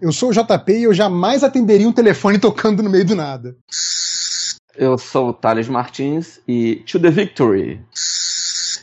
Eu 0.00 0.12
sou 0.12 0.30
o 0.30 0.32
JP 0.32 0.72
e 0.72 0.84
eu 0.84 0.94
jamais 0.94 1.42
atenderia 1.42 1.88
um 1.88 1.92
telefone 1.92 2.38
tocando 2.38 2.82
no 2.82 2.90
meio 2.90 3.04
do 3.04 3.14
nada. 3.14 3.56
Eu 4.76 4.98
sou 4.98 5.30
o 5.30 5.32
Thales 5.32 5.68
Martins 5.68 6.40
e 6.46 6.76
To 6.86 7.00
The 7.00 7.10
Victory. 7.10 7.80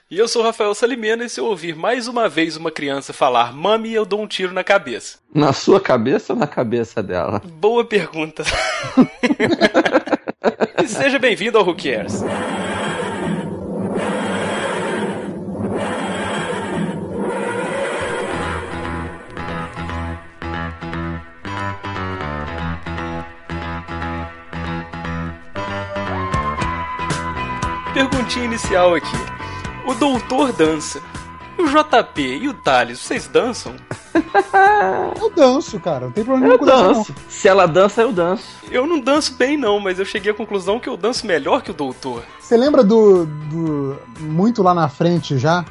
E 0.09 0.17
eu 0.17 0.27
sou 0.27 0.41
o 0.41 0.45
Rafael 0.45 0.73
Salimena 0.73 1.23
e 1.23 1.29
se 1.29 1.39
eu 1.39 1.45
ouvir 1.45 1.75
mais 1.75 2.07
uma 2.07 2.27
vez 2.27 2.57
uma 2.57 2.71
criança 2.71 3.13
falar 3.13 3.53
mami, 3.53 3.93
eu 3.93 4.05
dou 4.05 4.21
um 4.21 4.27
tiro 4.27 4.53
na 4.53 4.63
cabeça. 4.63 5.19
Na 5.33 5.53
sua 5.53 5.79
cabeça 5.79 6.33
ou 6.33 6.39
na 6.39 6.47
cabeça 6.47 7.01
dela? 7.01 7.41
Boa 7.59 7.85
pergunta. 7.85 8.43
e 10.83 10.85
seja 10.87 11.19
bem-vindo 11.19 11.57
ao 11.57 11.65
Who 11.65 11.75
Cares. 11.75 12.23
Perguntinha 28.09 28.43
inicial 28.43 28.93
aqui. 28.93 29.15
O 29.87 29.93
doutor 29.93 30.51
dança. 30.51 31.01
O 31.57 31.63
JP 31.65 32.21
e 32.21 32.49
o 32.49 32.53
Thales, 32.53 32.99
vocês 32.99 33.27
dançam? 33.27 33.75
Eu 35.21 35.29
danço, 35.29 35.79
cara. 35.79 36.07
Não 36.07 36.11
tem 36.11 36.25
problema 36.25 36.53
Eu 36.53 36.59
com 36.59 36.65
dança, 36.65 36.93
danço. 36.95 37.15
Se 37.29 37.47
ela 37.47 37.65
dança, 37.65 38.01
eu 38.01 38.11
danço. 38.11 38.45
Eu 38.69 38.85
não 38.85 38.99
danço 38.99 39.35
bem 39.35 39.55
não, 39.55 39.79
mas 39.79 39.99
eu 39.99 40.05
cheguei 40.05 40.31
à 40.31 40.35
conclusão 40.35 40.79
que 40.79 40.89
eu 40.89 40.97
danço 40.97 41.25
melhor 41.25 41.61
que 41.61 41.71
o 41.71 41.73
doutor. 41.73 42.23
Você 42.39 42.57
lembra 42.57 42.83
do, 42.83 43.25
do. 43.25 43.97
Muito 44.19 44.61
lá 44.61 44.73
na 44.73 44.89
frente 44.89 45.37
já? 45.37 45.63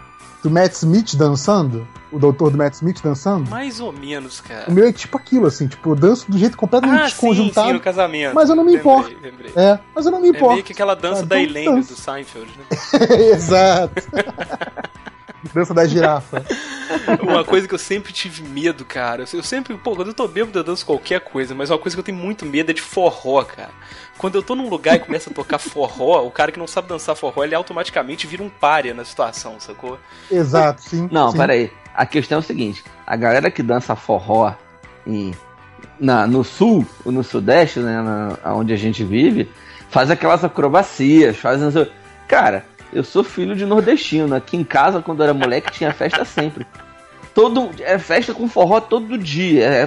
Do 0.42 0.50
Matt 0.50 0.72
Smith 0.72 1.14
dançando? 1.16 1.86
O 2.12 2.18
doutor 2.18 2.50
do 2.50 2.58
Matt 2.58 2.74
Smith 2.74 3.00
dançando? 3.02 3.48
Mais 3.50 3.80
ou 3.80 3.90
menos, 3.90 4.40
cara. 4.40 4.66
O 4.68 4.72
meu 4.72 4.86
é 4.86 4.92
tipo 4.92 5.16
aquilo, 5.16 5.46
assim, 5.46 5.66
tipo, 5.66 5.90
eu 5.90 5.94
danço 5.94 6.30
do 6.30 6.36
jeito 6.36 6.56
completamente 6.58 7.00
Ah, 7.00 7.04
sim, 7.04 7.10
desconjuntado. 7.12 7.68
sim, 7.68 7.72
no 7.72 7.80
casamento. 7.80 8.34
mas 8.34 8.50
eu 8.50 8.54
não 8.56 8.64
me 8.64 8.72
Lembrei, 8.76 8.92
importo. 8.92 9.16
Lembrei. 9.22 9.52
É, 9.56 9.78
mas 9.94 10.04
eu 10.04 10.12
não 10.12 10.20
me 10.20 10.26
É 10.28 10.30
importo. 10.30 10.52
meio 10.52 10.64
que 10.64 10.72
aquela 10.72 10.94
dança 10.94 11.22
Ah, 11.22 11.26
da 11.26 11.40
então 11.40 11.50
Elaine 11.50 11.74
dança. 11.76 11.94
do 11.94 11.98
Seinfeld, 12.00 12.50
né? 12.58 12.64
Exato. 13.32 13.94
dança 15.54 15.74
da 15.74 15.86
girafa. 15.86 16.44
Uma 17.22 17.44
coisa 17.44 17.66
que 17.66 17.74
eu 17.74 17.78
sempre 17.78 18.12
tive 18.12 18.42
medo, 18.42 18.84
cara. 18.84 19.24
Eu 19.32 19.42
sempre, 19.42 19.74
pô, 19.76 19.96
quando 19.96 20.08
eu 20.08 20.14
tô 20.14 20.28
bêbado 20.28 20.58
eu 20.58 20.62
danço 20.64 20.84
qualquer 20.86 21.20
coisa, 21.20 21.54
mas 21.54 21.70
uma 21.70 21.78
coisa 21.78 21.96
que 21.96 22.00
eu 22.00 22.04
tenho 22.04 22.18
muito 22.18 22.44
medo 22.44 22.70
é 22.70 22.74
de 22.74 22.82
forró, 22.82 23.42
cara. 23.42 23.70
Quando 24.18 24.34
eu 24.36 24.42
tô 24.42 24.54
num 24.54 24.68
lugar 24.68 24.96
e 24.96 25.00
começa 25.00 25.30
a 25.30 25.32
tocar 25.32 25.58
forró, 25.58 26.24
o 26.26 26.30
cara 26.30 26.52
que 26.52 26.58
não 26.58 26.66
sabe 26.66 26.86
dançar 26.88 27.16
forró, 27.16 27.42
ele 27.42 27.54
automaticamente 27.54 28.26
vira 28.26 28.42
um 28.42 28.48
párea 28.50 28.94
na 28.94 29.04
situação, 29.04 29.56
sacou? 29.58 29.98
Exato, 30.30 30.82
sim. 30.82 31.08
Não, 31.10 31.30
sim. 31.32 31.38
peraí. 31.38 31.72
A 31.94 32.06
questão 32.06 32.36
é 32.36 32.40
o 32.40 32.44
seguinte: 32.44 32.84
a 33.06 33.16
galera 33.16 33.50
que 33.50 33.62
dança 33.62 33.94
forró 33.94 34.54
em, 35.06 35.32
na, 35.98 36.26
no 36.26 36.42
sul, 36.42 36.86
ou 37.04 37.12
no 37.12 37.22
sudeste, 37.22 37.80
né, 37.80 38.02
na, 38.02 38.54
onde 38.54 38.72
a 38.72 38.76
gente 38.76 39.04
vive, 39.04 39.50
faz 39.88 40.10
aquelas 40.10 40.44
acrobacias, 40.44 41.36
faz. 41.36 41.60
Cara, 42.26 42.64
eu 42.92 43.04
sou 43.04 43.22
filho 43.22 43.54
de 43.54 43.64
nordestino. 43.64 44.34
Aqui 44.34 44.56
em 44.56 44.64
casa, 44.64 45.02
quando 45.02 45.20
eu 45.20 45.24
era 45.24 45.34
moleque, 45.34 45.72
tinha 45.72 45.92
festa 45.92 46.24
sempre. 46.24 46.66
Todo, 47.34 47.70
é 47.80 47.98
festa 47.98 48.34
com 48.34 48.48
forró 48.48 48.80
todo 48.80 49.16
dia. 49.16 49.64
é, 49.64 49.86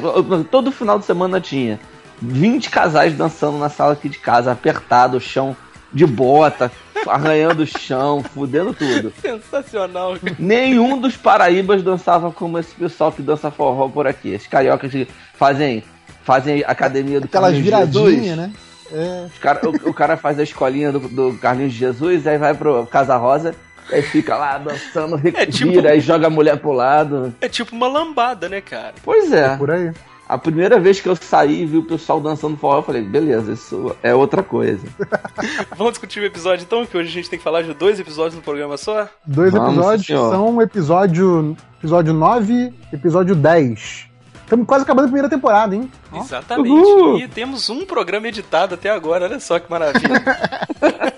todo 0.49 0.71
final 0.71 0.97
de 0.97 1.05
semana 1.05 1.39
tinha. 1.39 1.79
20 2.21 2.69
casais 2.69 3.13
dançando 3.15 3.57
na 3.57 3.69
sala 3.69 3.93
aqui 3.93 4.07
de 4.07 4.17
casa, 4.17 4.51
apertado, 4.51 5.17
o 5.17 5.21
chão 5.21 5.55
de 5.95 6.05
bota, 6.05 6.71
arranhando 7.07 7.63
o 7.63 7.65
chão, 7.65 8.21
fudendo 8.21 8.73
tudo. 8.73 9.11
Sensacional. 9.21 10.17
cara. 10.19 10.35
Nenhum 10.37 10.99
dos 10.99 11.15
paraíbas 11.15 11.81
dançava 11.81 12.31
como 12.31 12.59
esse 12.59 12.75
pessoal 12.75 13.11
que 13.11 13.21
dança 13.21 13.49
forró 13.49 13.87
por 13.87 14.05
aqui. 14.05 14.35
Os 14.35 14.45
cariocas 14.45 14.91
que 14.91 15.07
fazem, 15.35 15.83
fazem 16.23 16.63
academia 16.67 17.19
do 17.21 17.25
Aquelas 17.25 17.53
Carlinhos 17.53 17.65
de 17.65 17.85
Jesus. 17.85 18.09
viradinhas, 18.19 18.37
né? 18.37 18.51
É. 18.91 19.25
Cara- 19.39 19.61
o, 19.67 19.89
o 19.89 19.93
cara 19.93 20.17
faz 20.17 20.37
a 20.37 20.43
escolinha 20.43 20.91
do, 20.91 20.99
do 20.99 21.37
Carlinhos 21.39 21.73
de 21.73 21.79
Jesus, 21.79 22.27
aí 22.27 22.37
vai 22.37 22.53
pro 22.53 22.85
Casa 22.85 23.15
Rosa, 23.17 23.55
aí 23.91 24.01
fica 24.01 24.35
lá 24.35 24.57
dançando, 24.59 25.15
revira, 25.15 25.45
tipo- 25.47 25.87
aí 25.87 25.99
joga 25.99 26.27
a 26.27 26.29
mulher 26.29 26.57
pro 26.57 26.71
lado. 26.71 27.33
É 27.41 27.47
tipo 27.49 27.75
uma 27.75 27.87
lambada, 27.87 28.47
né, 28.49 28.61
cara? 28.61 28.93
Pois 29.03 29.31
é. 29.31 29.55
Por 29.57 29.71
aí. 29.71 29.91
A 30.27 30.37
primeira 30.37 30.79
vez 30.79 30.99
que 30.99 31.07
eu 31.07 31.15
saí 31.15 31.61
e 31.61 31.65
vi 31.65 31.77
o 31.77 31.83
pessoal 31.83 32.19
dançando 32.19 32.57
forró, 32.57 32.79
eu 32.79 32.83
falei, 32.83 33.03
beleza, 33.03 33.51
isso 33.51 33.95
é 34.01 34.15
outra 34.15 34.41
coisa. 34.41 34.87
Vamos 35.77 35.93
discutir 35.93 36.19
o 36.19 36.25
episódio 36.25 36.63
então, 36.63 36.85
que 36.85 36.97
hoje 36.97 37.09
a 37.09 37.11
gente 37.11 37.29
tem 37.29 37.37
que 37.37 37.43
falar 37.43 37.61
de 37.61 37.73
dois 37.75 37.99
episódios 37.99 38.35
no 38.35 38.41
programa 38.41 38.75
só? 38.75 39.07
Dois 39.25 39.51
Vamos, 39.51 39.73
episódios 39.73 40.07
senhor. 40.07 40.31
são 40.31 40.61
episódio, 40.61 41.55
episódio 41.77 42.13
9 42.13 42.73
episódio 42.91 43.35
10. 43.35 44.09
Estamos 44.45 44.67
quase 44.67 44.83
acabando 44.83 45.05
a 45.05 45.07
primeira 45.07 45.29
temporada, 45.29 45.75
hein? 45.75 45.91
Exatamente. 46.13 46.69
Uhul. 46.69 47.19
E 47.19 47.27
temos 47.27 47.69
um 47.69 47.85
programa 47.85 48.27
editado 48.27 48.75
até 48.75 48.89
agora, 48.89 49.25
olha 49.25 49.39
só 49.39 49.59
que 49.59 49.69
maravilha. 49.69 50.23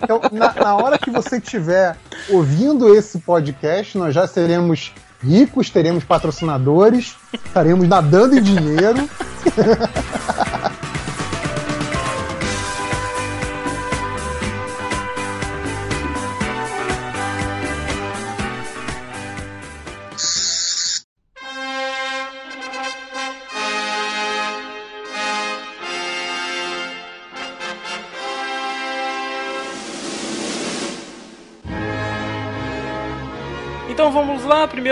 Então, 0.00 0.20
na, 0.32 0.54
na 0.54 0.76
hora 0.76 0.96
que 0.96 1.10
você 1.10 1.36
estiver 1.36 1.96
ouvindo 2.30 2.94
esse 2.94 3.18
podcast, 3.18 3.98
nós 3.98 4.14
já 4.14 4.26
seremos 4.26 4.92
ricos, 5.22 5.70
teremos 5.70 6.04
patrocinadores, 6.04 7.16
estaremos 7.32 7.86
nadando 7.88 8.38
em 8.38 8.42
dinheiro. 8.42 9.08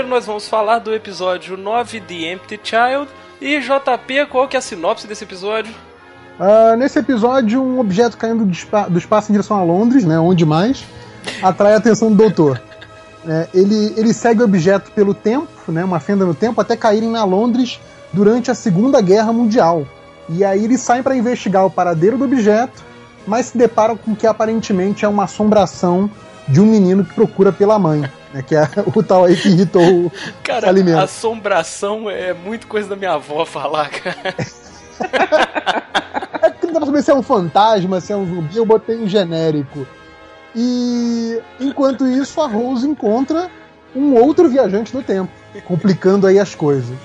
primeiro 0.06 0.08
nós 0.08 0.24
vamos 0.26 0.48
falar 0.48 0.78
do 0.78 0.94
episódio 0.94 1.56
9, 1.56 2.00
The 2.00 2.32
Empty 2.32 2.60
Child. 2.62 3.08
E 3.40 3.58
JP, 3.60 4.26
qual 4.30 4.48
que 4.48 4.56
é 4.56 4.58
a 4.58 4.62
sinopse 4.62 5.06
desse 5.06 5.24
episódio? 5.24 5.74
Ah, 6.38 6.76
nesse 6.76 6.98
episódio, 6.98 7.62
um 7.62 7.80
objeto 7.80 8.16
caindo 8.16 8.44
do, 8.44 8.52
espa- 8.52 8.88
do 8.88 8.98
espaço 8.98 9.30
em 9.30 9.34
direção 9.34 9.56
a 9.58 9.62
Londres, 9.62 10.04
né, 10.04 10.18
onde 10.18 10.44
mais, 10.46 10.84
atrai 11.42 11.74
a 11.74 11.76
atenção 11.76 12.10
do 12.10 12.16
doutor. 12.16 12.60
É, 13.28 13.48
ele, 13.52 13.92
ele 13.96 14.14
segue 14.14 14.40
o 14.40 14.44
objeto 14.44 14.92
pelo 14.92 15.12
tempo, 15.12 15.48
né, 15.72 15.82
uma 15.82 15.98
fenda 15.98 16.24
no 16.24 16.32
tempo, 16.32 16.60
até 16.60 16.76
caírem 16.76 17.10
na 17.10 17.24
Londres 17.24 17.80
durante 18.12 18.52
a 18.52 18.54
Segunda 18.54 19.00
Guerra 19.00 19.32
Mundial. 19.32 19.84
E 20.28 20.44
aí 20.44 20.64
eles 20.64 20.80
saem 20.80 21.02
para 21.02 21.16
investigar 21.16 21.66
o 21.66 21.70
paradeiro 21.70 22.16
do 22.16 22.22
objeto, 22.24 22.84
mas 23.26 23.46
se 23.46 23.58
deparam 23.58 23.96
com 23.96 24.14
que 24.14 24.28
aparentemente 24.28 25.04
é 25.04 25.08
uma 25.08 25.24
assombração 25.24 26.08
de 26.48 26.60
um 26.60 26.66
menino 26.66 27.04
que 27.04 27.14
procura 27.14 27.52
pela 27.52 27.78
mãe, 27.78 28.00
né, 28.32 28.42
que 28.42 28.54
é 28.54 28.68
o 28.94 29.02
tal 29.02 29.24
aí 29.24 29.36
que 29.36 29.48
irritou 29.48 29.82
o 30.06 30.12
Cara, 30.42 30.68
Alimento. 30.68 30.98
assombração 31.00 32.08
é 32.08 32.32
muito 32.32 32.66
coisa 32.66 32.88
da 32.88 32.96
minha 32.96 33.12
avó 33.12 33.44
falar, 33.44 33.88
cara. 33.90 34.34
É 36.42 36.50
porque 36.50 36.66
não 36.66 36.72
dá 36.74 36.80
pra 36.80 36.86
saber 36.86 37.02
se 37.02 37.10
é 37.10 37.14
um 37.14 37.22
fantasma, 37.22 38.00
se 38.00 38.12
é 38.12 38.16
um 38.16 38.26
zumbi, 38.26 38.56
eu 38.56 38.64
botei 38.64 38.96
em 38.96 39.08
genérico. 39.08 39.86
E 40.54 41.40
enquanto 41.60 42.06
isso, 42.06 42.40
a 42.40 42.46
Rose 42.46 42.86
encontra 42.86 43.50
um 43.94 44.14
outro 44.14 44.48
viajante 44.48 44.92
do 44.92 45.02
tempo, 45.02 45.30
complicando 45.64 46.26
aí 46.26 46.38
as 46.38 46.54
coisas. 46.54 46.96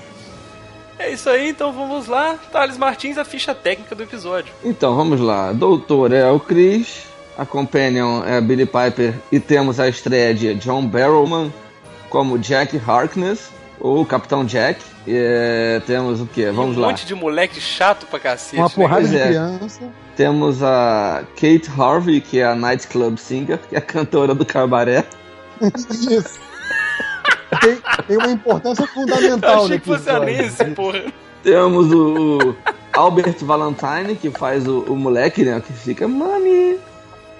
É 0.98 1.10
isso 1.12 1.28
aí, 1.28 1.48
então 1.50 1.72
vamos 1.72 2.06
lá. 2.06 2.38
Thales 2.52 2.76
Martins, 2.78 3.18
a 3.18 3.24
ficha 3.24 3.54
técnica 3.54 3.94
do 3.94 4.02
episódio. 4.04 4.52
Então, 4.64 4.94
vamos 4.94 5.20
lá. 5.20 5.52
Doutor 5.52 6.12
é 6.12 6.30
o 6.30 6.38
Chris, 6.38 7.04
a 7.36 7.46
Companion 7.46 8.22
é 8.24 8.36
a 8.36 8.40
Billy 8.40 8.66
Piper 8.66 9.14
e 9.30 9.40
temos 9.40 9.80
a 9.80 9.88
estreia 9.88 10.34
de 10.34 10.54
John 10.54 10.86
Barrowman 10.86 11.52
como 12.08 12.38
Jack 12.38 12.78
Harkness, 12.86 13.50
ou 13.80 14.04
Capitão 14.04 14.44
Jack. 14.44 14.80
E, 15.06 15.14
é, 15.16 15.82
temos 15.86 16.20
o 16.20 16.26
que? 16.26 16.44
Vamos 16.50 16.76
um 16.76 16.80
lá. 16.80 16.88
monte 16.88 17.06
de 17.06 17.14
moleque 17.14 17.60
chato 17.60 18.06
pra 18.06 18.20
cacete. 18.20 18.56
Uma 18.56 18.68
né, 18.68 18.74
porrada 18.74 19.00
Pois 19.00 19.10
de 19.10 19.18
é. 19.18 19.26
criança. 19.26 19.80
Temos 20.14 20.62
a 20.62 21.24
Kate 21.34 21.70
Harvey, 21.76 22.20
que 22.20 22.38
é 22.38 22.44
a 22.44 22.54
Nightclub 22.54 23.18
Singer, 23.18 23.58
que 23.58 23.74
é 23.74 23.78
a 23.78 23.82
cantora 23.82 24.34
do 24.34 24.44
cabaré. 24.44 25.04
Isso. 25.62 26.38
Tem, 27.60 27.78
tem 28.06 28.16
uma 28.18 28.30
importância 28.30 28.82
Eu 28.82 28.88
fundamental 28.88 29.64
achei 29.64 29.76
no 29.76 29.80
que 29.80 29.86
fosse 29.86 30.10
a 30.10 30.20
porra. 30.74 31.04
Temos 31.42 31.90
o, 31.90 32.38
o 32.38 32.56
Albert 32.92 33.38
Valentine, 33.40 34.14
que 34.16 34.30
faz 34.30 34.68
o, 34.68 34.80
o 34.80 34.96
moleque, 34.96 35.44
né? 35.44 35.60
Que 35.66 35.72
fica 35.72 36.06
Mami. 36.06 36.78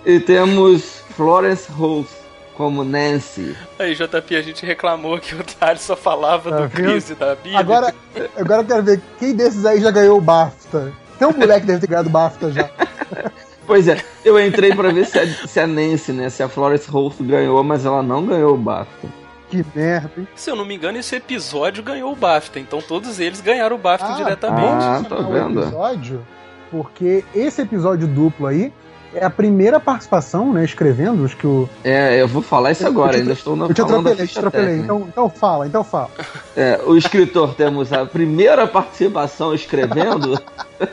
E 0.04 0.18
temos 0.20 1.02
Florence 1.16 1.70
Holt 1.70 2.08
como 2.56 2.84
Nancy. 2.84 3.56
Aí, 3.78 3.94
JP, 3.94 4.36
a 4.36 4.42
gente 4.42 4.64
reclamou 4.66 5.18
que 5.18 5.34
o 5.34 5.42
Thales 5.42 5.80
só 5.82 5.96
falava 5.96 6.50
Tá 6.50 6.56
do 6.58 6.68
vendo? 6.68 6.90
Chris 6.90 7.10
e 7.10 7.14
da 7.14 7.34
Billy. 7.34 7.56
Agora, 7.56 7.94
agora 8.36 8.62
eu 8.62 8.66
quero 8.66 8.82
ver 8.82 9.00
quem 9.18 9.34
desses 9.34 9.64
aí 9.64 9.80
já 9.80 9.90
ganhou 9.90 10.18
o 10.18 10.20
BAFTA. 10.20 10.92
Tem 11.18 11.28
um 11.28 11.32
moleque 11.32 11.60
que 11.62 11.66
deve 11.66 11.80
ter 11.80 11.86
ganhado 11.86 12.08
o 12.08 12.12
BAFTA 12.12 12.50
já. 12.52 12.70
Pois 13.64 13.86
é, 13.86 13.96
eu 14.24 14.44
entrei 14.44 14.74
pra 14.74 14.90
ver 14.90 15.06
se 15.06 15.16
a, 15.16 15.24
se 15.46 15.60
a 15.60 15.68
Nancy, 15.68 16.12
né? 16.12 16.28
Se 16.28 16.42
a 16.42 16.48
Florence 16.48 16.90
Holt 16.90 17.14
ganhou, 17.22 17.62
mas 17.62 17.86
ela 17.86 18.02
não 18.02 18.26
ganhou 18.26 18.54
o 18.54 18.58
BAFTA. 18.58 19.06
Que 19.48 19.64
merda, 19.72 20.10
hein? 20.18 20.26
Se 20.34 20.50
eu 20.50 20.56
não 20.56 20.64
me 20.64 20.74
engano, 20.74 20.98
esse 20.98 21.14
episódio 21.14 21.80
ganhou 21.80 22.12
o 22.12 22.16
BAFTA, 22.16 22.58
então 22.58 22.82
todos 22.82 23.20
eles 23.20 23.40
ganharam 23.40 23.76
o 23.76 23.78
BAFTA 23.78 24.08
Ah, 24.08 24.16
diretamente. 24.16 24.84
Ah, 24.84 25.02
o 25.20 25.32
vendo. 25.32 25.60
episódio, 25.62 26.26
porque 26.72 27.24
esse 27.32 27.62
episódio 27.62 28.08
duplo 28.08 28.48
aí 28.48 28.72
é 29.14 29.24
a 29.24 29.30
primeira 29.30 29.78
participação, 29.78 30.52
né, 30.52 30.64
escrevendo, 30.64 31.22
os 31.22 31.34
que 31.34 31.46
o... 31.46 31.68
É, 31.84 32.20
eu 32.20 32.28
vou 32.28 32.42
falar 32.42 32.72
isso 32.72 32.86
agora, 32.86 33.16
ainda 33.16 33.32
estou 33.32 33.54
na 33.54 33.66
Eu 33.66 33.74
te 33.74 33.82
atropelei, 33.82 34.26
te 34.26 34.38
atropelei. 34.38 34.78
Então, 34.78 35.06
então 35.08 35.28
fala, 35.28 35.66
então 35.66 35.84
fala. 35.84 36.10
É, 36.56 36.80
o 36.86 36.96
escritor 36.96 37.54
temos 37.54 37.92
a 37.92 38.04
primeira 38.06 38.66
participação 38.66 39.54
escrevendo 39.54 40.40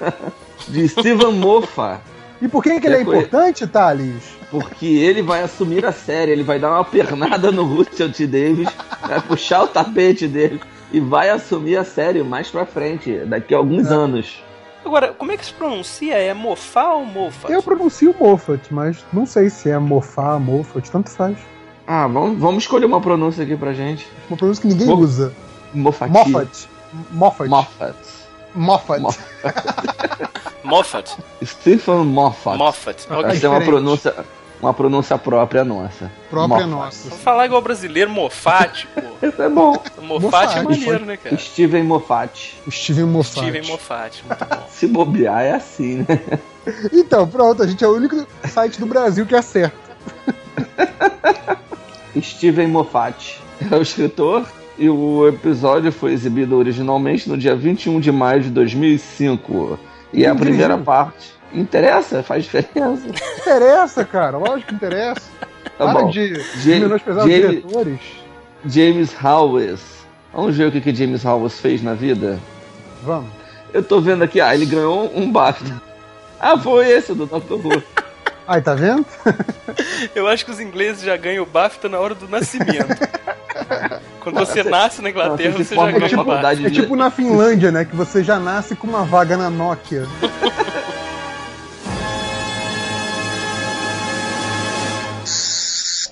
de 0.68 0.88
Steven 0.88 1.34
Moffat, 1.34 2.02
E 2.42 2.48
por 2.48 2.64
que, 2.64 2.80
que 2.80 2.88
ele 2.88 2.96
é 2.96 3.00
É, 3.00 3.02
importante, 3.02 3.66
Thales? 3.68 4.38
porque 4.52 4.88
ele 4.88 5.22
vai 5.22 5.44
assumir 5.44 5.86
a 5.86 5.92
série, 5.92 6.32
ele 6.32 6.44
vai 6.44 6.60
dar 6.60 6.72
uma 6.72 6.84
pernada 6.84 7.52
no 7.52 7.64
Russell 7.64 8.12
T. 8.12 8.26
Davis, 8.26 8.70
vai 9.08 9.22
puxar 9.22 9.64
o 9.64 9.68
tapete 9.68 10.28
dele 10.28 10.60
e 10.92 11.00
vai 11.00 11.30
assumir 11.30 11.78
a 11.78 11.84
série 11.84 12.24
mais 12.24 12.50
pra 12.50 12.66
frente, 12.66 13.16
daqui 13.26 13.54
a 13.54 13.58
alguns 13.58 13.92
anos. 13.92 14.44
Agora, 14.90 15.14
como 15.14 15.32
é 15.32 15.38
que 15.38 15.46
se 15.46 15.54
pronuncia? 15.54 16.16
É 16.16 16.34
Mofá 16.34 16.94
ou 16.96 17.06
Mofa? 17.06 17.48
Eu 17.48 17.62
pronuncio 17.62 18.16
Moffat, 18.20 18.74
mas 18.74 19.06
não 19.14 19.24
sei 19.24 19.48
se 19.48 19.70
é 19.70 19.78
Mofá, 19.78 20.40
Moffat, 20.40 20.90
tanto 20.90 21.12
faz. 21.12 21.38
Ah, 21.86 22.08
vamos, 22.08 22.40
vamos 22.40 22.64
escolher 22.64 22.86
uma 22.88 23.00
pronúncia 23.00 23.44
aqui 23.44 23.56
pra 23.56 23.72
gente. 23.72 24.08
Uma 24.28 24.36
pronúncia 24.36 24.62
que 24.64 24.68
ninguém 24.68 24.88
Mo- 24.88 24.96
usa. 24.98 25.32
Moffat. 25.76 26.12
Moffat. 26.12 26.68
Moffat. 27.12 27.50
Moffat. 27.50 27.96
Moffat. 28.56 29.00
Moffat. 29.00 29.24
Moffat. 30.64 31.18
Stephen 31.46 32.06
Moffat. 32.06 32.58
Moffat. 32.58 33.08
Ah, 33.12 33.20
Ok. 33.20 33.30
Essa 33.32 33.46
é 33.46 33.50
uma 33.50 33.62
pronúncia, 33.62 34.16
uma 34.62 34.74
pronúncia 34.74 35.18
própria 35.18 35.64
nossa. 35.64 36.12
Própria 36.30 36.68
Moffat. 36.68 36.86
nossa. 36.86 37.10
Vamos 37.10 37.24
falar 37.24 37.46
igual 37.46 37.62
brasileiro, 37.62 38.10
Mofat, 38.12 38.88
pô. 38.94 39.28
Isso 39.28 39.42
é 39.42 39.50
bom. 39.50 39.82
Mofat 40.02 40.58
é 40.58 40.62
maneiro, 40.64 41.06
né, 41.06 41.18
cara? 41.18 41.38
Steven 41.38 41.84
Moffat. 41.84 42.56
O 42.68 42.72
Steven 42.72 43.06
Moffat. 43.06 43.40
Steven 43.48 43.68
Moffat, 43.68 44.24
muito 44.28 44.46
bom. 44.46 44.68
Se 44.70 44.88
bobear 44.88 45.42
é 45.42 45.54
assim, 45.54 46.06
né? 46.08 46.20
Então, 46.92 47.28
pronto, 47.28 47.64
a 47.64 47.68
gente 47.68 47.84
é 47.84 47.88
o 47.88 47.96
único 47.96 48.28
site 48.48 48.80
do 48.80 48.86
Brasil 48.86 49.26
que 49.26 49.36
acerta. 49.36 49.76
Steven 52.22 52.68
Moffat 52.68 53.40
é 53.72 53.76
o 53.76 53.82
escritor 53.82 54.46
e 54.78 54.90
o 54.90 55.28
episódio 55.28 55.92
foi 55.92 56.14
exibido 56.14 56.58
originalmente 56.58 57.30
no 57.30 57.38
dia 57.38 57.56
21 57.56 58.00
de 58.00 58.12
maio 58.12 58.42
de 58.42 58.50
2005. 58.50 59.80
E 60.12 60.26
a 60.26 60.32
Incrível. 60.32 60.36
primeira 60.36 60.78
parte. 60.78 61.39
Interessa? 61.54 62.22
Faz 62.24 62.44
diferença? 62.44 63.02
Interessa, 63.40 64.06
cara, 64.06 64.38
lógico 64.38 64.70
que 64.70 64.76
interessa. 64.76 65.22
Tá 65.78 65.86
Para 65.92 66.02
bom. 66.02 66.10
de, 66.10 66.34
de 66.34 66.74
Ja- 66.74 66.80
menosprezar 66.80 67.26
os 67.26 67.32
James- 67.32 67.50
diretores. 67.62 68.00
James 68.66 69.16
Howes. 69.24 69.80
Vamos 70.34 70.56
ver 70.56 70.68
o 70.68 70.72
que, 70.72 70.82
que 70.82 70.94
James 70.94 71.24
Howes 71.26 71.60
fez 71.60 71.82
na 71.82 71.94
vida? 71.94 72.38
Vamos. 73.04 73.30
Eu 73.74 73.84
tô 73.84 74.00
vendo 74.02 74.24
aqui, 74.24 74.42
ah, 74.42 74.54
ele 74.54 74.66
ganhou 74.66 75.12
um 75.16 75.32
BAFTA. 75.32 75.82
Ah, 76.42 76.58
foi 76.58 76.88
esse 76.88 77.14
do 77.14 77.26
Dr. 77.26 77.56
Who. 77.56 77.84
Aí, 78.48 78.62
tá 78.62 78.74
vendo? 78.74 79.06
Eu 80.16 80.26
acho 80.26 80.46
que 80.46 80.52
os 80.52 80.60
ingleses 80.62 81.04
já 81.04 81.18
ganham 81.18 81.44
o 81.44 81.46
BAFTA 81.46 81.90
na 81.90 82.00
hora 82.00 82.16
do 82.16 82.30
nascimento. 82.30 82.98
Quando 84.22 84.38
você 84.40 84.64
nasce 84.64 85.02
na 85.02 85.10
Inglaterra, 85.10 85.52
você 85.58 85.64
você 85.66 85.76
já 85.76 85.82
ganha 85.92 85.98
o 85.98 86.00
BAFTA. 86.00 86.16
faculdade 86.16 86.66
É 86.66 86.70
tipo 86.70 86.96
na 86.96 87.12
Finlândia, 87.12 87.72
né? 87.74 87.84
Que 87.84 87.94
você 87.94 88.24
já 88.24 88.40
nasce 88.40 88.74
com 88.74 88.88
uma 88.88 89.04
vaga 89.04 89.36
na 89.36 89.50
Nokia. 89.50 90.06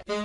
Então 0.10 0.20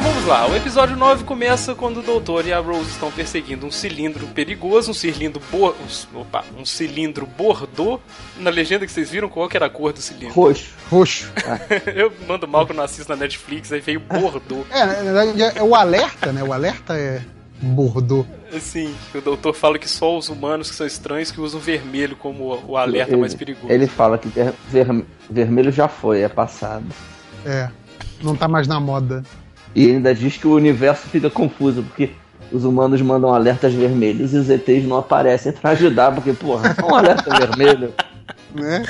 vamos 0.00 0.24
lá, 0.24 0.46
o 0.46 0.54
episódio 0.54 0.96
9 0.96 1.24
começa 1.24 1.74
quando 1.74 1.98
o 1.98 2.02
doutor 2.04 2.46
e 2.46 2.52
a 2.52 2.60
Rose 2.60 2.90
estão 2.90 3.10
perseguindo 3.10 3.66
um 3.66 3.72
cilindro 3.72 4.24
perigoso, 4.28 4.92
um 4.92 4.94
cilindro 4.94 5.42
bo... 5.50 5.74
Opa, 6.14 6.44
um 6.56 6.64
cilindro 6.64 7.26
bordô. 7.26 7.98
Na 8.36 8.50
legenda 8.50 8.86
que 8.86 8.92
vocês 8.92 9.10
viram, 9.10 9.28
qual 9.28 9.48
que 9.48 9.56
era 9.56 9.66
a 9.66 9.70
cor 9.70 9.92
do 9.92 10.00
cilindro? 10.00 10.32
Roxo. 10.32 10.70
Roxo. 10.88 11.32
Eu 11.92 12.12
mando 12.28 12.46
mal 12.46 12.64
que 12.64 12.70
eu 12.70 12.76
não 12.76 12.84
assisto 12.84 13.10
na 13.10 13.16
Netflix, 13.16 13.72
aí 13.72 13.80
veio 13.80 13.98
bordô. 13.98 14.64
É, 14.70 14.86
na 14.86 15.02
verdade 15.02 15.42
é, 15.42 15.58
é 15.58 15.62
o 15.64 15.74
alerta, 15.74 16.32
né? 16.32 16.44
O 16.44 16.52
alerta 16.52 16.96
é 16.96 17.20
Bordeaux. 17.60 18.26
Assim, 18.54 18.94
o 19.14 19.20
doutor 19.20 19.52
fala 19.54 19.78
que 19.78 19.88
só 19.88 20.16
os 20.16 20.28
humanos 20.28 20.70
que 20.70 20.76
são 20.76 20.86
estranhos 20.86 21.30
que 21.30 21.40
usam 21.40 21.60
vermelho 21.60 22.16
como 22.16 22.58
o- 22.66 22.76
alerta 22.76 23.12
ele, 23.12 23.20
mais 23.20 23.34
perigoso. 23.34 23.70
Ele 23.72 23.86
fala 23.86 24.16
que 24.18 24.28
ver- 24.28 24.54
ver- 24.70 25.04
vermelho 25.28 25.70
já 25.72 25.88
foi, 25.88 26.20
é 26.22 26.28
passado. 26.28 26.86
É. 27.44 27.68
Não 28.22 28.34
tá 28.36 28.48
mais 28.48 28.66
na 28.66 28.80
moda. 28.80 29.22
E 29.74 29.90
ainda 29.90 30.14
diz 30.14 30.36
que 30.36 30.46
o 30.46 30.54
universo 30.54 31.06
fica 31.08 31.28
confuso, 31.28 31.82
porque 31.82 32.10
os 32.50 32.64
humanos 32.64 33.00
mandam 33.02 33.34
alertas 33.34 33.74
vermelhos 33.74 34.32
e 34.32 34.36
os 34.38 34.48
ETs 34.48 34.84
não 34.84 34.96
aparecem 34.96 35.52
pra 35.52 35.70
ajudar, 35.70 36.12
porque, 36.14 36.32
porra, 36.32 36.74
só 36.74 36.86
um 36.86 36.94
alerta 36.94 37.28
vermelho. 37.38 37.92
Né? 38.54 38.82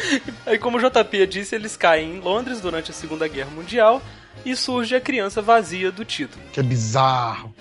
Aí, 0.47 0.56
como 0.59 0.79
o 0.79 0.81
JP 0.81 1.26
disse, 1.26 1.55
eles 1.56 1.76
caem 1.76 2.17
em 2.17 2.20
Londres 2.20 2.61
durante 2.61 2.91
a 2.91 2.94
Segunda 2.94 3.26
Guerra 3.26 3.50
Mundial 3.50 4.00
e 4.44 4.55
surge 4.55 4.94
a 4.94 5.00
criança 5.00 5.43
vazia 5.43 5.91
do 5.91 6.05
título. 6.05 6.41
Que 6.53 6.61
é 6.61 6.62
bizarro. 6.62 7.53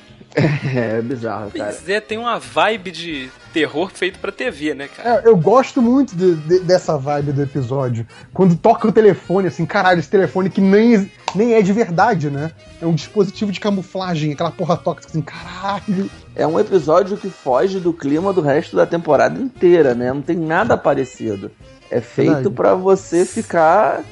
É, 0.75 1.01
bizarro, 1.01 1.49
cara. 1.51 1.71
Pois 1.73 1.89
é, 1.89 1.99
tem 1.99 2.17
uma 2.17 2.37
vibe 2.37 2.91
de 2.91 3.29
terror 3.51 3.89
feito 3.91 4.19
pra 4.19 4.31
TV, 4.31 4.73
né, 4.75 4.87
cara? 4.87 5.21
É, 5.23 5.27
eu 5.27 5.35
gosto 5.35 5.81
muito 5.81 6.15
de- 6.15 6.35
de- 6.35 6.59
dessa 6.59 6.95
vibe 6.97 7.31
do 7.31 7.41
episódio. 7.41 8.05
Quando 8.33 8.55
toca 8.55 8.87
o 8.87 8.91
telefone, 8.91 9.47
assim, 9.47 9.65
caralho, 9.65 9.99
esse 9.99 10.09
telefone 10.09 10.49
que 10.49 10.61
nem, 10.61 11.09
nem 11.33 11.53
é 11.55 11.61
de 11.61 11.73
verdade, 11.73 12.29
né? 12.29 12.51
É 12.79 12.85
um 12.85 12.93
dispositivo 12.93 13.51
de 13.51 13.59
camuflagem, 13.59 14.31
aquela 14.33 14.51
porra 14.51 14.77
tóxica, 14.77 15.09
assim, 15.11 15.21
caralho. 15.21 16.09
É 16.35 16.45
um 16.45 16.59
episódio 16.59 17.17
que 17.17 17.29
foge 17.29 17.79
do 17.79 17.91
clima 17.91 18.31
do 18.31 18.41
resto 18.41 18.75
da 18.75 18.85
temporada 18.85 19.39
inteira, 19.41 19.95
né? 19.95 20.13
Não 20.13 20.21
tem 20.21 20.35
nada 20.37 20.77
parecido. 20.77 21.49
É 21.89 21.99
feito 22.01 22.51
pra 22.51 22.75
você 22.75 23.25
ficar 23.25 24.03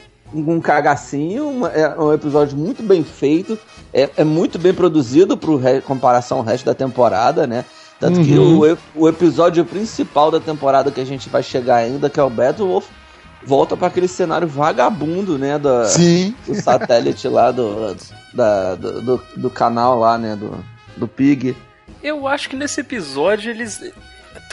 um 0.41 0.59
cagacinho. 0.59 1.49
uma- 1.49 1.69
É 1.69 1.97
um 1.99 2.13
episódio 2.13 2.57
muito 2.57 2.81
bem 2.83 3.03
feito. 3.03 3.57
É, 3.93 4.09
é 4.17 4.23
muito 4.23 4.57
bem 4.59 4.73
produzido 4.73 5.37
pro 5.37 5.57
re- 5.57 5.81
comparação 5.81 6.39
ao 6.39 6.43
resto 6.43 6.65
da 6.65 6.73
temporada, 6.73 7.45
né? 7.47 7.63
Tanto 7.99 8.21
que 8.23 8.37
Uhum. 8.37 8.59
o, 8.59 8.67
e- 8.67 8.77
o 8.95 9.07
episódio 9.07 9.63
principal 9.63 10.29
da 10.29 10.39
temporada 10.39 10.91
que 10.91 10.99
a 10.99 11.05
gente 11.05 11.29
vai 11.29 11.41
chegar 11.41 11.77
ainda, 11.77 12.09
que 12.09 12.19
é 12.19 12.23
o 12.23 12.29
Battle 12.29 12.67
Wolf, 12.67 12.87
volta 13.45 13.77
pra 13.77 13.87
aquele 13.87 14.07
cenário 14.07 14.47
vagabundo, 14.47 15.37
né? 15.37 15.57
Da, 15.57 15.85
Sim. 15.85 16.35
do 16.45 16.55
satélite 16.55 17.27
lá 17.29 17.51
do, 17.51 17.95
da- 18.33 18.75
do, 18.75 19.01
do, 19.01 19.21
do 19.37 19.49
canal 19.49 19.97
lá, 19.99 20.17
né? 20.17 20.35
Do, 20.35 20.51
do 20.97 21.07
Pig. 21.07 21.55
Eu 22.03 22.27
acho 22.27 22.49
que 22.49 22.55
nesse 22.55 22.81
episódio 22.81 23.49
eles. 23.49 23.81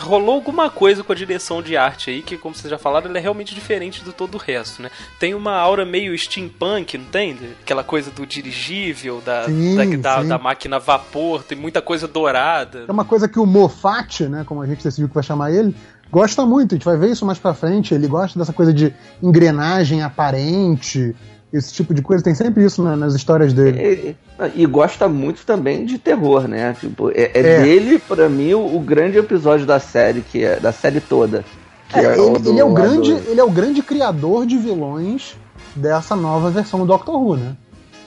Rolou 0.01 0.35
alguma 0.35 0.69
coisa 0.71 1.05
com 1.05 1.12
a 1.12 1.15
direção 1.15 1.62
de 1.62 1.77
arte 1.77 2.11
aí, 2.11 2.23
que, 2.23 2.37
como 2.37 2.55
vocês 2.55 2.71
já 2.71 2.79
falaram, 2.79 3.09
ela 3.09 3.19
é 3.19 3.21
realmente 3.21 3.55
diferente 3.55 4.03
do 4.03 4.12
todo 4.12 4.35
o 4.35 4.39
resto, 4.39 4.83
né? 4.83 4.91
Tem 5.19 5.35
uma 5.35 5.57
aura 5.57 5.85
meio 5.85 6.17
steampunk, 6.17 6.99
não 6.99 7.07
tem? 7.07 7.39
Aquela 7.62 7.85
coisa 7.85 8.11
do 8.11 8.27
dirigível, 8.27 9.21
da, 9.25 9.45
Sim, 9.45 9.77
da, 9.77 10.17
da, 10.17 10.23
sim. 10.23 10.29
da 10.29 10.39
máquina 10.39 10.77
a 10.77 10.79
vapor, 10.79 11.43
tem 11.45 11.57
muita 11.57 11.81
coisa 11.81 12.09
dourada. 12.09 12.85
É 12.89 12.93
uma 12.93 13.05
coisa 13.05 13.29
que 13.29 13.39
o 13.39 13.47
Moffat, 13.47 14.25
né, 14.29 14.45
como 14.45 14.62
a 14.62 14.67
gente 14.67 14.83
decidiu 14.83 15.09
que 15.09 15.15
vai 15.15 15.23
chamar 15.23 15.53
ele, 15.53 15.75
gosta 16.11 16.45
muito. 16.45 16.75
A 16.75 16.77
gente 16.77 16.85
vai 16.85 16.97
ver 16.97 17.11
isso 17.11 17.25
mais 17.25 17.39
pra 17.39 17.55
frente. 17.55 17.95
Ele 17.95 18.07
gosta 18.07 18.39
dessa 18.39 18.53
coisa 18.53 18.73
de 18.73 18.93
engrenagem 19.23 20.03
aparente, 20.03 21.15
esse 21.53 21.73
tipo 21.73 21.93
de 21.93 22.03
coisa. 22.03 22.23
Tem 22.25 22.35
sempre 22.35 22.65
isso 22.65 22.83
na- 22.83 22.97
nas 22.97 23.15
histórias 23.15 23.53
dele. 23.53 24.17
E, 24.55 24.63
e 24.63 24.67
gosta 24.67 25.09
muito 25.09 25.45
também 25.45 25.85
de 25.85 25.99
terror, 25.99 26.49
né? 26.49 26.75
Tipo, 26.79 27.11
é, 27.11 27.31
é 27.35 27.41
É. 27.41 27.63
dele, 27.63 27.99
pra 27.99 28.29
mim, 28.29 28.55
o, 28.55 28.77
o 28.77 28.81
grande 28.81 29.19
episódio 29.19 29.67
da 29.67 29.79
série, 29.79 30.21
que 30.23 30.45
é 30.45 30.59
da 30.59 30.73
série 30.73 31.01
toda. 31.01 31.45
Que 31.89 31.99
É, 31.99 32.19
ele, 32.19 32.39
do- 32.39 32.51
ele 32.51 32.61
é 32.61 32.65
o 32.65 32.73
grande, 32.73 33.15
do- 33.15 33.31
ele 33.31 33.41
é 33.41 33.45
o 33.45 33.51
grande 33.51 33.83
criador 33.83 34.47
de 34.47 34.57
vilões 34.57 35.37
dessa 35.77 36.17
nova 36.17 36.51
versão 36.51 36.81
do 36.81 36.87
Doctor 36.87 37.15
Who, 37.23 37.37
né? 37.37 37.53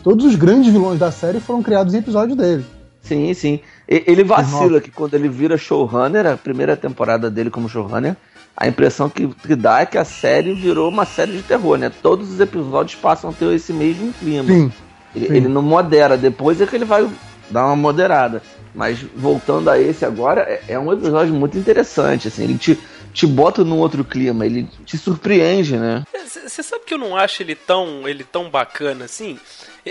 Todos 0.03 0.25
os 0.25 0.35
grandes 0.35 0.71
vilões 0.71 0.99
da 0.99 1.11
série 1.11 1.39
foram 1.39 1.61
criados 1.63 1.93
em 1.93 1.97
episódio 1.97 2.35
dele. 2.35 2.65
Sim, 3.01 3.33
sim. 3.35 3.59
Ele 3.87 4.23
vacila 4.23 4.81
que 4.81 4.89
quando 4.89 5.13
ele 5.13 5.29
vira 5.29 5.57
showrunner, 5.57 6.25
a 6.25 6.35
primeira 6.37 6.75
temporada 6.75 7.29
dele 7.29 7.51
como 7.51 7.69
showrunner, 7.69 8.15
a 8.55 8.67
impressão 8.67 9.09
que, 9.09 9.27
que 9.27 9.55
dá 9.55 9.81
é 9.81 9.85
que 9.85 9.97
a 9.97 10.05
série 10.05 10.53
virou 10.53 10.89
uma 10.89 11.05
série 11.05 11.33
de 11.33 11.43
terror, 11.43 11.77
né? 11.77 11.91
Todos 12.01 12.31
os 12.31 12.39
episódios 12.39 12.99
passam 12.99 13.29
a 13.29 13.33
ter 13.33 13.53
esse 13.53 13.73
mesmo 13.73 14.13
clima. 14.13 14.47
Sim. 14.47 14.71
Ele, 15.13 15.27
Sim. 15.27 15.35
ele 15.35 15.47
não 15.47 15.61
modera, 15.61 16.17
depois 16.17 16.59
é 16.61 16.65
que 16.65 16.75
ele 16.75 16.85
vai 16.85 17.09
dar 17.49 17.65
uma 17.65 17.75
moderada. 17.75 18.41
Mas 18.73 18.99
voltando 19.15 19.69
a 19.69 19.79
esse 19.79 20.05
agora, 20.05 20.41
é, 20.41 20.61
é 20.69 20.79
um 20.79 20.91
episódio 20.91 21.33
muito 21.33 21.57
interessante. 21.57 22.27
Assim, 22.27 22.43
ele 22.43 22.57
te 22.57 22.77
te 23.15 23.25
bota 23.25 23.63
num 23.63 23.77
outro 23.77 24.03
clima, 24.03 24.45
ele 24.45 24.67
te 24.85 24.97
surpreende, 24.97 25.77
né? 25.77 26.03
Você 26.27 26.61
sabe 26.61 26.83
que 26.83 26.93
eu 26.93 26.97
não 26.97 27.15
acho 27.15 27.41
ele 27.41 27.55
tão, 27.55 28.05
ele 28.05 28.25
tão 28.25 28.49
bacana 28.49 29.05
assim? 29.05 29.39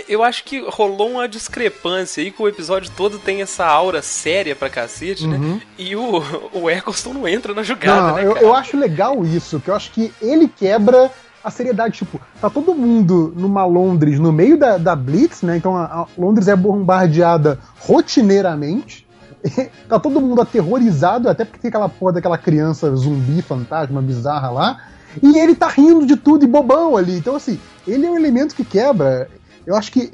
Eu 0.09 0.23
acho 0.23 0.43
que 0.43 0.59
rolou 0.67 1.11
uma 1.11 1.27
discrepância 1.27 2.21
aí 2.21 2.29
que 2.29 2.41
o 2.41 2.47
episódio 2.49 2.91
todo 2.97 3.17
tem 3.17 3.41
essa 3.41 3.65
aura 3.65 4.01
séria 4.01 4.53
pra 4.53 4.69
cacete, 4.69 5.25
né? 5.25 5.37
Uhum. 5.37 5.61
E 5.77 5.95
o, 5.95 6.21
o 6.51 6.69
Eccleston 6.69 7.13
não 7.13 7.27
entra 7.27 7.53
na 7.53 7.63
jogada, 7.63 8.07
Não, 8.07 8.15
né, 8.15 8.25
eu, 8.25 8.35
eu 8.37 8.53
acho 8.53 8.75
legal 8.75 9.25
isso, 9.25 9.59
que 9.61 9.69
eu 9.69 9.75
acho 9.75 9.91
que 9.91 10.13
ele 10.21 10.49
quebra 10.49 11.09
a 11.41 11.49
seriedade. 11.49 11.99
Tipo, 11.99 12.19
tá 12.41 12.49
todo 12.49 12.75
mundo 12.75 13.31
numa 13.37 13.65
Londres 13.65 14.19
no 14.19 14.33
meio 14.33 14.57
da, 14.57 14.77
da 14.77 14.95
Blitz, 14.95 15.43
né? 15.43 15.55
Então 15.55 15.77
a, 15.77 15.83
a 15.85 16.07
Londres 16.17 16.47
é 16.47 16.55
bombardeada 16.55 17.59
rotineiramente. 17.79 19.05
tá 19.87 19.99
todo 19.99 20.19
mundo 20.19 20.41
aterrorizado, 20.41 21.29
até 21.29 21.45
porque 21.45 21.59
tem 21.59 21.69
aquela 21.69 21.87
porra 21.87 22.13
daquela 22.13 22.37
criança 22.37 22.93
zumbi 22.95 23.41
fantasma 23.41 24.01
bizarra 24.01 24.49
lá. 24.49 24.77
E 25.21 25.37
ele 25.37 25.55
tá 25.55 25.67
rindo 25.67 26.05
de 26.05 26.17
tudo 26.17 26.43
e 26.43 26.47
bobão 26.47 26.97
ali. 26.97 27.15
Então, 27.15 27.35
assim, 27.35 27.59
ele 27.87 28.05
é 28.05 28.09
um 28.09 28.17
elemento 28.17 28.55
que 28.55 28.65
quebra. 28.65 29.29
Eu 29.65 29.75
acho 29.75 29.91
que 29.91 30.09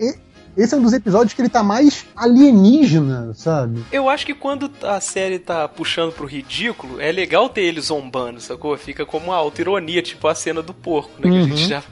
esse 0.55 0.74
é 0.74 0.77
um 0.77 0.81
dos 0.81 0.91
episódios 0.91 1.34
que 1.34 1.41
ele 1.41 1.50
tá 1.50 1.63
mais 1.63 2.05
alienígena, 2.15 3.34
sabe? 3.34 3.86
Eu 3.91 4.10
acho 4.10 4.25
que 4.25 4.34
quando 4.34 4.70
a 4.84 5.00
série 5.00 5.39
tá 5.39 5.67
puxando 5.67 6.12
pro 6.12 6.25
ridículo, 6.25 7.00
é 7.00 7.12
legal 7.12 7.48
ter 7.48 7.62
ele 7.62 7.79
zombando, 7.79 8.41
sacou? 8.41 8.77
Fica 8.77 9.05
como 9.05 9.27
uma 9.27 9.36
auto-ironia, 9.36 10.01
tipo 10.01 10.27
a 10.27 10.36
cena 10.36 10.62
do 10.62 10.74
porco, 10.74 11.12
né? 11.22 11.31
Que 11.31 11.38
a 11.38 11.43
gente 11.43 11.67
já, 11.70 11.84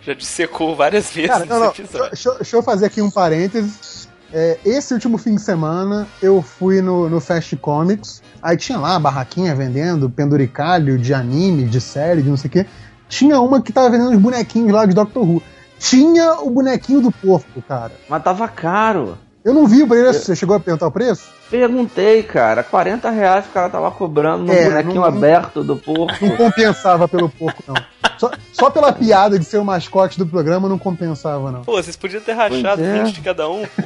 já 0.00 0.14
dissecou 0.14 0.74
várias 0.74 1.10
vezes 1.10 1.30
Cara, 1.30 1.44
não, 1.44 1.60
não, 1.60 1.68
nesse 1.68 1.82
episódio. 1.82 2.10
deixa, 2.10 2.34
deixa 2.34 2.56
eu 2.56 2.62
fazer 2.62 2.86
aqui 2.86 3.02
um 3.02 3.10
parênteses. 3.10 4.08
É, 4.32 4.58
esse 4.64 4.92
último 4.92 5.18
fim 5.18 5.34
de 5.34 5.40
semana 5.40 6.08
eu 6.20 6.42
fui 6.42 6.80
no, 6.80 7.08
no 7.08 7.20
Fast 7.20 7.54
Comics, 7.56 8.22
aí 8.42 8.56
tinha 8.56 8.78
lá 8.78 8.96
a 8.96 8.98
barraquinha 8.98 9.54
vendendo 9.54 10.10
penduricalho 10.10 10.98
de 10.98 11.14
anime, 11.14 11.64
de 11.64 11.80
série, 11.80 12.22
de 12.22 12.28
não 12.30 12.36
sei 12.36 12.48
o 12.48 12.52
quê. 12.52 12.66
Tinha 13.08 13.40
uma 13.40 13.62
que 13.62 13.72
tava 13.72 13.90
vendendo 13.90 14.10
os 14.10 14.18
bonequinhos 14.18 14.72
lá 14.72 14.84
de 14.84 14.94
Doctor 14.94 15.22
Who. 15.22 15.42
Tinha 15.78 16.34
o 16.40 16.50
bonequinho 16.50 17.00
do 17.00 17.12
porco, 17.12 17.62
cara. 17.68 17.92
Mas 18.08 18.22
tava 18.22 18.48
caro. 18.48 19.18
Eu 19.44 19.54
não 19.54 19.66
vi 19.66 19.82
o 19.82 19.86
preço, 19.88 20.24
você 20.24 20.34
chegou 20.34 20.56
a 20.56 20.60
perguntar 20.60 20.88
o 20.88 20.90
preço? 20.90 21.28
Perguntei, 21.48 22.24
cara, 22.24 22.64
40 22.64 23.08
reais 23.10 23.46
o 23.46 23.50
cara 23.50 23.68
tava 23.70 23.88
cobrando 23.92 24.42
no 24.44 24.52
É, 24.52 24.64
bonequinho 24.64 24.94
não- 24.96 25.04
aberto 25.04 25.62
do 25.62 25.76
porco. 25.76 26.12
Não 26.26 26.36
compensava 26.36 27.06
pelo 27.06 27.28
porco, 27.28 27.62
não. 27.68 27.74
Só, 28.18 28.30
só 28.52 28.70
pela 28.70 28.92
piada 28.92 29.38
de 29.38 29.44
ser 29.44 29.58
o 29.58 29.64
mascote 29.64 30.18
do 30.18 30.26
programa 30.26 30.68
não 30.68 30.78
compensava, 30.78 31.52
não. 31.52 31.62
Pô, 31.62 31.74
vocês 31.80 31.94
podiam 31.94 32.20
ter 32.20 32.32
rachado 32.32 32.78
Pois 32.82 32.88
é. 32.88 33.04
20 33.04 33.14
de 33.14 33.20
cada 33.20 33.48
um, 33.48 33.62
pô. 33.66 33.82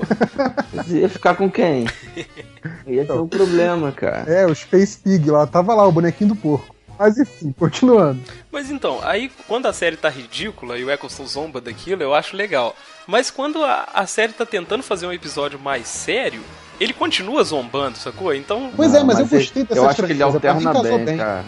Mas 0.73 0.91
ia 0.91 1.09
ficar 1.09 1.35
com 1.35 1.51
quem? 1.51 1.85
Esse 2.87 3.11
é 3.11 3.15
o 3.15 3.27
problema, 3.27 3.93
cara. 3.93 4.25
É, 4.33 4.47
o 4.47 4.55
Space 4.55 4.97
Pig 4.99 5.31
lá, 5.31 5.47
tava 5.47 5.75
lá, 5.75 5.87
o 5.87 5.93
bonequinho 5.93 6.31
do 6.31 6.37
porco. 6.37 6.75
Mas 7.01 7.17
enfim, 7.17 7.51
continuando. 7.59 8.21
Mas 8.53 8.71
então, 8.71 9.01
aí 9.03 9.33
quando 9.49 9.65
a 9.65 9.73
série 9.73 9.97
tá 9.97 10.11
ridícula 10.11 10.77
e 10.77 10.85
o 10.85 10.91
Eccleston 10.91 11.27
zomba 11.27 11.59
daquilo, 11.59 12.03
eu 12.03 12.15
acho 12.15 12.37
legal. 12.37 12.77
Mas 13.07 13.31
quando 13.31 13.65
a, 13.65 13.89
a 13.95 14.07
série 14.07 14.35
tá 14.35 14.45
tentando 14.45 14.83
fazer 14.83 15.07
um 15.07 15.13
episódio 15.13 15.59
mais 15.59 15.89
sério, 15.89 16.43
ele 16.79 16.93
continua 16.93 17.43
zombando, 17.43 17.97
sacou? 17.97 18.35
Então, 18.35 18.71
Pois 18.77 18.95
é, 18.95 18.99
Não, 18.99 19.07
mas 19.07 19.19
eu 19.19 19.27
gostei 19.27 19.65
dessa 19.65 19.81
Eu 19.81 19.89
acho 19.89 20.03
que 20.03 20.13
ele 20.13 20.23
alterna 20.23 20.83
bem, 20.83 21.05
bem. 21.07 21.17
cara. 21.17 21.45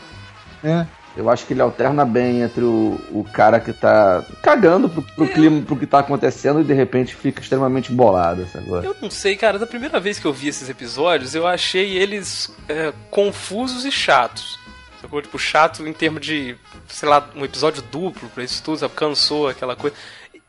É. 0.64 0.86
Eu 1.14 1.28
acho 1.28 1.44
que 1.44 1.52
ele 1.52 1.60
alterna 1.60 2.06
bem 2.06 2.40
entre 2.40 2.64
o, 2.64 2.98
o 3.10 3.22
cara 3.22 3.60
que 3.60 3.74
tá 3.74 4.24
cagando 4.42 4.88
pro, 4.88 5.02
pro 5.02 5.28
clima, 5.28 5.60
pro 5.60 5.76
que 5.76 5.86
tá 5.86 5.98
acontecendo 5.98 6.62
e 6.62 6.64
de 6.64 6.72
repente 6.72 7.14
fica 7.14 7.42
extremamente 7.42 7.92
bolado, 7.92 8.46
agora. 8.54 8.86
eu 8.86 8.96
não 9.02 9.10
sei, 9.10 9.36
cara, 9.36 9.58
da 9.58 9.66
primeira 9.66 10.00
vez 10.00 10.18
que 10.18 10.24
eu 10.24 10.32
vi 10.32 10.48
esses 10.48 10.70
episódios, 10.70 11.34
eu 11.34 11.46
achei 11.46 11.98
eles 11.98 12.50
é, 12.66 12.94
confusos 13.10 13.84
e 13.84 13.92
chatos. 13.92 14.61
Sacou? 15.02 15.20
Tipo, 15.20 15.38
chato 15.38 15.86
em 15.86 15.92
termos 15.92 16.24
de, 16.24 16.56
sei 16.88 17.08
lá, 17.08 17.28
um 17.34 17.44
episódio 17.44 17.82
duplo 17.82 18.28
pra 18.30 18.44
isso 18.44 18.62
tudo, 18.62 18.78
sabe? 18.78 18.94
Cansou 18.94 19.48
aquela 19.48 19.74
coisa. 19.74 19.96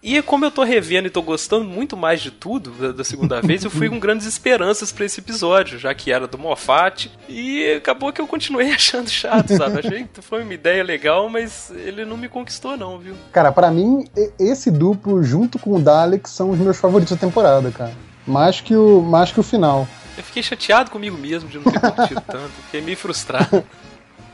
E 0.03 0.21
como 0.21 0.43
eu 0.43 0.51
tô 0.51 0.63
revendo 0.63 1.07
e 1.07 1.09
tô 1.09 1.21
gostando 1.21 1.63
muito 1.63 1.95
mais 1.95 2.21
de 2.21 2.29
tudo 2.29 2.71
da, 2.71 2.91
da 2.91 3.03
segunda 3.05 3.41
vez, 3.41 3.63
eu 3.63 3.71
fui 3.71 3.89
com 3.89 3.97
grandes 4.01 4.27
esperanças 4.27 4.91
pra 4.91 5.05
esse 5.05 5.21
episódio, 5.21 5.79
já 5.79 5.93
que 5.95 6.11
era 6.11 6.27
do 6.27 6.37
Moffat, 6.37 7.09
e 7.29 7.71
acabou 7.77 8.11
que 8.11 8.19
eu 8.19 8.27
continuei 8.27 8.69
achando 8.75 9.09
chato, 9.09 9.55
sabe? 9.55 9.79
Achei 9.79 10.03
que 10.03 10.21
foi 10.21 10.43
uma 10.43 10.53
ideia 10.53 10.83
legal, 10.83 11.29
mas 11.29 11.71
ele 11.71 12.03
não 12.03 12.17
me 12.17 12.27
conquistou 12.27 12.75
não, 12.75 12.99
viu? 12.99 13.15
Cara, 13.31 13.49
pra 13.49 13.71
mim, 13.71 14.05
esse 14.37 14.69
duplo, 14.69 15.23
junto 15.23 15.57
com 15.57 15.73
o 15.73 15.79
Dalek, 15.79 16.29
são 16.29 16.51
os 16.51 16.59
meus 16.59 16.77
favoritos 16.77 17.15
da 17.15 17.19
temporada, 17.19 17.71
cara. 17.71 17.93
Mais 18.27 18.59
que 18.59 18.75
o, 18.75 19.01
mais 19.01 19.31
que 19.31 19.39
o 19.39 19.43
final. 19.43 19.87
Eu 20.17 20.23
fiquei 20.23 20.43
chateado 20.43 20.91
comigo 20.91 21.17
mesmo 21.17 21.49
de 21.49 21.57
não 21.57 21.71
ter 21.71 21.79
curtido 21.79 22.21
tanto, 22.27 22.51
fiquei 22.65 22.81
meio 22.81 22.97
frustrado. 22.97 23.63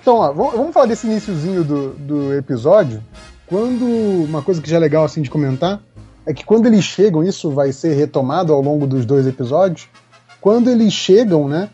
Então, 0.01 0.15
ó, 0.15 0.31
vamos, 0.31 0.73
falar 0.73 0.85
desse 0.85 1.07
iníciozinho 1.07 1.63
do, 1.63 1.89
do 1.93 2.33
episódio. 2.33 3.03
Quando. 3.45 3.85
Uma 4.23 4.41
coisa 4.41 4.61
que 4.61 4.69
já 4.69 4.77
é 4.77 4.79
legal 4.79 5.03
assim 5.03 5.21
de 5.21 5.29
comentar 5.29 5.81
é 6.25 6.33
que 6.33 6.45
quando 6.45 6.67
eles 6.67 6.83
chegam, 6.83 7.23
isso 7.23 7.49
vai 7.49 7.71
ser 7.71 7.95
retomado 7.95 8.53
ao 8.53 8.61
longo 8.61 8.85
dos 8.85 9.05
dois 9.05 9.25
episódios. 9.25 9.87
Quando 10.39 10.69
eles 10.69 10.93
chegam, 10.93 11.47
né? 11.47 11.69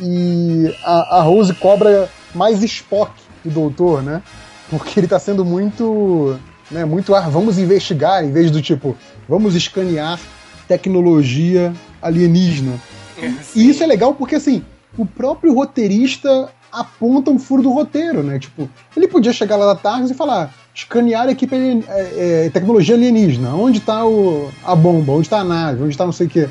E 0.00 0.74
a, 0.84 1.18
a 1.18 1.22
Rose 1.22 1.54
cobra 1.54 2.08
mais 2.34 2.62
Spock 2.62 3.12
do 3.44 3.50
doutor, 3.50 4.02
né? 4.02 4.22
Porque 4.68 4.98
ele 4.98 5.06
tá 5.06 5.18
sendo 5.18 5.44
muito. 5.44 6.38
Né, 6.70 6.84
muito, 6.84 7.14
ah, 7.14 7.28
vamos 7.28 7.58
investigar, 7.58 8.24
em 8.24 8.32
vez 8.32 8.50
do 8.50 8.60
tipo, 8.62 8.96
vamos 9.28 9.54
escanear 9.54 10.18
tecnologia 10.66 11.74
alienígena. 12.00 12.80
E 13.54 13.68
isso 13.68 13.82
é 13.82 13.86
legal 13.86 14.14
porque, 14.14 14.34
assim, 14.36 14.64
o 14.96 15.04
próprio 15.04 15.54
roteirista 15.54 16.48
aponta 16.80 17.30
um 17.30 17.38
furo 17.38 17.62
do 17.62 17.70
roteiro, 17.70 18.22
né? 18.22 18.38
Tipo, 18.38 18.68
ele 18.96 19.08
podia 19.08 19.32
chegar 19.32 19.56
lá 19.56 19.66
da 19.66 19.74
tarde 19.74 20.12
e 20.12 20.14
falar: 20.14 20.52
escanear 20.74 21.26
a 21.28 21.32
equipe 21.32 21.54
é, 21.88 22.44
é, 22.46 22.50
tecnologia 22.50 22.94
alienígena, 22.94 23.54
onde 23.54 23.80
tá 23.80 24.04
o, 24.04 24.50
a 24.64 24.74
bomba, 24.74 25.12
onde 25.12 25.28
tá 25.28 25.38
a 25.40 25.44
nave, 25.44 25.82
onde 25.82 25.96
tá 25.96 26.04
não 26.04 26.12
sei 26.12 26.26
o 26.26 26.30
quê. 26.30 26.48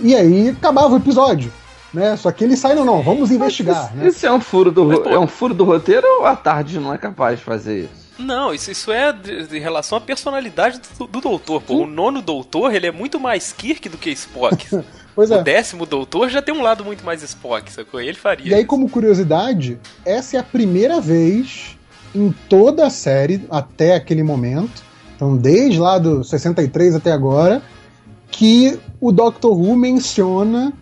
E 0.00 0.14
aí 0.14 0.50
acabava 0.50 0.94
o 0.94 0.96
episódio. 0.98 1.52
Né? 1.92 2.16
Só 2.18 2.30
que 2.30 2.44
ele 2.44 2.54
sai, 2.56 2.74
não, 2.74 2.84
não, 2.84 3.02
vamos 3.02 3.30
investigar. 3.30 3.86
Isso, 3.86 3.96
Né? 3.96 4.08
isso 4.08 4.26
é 4.26 4.30
um 4.32 4.40
furo 4.40 4.70
do 4.70 4.84
Mas, 4.84 5.06
é 5.06 5.18
um 5.18 5.26
furo 5.26 5.54
do 5.54 5.64
roteiro 5.64 6.06
ou 6.18 6.26
a 6.26 6.36
tarde 6.36 6.78
não 6.78 6.92
é 6.92 6.98
capaz 6.98 7.38
de 7.38 7.44
fazer 7.46 7.84
isso? 7.84 8.08
Não, 8.18 8.52
isso, 8.52 8.70
isso 8.70 8.92
é 8.92 9.10
de- 9.12 9.46
de- 9.46 9.56
em 9.56 9.60
relação 9.60 9.96
à 9.96 10.00
personalidade 10.00 10.80
do, 10.98 11.06
do 11.06 11.20
doutor. 11.20 11.62
Pô, 11.62 11.76
o 11.84 11.86
nono 11.86 12.20
doutor, 12.20 12.74
ele 12.74 12.86
é 12.86 12.92
muito 12.92 13.18
mais 13.18 13.52
Kirk 13.52 13.88
do 13.88 13.96
que 13.96 14.10
Spock. 14.10 14.66
Pois 15.18 15.32
O 15.32 15.34
é. 15.34 15.42
décimo 15.42 15.84
doutor 15.84 16.28
já 16.28 16.40
tem 16.40 16.54
um 16.54 16.62
lado 16.62 16.84
muito 16.84 17.04
mais 17.04 17.24
Spock, 17.24 17.72
sacou? 17.72 18.00
Ele 18.00 18.14
faria. 18.14 18.52
E 18.52 18.54
aí, 18.54 18.60
isso. 18.60 18.68
como 18.68 18.88
curiosidade, 18.88 19.76
essa 20.06 20.36
é 20.36 20.38
a 20.38 20.44
primeira 20.44 21.00
vez 21.00 21.76
em 22.14 22.32
toda 22.48 22.86
a 22.86 22.90
série, 22.90 23.44
até 23.50 23.96
aquele 23.96 24.22
momento, 24.22 24.80
então 25.16 25.36
desde 25.36 25.80
lá 25.80 25.98
do 25.98 26.22
63 26.22 26.94
até 26.94 27.10
agora, 27.10 27.60
que 28.30 28.78
o 29.00 29.10
Doctor 29.10 29.60
Who 29.60 29.74
menciona 29.74 30.72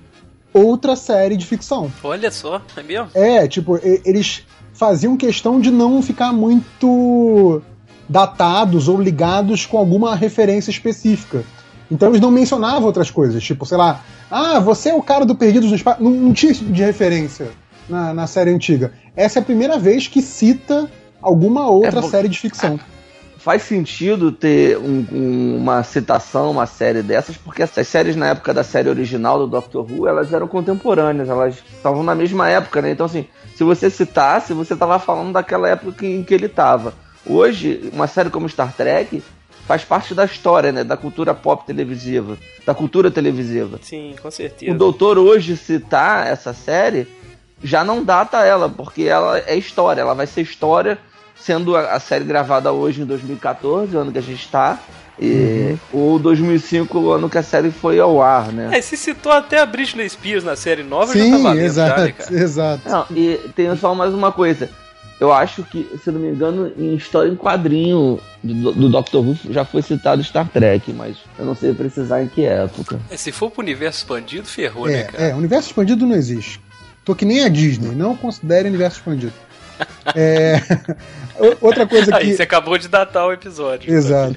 outra 0.52 0.96
série 0.96 1.38
de 1.38 1.46
ficção. 1.46 1.90
Olha 2.04 2.30
só, 2.30 2.60
é 2.76 2.82
mesmo? 2.82 3.08
É, 3.14 3.48
tipo, 3.48 3.80
eles 4.04 4.44
faziam 4.74 5.16
questão 5.16 5.58
de 5.58 5.70
não 5.70 6.02
ficar 6.02 6.30
muito 6.34 7.62
datados 8.06 8.86
ou 8.86 9.00
ligados 9.00 9.64
com 9.64 9.78
alguma 9.78 10.14
referência 10.14 10.70
específica. 10.70 11.42
Então 11.90 12.08
eles 12.08 12.20
não 12.20 12.30
mencionavam 12.30 12.84
outras 12.84 13.10
coisas, 13.10 13.42
tipo, 13.42 13.64
sei 13.64 13.76
lá, 13.78 14.00
ah, 14.30 14.58
você 14.58 14.88
é 14.90 14.94
o 14.94 15.02
cara 15.02 15.24
do 15.24 15.34
Perdidos 15.34 15.70
no 15.70 15.76
Espaço. 15.76 16.02
Não, 16.02 16.10
não 16.10 16.32
tinha 16.32 16.52
tipo 16.52 16.72
de 16.72 16.82
referência 16.82 17.48
na, 17.88 18.12
na 18.12 18.26
série 18.26 18.50
antiga. 18.50 18.92
Essa 19.14 19.38
é 19.38 19.42
a 19.42 19.44
primeira 19.44 19.78
vez 19.78 20.08
que 20.08 20.20
cita 20.20 20.90
alguma 21.22 21.68
outra 21.68 22.00
É, 22.00 22.02
série 22.02 22.28
de 22.28 22.38
ficção. 22.38 22.78
Faz 23.38 23.62
sentido 23.62 24.32
ter 24.32 24.76
um- 24.76 25.06
um- 25.12 25.56
uma 25.58 25.84
citação, 25.84 26.50
uma 26.50 26.66
série 26.66 27.00
dessas, 27.02 27.36
porque 27.36 27.62
essas 27.62 27.86
séries 27.86 28.16
na 28.16 28.26
época 28.30 28.52
da 28.52 28.64
série 28.64 28.88
original 28.88 29.38
do 29.38 29.46
Doctor 29.46 29.86
Who, 29.88 30.08
elas 30.08 30.32
eram 30.32 30.48
contemporâneas, 30.48 31.28
elas 31.28 31.54
estavam 31.76 32.02
na 32.02 32.12
mesma 32.16 32.48
época, 32.50 32.82
né? 32.82 32.90
Então, 32.90 33.06
assim, 33.06 33.24
se 33.54 33.62
você 33.62 33.88
citasse, 33.88 34.52
você 34.52 34.72
estava 34.74 34.98
falando 34.98 35.32
daquela 35.32 35.68
época 35.68 36.04
em 36.04 36.24
que 36.24 36.34
ele 36.34 36.46
estava. 36.46 36.92
Hoje, 37.24 37.88
uma 37.92 38.08
série 38.08 38.30
como 38.30 38.48
Star 38.48 38.72
Trek 38.76 39.22
faz 39.66 39.84
parte 39.84 40.14
da 40.14 40.24
história, 40.24 40.72
né? 40.72 40.84
Da 40.84 40.96
cultura 40.96 41.34
pop 41.34 41.66
televisiva, 41.66 42.36
da 42.64 42.74
cultura 42.74 43.10
televisiva. 43.10 43.78
Sim, 43.82 44.14
com 44.20 44.28
O 44.28 44.32
certeza. 44.32 44.74
doutor 44.76 45.18
hoje 45.18 45.56
citar 45.56 46.26
essa 46.26 46.52
série 46.54 47.06
já 47.62 47.82
não 47.82 48.04
data 48.04 48.44
ela, 48.44 48.68
porque 48.68 49.02
ela 49.04 49.38
é 49.38 49.56
história, 49.56 50.00
ela 50.02 50.14
vai 50.14 50.26
ser 50.26 50.42
história, 50.42 50.98
sendo 51.34 51.74
a, 51.74 51.94
a 51.94 52.00
série 52.00 52.24
gravada 52.24 52.70
hoje 52.72 53.00
em 53.02 53.04
2014, 53.06 53.96
o 53.96 53.98
ano 54.00 54.12
que 54.12 54.18
a 54.18 54.22
gente 54.22 54.44
está, 54.44 54.78
e 55.18 55.74
ou 55.90 56.18
2005, 56.18 56.98
o 56.98 57.12
ano 57.12 57.30
que 57.30 57.38
a 57.38 57.42
série 57.42 57.70
foi 57.70 57.98
ao 57.98 58.20
ar, 58.20 58.52
né? 58.52 58.76
É, 58.76 58.80
se 58.82 58.96
citou 58.96 59.32
até 59.32 59.58
a 59.58 59.64
Britney 59.66 60.06
Spears 60.08 60.44
na 60.44 60.54
série 60.54 60.82
nova, 60.82 61.16
já 61.16 61.24
tá 61.24 61.36
Sim, 61.36 61.42
valendo 61.42 61.64
exato, 61.64 62.00
já, 62.00 62.04
né, 62.04 62.12
cara? 62.12 62.34
exato. 62.34 62.88
Não, 62.88 63.06
e 63.16 63.40
tem 63.56 63.74
só 63.76 63.94
mais 63.94 64.12
uma 64.12 64.30
coisa. 64.30 64.68
Eu 65.18 65.32
acho 65.32 65.62
que, 65.64 65.88
se 66.02 66.10
não 66.10 66.20
me 66.20 66.28
engano, 66.28 66.70
em 66.76 66.94
história 66.94 67.30
em 67.30 67.36
quadrinho 67.36 68.20
do, 68.42 68.72
do 68.72 68.88
Doctor 68.90 69.24
Who 69.26 69.36
já 69.50 69.64
foi 69.64 69.80
citado 69.80 70.22
Star 70.22 70.46
Trek, 70.48 70.92
mas 70.92 71.16
eu 71.38 71.46
não 71.46 71.54
sei 71.54 71.72
precisar 71.72 72.22
em 72.22 72.28
que 72.28 72.44
época. 72.44 73.00
É, 73.10 73.16
se 73.16 73.32
for 73.32 73.50
pro 73.50 73.62
universo 73.62 74.00
expandido, 74.00 74.46
ferrou, 74.46 74.86
né, 74.86 75.00
É, 75.00 75.02
cara? 75.04 75.24
é, 75.24 75.34
universo 75.34 75.68
expandido 75.68 76.06
não 76.06 76.14
existe. 76.14 76.60
Tô 77.04 77.14
que 77.14 77.24
nem 77.24 77.44
a 77.44 77.48
Disney, 77.48 77.94
não 77.94 78.14
considere 78.16 78.68
universo 78.68 78.98
expandido. 78.98 79.32
É, 80.14 80.58
outra 81.60 81.86
coisa 81.86 82.06
que. 82.12 82.16
Aí, 82.16 82.34
você 82.34 82.42
acabou 82.42 82.78
de 82.78 82.88
datar 82.88 83.26
o 83.26 83.32
episódio. 83.32 83.92
Exato. 83.92 84.36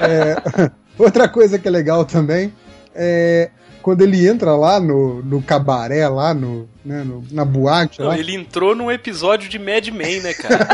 É, 0.00 0.70
outra 0.98 1.28
coisa 1.28 1.58
que 1.58 1.68
é 1.68 1.70
legal 1.70 2.06
também 2.06 2.52
é 2.94 3.50
quando 3.82 4.02
ele 4.02 4.26
entra 4.26 4.54
lá 4.54 4.80
no, 4.80 5.22
no 5.22 5.42
cabaré, 5.42 6.06
lá 6.08 6.34
no, 6.34 6.68
né, 6.84 7.02
no 7.04 7.24
na 7.30 7.44
boate. 7.44 8.00
Não, 8.00 8.08
lá. 8.08 8.18
ele 8.18 8.34
entrou 8.34 8.74
num 8.74 8.90
episódio 8.90 9.48
de 9.48 9.58
Mad 9.58 9.88
Men, 9.88 10.20
né, 10.20 10.34
cara? 10.34 10.66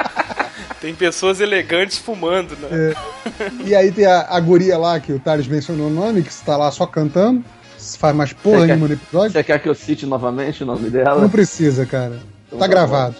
tem 0.80 0.94
pessoas 0.94 1.40
elegantes 1.40 1.98
fumando, 1.98 2.56
né? 2.56 2.68
É. 2.72 3.50
E 3.64 3.74
aí 3.74 3.92
tem 3.92 4.06
a, 4.06 4.26
a 4.28 4.40
guria 4.40 4.78
lá 4.78 4.98
que 4.98 5.12
o 5.12 5.20
Thales 5.20 5.46
mencionou 5.46 5.88
o 5.88 5.92
nome, 5.92 6.22
que 6.22 6.30
está 6.30 6.56
lá 6.56 6.70
só 6.70 6.86
cantando. 6.86 7.44
Faz 7.98 8.14
mais 8.14 8.32
porra 8.32 8.66
nenhuma 8.66 8.88
no 8.88 8.94
episódio. 8.94 9.32
Você 9.32 9.42
quer 9.42 9.58
que 9.58 9.68
eu 9.68 9.74
cite 9.74 10.04
novamente 10.06 10.62
o 10.62 10.66
nome 10.66 10.90
dela? 10.90 11.20
Não 11.20 11.30
precisa, 11.30 11.86
cara. 11.86 12.20
Então, 12.46 12.58
tá, 12.58 12.66
tá 12.66 12.66
gravado. 12.66 13.16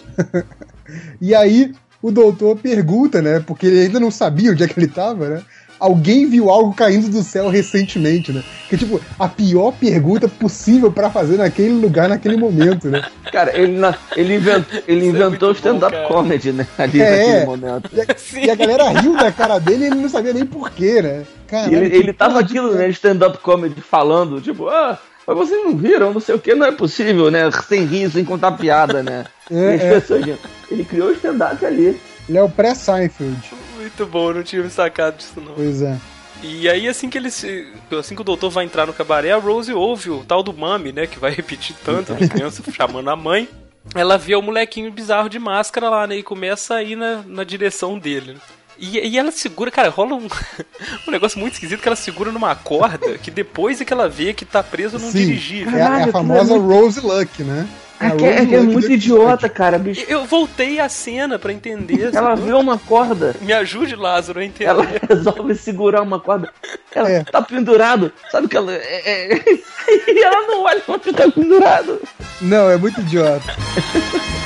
e 1.19 1.33
aí 1.33 1.73
o 2.01 2.11
doutor 2.11 2.57
pergunta, 2.57 3.21
né? 3.21 3.39
Porque 3.39 3.67
ele 3.67 3.81
ainda 3.81 3.99
não 3.99 4.11
sabia 4.11 4.51
onde 4.51 4.63
é 4.63 4.67
que 4.67 4.79
ele 4.79 4.87
tava, 4.87 5.29
né? 5.29 5.41
Alguém 5.81 6.29
viu 6.29 6.51
algo 6.51 6.73
caindo 6.73 7.09
do 7.09 7.23
céu 7.23 7.49
recentemente, 7.49 8.31
né? 8.31 8.43
Que 8.69 8.77
tipo, 8.77 9.01
a 9.17 9.27
pior 9.27 9.73
pergunta 9.73 10.27
possível 10.27 10.91
para 10.91 11.09
fazer 11.09 11.37
naquele 11.37 11.73
lugar, 11.73 12.07
naquele 12.07 12.37
momento, 12.37 12.87
né? 12.87 13.03
Cara, 13.33 13.57
ele, 13.57 13.77
na, 13.77 13.95
ele 14.15 14.35
inventou, 14.35 14.79
ele 14.87 15.05
é 15.05 15.09
inventou 15.09 15.49
o 15.49 15.53
stand-up 15.53 16.07
comedy, 16.07 16.51
né? 16.51 16.67
Ali 16.77 17.01
é, 17.01 17.17
naquele 17.17 17.45
momento. 17.45 17.89
E 17.91 17.99
a, 18.01 18.45
e 18.45 18.49
a, 18.51 18.55
galera 18.55 18.89
riu 18.89 19.17
da 19.17 19.31
cara 19.31 19.57
dele 19.57 19.85
e 19.85 19.87
ele 19.87 19.95
não 19.95 20.09
sabia 20.09 20.33
nem 20.33 20.45
porquê, 20.45 21.01
né? 21.01 21.23
Caralho, 21.47 21.77
ele, 21.83 21.95
ele 21.95 22.13
tava 22.13 22.39
aquilo, 22.39 22.75
né? 22.75 22.87
Stand-up 22.89 23.39
comedy 23.39 23.81
falando, 23.81 24.39
tipo, 24.39 24.69
ah. 24.69 24.99
Mas 25.25 25.37
vocês 25.37 25.63
não 25.63 25.75
viram, 25.75 26.13
não 26.13 26.19
sei 26.19 26.35
o 26.35 26.39
que, 26.39 26.53
não 26.53 26.65
é 26.65 26.71
possível, 26.71 27.31
né? 27.31 27.49
Sem 27.67 27.85
rir, 27.85 28.11
sem 28.11 28.23
contar 28.23 28.51
piada, 28.51 29.01
né? 29.01 29.25
É, 29.49 29.75
é. 29.75 29.99
Pessoas, 29.99 30.25
ele 30.69 30.83
criou 30.83 31.09
o 31.09 31.13
stand-up 31.13 31.65
ali. 31.65 31.99
Ele 32.29 32.37
é 32.37 32.43
o 32.43 32.49
pré-Seinfeld. 32.49 33.60
Muito 33.97 34.11
bom, 34.11 34.33
não 34.33 34.43
tinha 34.43 34.63
me 34.63 34.69
sacado 34.69 35.17
disso 35.17 35.41
não. 35.41 35.53
Pois 35.53 35.81
é. 35.81 35.97
E 36.43 36.67
aí, 36.67 36.87
assim 36.87 37.09
que 37.09 37.17
ele 37.17 37.29
se, 37.29 37.67
assim 37.99 38.15
que 38.15 38.21
o 38.21 38.25
doutor 38.25 38.49
vai 38.49 38.65
entrar 38.65 38.87
no 38.87 38.93
cabaré, 38.93 39.31
a 39.31 39.37
Rose 39.37 39.71
ouve 39.73 40.09
o 40.09 40.23
tal 40.23 40.41
do 40.41 40.53
Mami, 40.53 40.91
né? 40.91 41.05
Que 41.05 41.19
vai 41.19 41.31
repetir 41.31 41.75
tanto, 41.85 42.13
a 42.13 42.27
criança 42.27 42.63
chamando 42.71 43.09
a 43.09 43.15
mãe. 43.15 43.47
Ela 43.93 44.17
vê 44.17 44.35
o 44.35 44.41
molequinho 44.41 44.91
bizarro 44.91 45.29
de 45.29 45.37
máscara 45.37 45.89
lá, 45.89 46.07
né? 46.07 46.17
E 46.17 46.23
começa 46.23 46.75
a 46.75 46.83
ir 46.83 46.95
na, 46.95 47.23
na 47.27 47.43
direção 47.43 47.99
dele. 47.99 48.33
Né? 48.33 48.39
E, 48.77 48.97
e, 48.97 49.17
ela 49.19 49.31
segura, 49.31 49.69
cara, 49.69 49.89
rola 49.89 50.15
um, 50.15 50.27
um 51.07 51.11
negócio 51.11 51.39
muito 51.39 51.53
esquisito 51.53 51.81
que 51.81 51.87
ela 51.87 51.95
segura 51.95 52.31
numa 52.31 52.55
corda 52.55 53.17
que 53.19 53.29
depois 53.29 53.79
é 53.79 53.85
que 53.85 53.93
ela 53.93 54.09
vê 54.09 54.33
que 54.33 54.45
tá 54.45 54.63
preso 54.63 54.97
num 54.97 55.11
dirigível. 55.11 55.77
É, 55.77 55.81
é, 55.81 56.03
a 56.05 56.07
famosa 56.07 56.57
Rose 56.57 56.99
Luck, 56.99 57.43
né? 57.43 57.67
É, 58.01 58.11
que, 58.11 58.25
é, 58.25 58.45
que 58.45 58.55
é 58.55 58.59
muito 58.59 58.91
idiota, 58.91 59.47
cara, 59.47 59.77
bicho. 59.77 60.03
Eu 60.07 60.25
voltei 60.25 60.79
a 60.79 60.89
cena 60.89 61.37
para 61.37 61.53
entender. 61.53 62.13
Ela 62.13 62.35
vê 62.35 62.51
uma 62.53 62.77
corda. 62.77 63.35
Me 63.41 63.53
ajude, 63.53 63.95
Lázaro, 63.95 64.39
a 64.39 64.45
entender. 64.45 64.69
Ela 64.69 64.87
resolve 65.07 65.53
segurar 65.55 66.01
uma 66.01 66.19
corda. 66.19 66.51
Ela 66.93 67.09
é. 67.09 67.23
tá 67.23 67.41
pendurado. 67.41 68.11
Sabe 68.31 68.47
que 68.47 68.57
ela. 68.57 68.73
É, 68.73 69.33
é... 69.33 69.43
e 70.11 70.23
ela 70.23 70.47
não 70.47 70.63
olha 70.63 70.81
onde 70.87 71.13
tá 71.13 71.29
pendurado. 71.29 72.01
Não, 72.41 72.69
é 72.69 72.77
muito 72.77 72.99
idiota. 73.01 73.45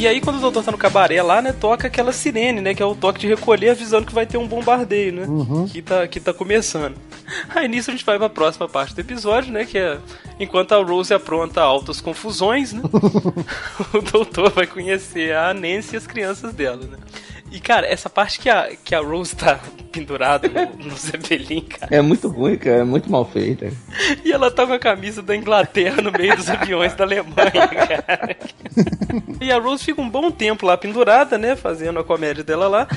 E 0.00 0.08
aí, 0.08 0.18
quando 0.18 0.36
o 0.36 0.40
doutor 0.40 0.64
tá 0.64 0.72
no 0.72 0.78
cabaré 0.78 1.22
lá, 1.22 1.42
né, 1.42 1.52
toca 1.52 1.86
aquela 1.86 2.10
sirene, 2.10 2.62
né? 2.62 2.74
Que 2.74 2.82
é 2.82 2.86
o 2.86 2.94
toque 2.94 3.20
de 3.20 3.26
recolher 3.26 3.68
avisando 3.68 4.06
que 4.06 4.14
vai 4.14 4.24
ter 4.24 4.38
um 4.38 4.48
bombardeio, 4.48 5.12
né? 5.12 5.26
Uhum. 5.26 5.68
Que, 5.68 5.82
tá, 5.82 6.08
que 6.08 6.18
tá 6.18 6.32
começando. 6.32 6.96
Aí 7.54 7.68
nisso 7.68 7.90
a 7.90 7.92
gente 7.92 8.06
vai 8.06 8.16
pra 8.16 8.30
próxima 8.30 8.66
parte 8.66 8.94
do 8.94 9.00
episódio, 9.02 9.52
né? 9.52 9.66
Que 9.66 9.76
é 9.76 9.98
enquanto 10.38 10.72
a 10.72 10.82
Rose 10.82 11.12
apronta 11.12 11.60
altas 11.60 12.00
confusões, 12.00 12.72
né? 12.72 12.80
o 13.92 14.00
doutor 14.00 14.48
vai 14.48 14.66
conhecer 14.66 15.36
a 15.36 15.52
Nancy 15.52 15.96
e 15.96 15.98
as 15.98 16.06
crianças 16.06 16.54
dela, 16.54 16.86
né? 16.86 16.96
E, 17.50 17.58
cara, 17.58 17.86
essa 17.86 18.08
parte 18.08 18.38
que 18.38 18.48
a, 18.48 18.70
que 18.84 18.94
a 18.94 19.00
Rose 19.00 19.34
tá 19.34 19.58
pendurada 19.90 20.48
no, 20.48 20.84
no 20.84 20.96
Zeppelin, 20.96 21.62
cara. 21.62 21.94
É 21.94 22.00
muito 22.00 22.28
ruim, 22.28 22.56
cara. 22.56 22.78
É 22.78 22.84
muito 22.84 23.10
mal 23.10 23.24
feita. 23.24 23.72
E 24.24 24.32
ela 24.32 24.50
tá 24.50 24.66
com 24.66 24.72
a 24.72 24.78
camisa 24.78 25.20
da 25.20 25.36
Inglaterra 25.36 26.00
no 26.00 26.12
meio 26.12 26.36
dos 26.36 26.48
aviões 26.48 26.94
da 26.94 27.04
Alemanha, 27.04 27.66
cara. 27.68 28.36
E 29.40 29.50
a 29.50 29.58
Rose 29.58 29.84
fica 29.84 30.00
um 30.00 30.08
bom 30.08 30.30
tempo 30.30 30.64
lá 30.64 30.76
pendurada, 30.76 31.36
né? 31.36 31.56
Fazendo 31.56 31.98
a 31.98 32.04
comédia 32.04 32.44
dela 32.44 32.68
lá. 32.68 32.88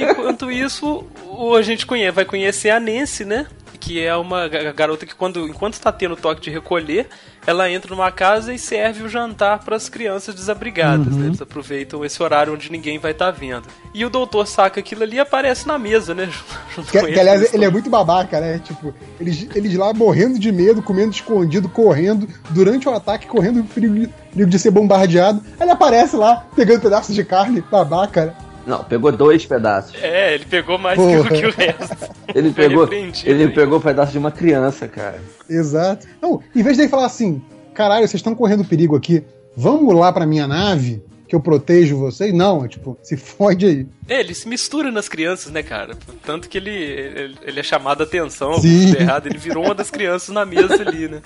Enquanto 0.00 0.50
isso, 0.50 1.04
o, 1.26 1.54
a 1.54 1.62
gente 1.62 1.84
conhece, 1.84 2.12
vai 2.12 2.24
conhecer 2.24 2.70
a 2.70 2.80
Nancy, 2.80 3.24
né? 3.24 3.46
que 3.80 3.98
é 3.98 4.14
uma 4.14 4.46
garota 4.46 5.06
que 5.06 5.14
quando 5.14 5.48
enquanto 5.48 5.72
está 5.72 5.90
tendo 5.90 6.14
toque 6.14 6.42
de 6.42 6.50
recolher, 6.50 7.08
ela 7.46 7.70
entra 7.70 7.94
numa 7.94 8.10
casa 8.12 8.52
e 8.52 8.58
serve 8.58 9.02
o 9.02 9.08
jantar 9.08 9.60
para 9.64 9.76
as 9.76 9.88
crianças 9.88 10.34
desabrigadas. 10.34 11.06
Né? 11.06 11.12
Uhum. 11.12 11.18
Né? 11.18 11.26
Eles 11.28 11.42
aproveitam 11.42 12.04
esse 12.04 12.22
horário 12.22 12.52
onde 12.52 12.70
ninguém 12.70 12.98
vai 12.98 13.12
estar 13.12 13.32
tá 13.32 13.38
vendo. 13.38 13.64
E 13.94 14.04
o 14.04 14.10
doutor 14.10 14.46
saca 14.46 14.80
aquilo 14.80 15.02
ali 15.02 15.16
e 15.16 15.20
aparece 15.20 15.66
na 15.66 15.78
mesa, 15.78 16.14
né? 16.14 16.28
Junto 16.74 16.90
que, 16.90 17.00
que 17.00 17.20
aliás, 17.20 17.52
ele 17.52 17.64
é 17.64 17.70
muito 17.70 17.88
babaca, 17.88 18.40
né? 18.40 18.58
Tipo, 18.58 18.94
eles, 19.18 19.48
eles 19.54 19.74
lá 19.74 19.92
morrendo 19.92 20.38
de 20.38 20.52
medo, 20.52 20.82
comendo 20.82 21.10
escondido, 21.10 21.68
correndo, 21.68 22.28
durante 22.50 22.88
o 22.88 22.92
ataque, 22.92 23.26
correndo 23.26 23.64
perigo, 23.64 24.08
perigo 24.32 24.50
de 24.50 24.58
ser 24.58 24.70
bombardeado. 24.70 25.42
Aí 25.58 25.64
ele 25.64 25.70
aparece 25.70 26.16
lá, 26.16 26.46
pegando 26.54 26.82
pedaços 26.82 27.14
de 27.14 27.24
carne, 27.24 27.64
babaca, 27.70 28.26
né? 28.26 28.34
Não, 28.66 28.84
pegou 28.84 29.10
dois 29.10 29.44
pedaços. 29.46 29.94
É, 30.00 30.34
ele 30.34 30.44
pegou 30.44 30.78
mais 30.78 30.98
que 30.98 31.16
o, 31.16 31.24
que 31.24 31.46
o 31.46 31.50
resto. 31.50 31.96
ele 32.34 32.52
pegou, 32.52 32.88
ele 33.24 33.48
pegou 33.48 33.78
um 33.78 33.82
pedaço 33.82 34.12
de 34.12 34.18
uma 34.18 34.30
criança, 34.30 34.86
cara. 34.86 35.20
Exato. 35.48 36.06
Não, 36.20 36.42
em 36.54 36.62
vez 36.62 36.76
de 36.76 36.82
ele 36.82 36.90
falar 36.90 37.06
assim, 37.06 37.42
caralho, 37.74 38.06
vocês 38.06 38.20
estão 38.20 38.34
correndo 38.34 38.64
perigo 38.64 38.96
aqui, 38.96 39.24
vamos 39.56 39.94
lá 39.94 40.12
pra 40.12 40.26
minha 40.26 40.46
nave, 40.46 41.02
que 41.30 41.36
eu 41.36 41.40
protejo 41.40 41.96
vocês. 41.96 42.34
Não, 42.34 42.64
é 42.64 42.68
tipo, 42.68 42.98
se 43.04 43.16
fode 43.16 43.64
aí. 43.64 43.86
É, 44.08 44.18
ele 44.18 44.34
se 44.34 44.48
mistura 44.48 44.90
nas 44.90 45.08
crianças, 45.08 45.52
né, 45.52 45.62
cara? 45.62 45.96
Tanto 46.26 46.48
que 46.48 46.58
ele, 46.58 46.74
ele, 46.74 47.36
ele 47.42 47.60
é 47.60 47.62
chamado 47.62 48.00
a 48.00 48.04
atenção, 48.04 48.60
errado, 48.98 49.28
ele 49.28 49.38
virou 49.38 49.64
uma 49.64 49.74
das 49.74 49.92
crianças 49.92 50.34
na 50.34 50.44
mesa 50.44 50.82
ali, 50.82 51.06
né? 51.06 51.22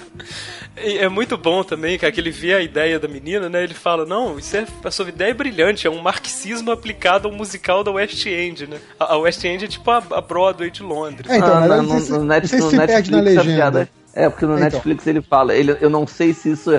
E 0.76 0.98
é 0.98 1.08
muito 1.08 1.38
bom 1.38 1.64
também, 1.64 1.98
cara, 1.98 2.12
que 2.12 2.20
ele 2.20 2.30
vê 2.30 2.52
a 2.52 2.60
ideia 2.60 3.00
da 3.00 3.08
menina, 3.08 3.48
né? 3.48 3.64
Ele 3.64 3.72
fala, 3.72 4.04
não, 4.04 4.38
isso 4.38 4.54
é, 4.54 4.66
a 4.84 4.90
sua 4.90 5.08
ideia 5.08 5.30
é 5.30 5.34
brilhante, 5.34 5.86
é 5.86 5.90
um 5.90 6.02
marxismo 6.02 6.70
aplicado 6.70 7.26
ao 7.26 7.34
musical 7.34 7.82
da 7.82 7.90
West 7.90 8.26
End, 8.26 8.66
né? 8.66 8.76
A, 9.00 9.16
West 9.16 9.42
End 9.42 9.64
é 9.64 9.68
tipo 9.68 9.90
a, 9.90 10.02
a 10.10 10.20
Broadway 10.20 10.70
de 10.70 10.82
Londres. 10.82 11.30
É, 11.30 11.38
então, 11.38 11.54
ah, 11.54 11.80
no, 11.80 11.94
Net, 11.94 12.10
no 12.10 12.24
Netflix, 12.24 13.08
na 13.08 13.20
legenda. 13.20 13.88
É, 14.12 14.28
porque 14.28 14.44
no 14.44 14.52
então. 14.52 14.64
Netflix 14.64 15.06
ele 15.06 15.22
fala, 15.22 15.56
ele, 15.56 15.74
eu 15.80 15.88
não 15.88 16.06
sei 16.06 16.34
se 16.34 16.50
isso 16.50 16.70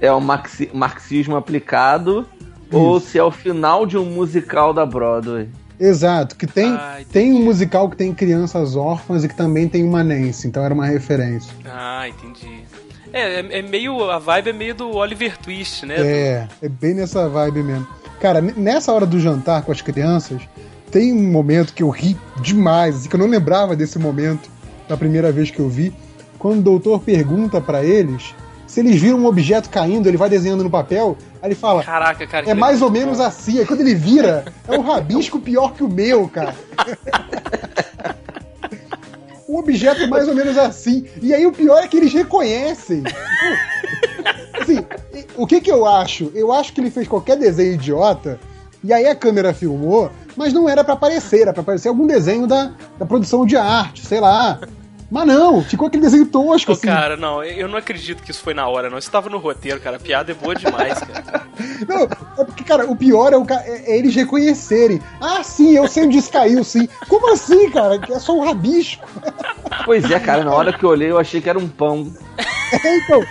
é 0.00 0.10
o 0.10 0.20
marxi, 0.20 0.68
marxismo 0.74 1.36
aplicado 1.36 2.26
ou 2.72 3.00
se 3.00 3.18
é 3.18 3.22
o 3.22 3.30
final 3.30 3.86
de 3.86 3.96
um 3.96 4.04
musical 4.04 4.72
da 4.72 4.84
Broadway. 4.84 5.48
Exato, 5.78 6.36
que 6.36 6.46
tem, 6.46 6.68
ah, 6.68 7.00
tem 7.12 7.32
um 7.32 7.42
musical 7.42 7.90
que 7.90 7.96
tem 7.96 8.14
crianças 8.14 8.76
órfãs 8.76 9.24
e 9.24 9.28
que 9.28 9.36
também 9.36 9.68
tem 9.68 9.82
uma 9.82 10.04
Nancy, 10.04 10.46
então 10.46 10.64
era 10.64 10.72
uma 10.72 10.86
referência. 10.86 11.52
Ah, 11.66 12.08
entendi. 12.08 12.62
É, 13.12 13.40
é, 13.40 13.58
é 13.58 13.62
meio. 13.62 14.10
A 14.10 14.18
vibe 14.18 14.50
é 14.50 14.52
meio 14.52 14.74
do 14.74 14.90
Oliver 14.94 15.36
Twist, 15.38 15.84
né? 15.86 15.94
É, 15.98 16.48
é 16.62 16.68
bem 16.68 16.94
nessa 16.94 17.28
vibe 17.28 17.62
mesmo. 17.62 17.86
Cara, 18.20 18.40
nessa 18.40 18.92
hora 18.92 19.04
do 19.04 19.20
jantar 19.20 19.62
com 19.62 19.72
as 19.72 19.82
crianças, 19.82 20.42
tem 20.90 21.12
um 21.12 21.30
momento 21.30 21.74
que 21.74 21.82
eu 21.82 21.90
ri 21.90 22.16
demais, 22.40 22.96
assim, 22.96 23.08
que 23.08 23.16
eu 23.16 23.20
não 23.20 23.26
lembrava 23.26 23.76
desse 23.76 23.98
momento 23.98 24.48
da 24.88 24.96
primeira 24.96 25.30
vez 25.32 25.50
que 25.50 25.60
eu 25.60 25.68
vi. 25.68 25.92
Quando 26.38 26.58
o 26.58 26.62
doutor 26.62 27.00
pergunta 27.00 27.60
para 27.60 27.84
eles 27.84 28.34
se 28.74 28.80
eles 28.80 29.00
viram 29.00 29.20
um 29.20 29.26
objeto 29.26 29.70
caindo, 29.70 30.08
ele 30.08 30.16
vai 30.16 30.28
desenhando 30.28 30.64
no 30.64 30.70
papel, 30.70 31.16
aí 31.40 31.46
ele 31.46 31.54
fala: 31.54 31.84
Caraca, 31.84 32.26
cara. 32.26 32.50
É 32.50 32.54
mais 32.54 32.82
ou 32.82 32.90
menos 32.90 33.20
assim. 33.20 33.60
Aí 33.60 33.64
quando 33.64 33.82
ele 33.82 33.94
vira, 33.94 34.44
é 34.66 34.76
um 34.76 34.82
rabisco 34.82 35.38
pior 35.38 35.74
que 35.74 35.84
o 35.84 35.88
meu, 35.88 36.26
cara. 36.26 36.52
um 39.48 39.58
objeto 39.58 40.08
mais 40.08 40.26
ou 40.26 40.34
menos 40.34 40.58
assim. 40.58 41.06
E 41.22 41.32
aí 41.32 41.46
o 41.46 41.52
pior 41.52 41.84
é 41.84 41.86
que 41.86 41.96
eles 41.96 42.12
reconhecem. 42.12 43.04
Assim, 44.60 44.84
o 45.36 45.46
que 45.46 45.60
que 45.60 45.70
eu 45.70 45.86
acho? 45.86 46.32
Eu 46.34 46.52
acho 46.52 46.72
que 46.72 46.80
ele 46.80 46.90
fez 46.90 47.06
qualquer 47.06 47.36
desenho 47.36 47.74
idiota, 47.74 48.40
e 48.82 48.92
aí 48.92 49.06
a 49.06 49.14
câmera 49.14 49.54
filmou, 49.54 50.10
mas 50.34 50.52
não 50.52 50.68
era 50.68 50.82
para 50.82 50.94
aparecer, 50.94 51.42
era 51.42 51.52
pra 51.52 51.62
aparecer 51.62 51.86
algum 51.86 52.08
desenho 52.08 52.48
da, 52.48 52.72
da 52.98 53.06
produção 53.06 53.46
de 53.46 53.56
arte, 53.56 54.04
sei 54.04 54.18
lá. 54.18 54.58
Mas 55.14 55.28
não, 55.28 55.62
ficou 55.62 55.86
aquele 55.86 56.02
desenho 56.02 56.26
tosco, 56.26 56.72
Ô, 56.72 56.74
assim. 56.74 56.88
Cara, 56.88 57.16
não, 57.16 57.40
eu 57.44 57.68
não 57.68 57.78
acredito 57.78 58.20
que 58.20 58.32
isso 58.32 58.42
foi 58.42 58.52
na 58.52 58.66
hora, 58.66 58.90
não. 58.90 58.98
Isso 58.98 59.08
tava 59.08 59.30
no 59.30 59.38
roteiro, 59.38 59.78
cara. 59.78 59.94
A 59.94 60.00
piada 60.00 60.32
é 60.32 60.34
boa 60.34 60.56
demais, 60.56 60.98
cara. 60.98 61.46
não, 61.86 62.02
é 62.02 62.44
porque, 62.44 62.64
cara, 62.64 62.90
o 62.90 62.96
pior 62.96 63.32
é, 63.32 63.36
o, 63.36 63.46
é, 63.48 63.92
é, 63.92 63.96
eles 63.96 64.12
reconhecerem. 64.12 65.00
Ah, 65.20 65.40
sim, 65.44 65.76
eu 65.76 65.86
sei 65.86 66.06
onde 66.06 66.18
isso 66.18 66.32
caiu, 66.32 66.64
sim. 66.64 66.88
Como 67.08 67.32
assim, 67.32 67.70
cara? 67.70 68.00
É 68.10 68.18
só 68.18 68.36
um 68.36 68.44
rabisco. 68.44 69.06
Pois 69.84 70.10
é, 70.10 70.18
cara, 70.18 70.42
na 70.42 70.52
hora 70.52 70.72
que 70.72 70.82
eu 70.82 70.90
olhei, 70.90 71.12
eu 71.12 71.18
achei 71.18 71.40
que 71.40 71.48
era 71.48 71.60
um 71.60 71.68
pão. 71.68 72.12
É, 72.82 72.96
então, 72.96 73.24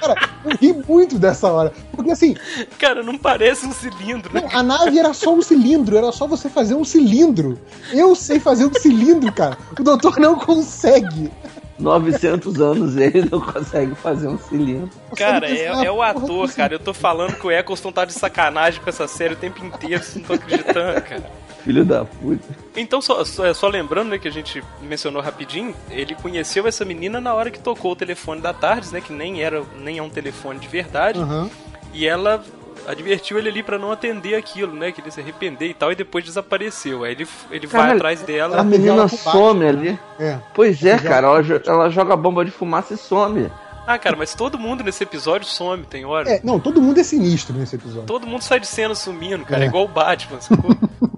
cara, 0.00 0.14
Eu 0.46 0.56
ri 0.56 0.72
muito 0.86 1.18
dessa 1.18 1.50
hora. 1.50 1.72
Porque 1.92 2.10
assim. 2.10 2.36
Cara, 2.78 3.02
não 3.02 3.18
parece 3.18 3.66
um 3.66 3.72
cilindro, 3.72 4.32
né? 4.32 4.42
Não, 4.42 4.58
a 4.58 4.62
nave 4.62 4.98
era 4.98 5.12
só 5.12 5.34
um 5.34 5.42
cilindro, 5.42 5.96
era 5.96 6.12
só 6.12 6.26
você 6.26 6.48
fazer 6.48 6.74
um 6.74 6.84
cilindro. 6.84 7.58
Eu 7.92 8.14
sei 8.14 8.38
fazer 8.38 8.66
um 8.66 8.74
cilindro, 8.74 9.32
cara. 9.32 9.58
O 9.78 9.82
doutor 9.82 10.18
não 10.18 10.36
consegue. 10.36 11.30
900 11.78 12.58
anos 12.58 12.96
ele 12.96 13.28
não 13.30 13.40
consegue 13.40 13.94
fazer 13.96 14.28
um 14.28 14.38
cilindro. 14.38 14.90
Cara, 15.14 15.50
é, 15.50 15.64
é 15.64 15.90
o 15.90 16.00
ator, 16.00 16.50
cara. 16.52 16.74
Eu 16.74 16.78
tô 16.78 16.94
falando 16.94 17.34
que 17.34 17.46
o 17.46 17.50
Eccleston 17.50 17.92
tá 17.92 18.04
de 18.04 18.14
sacanagem 18.14 18.80
com 18.80 18.88
essa 18.88 19.06
série 19.06 19.34
o 19.34 19.36
tempo 19.36 19.62
inteiro, 19.64 20.02
não 20.14 20.22
tô 20.22 20.32
acreditando, 20.34 21.02
cara. 21.02 21.30
Filho 21.66 21.84
da 21.84 22.04
puta. 22.04 22.46
Então, 22.76 23.02
só, 23.02 23.24
só, 23.24 23.52
só, 23.52 23.66
lembrando, 23.66 24.10
né, 24.10 24.18
que 24.18 24.28
a 24.28 24.30
gente 24.30 24.62
mencionou 24.80 25.20
rapidinho, 25.20 25.74
ele 25.90 26.14
conheceu 26.14 26.64
essa 26.68 26.84
menina 26.84 27.20
na 27.20 27.34
hora 27.34 27.50
que 27.50 27.58
tocou 27.58 27.90
o 27.90 27.96
telefone 27.96 28.40
da 28.40 28.54
Tardes, 28.54 28.92
né, 28.92 29.00
que 29.00 29.12
nem 29.12 29.42
era 29.42 29.64
nem 29.80 29.98
é 29.98 30.02
um 30.02 30.08
telefone 30.08 30.60
de 30.60 30.68
verdade. 30.68 31.18
Uhum. 31.18 31.50
E 31.92 32.06
ela 32.06 32.40
advertiu 32.86 33.36
ele 33.36 33.48
ali 33.48 33.62
para 33.64 33.78
não 33.78 33.90
atender 33.90 34.36
aquilo, 34.36 34.72
né? 34.74 34.92
Que 34.92 35.00
ele 35.00 35.10
se 35.10 35.20
arrepender 35.20 35.70
e 35.70 35.74
tal, 35.74 35.90
e 35.90 35.96
depois 35.96 36.24
desapareceu. 36.24 37.02
Aí 37.02 37.12
ele, 37.12 37.26
ele 37.50 37.66
cara, 37.66 37.88
vai 37.88 37.96
atrás 37.96 38.22
dela. 38.22 38.60
A 38.60 38.62
menina 38.62 39.08
some 39.08 39.64
baixo, 39.64 39.78
ali. 39.78 39.98
É. 40.20 40.38
Pois 40.54 40.84
é, 40.84 40.96
cara, 40.98 41.26
ela, 41.26 41.62
ela 41.66 41.90
joga 41.90 42.14
bomba 42.14 42.44
de 42.44 42.52
fumaça 42.52 42.94
e 42.94 42.96
some. 42.96 43.50
Ah, 43.86 43.98
cara, 43.98 44.16
mas 44.16 44.34
todo 44.34 44.58
mundo 44.58 44.82
nesse 44.82 45.02
episódio 45.02 45.48
some, 45.48 45.84
tem 45.84 46.04
hora. 46.04 46.28
É, 46.28 46.40
não, 46.42 46.58
todo 46.58 46.80
mundo 46.80 46.98
é 46.98 47.04
sinistro 47.04 47.56
nesse 47.56 47.76
episódio. 47.76 48.06
Todo 48.06 48.26
mundo 48.26 48.42
sai 48.42 48.60
de 48.60 48.66
cena 48.66 48.94
sumindo, 48.94 49.44
cara, 49.44 49.62
é, 49.62 49.66
é 49.66 49.68
igual 49.68 49.84
o 49.84 49.88
Batman, 49.88 50.40
sacou? 50.40 50.76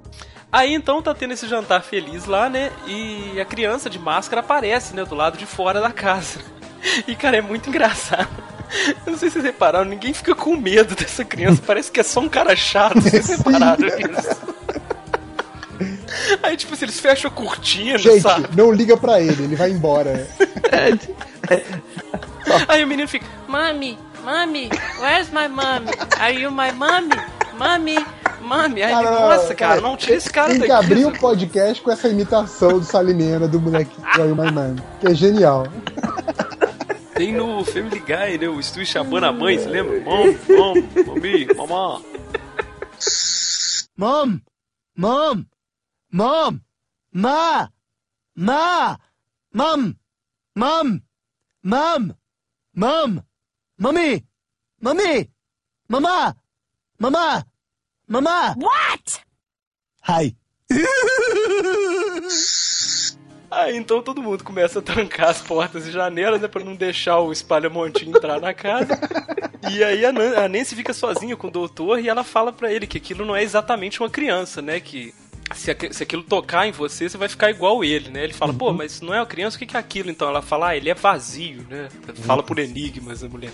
Aí 0.51 0.73
então 0.73 1.03
tá 1.03 1.13
tendo 1.15 1.35
esse 1.35 1.47
jantar 1.47 1.83
feliz 1.83 2.25
lá, 2.25 2.49
né? 2.49 2.71
E 2.87 3.39
a 3.41 3.45
criança 3.45 3.91
de 3.91 3.99
máscara 3.99 4.41
aparece, 4.41 4.95
né? 4.95 5.05
Do 5.05 5.15
lado 5.15 5.37
de 5.37 5.47
fora 5.47 5.81
da 5.81 5.91
casa. 5.91 6.41
E, 7.09 7.17
cara, 7.17 7.37
é 7.39 7.41
muito 7.41 7.69
engraçado. 7.69 8.29
Eu 9.05 9.11
não 9.13 9.19
sei 9.19 9.29
se 9.29 9.33
vocês 9.35 9.45
repararam, 9.45 9.85
ninguém 9.85 10.15
fica 10.15 10.33
com 10.33 10.57
medo 10.57 10.95
dessa 10.95 11.25
criança. 11.25 11.61
Parece 11.67 11.91
que 11.91 11.99
é 11.99 12.05
só 12.05 12.21
um 12.21 12.29
cara 12.29 12.55
chato. 12.55 13.01
Vocês 13.01 13.27
repararam 13.37 13.89
isso? 13.89 14.39
Aí, 16.41 16.57
tipo 16.57 16.75
assim, 16.75 16.85
eles 16.85 17.01
fecham 17.01 17.29
a 17.29 17.35
cortina, 17.35 17.99
Gente, 17.99 18.21
sabe? 18.21 18.49
não 18.57 18.71
liga 18.71 18.97
pra 18.97 19.21
ele, 19.21 19.43
ele 19.43 19.57
vai 19.57 19.71
embora. 19.73 20.29
Aí 22.69 22.85
o 22.85 22.87
menino 22.87 23.09
fica, 23.09 23.27
Mami, 23.49 23.99
Mami, 24.25 24.71
where's 25.01 25.31
my 25.31 25.49
mommy? 25.49 25.91
Are 26.19 26.33
you 26.33 26.51
my 26.53 26.71
mommy? 26.73 27.17
Mami, 27.59 28.07
mami. 28.49 28.83
Aí 28.83 28.93
ele, 28.93 29.11
nossa, 29.11 29.55
cara, 29.55 29.81
não 29.81 29.97
tira 29.97 30.17
esse 30.17 30.31
cara 30.31 30.49
Tem 30.51 30.59
daqui. 30.61 30.67
que 30.67 30.73
abrir 30.73 31.07
um 31.07 31.13
podcast 31.13 31.83
com 31.83 31.91
essa 31.91 32.09
imitação 32.09 32.79
do 32.79 32.85
Salimena 32.85 33.47
do 33.47 33.61
bonequinho 33.61 34.07
do 34.17 34.35
My 34.35 34.51
Man, 34.51 34.77
que 35.01 35.09
é 35.09 35.15
genial. 35.15 35.67
Tem 37.15 37.33
no 37.35 37.65
Family 37.65 38.01
Guy, 38.01 38.39
né? 38.39 38.49
O 38.49 38.63
Stu 38.63 38.85
chamando 38.87 39.25
a 39.25 39.33
mãe, 39.33 39.59
você 39.59 39.69
lembra? 39.69 40.01
Mom, 40.01 40.27
mom, 40.49 40.75
mami, 41.07 41.47
mamá. 41.57 42.01
Mom, 43.97 44.41
mom, 44.97 45.45
mom, 46.13 46.61
ma, 47.13 47.69
ma, 48.37 48.99
mom, 49.53 49.95
mom, 50.55 51.01
mom, 51.65 52.11
mom, 52.75 53.23
mommy, 53.79 54.25
mommy, 54.81 55.31
mama, 55.89 56.37
mama, 57.01 57.45
mama. 58.09 58.57
What? 58.59 59.21
Hi. 60.09 60.35
Aí 63.51 63.77
então 63.77 64.03
todo 64.03 64.23
mundo 64.23 64.43
começa 64.43 64.79
a 64.79 64.83
trancar 64.83 65.29
as 65.29 65.43
portas 65.43 65.87
e 65.87 65.93
janelas, 65.93 66.41
né? 66.41 66.49
Pra 66.49 66.65
não 66.65 66.75
deixar 66.75 67.21
o 67.21 67.31
espalha-montinho 67.31 68.17
entrar 68.17 68.41
na 68.41 68.55
casa. 68.55 68.99
E 69.71 69.85
aí 69.85 70.05
a, 70.05 70.13
Nan 70.13 70.37
a 70.37 70.49
Nancy 70.49 70.75
fica 70.75 70.95
sozinha 70.95 71.37
com 71.37 71.49
o 71.49 71.51
doutor 71.51 72.01
e 72.01 72.09
ela 72.09 72.25
fala 72.25 72.53
para 72.53 72.73
ele 72.73 72.87
que 72.87 72.97
aquilo 72.97 73.25
não 73.25 73.37
é 73.37 73.43
exatamente 73.43 74.01
uma 74.01 74.09
criança, 74.09 74.63
né? 74.63 74.81
Que 74.81 75.15
se, 75.55 75.75
se, 75.93 76.03
aquilo 76.03 76.23
tocar 76.23 76.67
em 76.67 76.73
você, 76.73 77.09
você 77.09 77.19
vai 77.19 77.29
ficar 77.29 77.51
igual 77.51 77.85
ele, 77.85 78.11
né? 78.11 78.25
Ele 78.25 78.33
fala, 78.33 78.53
pô, 78.53 78.73
mas 78.73 79.01
não 79.01 79.15
é 79.15 79.21
uma 79.21 79.27
criança, 79.27 79.57
o 79.57 79.61
que 79.61 79.77
é 79.77 79.81
aquilo? 79.81 80.11
Então 80.11 80.29
ela 80.29 80.43
fala, 80.43 80.69
ah, 80.69 80.77
ele 80.77 80.91
é 80.91 80.95
vazio, 80.95 81.67
né? 81.69 81.89
Fala 82.27 82.43
por 82.43 82.59
enigmas 82.59 83.23
a 83.23 83.29
mulher. 83.29 83.53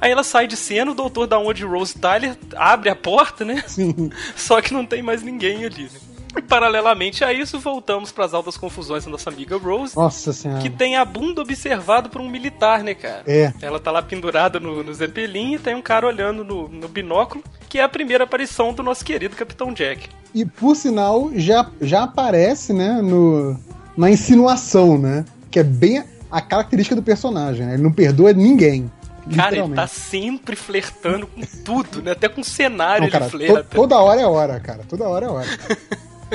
Aí 0.00 0.10
ela 0.10 0.24
sai 0.24 0.46
de 0.46 0.56
cena, 0.56 0.90
o 0.90 0.94
doutor 0.94 1.26
da 1.26 1.38
onde 1.38 1.64
Rose 1.64 1.96
Tyler 1.98 2.36
abre 2.56 2.88
a 2.88 2.96
porta, 2.96 3.44
né? 3.44 3.62
Sim. 3.66 4.10
Só 4.34 4.60
que 4.60 4.72
não 4.72 4.86
tem 4.86 5.02
mais 5.02 5.22
ninguém 5.22 5.64
ali, 5.64 5.84
né? 5.84 6.00
E 6.36 6.40
paralelamente 6.40 7.24
a 7.24 7.32
isso, 7.32 7.58
voltamos 7.58 8.12
para 8.12 8.24
as 8.24 8.32
altas 8.32 8.56
confusões 8.56 9.04
da 9.04 9.10
nossa 9.10 9.28
amiga 9.30 9.56
Rose. 9.56 9.96
Nossa 9.96 10.32
senhora. 10.32 10.62
Que 10.62 10.70
tem 10.70 10.96
a 10.96 11.04
bunda 11.04 11.42
observada 11.42 12.08
por 12.08 12.20
um 12.20 12.30
militar, 12.30 12.84
né, 12.84 12.94
cara? 12.94 13.24
É. 13.26 13.52
Ela 13.60 13.80
tá 13.80 13.90
lá 13.90 14.00
pendurada 14.00 14.60
no, 14.60 14.82
no 14.82 14.94
Zeppelin 14.94 15.54
e 15.54 15.58
tem 15.58 15.74
um 15.74 15.82
cara 15.82 16.06
olhando 16.06 16.44
no, 16.44 16.68
no 16.68 16.88
binóculo, 16.88 17.42
que 17.68 17.78
é 17.78 17.82
a 17.82 17.88
primeira 17.88 18.24
aparição 18.24 18.72
do 18.72 18.82
nosso 18.82 19.04
querido 19.04 19.34
Capitão 19.34 19.72
Jack. 19.72 20.08
E 20.32 20.44
por 20.44 20.76
sinal, 20.76 21.30
já, 21.34 21.68
já 21.80 22.04
aparece, 22.04 22.72
né, 22.72 23.02
no, 23.02 23.58
na 23.96 24.08
insinuação, 24.08 24.96
né? 24.96 25.24
Que 25.50 25.58
é 25.58 25.64
bem 25.64 26.04
a 26.30 26.40
característica 26.40 26.94
do 26.94 27.02
personagem, 27.02 27.66
né? 27.66 27.74
Ele 27.74 27.82
não 27.82 27.92
perdoa 27.92 28.32
ninguém. 28.32 28.90
Cara, 29.34 29.56
ele 29.56 29.74
tá 29.74 29.86
sempre 29.86 30.56
flertando 30.56 31.26
com 31.26 31.40
tudo, 31.64 32.02
né? 32.02 32.12
Até 32.12 32.28
com 32.28 32.40
o 32.40 32.44
cenário 32.44 33.04
não, 33.04 33.10
cara, 33.10 33.24
ele 33.24 33.30
flerta. 33.30 33.64
To, 33.64 33.76
toda 33.76 33.98
hora 33.98 34.20
é 34.20 34.26
hora, 34.26 34.60
cara. 34.60 34.80
Toda 34.88 35.08
hora 35.08 35.26
é 35.26 35.28
hora. 35.28 35.46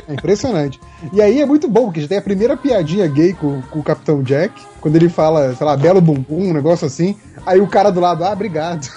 É 0.08 0.14
impressionante. 0.14 0.80
E 1.14 1.22
aí 1.22 1.42
é 1.42 1.46
muito 1.46 1.68
bom, 1.68 1.86
porque 1.86 2.02
já 2.02 2.08
tem 2.08 2.18
a 2.18 2.22
primeira 2.22 2.58
piadinha 2.58 3.08
gay 3.08 3.34
com, 3.34 3.62
com, 3.62 3.80
o 3.80 3.84
Capitão 3.84 4.24
Jack, 4.24 4.54
quando 4.82 4.96
ele 4.96 5.10
fala, 5.10 5.54
sei 5.56 5.66
lá, 5.66 5.78
belo 5.78 6.02
bumbum, 6.02 6.50
um 6.50 6.54
negócio 6.54 6.86
assim. 6.86 7.18
Aí 7.46 7.62
o 7.62 7.68
cara 7.68 7.92
do 7.92 8.00
lado, 8.00 8.26
ah, 8.26 8.32
obrigado. 8.32 8.90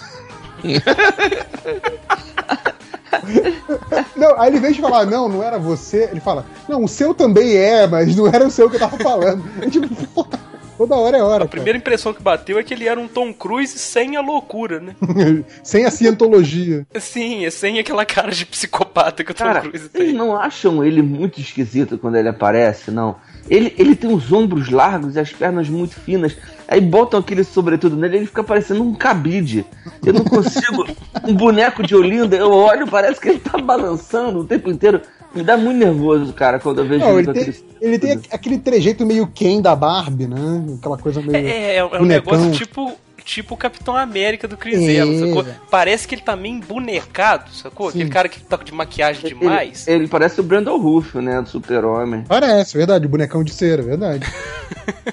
não, 4.17 4.41
aí 4.41 4.51
ele 4.51 4.61
vem 4.61 4.73
de 4.73 4.81
falar, 4.81 5.05
não, 5.07 5.29
não 5.29 5.43
era 5.43 5.59
você, 5.59 6.09
ele 6.11 6.21
fala, 6.21 6.47
não, 6.69 6.85
o 6.85 6.89
seu 6.89 7.15
também 7.15 7.57
é, 7.57 7.87
mas 7.87 8.15
não 8.17 8.27
era 8.27 8.47
o 8.47 8.51
seu 8.51 8.69
que 8.69 8.77
eu 8.77 8.81
tava 8.81 8.99
falando. 8.99 9.43
É 9.63 9.71
tipo, 9.71 9.89
porra, 10.07 10.41
toda 10.79 10.95
hora 10.95 11.19
é 11.19 11.23
hora. 11.23 11.45
A 11.45 11.49
primeira 11.49 11.77
impressão 11.77 12.14
que 12.14 12.23
bateu 12.23 12.59
é 12.59 12.62
que 12.62 12.73
ele 12.73 12.87
era 12.87 12.99
um 12.99 13.09
Tom 13.09 13.35
Cruise 13.35 13.77
sem 13.77 14.17
a 14.17 14.21
loucura, 14.21 14.79
né? 14.79 14.95
sem 15.62 15.85
a 15.85 15.91
cientologia. 15.91 16.87
Sim, 16.99 17.45
é 17.45 17.51
sem 17.51 17.81
aquela 17.81 18.07
cara 18.07 18.31
de 18.31 18.47
psicopata 18.47 19.25
que 19.25 19.33
o 19.33 19.35
Cara, 19.35 19.61
Tom 19.61 19.69
Cruise 19.69 19.88
Vocês 19.91 20.09
tem. 20.09 20.12
não 20.14 20.37
acham 20.37 20.85
ele 20.85 21.03
muito 21.03 21.41
esquisito 21.41 21.99
quando 21.99 22.17
ele 22.17 22.29
aparece, 22.29 22.93
não? 22.93 23.17
Ele, 23.51 23.75
ele 23.79 23.97
tem 23.97 24.12
os 24.12 24.31
ombros 24.31 24.71
largos 24.71 25.17
e 25.17 25.21
as 25.21 25.33
pernas 25.33 25.69
muito 25.69 25.95
finas. 25.95 26.37
Aí 26.69 26.81
botam 26.81 27.19
aquele 27.19 27.43
sobretudo 27.43 27.97
nele 27.97 28.19
ele 28.19 28.27
fica 28.27 28.45
parecendo 28.45 28.83
um 28.83 28.95
cabide. 28.95 29.64
Eu 30.05 30.12
não 30.12 30.25
consigo. 30.25 30.87
um 31.25 31.35
boneco 31.35 31.83
de 31.83 31.97
Olinda, 31.97 32.37
eu 32.37 32.53
olho, 32.53 32.87
parece 32.87 33.21
que 33.21 33.31
ele 33.31 33.38
tá 33.38 33.59
balançando 33.59 34.41
o 34.41 34.45
tempo 34.45 34.71
inteiro. 34.71 35.01
Me 35.35 35.43
dá 35.43 35.57
muito 35.57 35.77
nervoso, 35.79 36.33
cara, 36.33 36.59
quando 36.59 36.79
eu 36.81 36.88
vejo 36.88 37.05
Não, 37.05 37.19
ele 37.19 37.29
ele 37.29 37.33
tem, 37.33 37.43
aquele- 37.43 37.64
ele 37.81 37.99
tem 37.99 38.21
aquele 38.33 38.59
trejeito 38.59 39.05
meio 39.07 39.27
Ken 39.27 39.61
da 39.61 39.77
Barbie, 39.77 40.27
né? 40.27 40.64
Aquela 40.79 40.97
coisa 40.99 41.21
meio. 41.21 41.37
É, 41.47 41.51
é, 41.51 41.77
é 41.77 41.85
um 41.85 41.91
bonecão. 41.91 42.33
negócio 42.35 42.53
tipo 42.53 42.93
tipo 43.25 43.53
o 43.53 43.57
Capitão 43.59 43.95
América 43.95 44.49
do 44.49 44.57
Chris 44.57 44.79
É. 44.79 44.95
Evans, 44.95 45.21
sacou? 45.21 45.45
Parece 45.71 46.09
que 46.09 46.14
ele 46.14 46.23
tá 46.23 46.35
meio 46.35 46.55
embonecado, 46.55 47.51
sacou? 47.53 47.91
Sim. 47.91 47.99
Aquele 47.99 48.11
cara 48.11 48.27
que 48.29 48.41
tá 48.41 48.57
de 48.57 48.73
maquiagem 48.73 49.27
Ele, 49.27 49.35
demais. 49.38 49.87
ele 49.87 50.09
parece 50.09 50.41
o 50.41 50.43
Brandon 50.43 50.79
Ruff, 50.79 51.19
né? 51.19 51.43
Do 51.43 51.49
super-homem. 51.49 52.25
Parece, 52.27 52.75
verdade, 52.79 53.07
bonecão 53.07 53.45
de 53.45 53.53
cera, 53.53 53.83
verdade. 53.83 54.25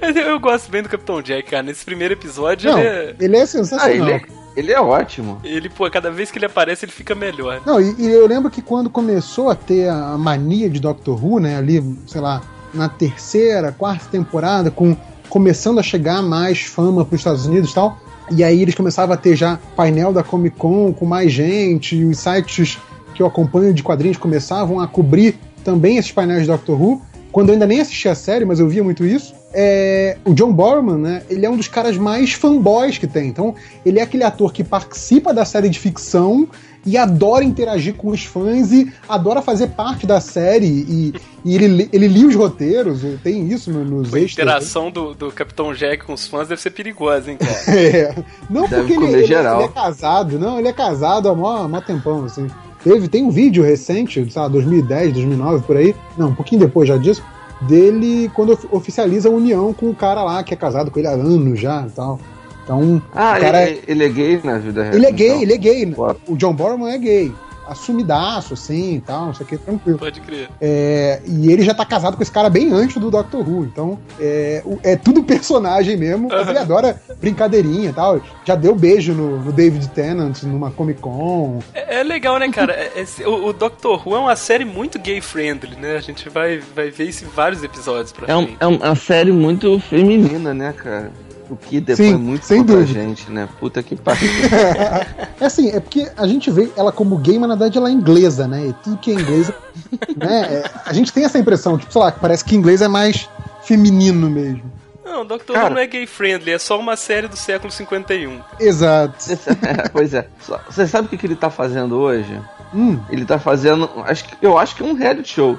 Mas 0.00 0.14
eu, 0.16 0.22
eu 0.22 0.38
gosto 0.40 0.70
bem 0.70 0.82
do 0.82 0.88
Capitão 0.88 1.20
Jack, 1.20 1.50
cara. 1.50 1.62
Nesse 1.62 1.84
primeiro 1.84 2.14
episódio, 2.14 2.70
Não, 2.70 2.78
ele 2.78 2.88
é. 2.88 3.14
ele 3.18 3.36
é 3.36 3.42
Ah, 3.42 3.46
sensacional. 3.46 3.90
ele 4.08 4.12
é, 4.12 4.22
ele 4.56 4.72
é 4.72 4.80
ótimo. 4.80 5.38
Ele, 5.44 5.68
pô, 5.68 5.88
cada 5.90 6.10
vez 6.10 6.30
que 6.30 6.38
ele 6.38 6.46
aparece, 6.46 6.84
ele 6.86 6.92
fica 6.92 7.14
melhor. 7.14 7.60
Não, 7.66 7.80
e, 7.80 7.94
e 7.98 8.06
eu 8.06 8.26
lembro 8.26 8.50
que 8.50 8.62
quando 8.62 8.88
começou 8.88 9.50
a 9.50 9.54
ter 9.54 9.88
a 9.88 10.16
mania 10.16 10.70
de 10.70 10.80
Doctor 10.80 11.22
Who, 11.22 11.38
né, 11.38 11.56
ali, 11.56 11.84
sei 12.06 12.20
lá, 12.20 12.42
na 12.72 12.88
terceira, 12.88 13.70
quarta 13.70 14.06
temporada, 14.10 14.70
com 14.70 14.96
começando 15.28 15.78
a 15.78 15.82
chegar 15.82 16.22
mais 16.22 16.62
fama 16.62 17.04
para 17.04 17.14
os 17.14 17.20
Estados 17.20 17.46
Unidos 17.46 17.72
e 17.72 17.74
tal, 17.74 17.98
e 18.30 18.42
aí 18.42 18.62
eles 18.62 18.74
começavam 18.74 19.12
a 19.12 19.16
ter 19.16 19.36
já 19.36 19.58
painel 19.74 20.12
da 20.12 20.22
Comic 20.22 20.56
Con 20.56 20.92
com 20.92 21.04
mais 21.04 21.32
gente, 21.32 21.96
e 21.96 22.04
os 22.04 22.18
sites 22.18 22.78
que 23.14 23.22
eu 23.22 23.26
acompanho 23.26 23.74
de 23.74 23.82
quadrinhos 23.82 24.16
começavam 24.16 24.80
a 24.80 24.86
cobrir 24.86 25.38
também 25.64 25.96
esses 25.96 26.12
painéis 26.12 26.42
de 26.42 26.48
Doctor 26.48 26.80
Who. 26.80 27.02
Quando 27.36 27.50
eu 27.50 27.52
ainda 27.52 27.66
nem 27.66 27.82
assistia 27.82 28.12
a 28.12 28.14
série, 28.14 28.46
mas 28.46 28.58
eu 28.60 28.66
via 28.66 28.82
muito 28.82 29.04
isso. 29.04 29.34
É, 29.52 30.16
o 30.24 30.32
John 30.32 30.50
Borman, 30.54 30.96
né? 30.96 31.22
Ele 31.28 31.44
é 31.44 31.50
um 31.50 31.56
dos 31.58 31.68
caras 31.68 31.94
mais 31.98 32.32
fanboys 32.32 32.96
que 32.96 33.06
tem. 33.06 33.28
Então, 33.28 33.54
ele 33.84 33.98
é 33.98 34.02
aquele 34.02 34.24
ator 34.24 34.50
que 34.54 34.64
participa 34.64 35.34
da 35.34 35.44
série 35.44 35.68
de 35.68 35.78
ficção 35.78 36.48
e 36.86 36.96
adora 36.96 37.44
interagir 37.44 37.92
com 37.92 38.08
os 38.08 38.24
fãs 38.24 38.72
e 38.72 38.90
adora 39.06 39.42
fazer 39.42 39.66
parte 39.66 40.06
da 40.06 40.18
série. 40.18 40.64
E, 40.88 41.14
e 41.44 41.54
ele, 41.54 41.90
ele 41.92 42.08
lia 42.08 42.26
os 42.26 42.34
roteiros, 42.34 43.02
tem 43.22 43.46
isso 43.52 43.70
no- 43.70 43.84
nos 43.84 44.14
A 44.14 44.18
extras. 44.18 44.32
interação 44.32 44.90
do, 44.90 45.12
do 45.12 45.30
Capitão 45.30 45.74
Jack 45.74 46.04
com 46.06 46.14
os 46.14 46.26
fãs 46.26 46.48
deve 46.48 46.62
ser 46.62 46.70
perigosa, 46.70 47.30
hein, 47.30 47.36
cara? 47.36 47.52
É. 47.68 48.14
Não 48.48 48.66
Deve 48.66 48.76
porque 48.76 48.92
ele, 48.94 49.12
ele- 49.12 49.26
geral. 49.26 49.60
ele 49.60 49.64
é 49.68 49.72
casado, 49.72 50.38
não, 50.38 50.58
ele 50.58 50.68
é 50.68 50.72
casado 50.72 51.28
há 51.28 51.34
mó, 51.34 51.54
há 51.64 51.68
mó 51.68 51.82
tempão, 51.82 52.24
assim. 52.24 52.46
Teve, 52.88 53.08
tem 53.08 53.24
um 53.24 53.30
vídeo 53.30 53.64
recente, 53.64 54.24
sei 54.30 54.42
lá, 54.42 54.46
2010, 54.46 55.12
2009, 55.14 55.64
por 55.66 55.76
aí, 55.76 55.92
não, 56.16 56.28
um 56.28 56.34
pouquinho 56.36 56.60
depois 56.60 56.88
já 56.88 56.96
disso, 56.96 57.20
dele 57.62 58.30
quando 58.32 58.52
of- 58.52 58.68
oficializa 58.70 59.28
a 59.28 59.32
união 59.32 59.72
com 59.72 59.90
o 59.90 59.94
cara 59.94 60.22
lá 60.22 60.42
que 60.44 60.54
é 60.54 60.56
casado 60.56 60.88
com 60.90 60.98
ele 61.00 61.08
há 61.08 61.12
anos 61.12 61.58
já 61.58 61.84
e 61.84 61.90
tal. 61.90 62.20
Então, 62.62 63.02
Ah, 63.12 63.34
o 63.36 63.40
cara 63.40 63.68
ele, 63.68 63.80
ele 63.88 64.04
é 64.04 64.08
gay 64.08 64.40
na 64.44 64.58
vida 64.58 64.82
real. 64.84 64.94
Ele 64.94 65.06
é 65.06 65.10
gay, 65.10 65.28
então. 65.30 65.42
ele 65.42 65.52
é 65.52 65.56
gay. 65.56 65.94
O 66.28 66.36
John 66.36 66.52
Borman 66.54 66.92
é 66.92 66.98
gay. 66.98 67.32
Assumidaço, 67.66 68.54
assim 68.54 68.94
e 68.96 69.00
tal, 69.00 69.26
não 69.26 69.34
sei 69.34 69.44
o 69.44 69.48
que, 69.48 69.56
tranquilo. 69.58 69.98
Pode 69.98 70.20
crer. 70.20 70.48
É, 70.60 71.20
e 71.26 71.50
ele 71.52 71.62
já 71.62 71.74
tá 71.74 71.84
casado 71.84 72.16
com 72.16 72.22
esse 72.22 72.30
cara 72.32 72.48
bem 72.50 72.72
antes 72.72 72.96
do 72.96 73.10
Doctor 73.10 73.40
Who. 73.48 73.64
Então, 73.64 73.98
é, 74.20 74.62
é 74.82 74.96
tudo 74.96 75.22
personagem 75.24 75.96
mesmo. 75.96 76.28
Mas 76.30 76.48
ele 76.48 76.58
adora 76.58 77.00
brincadeirinha 77.20 77.90
e 77.90 77.92
tal. 77.92 78.20
Já 78.44 78.54
deu 78.54 78.74
beijo 78.74 79.12
no, 79.12 79.40
no 79.42 79.52
David 79.52 79.88
Tennant 79.88 80.42
numa 80.44 80.70
Comic 80.70 81.00
Con. 81.00 81.60
É, 81.74 82.00
é 82.00 82.02
legal, 82.02 82.38
né, 82.38 82.48
cara? 82.50 82.72
É- 82.72 82.92
é- 83.20 83.26
o, 83.28 83.46
o 83.48 83.52
Doctor 83.52 84.06
Who 84.06 84.14
é 84.16 84.18
uma 84.18 84.36
série 84.36 84.64
muito 84.64 84.98
gay-friendly, 84.98 85.76
né? 85.76 85.96
A 85.96 86.00
gente 86.00 86.28
vai, 86.28 86.58
vai 86.74 86.90
ver 86.90 87.04
isso 87.04 87.24
em 87.24 87.28
vários 87.28 87.62
episódios 87.62 88.12
pra 88.12 88.26
É, 88.32 88.36
um- 88.36 88.44
frente. 88.44 88.56
é 88.60 88.66
uma 88.66 88.94
série 88.96 89.32
muito 89.32 89.78
feminina, 89.80 90.52
né, 90.54 90.72
cara? 90.72 91.10
O 91.48 91.56
que 91.56 91.78
depois 91.80 92.08
Sim, 92.08 92.14
é 92.14 92.18
muito 92.18 92.44
sem 92.44 92.62
dúvida. 92.62 92.86
gente, 92.86 93.30
né? 93.30 93.48
Puta 93.60 93.82
que 93.82 93.94
pariu. 93.96 94.28
É 95.40 95.44
assim, 95.46 95.68
é 95.70 95.78
porque 95.80 96.10
a 96.16 96.26
gente 96.26 96.50
vê 96.50 96.70
ela 96.76 96.90
como 96.90 97.16
gay, 97.18 97.38
mas 97.38 97.48
na 97.48 97.54
verdade 97.54 97.76
ela 97.78 97.88
é 97.88 97.92
inglesa, 97.92 98.48
né? 98.48 98.68
E 98.68 98.72
tudo 98.72 98.96
que 98.96 99.10
é 99.10 99.14
inglês, 99.14 99.52
né? 100.16 100.62
é- 100.64 100.70
a 100.84 100.92
gente 100.92 101.12
tem 101.12 101.24
essa 101.24 101.38
impressão, 101.38 101.76
tipo, 101.76 101.92
sei 101.92 102.00
lá, 102.00 102.10
que 102.10 102.18
parece 102.20 102.44
que 102.44 102.56
inglês 102.56 102.80
é 102.82 102.88
mais 102.88 103.28
feminino 103.62 104.28
mesmo. 104.30 104.62
Não, 105.04 105.24
Doctor 105.24 105.54
Cara- 105.54 105.68
Who 105.68 105.74
não 105.74 105.80
é 105.80 105.86
gay-friendly, 105.86 106.52
é 106.52 106.58
só 106.58 106.78
uma 106.80 106.96
série 106.96 107.28
do 107.28 107.36
século 107.36 107.70
51. 107.70 108.40
Exato. 108.58 109.14
pois 109.92 110.12
é. 110.14 110.26
Só- 110.40 110.60
Você 110.68 110.86
sabe 110.86 111.06
o 111.06 111.10
que, 111.10 111.16
que 111.16 111.26
ele 111.26 111.36
tá 111.36 111.50
fazendo 111.50 111.96
hoje? 111.96 112.40
Hum, 112.74 112.98
Ele 113.10 113.24
tá 113.24 113.38
fazendo. 113.38 113.88
Acho 114.04 114.24
que, 114.24 114.36
eu 114.42 114.58
acho 114.58 114.74
que 114.74 114.82
é 114.82 114.86
um 114.86 114.94
reality 114.94 115.28
show. 115.34 115.58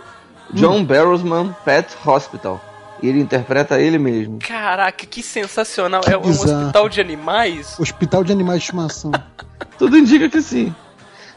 John 0.53 0.83
Barrowsman 0.83 1.55
Pet 1.63 1.87
Hospital. 2.05 2.61
E 3.01 3.07
ele 3.07 3.19
interpreta 3.19 3.79
ele 3.79 3.97
mesmo. 3.97 4.39
Caraca, 4.39 5.05
que 5.05 5.21
sensacional. 5.21 6.01
É 6.07 6.17
um 6.17 6.21
bizarro. 6.21 6.61
hospital 6.61 6.89
de 6.89 7.01
animais? 7.01 7.79
Hospital 7.79 8.23
de 8.23 8.31
Animais 8.31 8.59
de 8.59 8.65
Estimação. 8.65 9.11
Tudo 9.77 9.97
indica 9.97 10.29
que 10.29 10.41
sim. 10.41 10.73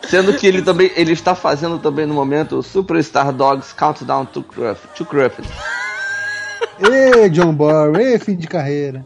Sendo 0.03 0.33
que 0.33 0.47
ele 0.47 0.63
também 0.63 0.91
ele 0.97 1.13
está 1.13 1.35
fazendo 1.35 1.79
também 1.79 2.07
no 2.07 2.15
momento 2.15 2.57
o 2.57 2.63
Superstar 2.63 3.33
Dogs 3.33 3.75
Countdown 3.75 4.25
to, 4.25 4.43
Cruff, 4.43 4.89
to. 4.95 5.07
Ê, 6.81 7.29
John 7.29 7.53
Borman, 7.53 8.01
ê, 8.01 8.19
fim 8.19 8.35
de 8.35 8.47
carreira. 8.47 9.05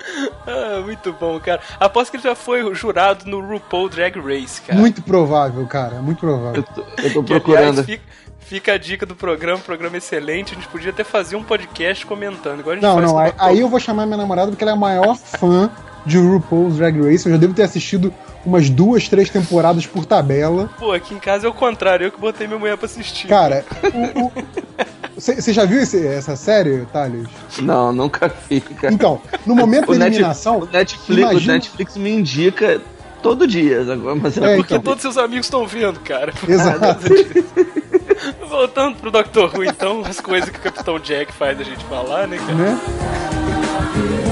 Ah, 0.46 0.80
muito 0.84 1.12
bom, 1.12 1.38
cara. 1.38 1.60
Aposto 1.78 2.10
que 2.10 2.16
ele 2.16 2.24
já 2.24 2.34
foi 2.34 2.74
jurado 2.74 3.24
no 3.26 3.40
RuPaul 3.40 3.88
Drag 3.88 4.18
Race, 4.18 4.60
cara. 4.62 4.78
Muito 4.78 5.02
provável, 5.02 5.64
cara, 5.66 5.96
muito 6.02 6.18
provável. 6.20 6.56
Eu 6.56 6.62
tô, 6.84 7.02
eu 7.02 7.12
tô 7.12 7.22
Que, 7.22 7.28
procurando. 7.34 7.80
aliás, 7.80 7.86
fica, 7.86 8.02
fica 8.40 8.72
a 8.72 8.78
dica 8.78 9.06
do 9.06 9.14
programa, 9.14 9.58
programa 9.60 9.96
excelente. 9.98 10.52
A 10.52 10.54
gente 10.56 10.68
podia 10.68 10.90
até 10.90 11.04
fazer 11.04 11.36
um 11.36 11.42
podcast 11.44 12.04
comentando. 12.06 12.60
Igual 12.60 12.72
a 12.72 12.74
gente 12.76 12.82
Não, 12.82 12.94
faz 12.94 13.06
não, 13.06 13.14
o 13.14 13.18
aí, 13.18 13.32
aí 13.38 13.60
eu 13.60 13.68
vou 13.68 13.78
chamar 13.78 14.06
minha 14.06 14.18
namorada 14.18 14.50
porque 14.50 14.64
ela 14.64 14.72
é 14.72 14.74
a 14.74 14.78
maior 14.78 15.14
fã 15.16 15.70
de 16.06 16.18
RuPaul's 16.18 16.76
Drag 16.76 16.98
Race. 17.00 17.26
Eu 17.26 17.32
já 17.32 17.38
devo 17.38 17.54
ter 17.54 17.62
assistido 17.62 18.12
umas 18.44 18.70
duas, 18.70 19.06
três 19.08 19.28
temporadas 19.30 19.86
por 19.86 20.04
tabela. 20.06 20.70
Pô, 20.78 20.92
aqui 20.92 21.14
em 21.14 21.18
casa 21.18 21.46
é 21.46 21.50
o 21.50 21.54
contrário, 21.54 22.06
eu 22.06 22.10
que 22.12 22.18
botei 22.18 22.46
minha 22.46 22.58
mulher 22.58 22.76
pra 22.76 22.86
assistir. 22.86 23.28
Cara, 23.28 23.64
você 25.20 25.52
já 25.52 25.64
viu 25.64 25.80
esse- 25.82 26.06
essa 26.06 26.34
série, 26.36 26.86
Thales? 26.92 27.28
Não, 27.60 27.92
nunca 27.92 28.32
vi, 28.48 28.60
cara. 28.60 28.92
Então, 28.92 29.20
no 29.46 29.54
momento 29.54 29.90
o, 29.90 29.92
da 29.92 29.98
Net- 30.00 30.14
eliminação, 30.14 30.58
o 30.60 30.66
Netflix, 30.66 31.08
o 31.08 31.30
imagina- 31.32 31.52
Netflix 31.54 31.96
me 31.96 32.10
indica 32.10 32.80
todo 33.22 33.46
dia 33.46 33.80
agora, 33.92 34.14
mas 34.16 34.36
É, 34.38 34.56
Porque 34.56 34.74
então. 34.74 34.82
todos 34.82 35.02
seus 35.02 35.18
amigos 35.18 35.46
estão 35.46 35.66
vendo, 35.66 36.00
cara. 36.00 36.32
Exato. 36.48 37.08
Voltando 38.48 38.96
pro 38.96 39.10
Doctor 39.10 39.50
Who, 39.54 39.64
então, 39.64 40.02
as 40.04 40.20
coisas 40.20 40.50
que 40.50 40.58
o 40.58 40.60
Capitão 40.60 40.98
Jack 40.98 41.32
faz 41.32 41.58
a 41.60 41.62
gente 41.62 41.84
falar, 41.84 42.26
né, 42.26 42.36
cara? 42.38 42.54
né? 42.54 44.29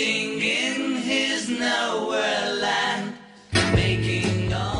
singing 0.00 0.96
his 0.96 1.50
nowhere 1.50 2.54
land. 2.54 3.18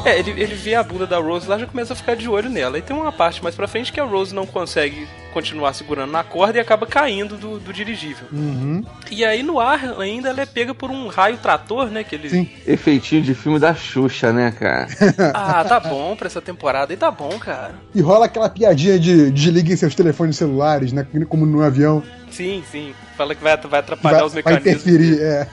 É, 0.05 0.19
ele, 0.19 0.31
ele 0.31 0.55
vê 0.55 0.75
a 0.75 0.83
bunda 0.83 1.07
da 1.07 1.19
Rose 1.19 1.47
lá 1.49 1.59
já 1.59 1.67
começa 1.67 1.93
a 1.93 1.97
ficar 1.97 2.17
de 2.17 2.29
olho 2.29 2.49
nela. 2.49 2.79
E 2.79 2.83
tem 2.83 2.97
uma 2.97 3.13
parte 3.13 3.43
mais 3.43 3.55
pra 3.55 3.69
frente 3.69 3.93
que 3.93 4.01
a 4.01 4.05
Rose 4.05 4.35
não 4.35 4.47
consegue 4.47 5.07
continuar 5.33 5.73
segurando 5.75 6.11
na 6.11 6.25
corda 6.25 6.59
e 6.59 6.61
acaba 6.61 6.87
caindo 6.87 7.37
do, 7.37 7.59
do 7.61 7.73
dirigível. 7.73 8.27
Uhum. 8.33 8.83
E 9.11 9.25
aí 9.25 9.43
no 9.43 9.61
ar 9.61 10.01
ainda 10.01 10.31
ela 10.31 10.41
é 10.41 10.47
pega 10.47 10.75
por 10.75 10.91
um 10.91 11.07
raio 11.09 11.37
trator, 11.37 11.89
né? 11.91 12.03
Que 12.03 12.15
ele. 12.17 12.31
Sim. 12.31 12.49
Efeitinho 12.67 13.23
de 13.23 13.35
filme 13.35 13.59
da 13.59 13.75
Xuxa, 13.75 14.33
né, 14.33 14.51
cara? 14.53 14.89
Ah, 15.35 15.65
tá 15.65 15.79
bom 15.79 16.17
pra 16.17 16.27
essa 16.27 16.41
temporada. 16.41 16.93
E 16.93 16.97
tá 16.97 17.11
bom, 17.11 17.39
cara. 17.39 17.75
E 17.95 18.01
rola 18.01 18.27
aquela 18.27 18.49
piadinha 18.49 18.99
de 18.99 19.31
desliguem 19.31 19.77
seus 19.77 19.95
telefones 19.95 20.37
celulares, 20.37 20.93
né? 20.93 21.07
Como 21.29 21.45
no 21.47 21.63
avião. 21.63 22.03
Sim, 22.31 22.63
sim. 22.71 22.95
Fala 23.17 23.35
que 23.35 23.43
vai, 23.43 23.57
vai 23.57 23.71
Vai, 23.71 23.81
atrapalhar 23.81 24.25
os 24.25 24.33
vai 24.33 24.43
mecanismos. 24.43 24.87
interferir, 24.87 25.21
é. 25.23 25.47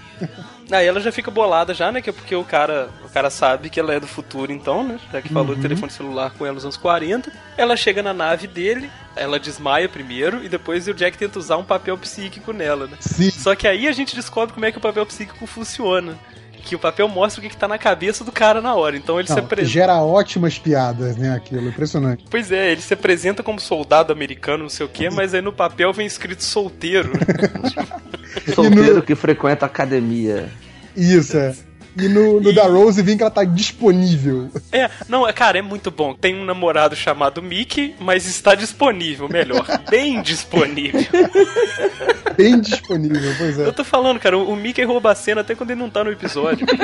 Aí 0.72 0.86
ela 0.86 1.00
já 1.00 1.12
fica 1.12 1.32
bolada 1.32 1.74
já, 1.74 1.92
né? 1.92 2.02
Que 2.02 2.10
é 2.10 2.14
porque 2.14 2.36
o 2.36 2.44
cara, 2.44 2.90
o 3.04 3.10
cara 3.10 3.30
sabe 3.30 3.70
que 3.70 3.80
ela 3.80 3.94
é 3.94 4.00
do 4.00 4.08
futuro, 4.08 4.52
então, 4.52 4.84
né? 4.84 5.00
Já 5.12 5.22
que 5.22 5.30
falou 5.30 5.56
de 5.56 5.62
telefone 5.62 5.92
celular 5.92 6.32
com 6.32 6.46
ela 6.46 6.56
nos 6.56 6.64
anos 6.64 6.78
40. 6.78 7.32
Ela 7.58 7.78
chega 7.78 8.04
na 8.04 8.14
nave 8.14 8.48
dele, 8.48 8.90
ela 9.16 9.40
desmaia 9.40 9.88
primeiro 9.88 10.44
e 10.44 10.50
depois 10.50 10.88
o 10.88 10.94
Jack 10.94 11.18
tenta 11.18 11.40
usar 11.40 11.58
um 11.58 11.64
papel 11.64 11.98
psíquico 11.98 12.52
nela, 12.52 12.88
né? 12.88 12.98
Sim. 13.00 13.32
Só 13.32 13.56
que 13.56 13.68
aí 13.68 13.88
a 13.88 13.92
gente 13.92 14.16
descobre 14.16 14.54
como 14.54 14.66
é 14.66 14.72
que 14.72 14.78
o 14.78 14.82
papel 14.82 15.06
psíquico 15.06 15.48
funciona. 15.48 16.18
Que 16.68 16.76
o 16.76 16.80
papel 16.80 17.08
mostra 17.08 17.40
o 17.40 17.44
que, 17.44 17.50
que 17.50 17.56
tá 17.56 17.66
na 17.66 17.78
cabeça 17.78 18.26
do 18.26 18.32
cara 18.32 18.62
na 18.62 18.76
hora. 18.76 18.98
Então 18.98 19.18
ele 19.18 19.28
se 19.30 19.34
Não, 19.36 19.44
apresenta. 19.44 19.70
gera 19.72 20.02
ótimas 20.02 20.60
piadas, 20.60 21.16
né? 21.16 21.34
Aquilo, 21.34 21.70
impressionante. 21.70 22.26
Pois 22.30 22.52
é, 22.52 22.74
ele 22.74 22.82
se 22.82 22.94
apresenta 22.94 23.42
como 23.42 23.58
soldado 23.60 24.12
americano, 24.12 24.64
não 24.64 24.70
sei 24.70 24.86
o 24.86 24.90
quê, 24.90 25.10
mas 25.10 25.34
aí 25.34 25.42
no 25.42 25.54
papel 25.54 25.94
vem 25.94 26.06
escrito 26.06 26.44
solteiro. 26.44 27.12
Solteiro 28.54 29.02
que 29.02 29.16
frequenta 29.16 29.66
a 29.66 29.68
academia. 29.68 30.50
Isso, 30.96 31.38
é. 31.38 31.56
E 32.00 32.08
no, 32.08 32.40
no 32.40 32.52
E- 32.52 32.54
da 32.54 32.64
Rose 32.68 33.02
vem 33.02 33.18
que 33.18 33.24
ela 33.24 33.32
tá 33.32 33.44
disponível. 33.44 34.50
É, 34.72 34.90
não, 35.10 35.28
é, 35.28 35.34
cara, 35.34 35.58
é 35.58 35.62
muito 35.62 35.90
bom. 35.90 36.14
Tem 36.14 36.36
um 36.36 36.46
namorado 36.46 36.96
chamado 36.96 37.42
Mickey, 37.42 37.96
mas 38.00 38.26
está 38.28 38.54
disponível, 38.56 39.28
melhor, 39.30 39.66
bem 39.90 40.22
disponível. 40.22 41.02
Bem 42.36 42.60
disponível, 42.60 43.34
pois 43.38 43.58
Eu 43.58 43.70
é. 43.70 43.72
tô 43.72 43.84
falando, 43.84 44.20
cara, 44.20 44.38
o 44.38 44.48
o 44.52 44.56
Mickey 44.56 44.84
rouba 44.84 45.12
a 45.12 45.16
cena 45.16 45.42
até 45.42 45.54
quando 45.56 45.72
ele 45.72 45.80
não 45.80 45.90
tá 45.90 46.04
no 46.04 46.12
episódio. 46.12 46.66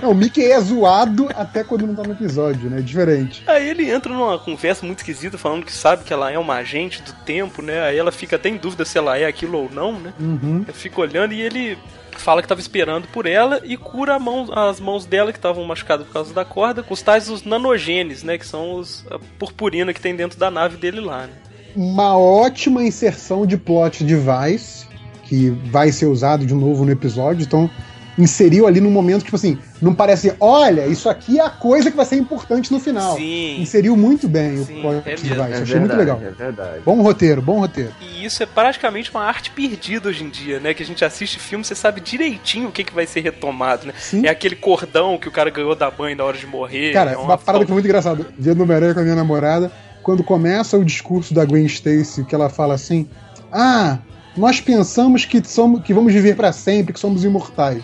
Não, 0.00 0.10
o 0.10 0.14
Mickey 0.14 0.44
é 0.44 0.60
zoado 0.60 1.28
até 1.34 1.64
quando 1.64 1.86
não 1.86 1.94
tá 1.94 2.02
no 2.02 2.12
episódio, 2.12 2.70
né? 2.70 2.80
Diferente. 2.80 3.42
Aí 3.46 3.68
ele 3.68 3.90
entra 3.90 4.12
numa 4.12 4.38
conversa 4.38 4.86
muito 4.86 4.98
esquisita, 4.98 5.36
falando 5.36 5.64
que 5.64 5.72
sabe 5.72 6.04
que 6.04 6.12
ela 6.12 6.30
é 6.30 6.38
uma 6.38 6.54
agente 6.54 7.02
do 7.02 7.12
tempo, 7.24 7.60
né? 7.62 7.82
Aí 7.82 7.98
ela 7.98 8.12
fica 8.12 8.36
até 8.36 8.48
em 8.48 8.56
dúvida 8.56 8.84
se 8.84 8.96
ela 8.96 9.18
é 9.18 9.26
aquilo 9.26 9.58
ou 9.58 9.70
não, 9.70 9.92
né? 9.98 10.12
Uhum. 10.20 10.64
Fica 10.72 11.00
olhando 11.00 11.32
e 11.34 11.40
ele 11.40 11.76
fala 12.12 12.42
que 12.42 12.48
tava 12.48 12.60
esperando 12.60 13.08
por 13.08 13.26
ela 13.26 13.60
e 13.64 13.76
cura 13.76 14.14
a 14.14 14.18
mão- 14.18 14.48
as 14.52 14.78
mãos 14.78 15.04
dela 15.06 15.32
que 15.32 15.38
estavam 15.38 15.64
machucadas 15.64 16.06
por 16.06 16.12
causa 16.12 16.32
da 16.34 16.44
corda 16.44 16.82
com 16.82 16.92
os 16.94 17.02
tais 17.02 17.28
os 17.28 17.42
nanogenes, 17.42 18.22
né? 18.22 18.38
Que 18.38 18.46
são 18.46 18.74
os, 18.74 19.04
a 19.10 19.18
purpurina 19.38 19.92
que 19.92 20.00
tem 20.00 20.14
dentro 20.14 20.38
da 20.38 20.50
nave 20.50 20.76
dele 20.76 21.00
lá, 21.00 21.22
né? 21.22 21.32
Uma 21.74 22.16
ótima 22.18 22.84
inserção 22.84 23.46
de 23.46 23.56
plot 23.56 24.04
device, 24.04 24.86
que 25.24 25.48
vai 25.70 25.90
ser 25.90 26.04
usado 26.06 26.44
de 26.44 26.52
novo 26.52 26.84
no 26.84 26.90
episódio, 26.92 27.44
então 27.44 27.70
inseriu 28.18 28.66
ali 28.66 28.80
num 28.80 28.90
momento, 28.90 29.24
tipo 29.24 29.36
assim, 29.36 29.58
não 29.80 29.94
parece, 29.94 30.34
olha, 30.38 30.86
isso 30.86 31.08
aqui 31.08 31.38
é 31.38 31.44
a 31.44 31.50
coisa 31.50 31.90
que 31.90 31.96
vai 31.96 32.04
ser 32.04 32.16
importante 32.16 32.70
no 32.70 32.78
final. 32.78 33.16
Sim. 33.16 33.60
Inseriu 33.60 33.96
muito 33.96 34.28
bem 34.28 34.62
Sim, 34.64 34.78
o 34.78 34.82
plot 34.82 35.02
é 35.06 35.14
device, 35.16 35.40
É 35.40 35.62
achei 35.62 35.80
muito 35.80 35.96
legal. 35.96 36.20
é 36.22 36.30
verdade. 36.30 36.80
Bom 36.84 37.00
roteiro, 37.02 37.40
bom 37.40 37.60
roteiro. 37.60 37.92
E 38.00 38.24
isso 38.24 38.42
é 38.42 38.46
praticamente 38.46 39.10
uma 39.10 39.22
arte 39.22 39.50
perdida 39.50 40.08
hoje 40.08 40.24
em 40.24 40.28
dia, 40.28 40.60
né? 40.60 40.74
Que 40.74 40.82
a 40.82 40.86
gente 40.86 41.04
assiste 41.04 41.38
filme, 41.38 41.64
você 41.64 41.74
sabe 41.74 42.00
direitinho 42.00 42.68
o 42.68 42.72
que, 42.72 42.84
que 42.84 42.94
vai 42.94 43.06
ser 43.06 43.20
retomado, 43.20 43.86
né? 43.86 43.94
Sim. 43.98 44.26
É 44.26 44.28
aquele 44.28 44.56
cordão 44.56 45.18
que 45.18 45.28
o 45.28 45.32
cara 45.32 45.50
ganhou 45.50 45.74
da 45.74 45.90
mãe 45.90 46.14
na 46.14 46.24
hora 46.24 46.36
de 46.36 46.46
morrer. 46.46 46.92
Cara, 46.92 47.12
é 47.12 47.16
uma 47.16 47.38
parada 47.38 47.64
que 47.64 47.68
foi 47.68 47.74
muito 47.74 47.86
engraçada. 47.86 48.26
Vendo 48.38 48.62
Homem-Aranha 48.62 48.94
com 48.94 49.00
a 49.00 49.02
minha 49.04 49.16
namorada, 49.16 49.72
quando 50.02 50.22
começa 50.22 50.76
o 50.76 50.84
discurso 50.84 51.32
da 51.32 51.44
Gwen 51.44 51.64
Stacy, 51.66 52.24
que 52.24 52.34
ela 52.34 52.48
fala 52.50 52.74
assim: 52.74 53.08
Ah, 53.50 53.98
nós 54.36 54.60
pensamos 54.60 55.24
que, 55.24 55.42
somos, 55.46 55.82
que 55.82 55.92
vamos 55.92 56.12
viver 56.12 56.36
pra 56.36 56.52
sempre, 56.52 56.92
que 56.92 57.00
somos 57.00 57.24
imortais. 57.24 57.82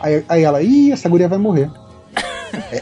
Aí, 0.00 0.24
aí 0.28 0.42
ela, 0.42 0.62
ih, 0.62 0.92
essa 0.92 1.08
guria 1.08 1.28
vai 1.28 1.38
morrer. 1.38 1.70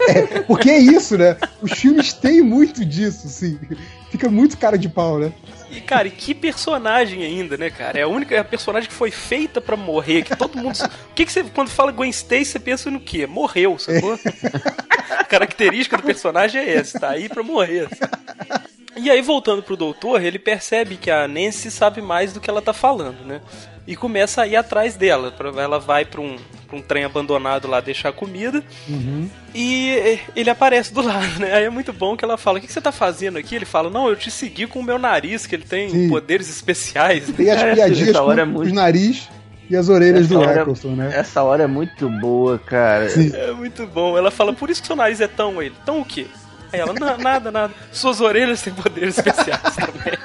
É, 0.09 0.19
é, 0.19 0.41
porque 0.41 0.71
é 0.71 0.79
isso, 0.79 1.19
né? 1.19 1.37
Os 1.61 1.73
filmes 1.73 2.15
têm 2.15 2.41
muito 2.41 2.87
disso, 2.87 3.27
assim. 3.27 3.59
Fica 4.11 4.31
muito 4.31 4.57
cara 4.57 4.79
de 4.79 4.89
pau, 4.89 5.19
né? 5.19 5.31
E, 5.71 5.81
cara, 5.81 6.09
e 6.09 6.11
que 6.11 6.35
personagem 6.35 7.23
ainda, 7.23 7.57
né, 7.59 7.69
cara? 7.69 7.99
É 7.99 8.03
a 8.03 8.09
única 8.09 8.35
é 8.35 8.39
a 8.39 8.45
personagem 8.45 8.89
que 8.89 8.95
foi 8.95 9.11
feita 9.11 9.61
pra 9.61 9.77
morrer, 9.77 10.23
que 10.23 10.35
todo 10.35 10.57
mundo. 10.57 10.79
O 11.11 11.15
que, 11.15 11.27
que 11.27 11.33
você. 11.33 11.45
Quando 11.45 11.69
fala 11.69 11.93
Gwen 11.93 12.11
Stacy, 12.11 12.47
você 12.47 12.59
pensa 12.59 12.91
no 12.91 13.01
quê? 13.01 13.27
Morreu, 13.27 13.79
sacou? 13.79 14.19
a 15.11 15.25
característica 15.27 15.97
do 15.97 16.03
personagem 16.03 16.63
é 16.63 16.77
essa, 16.77 16.99
tá 16.99 17.11
aí 17.11 17.29
pra 17.29 17.43
morrer. 17.43 17.89
E 18.99 19.11
aí, 19.11 19.23
voltando 19.23 19.63
pro 19.63 19.77
doutor, 19.77 20.23
ele 20.23 20.39
percebe 20.39 20.97
que 20.97 21.11
a 21.11 21.27
Nancy 21.29 21.71
sabe 21.71 22.01
mais 22.03 22.33
do 22.33 22.41
que 22.41 22.51
ela 22.51 22.61
tá 22.63 22.73
falando, 22.73 23.25
né? 23.25 23.41
E 23.87 23.97
começa 23.97 24.43
a 24.43 24.47
ir 24.47 24.55
atrás 24.57 24.97
dela. 24.97 25.33
Ela 25.57 25.79
vai 25.79 26.05
pra 26.05 26.21
um, 26.21 26.37
pra 26.67 26.77
um 26.77 26.83
trem 26.83 27.05
abandonado 27.05 27.67
lá 27.67 27.81
deixar 27.81 28.13
comida. 28.13 28.63
Uhum. 28.87 29.31
E 29.55 30.19
ele 30.37 30.51
aparece 30.51 30.93
do 30.93 31.01
lado, 31.05 31.39
né? 31.41 31.55
Aí 31.55 31.65
é 31.65 31.71
muito 31.71 31.91
bom 31.93 32.15
que 32.17 32.23
ela 32.25 32.37
fala: 32.37 32.59
O 32.59 32.61
que 32.61 32.71
você 32.71 32.81
tá 32.83 32.93
fazendo 32.93 33.39
aqui? 33.39 33.55
Ele 33.55 33.65
fala: 33.65 33.89
Não, 33.89 34.09
eu 34.09 34.17
te 34.17 34.31
segui 34.31 34.67
com 34.67 34.81
o 34.81 34.85
meu 34.85 34.99
nariz, 34.99 35.47
que 35.47 35.55
ele 35.55 35.65
tem 35.65 35.89
Sim. 35.89 36.09
poderes 36.11 36.51
especiais. 36.51 37.31
Tem 37.35 37.51
as 37.51 37.63
piadinhas 37.75 38.09
essa 38.11 38.19
com 38.21 38.27
hora 38.27 38.43
é 38.43 38.45
os 38.45 38.51
muito- 38.51 38.75
nariz 38.75 39.27
e 39.71 39.77
as 39.77 39.89
orelhas 39.89 40.25
Essa 40.27 40.35
do 40.35 40.41
hora- 40.41 40.61
Eccleston, 40.61 40.89
né? 40.91 41.11
Essa 41.15 41.43
hora 41.43 41.63
é 41.63 41.67
muito 41.67 42.11
boa, 42.21 42.59
cara. 42.59 43.09
Sim. 43.09 43.31
É 43.35 43.53
muito 43.53 43.87
bom. 43.87 44.19
Ela 44.19 44.31
fala: 44.31 44.53
Por 44.53 44.69
isso 44.69 44.83
que 44.83 44.87
seu 44.87 44.97
nariz 44.97 45.21
é 45.23 45.29
tão 45.29 45.63
ele. 45.63 45.75
Tão 45.87 46.01
o 46.01 46.05
quê? 46.05 46.27
Aí 46.73 46.81
ela: 46.81 46.93
"Na- 46.93 47.17
Nada, 47.17 47.51
nada. 47.51 47.73
Suas 47.93 48.21
orelhas 48.21 48.61
têm 48.63 48.73
poderes 48.73 49.17
especiais 49.19 49.61
também. 49.77 50.19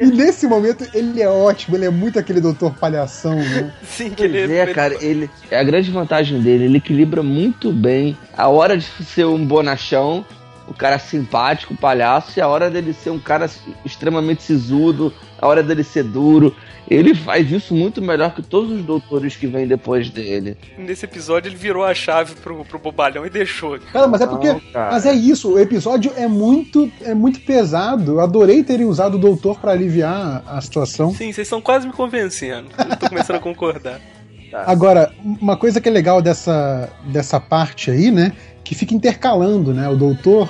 E 0.00 0.06
nesse 0.06 0.46
momento 0.46 0.86
ele 0.94 1.20
é 1.22 1.28
ótimo, 1.28 1.76
ele 1.76 1.84
é 1.86 1.90
muito 1.90 2.18
aquele 2.18 2.40
doutor 2.40 2.74
palhação, 2.74 3.36
né? 3.36 3.72
Sim, 3.82 4.10
que 4.10 4.16
Pois 4.28 4.34
ele 4.34 4.54
é, 4.56 4.66
cara, 4.72 4.96
ele. 5.00 5.30
É 5.50 5.58
a 5.58 5.62
grande 5.64 5.90
vantagem 5.90 6.40
dele, 6.40 6.64
ele 6.64 6.78
equilibra 6.78 7.22
muito 7.22 7.72
bem 7.72 8.16
a 8.36 8.48
hora 8.48 8.76
de 8.76 8.84
ser 9.04 9.26
um 9.26 9.44
bonachão, 9.44 10.24
o 10.72 10.74
cara 10.74 10.98
simpático, 10.98 11.76
palhaço, 11.76 12.38
e 12.38 12.42
a 12.42 12.48
hora 12.48 12.70
dele 12.70 12.92
ser 12.92 13.10
um 13.10 13.18
cara 13.18 13.48
extremamente 13.84 14.42
sisudo, 14.42 15.12
a 15.40 15.46
hora 15.46 15.62
dele 15.62 15.84
ser 15.84 16.02
duro. 16.02 16.54
Ele 16.88 17.14
faz 17.14 17.50
isso 17.50 17.74
muito 17.74 18.02
melhor 18.02 18.34
que 18.34 18.42
todos 18.42 18.70
os 18.70 18.82
doutores 18.82 19.36
que 19.36 19.46
vêm 19.46 19.66
depois 19.66 20.10
dele. 20.10 20.56
Nesse 20.76 21.04
episódio 21.04 21.48
ele 21.48 21.56
virou 21.56 21.84
a 21.84 21.94
chave 21.94 22.34
pro, 22.34 22.64
pro 22.64 22.78
bobalhão 22.78 23.24
e 23.24 23.30
deixou. 23.30 23.78
Cara, 23.92 24.08
mas 24.08 24.20
é 24.20 24.26
porque. 24.26 24.48
Não, 24.48 24.60
cara. 24.60 24.90
Mas 24.92 25.06
é 25.06 25.12
isso, 25.12 25.52
o 25.52 25.58
episódio 25.58 26.12
é 26.16 26.26
muito, 26.26 26.90
é 27.02 27.14
muito 27.14 27.40
pesado. 27.40 28.12
Eu 28.12 28.20
adorei 28.20 28.62
terem 28.62 28.84
usado 28.84 29.14
o 29.14 29.18
doutor 29.18 29.58
pra 29.58 29.72
aliviar 29.72 30.42
a 30.46 30.60
situação. 30.60 31.10
Sim, 31.10 31.32
vocês 31.32 31.46
estão 31.46 31.60
quase 31.60 31.86
me 31.86 31.92
convencendo. 31.92 32.68
Eu 32.76 32.96
tô 32.96 33.08
começando 33.08 33.36
a 33.36 33.40
concordar. 33.40 34.00
Agora, 34.52 35.10
uma 35.24 35.56
coisa 35.56 35.80
que 35.80 35.88
é 35.88 35.92
legal 35.92 36.20
dessa, 36.20 36.90
dessa 37.06 37.40
parte 37.40 37.90
aí, 37.90 38.10
né? 38.10 38.32
Que 38.62 38.74
fica 38.74 38.94
intercalando, 38.94 39.72
né? 39.72 39.88
O 39.88 39.96
doutor 39.96 40.48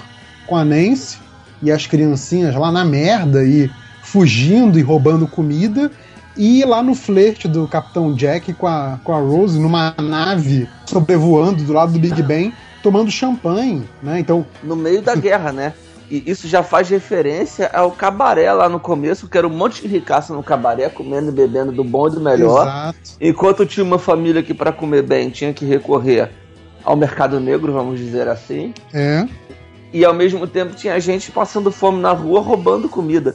com 0.52 0.56
a 0.56 0.66
Nancy 0.66 1.18
e 1.62 1.72
as 1.72 1.86
criancinhas 1.86 2.54
lá 2.54 2.70
na 2.70 2.84
merda 2.84 3.42
e 3.42 3.70
fugindo 4.02 4.78
e 4.78 4.82
roubando 4.82 5.26
comida. 5.26 5.90
E 6.36 6.62
lá 6.62 6.82
no 6.82 6.94
flerte 6.94 7.48
do 7.48 7.66
Capitão 7.66 8.12
Jack 8.14 8.52
com 8.52 8.66
a, 8.66 9.00
com 9.02 9.14
a 9.14 9.18
Rose 9.18 9.58
numa 9.58 9.94
nave 9.98 10.68
sobrevoando 10.84 11.64
do 11.64 11.72
lado 11.72 11.92
do 11.92 11.98
Big 11.98 12.22
Ben, 12.22 12.52
tomando 12.82 13.10
champanhe, 13.10 13.88
né? 14.02 14.20
Então, 14.20 14.44
No 14.62 14.76
meio 14.76 15.00
da 15.00 15.14
guerra, 15.14 15.52
né? 15.52 15.72
E 16.10 16.22
isso 16.26 16.46
já 16.46 16.62
faz 16.62 16.90
referência 16.90 17.70
ao 17.72 17.90
cabaré 17.90 18.52
lá 18.52 18.68
no 18.68 18.78
começo, 18.78 19.26
que 19.26 19.38
era 19.38 19.46
um 19.46 19.56
monte 19.56 19.80
de 19.80 19.88
ricaço 19.88 20.34
no 20.34 20.42
cabaré, 20.42 20.90
comendo 20.90 21.30
e 21.30 21.32
bebendo 21.32 21.72
do 21.72 21.82
bom 21.82 22.08
e 22.08 22.10
do 22.10 22.20
melhor. 22.20 22.66
exato. 22.66 22.98
Enquanto 23.18 23.64
tinha 23.64 23.84
uma 23.84 23.98
família 23.98 24.42
que 24.42 24.52
para 24.52 24.70
comer 24.70 25.02
bem 25.02 25.30
tinha 25.30 25.54
que 25.54 25.64
recorrer 25.64 26.30
ao 26.84 26.94
mercado 26.94 27.40
negro, 27.40 27.72
vamos 27.72 27.98
dizer 27.98 28.28
assim, 28.28 28.74
É. 28.92 29.26
e 29.92 30.05
ao 30.05 30.14
mesmo 30.14 30.46
tempo 30.46 30.74
tinha 30.74 30.98
gente 31.00 31.31
passando 31.31 31.70
fome 31.70 32.00
na 32.00 32.12
rua 32.12 32.40
roubando 32.40 32.88
comida. 32.88 33.35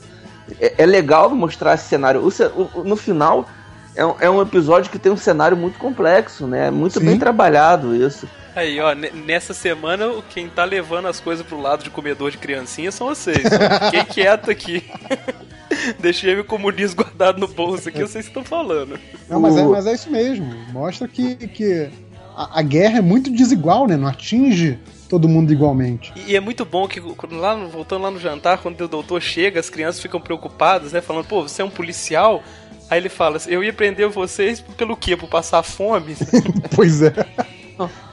É, 0.60 0.76
é 0.84 0.86
legal 0.86 1.30
mostrar 1.36 1.76
esse 1.76 1.88
cenário. 1.88 2.22
O 2.22 2.80
o- 2.80 2.84
no 2.84 2.96
final 2.96 3.48
é 3.96 4.06
um, 4.06 4.15
é 4.20 4.30
um 4.30 4.41
episódio 4.41 4.89
que 4.91 4.98
tem 5.00 5.12
um 5.12 5.17
cenário 5.17 5.56
muito 5.58 5.78
complexo, 5.78 6.48
né? 6.48 6.72
Muito 6.72 7.00
Sim. 7.00 7.06
bem 7.06 7.20
trabalhado 7.20 7.96
isso. 7.96 8.28
Aí, 8.56 8.80
ó, 8.80 8.93
ne- 8.93 9.12
nessa 9.12 9.54
semana, 9.54 10.08
o- 10.08 10.24
quem 10.24 10.48
tá 10.50 10.63
levando 10.63 11.08
as 11.08 11.20
coisas 11.20 11.46
pro 11.46 11.62
lado 11.62 11.84
de 11.84 11.89
comedor 11.89 12.32
de 12.32 12.38
criancinha 12.38 12.91
são 12.91 13.08
vocês. 13.08 13.38
Fiquei 13.86 14.04
quieto 14.06 14.50
aqui. 14.50 14.84
Deixei 16.00 16.34
meu 16.34 16.43
comunismo 16.46 17.04
guardado 17.04 17.39
no 17.39 17.48
bolso 17.48 17.88
aqui, 17.89 18.00
eu 18.00 18.08
sei 18.08 18.22
o 18.22 18.24
que 18.24 18.30
estão 18.30 18.43
falando. 18.43 18.98
Não, 19.30 19.39
mas, 19.39 19.56
é, 19.58 19.63
mas 19.63 19.86
é 19.86 19.93
isso 19.93 20.10
mesmo. 20.10 20.46
Mostra 20.72 21.08
que, 21.08 21.36
que 21.36 21.89
a, 22.36 22.60
a 22.60 22.62
guerra 22.62 22.98
é 22.98 23.02
muito 23.02 23.30
desigual, 23.30 23.86
né? 23.88 23.96
Não 23.96 24.08
atinge 24.08 24.80
todo 25.08 25.28
mundo 25.28 25.52
igualmente. 25.54 26.12
E, 26.28 26.36
é 26.36 26.39
muito 26.39 26.65
bom 26.65 26.88
que, 26.88 27.02
lá, 27.32 27.56
no- 27.56 27.67
voltando 27.70 28.04
lá 28.04 28.12
no 28.12 28.20
jantar, 28.20 28.58
quando 28.60 28.80
o 28.82 28.88
doutor 28.88 29.22
chega, 29.22 29.60
as 29.60 29.70
crianças 29.70 30.02
ficam 30.02 30.20
preocupadas, 30.20 30.91
né? 30.93 31.02
Falando, 31.02 31.26
pô, 31.26 31.41
você 31.43 31.62
é 31.62 31.65
um 31.65 31.70
policial? 31.70 32.43
Aí 32.89 33.00
ele 33.00 33.10
fala 33.10 33.38
assim, 33.38 33.52
eu 33.52 33.63
ia 33.63 33.74
prender 33.74 34.08
vocês 34.10 34.62
pelo 34.62 34.96
quê? 34.96 35.17
Por 35.17 35.28
passar 35.30 35.62
fome? 35.63 36.15
Pois 36.76 37.02
é. 37.02 37.13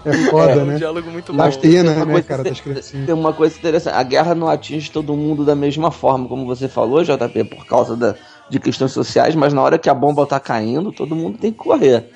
É 0.04 0.12
foda, 0.28 0.52
É 0.52 0.56
um 0.62 0.66
né? 0.66 0.76
diálogo 0.76 1.10
muito 1.10 1.32
bom. 1.32 1.38
Pena, 1.38 1.58
Tem 1.58 1.80
uma 1.80 2.04
né, 2.04 2.12
coisa- 2.12 2.28
cara, 2.28 2.44
das 2.44 2.60
criancinhas. 2.60 3.06
Tem 3.06 3.14
uma 3.14 3.32
coisa 3.32 3.56
interessante. 3.56 3.94
A 3.94 4.02
guerra 4.02 4.34
não 4.34 4.46
atinge 4.46 4.90
todo 4.90 5.16
mundo 5.16 5.42
da 5.42 5.54
mesma 5.54 5.90
forma, 5.90 6.28
como 6.28 6.44
você 6.44 6.68
falou, 6.68 7.02
JP, 7.02 7.44
por 7.44 7.64
causa 7.64 7.96
da, 7.96 8.14
de 8.50 8.60
questões 8.60 8.92
sociais, 8.92 9.34
mas 9.34 9.54
na 9.54 9.62
hora 9.62 9.78
que 9.78 9.88
a 9.88 9.94
bomba 9.94 10.26
tá 10.26 10.38
caindo, 10.38 10.92
todo 10.92 11.16
mundo 11.16 11.38
tem 11.38 11.50
que 11.50 11.56
correr. 11.56 12.10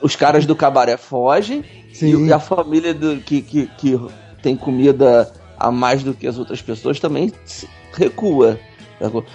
Os 0.00 0.14
caras 0.16 0.46
do 0.46 0.54
cabaré 0.54 0.96
fogem 0.96 1.64
Sim. 1.92 2.26
e 2.26 2.32
a 2.32 2.38
família 2.38 2.94
do, 2.94 3.16
que, 3.18 3.42
que, 3.42 3.66
que 3.78 4.00
tem 4.42 4.56
comida 4.56 5.30
a 5.58 5.70
mais 5.70 6.02
do 6.02 6.14
que 6.14 6.26
as 6.26 6.38
outras 6.38 6.62
pessoas 6.62 7.00
também 7.00 7.32
recua. 7.92 8.58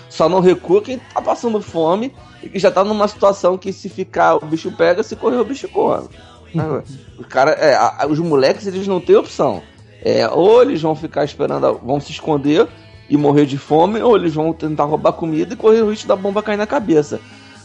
Só 0.10 0.28
não 0.28 0.40
recua 0.40 0.82
quem 0.82 1.00
tá 1.00 1.22
passando 1.22 1.62
fome 1.62 2.14
e 2.42 2.50
que 2.50 2.60
já 2.60 2.70
tá 2.70 2.84
numa 2.84 3.08
situação 3.08 3.58
que 3.58 3.72
se 3.72 3.88
ficar 3.90 4.36
o 4.36 4.46
bicho 4.46 4.72
pega, 4.72 5.04
se 5.04 5.16
correr 5.16 5.38
o 5.38 5.46
bicho 5.46 5.68
sacou? 5.68 6.10
Os 7.18 7.26
cara, 7.26 7.52
é, 7.52 7.74
a- 7.74 8.06
os 8.10 8.20
moleques 8.20 8.68
eles 8.68 8.88
não 8.88 9.00
têm 9.02 9.16
opção. 9.16 9.64
É, 10.04 10.28
ou 10.30 10.62
eles 10.62 10.82
vão 10.82 10.96
ficar 10.96 11.24
esperando, 11.24 11.80
vão 11.84 12.00
se 12.00 12.12
esconder 12.12 12.68
e 13.10 13.16
morrer 13.18 13.46
de 13.46 13.58
fome, 13.58 14.02
ou 14.02 14.16
eles 14.16 14.34
vão 14.34 14.52
tentar 14.54 14.84
roubar 14.84 15.14
comida 15.14 15.54
e 15.54 15.58
correr 15.58 15.82
o 15.82 15.90
risco 15.90 16.08
da 16.08 16.16
bomba 16.16 16.44
cair 16.44 16.58
na 16.58 16.68
cabeça. 16.68 17.20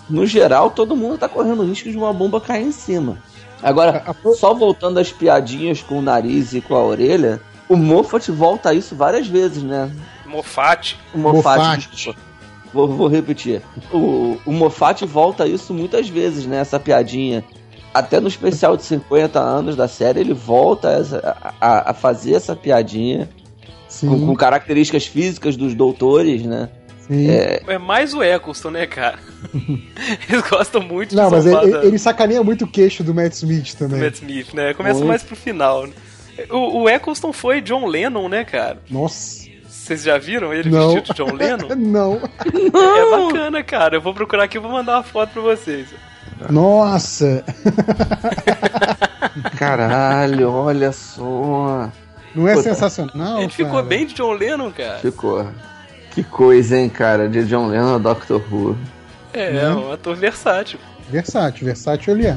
No 0.09 0.25
geral, 0.27 0.71
todo 0.71 0.97
mundo 0.97 1.18
tá 1.18 1.29
correndo 1.29 1.62
o 1.62 1.66
risco 1.66 1.90
de 1.90 1.97
uma 1.97 2.12
bomba 2.12 2.40
cair 2.40 2.66
em 2.66 2.73
cima. 2.73 3.18
Agora, 3.62 4.05
só 4.37 4.55
voltando 4.55 4.99
às 4.99 5.11
piadinhas 5.12 5.83
com 5.83 5.99
o 5.99 6.03
nariz 6.03 6.53
e 6.53 6.61
com 6.61 6.75
a 6.75 6.83
orelha, 6.85 7.40
o 7.68 7.77
Moffat 7.77 8.31
volta 8.31 8.71
a 8.71 8.75
isso 8.75 8.94
várias 8.94 9.27
vezes, 9.27 9.62
né? 9.62 9.90
Moffat. 10.27 10.97
Moffat. 11.14 12.16
Vou, 12.73 12.87
vou 12.88 13.09
repetir. 13.09 13.62
O, 13.92 14.37
o 14.47 14.53
Moffat 14.53 15.05
volta 15.05 15.44
a 15.44 15.47
isso 15.47 15.75
muitas 15.75 16.09
vezes, 16.09 16.47
né? 16.47 16.59
Essa 16.59 16.79
piadinha. 16.79 17.44
Até 17.92 18.21
no 18.21 18.29
especial 18.29 18.77
de 18.77 18.85
50 18.85 19.40
anos 19.40 19.75
da 19.75 19.88
série, 19.88 20.21
ele 20.21 20.35
volta 20.35 20.88
a, 21.25 21.57
a- 21.61 21.90
a 21.90 21.94
fazer 21.94 22.35
essa 22.35 22.55
piadinha 22.55 23.29
Sim, 23.88 24.09
com, 24.09 24.27
com 24.27 24.35
características 24.37 25.07
físicas 25.07 25.57
dos 25.57 25.75
doutores, 25.75 26.42
né? 26.44 26.68
Sim. 27.09 27.29
É 27.66 27.79
mais 27.79 28.12
o 28.14 28.23
Eccleston, 28.23 28.71
né, 28.71 28.87
cara? 28.87 29.18
Eles 30.29 30.42
gostam 30.49 30.81
muito 30.83 31.14
Não, 31.16 31.27
de 31.29 31.31
mas 31.37 31.47
ele, 31.47 31.71
da- 31.73 31.85
ele 31.85 31.99
sacaneia 31.99 32.42
muito 32.42 32.64
o 32.64 32.68
queixo 32.68 33.03
do 33.03 33.14
Matt 33.14 33.33
Smith 33.35 33.73
do 33.75 33.79
também. 33.79 34.01
Matt 34.01 34.14
Smith, 34.16 34.53
né? 34.55 34.75
Começa 34.75 34.94
Muito. 34.99 35.09
mais 35.09 35.23
pro 35.23 35.35
final. 35.37 35.87
né? 35.87 35.92
O, 36.51 36.83
o 36.83 36.88
Eccleston 36.88 37.33
foi 37.33 37.61
John 37.61 37.87
Lennon, 37.87 38.29
né, 38.29 38.44
cara? 38.44 38.79
Nossa. 38.90 39.47
Vocês 39.68 40.03
já 40.03 40.18
viram 40.18 40.53
ele 40.53 40.68
Não. 40.71 40.92
vestido 40.94 41.14
de 41.14 41.16
John 41.25 41.33
Lennon? 41.37 41.68
Não. 41.77 42.21
É 42.44 43.11
bacana, 43.27 43.62
cara. 43.64 43.97
Eu 43.97 44.01
vou 44.03 44.12
procurar 44.14 44.44
aqui 44.44 44.57
e 44.59 44.61
vou 44.61 44.71
mandar 44.71 44.97
uma 44.97 45.03
foto 45.03 45.31
pra 45.33 45.42
vocês. 45.42 45.88
Nossa. 46.51 47.42
Caralho, 49.57 50.51
olha 50.53 50.92
só. 50.92 51.90
Não 52.35 52.47
é 52.47 52.55
Puta. 52.55 52.68
sensacional? 52.68 53.40
ele 53.40 53.49
ficou 53.51 53.73
cara? 53.75 53.87
bem 53.87 54.07
de 54.07 54.14
John 54.14 54.33
Lennon, 54.33 54.71
cara. 54.71 54.99
Ficou. 54.99 55.47
Que 56.11 56.23
coisa, 56.23 56.79
hein, 56.79 56.88
cara? 56.88 57.29
De 57.29 57.44
John 57.44 57.68
Lennon 57.68 57.94
a 57.94 57.99
Doctor 57.99 58.42
Who. 58.51 58.77
É, 59.33 59.53
Né? 59.53 59.62
é 59.62 59.71
um 59.71 59.92
ator 59.92 60.16
versátil. 60.16 60.79
Versátil, 61.11 61.66
versátil 61.66 62.14
ele 62.14 62.27
é. 62.27 62.37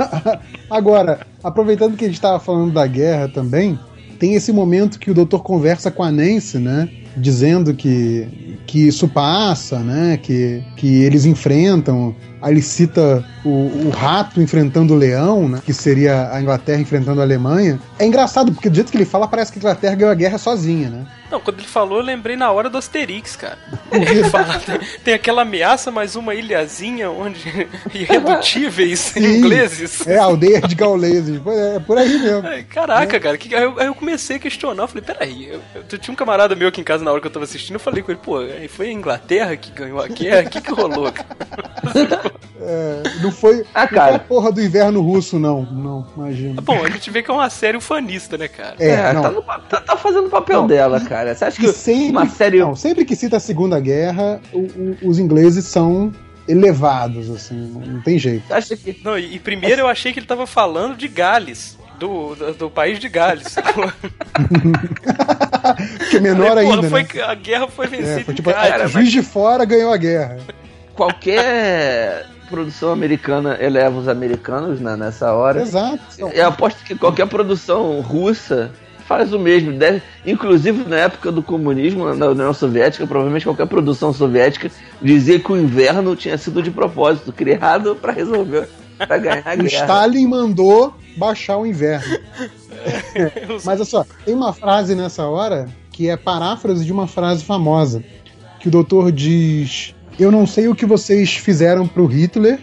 Agora, 0.70 1.20
aproveitando 1.42 1.96
que 1.96 2.04
a 2.04 2.08
gente 2.08 2.16
estava 2.16 2.40
falando 2.40 2.72
da 2.72 2.86
guerra 2.86 3.28
também, 3.28 3.78
tem 4.18 4.34
esse 4.34 4.52
momento 4.52 4.98
que 4.98 5.10
o 5.10 5.14
doutor 5.14 5.42
conversa 5.42 5.90
com 5.90 6.02
a 6.02 6.10
Nancy, 6.10 6.58
né? 6.58 6.88
Dizendo 7.16 7.74
que, 7.74 8.58
que 8.66 8.86
isso 8.86 9.08
passa, 9.08 9.78
né? 9.80 10.18
Que, 10.22 10.62
que 10.76 11.02
eles 11.02 11.24
enfrentam. 11.24 12.14
Aí 12.40 12.52
ele 12.52 12.62
cita 12.62 13.24
o, 13.44 13.48
o 13.48 13.90
rato 13.90 14.40
enfrentando 14.40 14.94
o 14.94 14.96
leão, 14.96 15.48
né? 15.48 15.60
Que 15.64 15.72
seria 15.72 16.32
a 16.32 16.40
Inglaterra 16.40 16.80
enfrentando 16.80 17.20
a 17.20 17.24
Alemanha. 17.24 17.80
É 17.98 18.06
engraçado, 18.06 18.52
porque 18.52 18.68
do 18.68 18.74
jeito 18.74 18.90
que 18.92 18.96
ele 18.98 19.06
fala, 19.06 19.26
parece 19.26 19.52
que 19.52 19.58
a 19.58 19.60
Inglaterra 19.60 19.94
ganhou 19.94 20.12
a 20.12 20.14
guerra 20.14 20.38
sozinha, 20.38 20.90
né? 20.90 21.06
Não, 21.30 21.40
quando 21.40 21.58
ele 21.60 21.68
falou, 21.68 21.98
eu 21.98 22.04
lembrei 22.04 22.36
na 22.36 22.50
hora 22.50 22.68
do 22.68 22.76
Asterix, 22.76 23.36
cara. 23.36 23.58
Ele 23.92 24.24
fala, 24.24 24.58
tem, 24.58 24.78
tem 25.04 25.14
aquela 25.14 25.42
ameaça, 25.42 25.90
mas 25.90 26.14
uma 26.16 26.34
ilhazinha 26.34 27.10
onde 27.10 27.68
irredutíveis 27.94 28.98
Sim. 29.00 29.38
ingleses. 29.38 30.06
É, 30.06 30.18
a 30.18 30.24
aldeia 30.24 30.60
de 30.60 30.74
gauleses. 30.74 31.40
É, 31.46 31.76
é 31.76 31.80
por 31.80 31.98
aí 31.98 32.18
mesmo. 32.18 32.42
Caraca, 32.68 33.18
cara, 33.20 33.36
que, 33.38 33.54
aí, 33.54 33.62
eu, 33.62 33.78
aí 33.78 33.86
eu 33.86 33.94
comecei 33.94 34.36
a 34.36 34.38
questionar, 34.38 34.84
eu 34.84 34.88
falei, 34.88 35.02
peraí, 35.04 35.48
eu, 35.48 35.60
eu 35.90 35.98
tinha 35.98 36.12
um 36.12 36.16
camarada 36.16 36.54
meu 36.54 36.68
aqui 36.68 36.80
em 36.80 36.84
casa 36.84 37.04
na 37.04 37.10
hora 37.10 37.20
que 37.20 37.26
eu 37.26 37.30
tava 37.30 37.44
assistindo, 37.44 37.74
eu 37.74 37.80
falei 37.80 38.02
com 38.02 38.10
ele, 38.12 38.20
pô, 38.22 38.38
aí 38.38 38.68
foi 38.68 38.88
a 38.88 38.92
Inglaterra 38.92 39.56
que 39.56 39.70
ganhou 39.70 40.00
a 40.00 40.08
guerra? 40.08 40.46
O 40.46 40.50
que 40.50 40.60
que 40.60 40.72
rolou, 40.72 41.10
cara? 41.12 41.28
É, 42.62 43.02
não 43.22 43.32
foi, 43.32 43.64
Ah, 43.74 43.80
não 43.82 43.88
foi 43.88 43.96
cara. 43.98 44.16
a 44.16 44.18
porra 44.18 44.52
do 44.52 44.60
inverno 44.60 45.00
russo, 45.00 45.38
não. 45.38 45.62
Não, 45.62 46.06
imagina. 46.14 46.60
Bom, 46.60 46.84
a 46.84 46.90
gente 46.90 47.10
vê 47.10 47.22
que 47.22 47.30
é 47.30 47.34
uma 47.34 47.48
série 47.48 47.78
ufanista, 47.78 48.36
né, 48.36 48.48
cara? 48.48 48.74
É, 48.78 48.90
É, 48.90 49.12
não. 49.14 49.22
tá, 49.22 49.30
no 49.30 49.42
tá- 49.42 49.80
tá 49.80 49.96
fazendo 49.96 50.26
o 50.26 50.30
papel 50.30 50.60
Não, 50.60 50.66
dela, 50.66 51.00
cara. 51.00 51.19
Você 51.34 51.44
acha 51.44 51.60
que 51.60 51.72
sempre, 51.72 52.10
uma 52.10 52.26
série. 52.28 52.58
não, 52.60 52.74
sempre 52.76 53.04
que 53.04 53.14
cita 53.16 53.36
a 53.36 53.40
Segunda 53.40 53.78
Guerra, 53.80 54.40
o- 54.52 54.58
o- 54.60 54.96
os 55.08 55.18
ingleses 55.18 55.64
são 55.66 56.12
elevados, 56.48 57.30
assim, 57.30 57.54
não 57.86 58.00
tem 58.02 58.18
jeito. 58.18 58.52
Acha 58.52 58.76
que. 58.76 59.00
Não, 59.04 59.18
e, 59.18 59.36
e 59.36 59.38
primeiro 59.38 59.82
eu 59.82 59.86
achei 59.88 60.12
que 60.12 60.18
ele 60.18 60.26
tava 60.26 60.46
falando 60.46 60.96
de 60.96 61.06
Gales. 61.08 61.78
Do, 61.98 62.34
do, 62.34 62.54
do 62.54 62.70
país 62.70 62.98
de 62.98 63.10
Gales. 63.10 63.54
Que 66.10 66.16
é 66.16 66.20
menor 66.20 66.48
porra, 66.48 66.60
ainda, 66.60 66.88
foi, 66.88 67.02
né? 67.02 67.08
A 67.26 67.34
guerra 67.34 67.68
foi 67.68 67.86
vencida 67.86 68.20
É, 68.20 68.24
foi 68.24 68.34
tipo, 68.34 68.50
Gales. 68.50 68.80
a 68.82 68.86
Juiz 68.86 69.10
de 69.12 69.22
Fora 69.22 69.64
ganhou 69.64 69.92
a 69.92 69.96
guerra. 69.96 70.38
Qualquer 70.94 72.26
produção 72.48 72.90
americana 72.92 73.56
eleva 73.60 73.98
os 73.98 74.08
americanos 74.08 74.80
né, 74.80 74.96
nessa 74.96 75.32
hora. 75.32 75.62
Exato. 75.62 76.00
Eu 76.32 76.48
aposto 76.48 76.82
que 76.84 76.94
qualquer 76.94 77.26
produção 77.28 78.00
russa 78.00 78.70
faz 79.10 79.32
o 79.32 79.40
mesmo. 79.40 79.72
Deve, 79.72 80.00
inclusive 80.24 80.88
na 80.88 80.98
época 80.98 81.32
do 81.32 81.42
comunismo 81.42 82.14
na 82.14 82.28
União 82.28 82.54
Soviética, 82.54 83.04
provavelmente 83.08 83.44
qualquer 83.44 83.66
produção 83.66 84.12
soviética 84.12 84.70
dizia 85.02 85.40
que 85.40 85.50
o 85.50 85.56
inverno 85.56 86.14
tinha 86.14 86.38
sido 86.38 86.62
de 86.62 86.70
propósito, 86.70 87.32
criado 87.32 87.96
para 88.00 88.12
resolver, 88.12 88.68
para 88.96 89.18
ganhar 89.18 89.42
a 89.44 89.56
guerra. 89.56 89.66
Stalin 89.66 90.28
mandou 90.28 90.94
baixar 91.16 91.58
o 91.58 91.66
inverno. 91.66 92.18
Mas 93.64 93.80
olha 93.80 93.84
só, 93.84 94.06
tem 94.24 94.32
uma 94.32 94.52
frase 94.52 94.94
nessa 94.94 95.26
hora 95.26 95.66
que 95.90 96.08
é 96.08 96.16
paráfrase 96.16 96.84
de 96.84 96.92
uma 96.92 97.08
frase 97.08 97.44
famosa. 97.44 98.04
Que 98.60 98.68
o 98.68 98.70
doutor 98.70 99.10
diz: 99.10 99.92
Eu 100.20 100.30
não 100.30 100.46
sei 100.46 100.68
o 100.68 100.74
que 100.74 100.86
vocês 100.86 101.34
fizeram 101.34 101.88
pro 101.88 102.06
Hitler, 102.06 102.60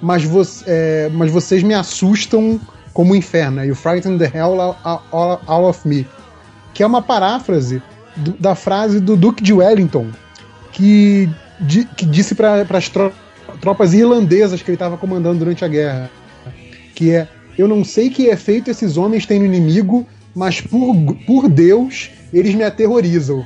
mas, 0.00 0.22
vo 0.22 0.40
é, 0.66 1.10
mas 1.12 1.32
vocês 1.32 1.64
me 1.64 1.74
assustam 1.74 2.60
como 2.92 3.12
o 3.12 3.16
inferno. 3.16 3.64
You 3.64 3.74
frighten 3.74 4.18
the 4.18 4.24
hell 4.32 4.60
out, 4.60 5.42
of 5.46 5.86
me. 5.88 6.06
Que 6.74 6.82
é 6.82 6.86
uma 6.86 7.02
paráfrase 7.02 7.82
do- 8.16 8.32
da 8.38 8.54
frase 8.54 9.00
do 9.00 9.16
Duque 9.16 9.42
de 9.42 9.52
Wellington, 9.52 10.08
que, 10.72 11.28
di- 11.60 11.84
que 11.96 12.04
disse 12.06 12.34
para 12.34 12.62
as 12.70 12.90
tropas 13.60 13.92
irlandesas 13.94 14.62
que 14.62 14.70
ele 14.70 14.76
estava 14.76 14.96
comandando 14.96 15.38
durante 15.40 15.64
a 15.64 15.68
guerra 15.68 16.10
que 16.94 17.10
é 17.12 17.26
eu 17.58 17.66
não 17.66 17.82
sei 17.84 18.10
que 18.10 18.26
efeito 18.26 18.70
esses 18.70 18.96
homens 18.96 19.26
têm 19.26 19.38
no 19.38 19.44
inimigo, 19.46 20.06
mas 20.34 20.60
por, 20.60 20.94
por 21.26 21.48
Deus 21.48 22.10
eles 22.32 22.54
me 22.54 22.62
aterrorizam. 22.62 23.44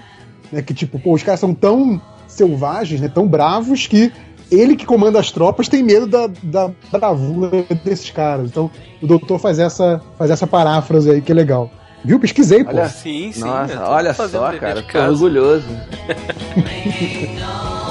Né? 0.52 0.60
Que 0.62 0.74
tipo, 0.74 0.98
pô, 0.98 1.14
os 1.14 1.22
caras 1.22 1.40
são 1.40 1.54
tão 1.54 2.00
selvagens, 2.28 3.00
né? 3.00 3.08
tão 3.08 3.26
bravos 3.26 3.86
que 3.86 4.12
ele 4.54 4.76
que 4.76 4.86
comanda 4.86 5.18
as 5.18 5.30
tropas 5.30 5.68
tem 5.68 5.82
medo 5.82 6.06
da, 6.06 6.28
da 6.42 6.70
bravura 6.90 7.64
desses 7.84 8.10
caras. 8.10 8.50
Então 8.50 8.70
o 9.02 9.06
doutor 9.06 9.38
faz 9.38 9.58
essa, 9.58 10.00
faz 10.18 10.30
essa 10.30 10.46
paráfrase 10.46 11.10
aí 11.10 11.20
que 11.20 11.32
é 11.32 11.34
legal. 11.34 11.70
Viu? 12.04 12.20
Pesquisei, 12.20 12.62
pô. 12.62 12.70
Olha, 12.70 12.88
Sim, 12.88 13.32
sim. 13.32 13.40
eu 13.40 13.46
Nossa, 13.46 13.88
olha 13.88 14.12
só, 14.12 14.52
cara, 14.58 14.82
tô 14.82 14.98
orgulhoso. 14.98 15.66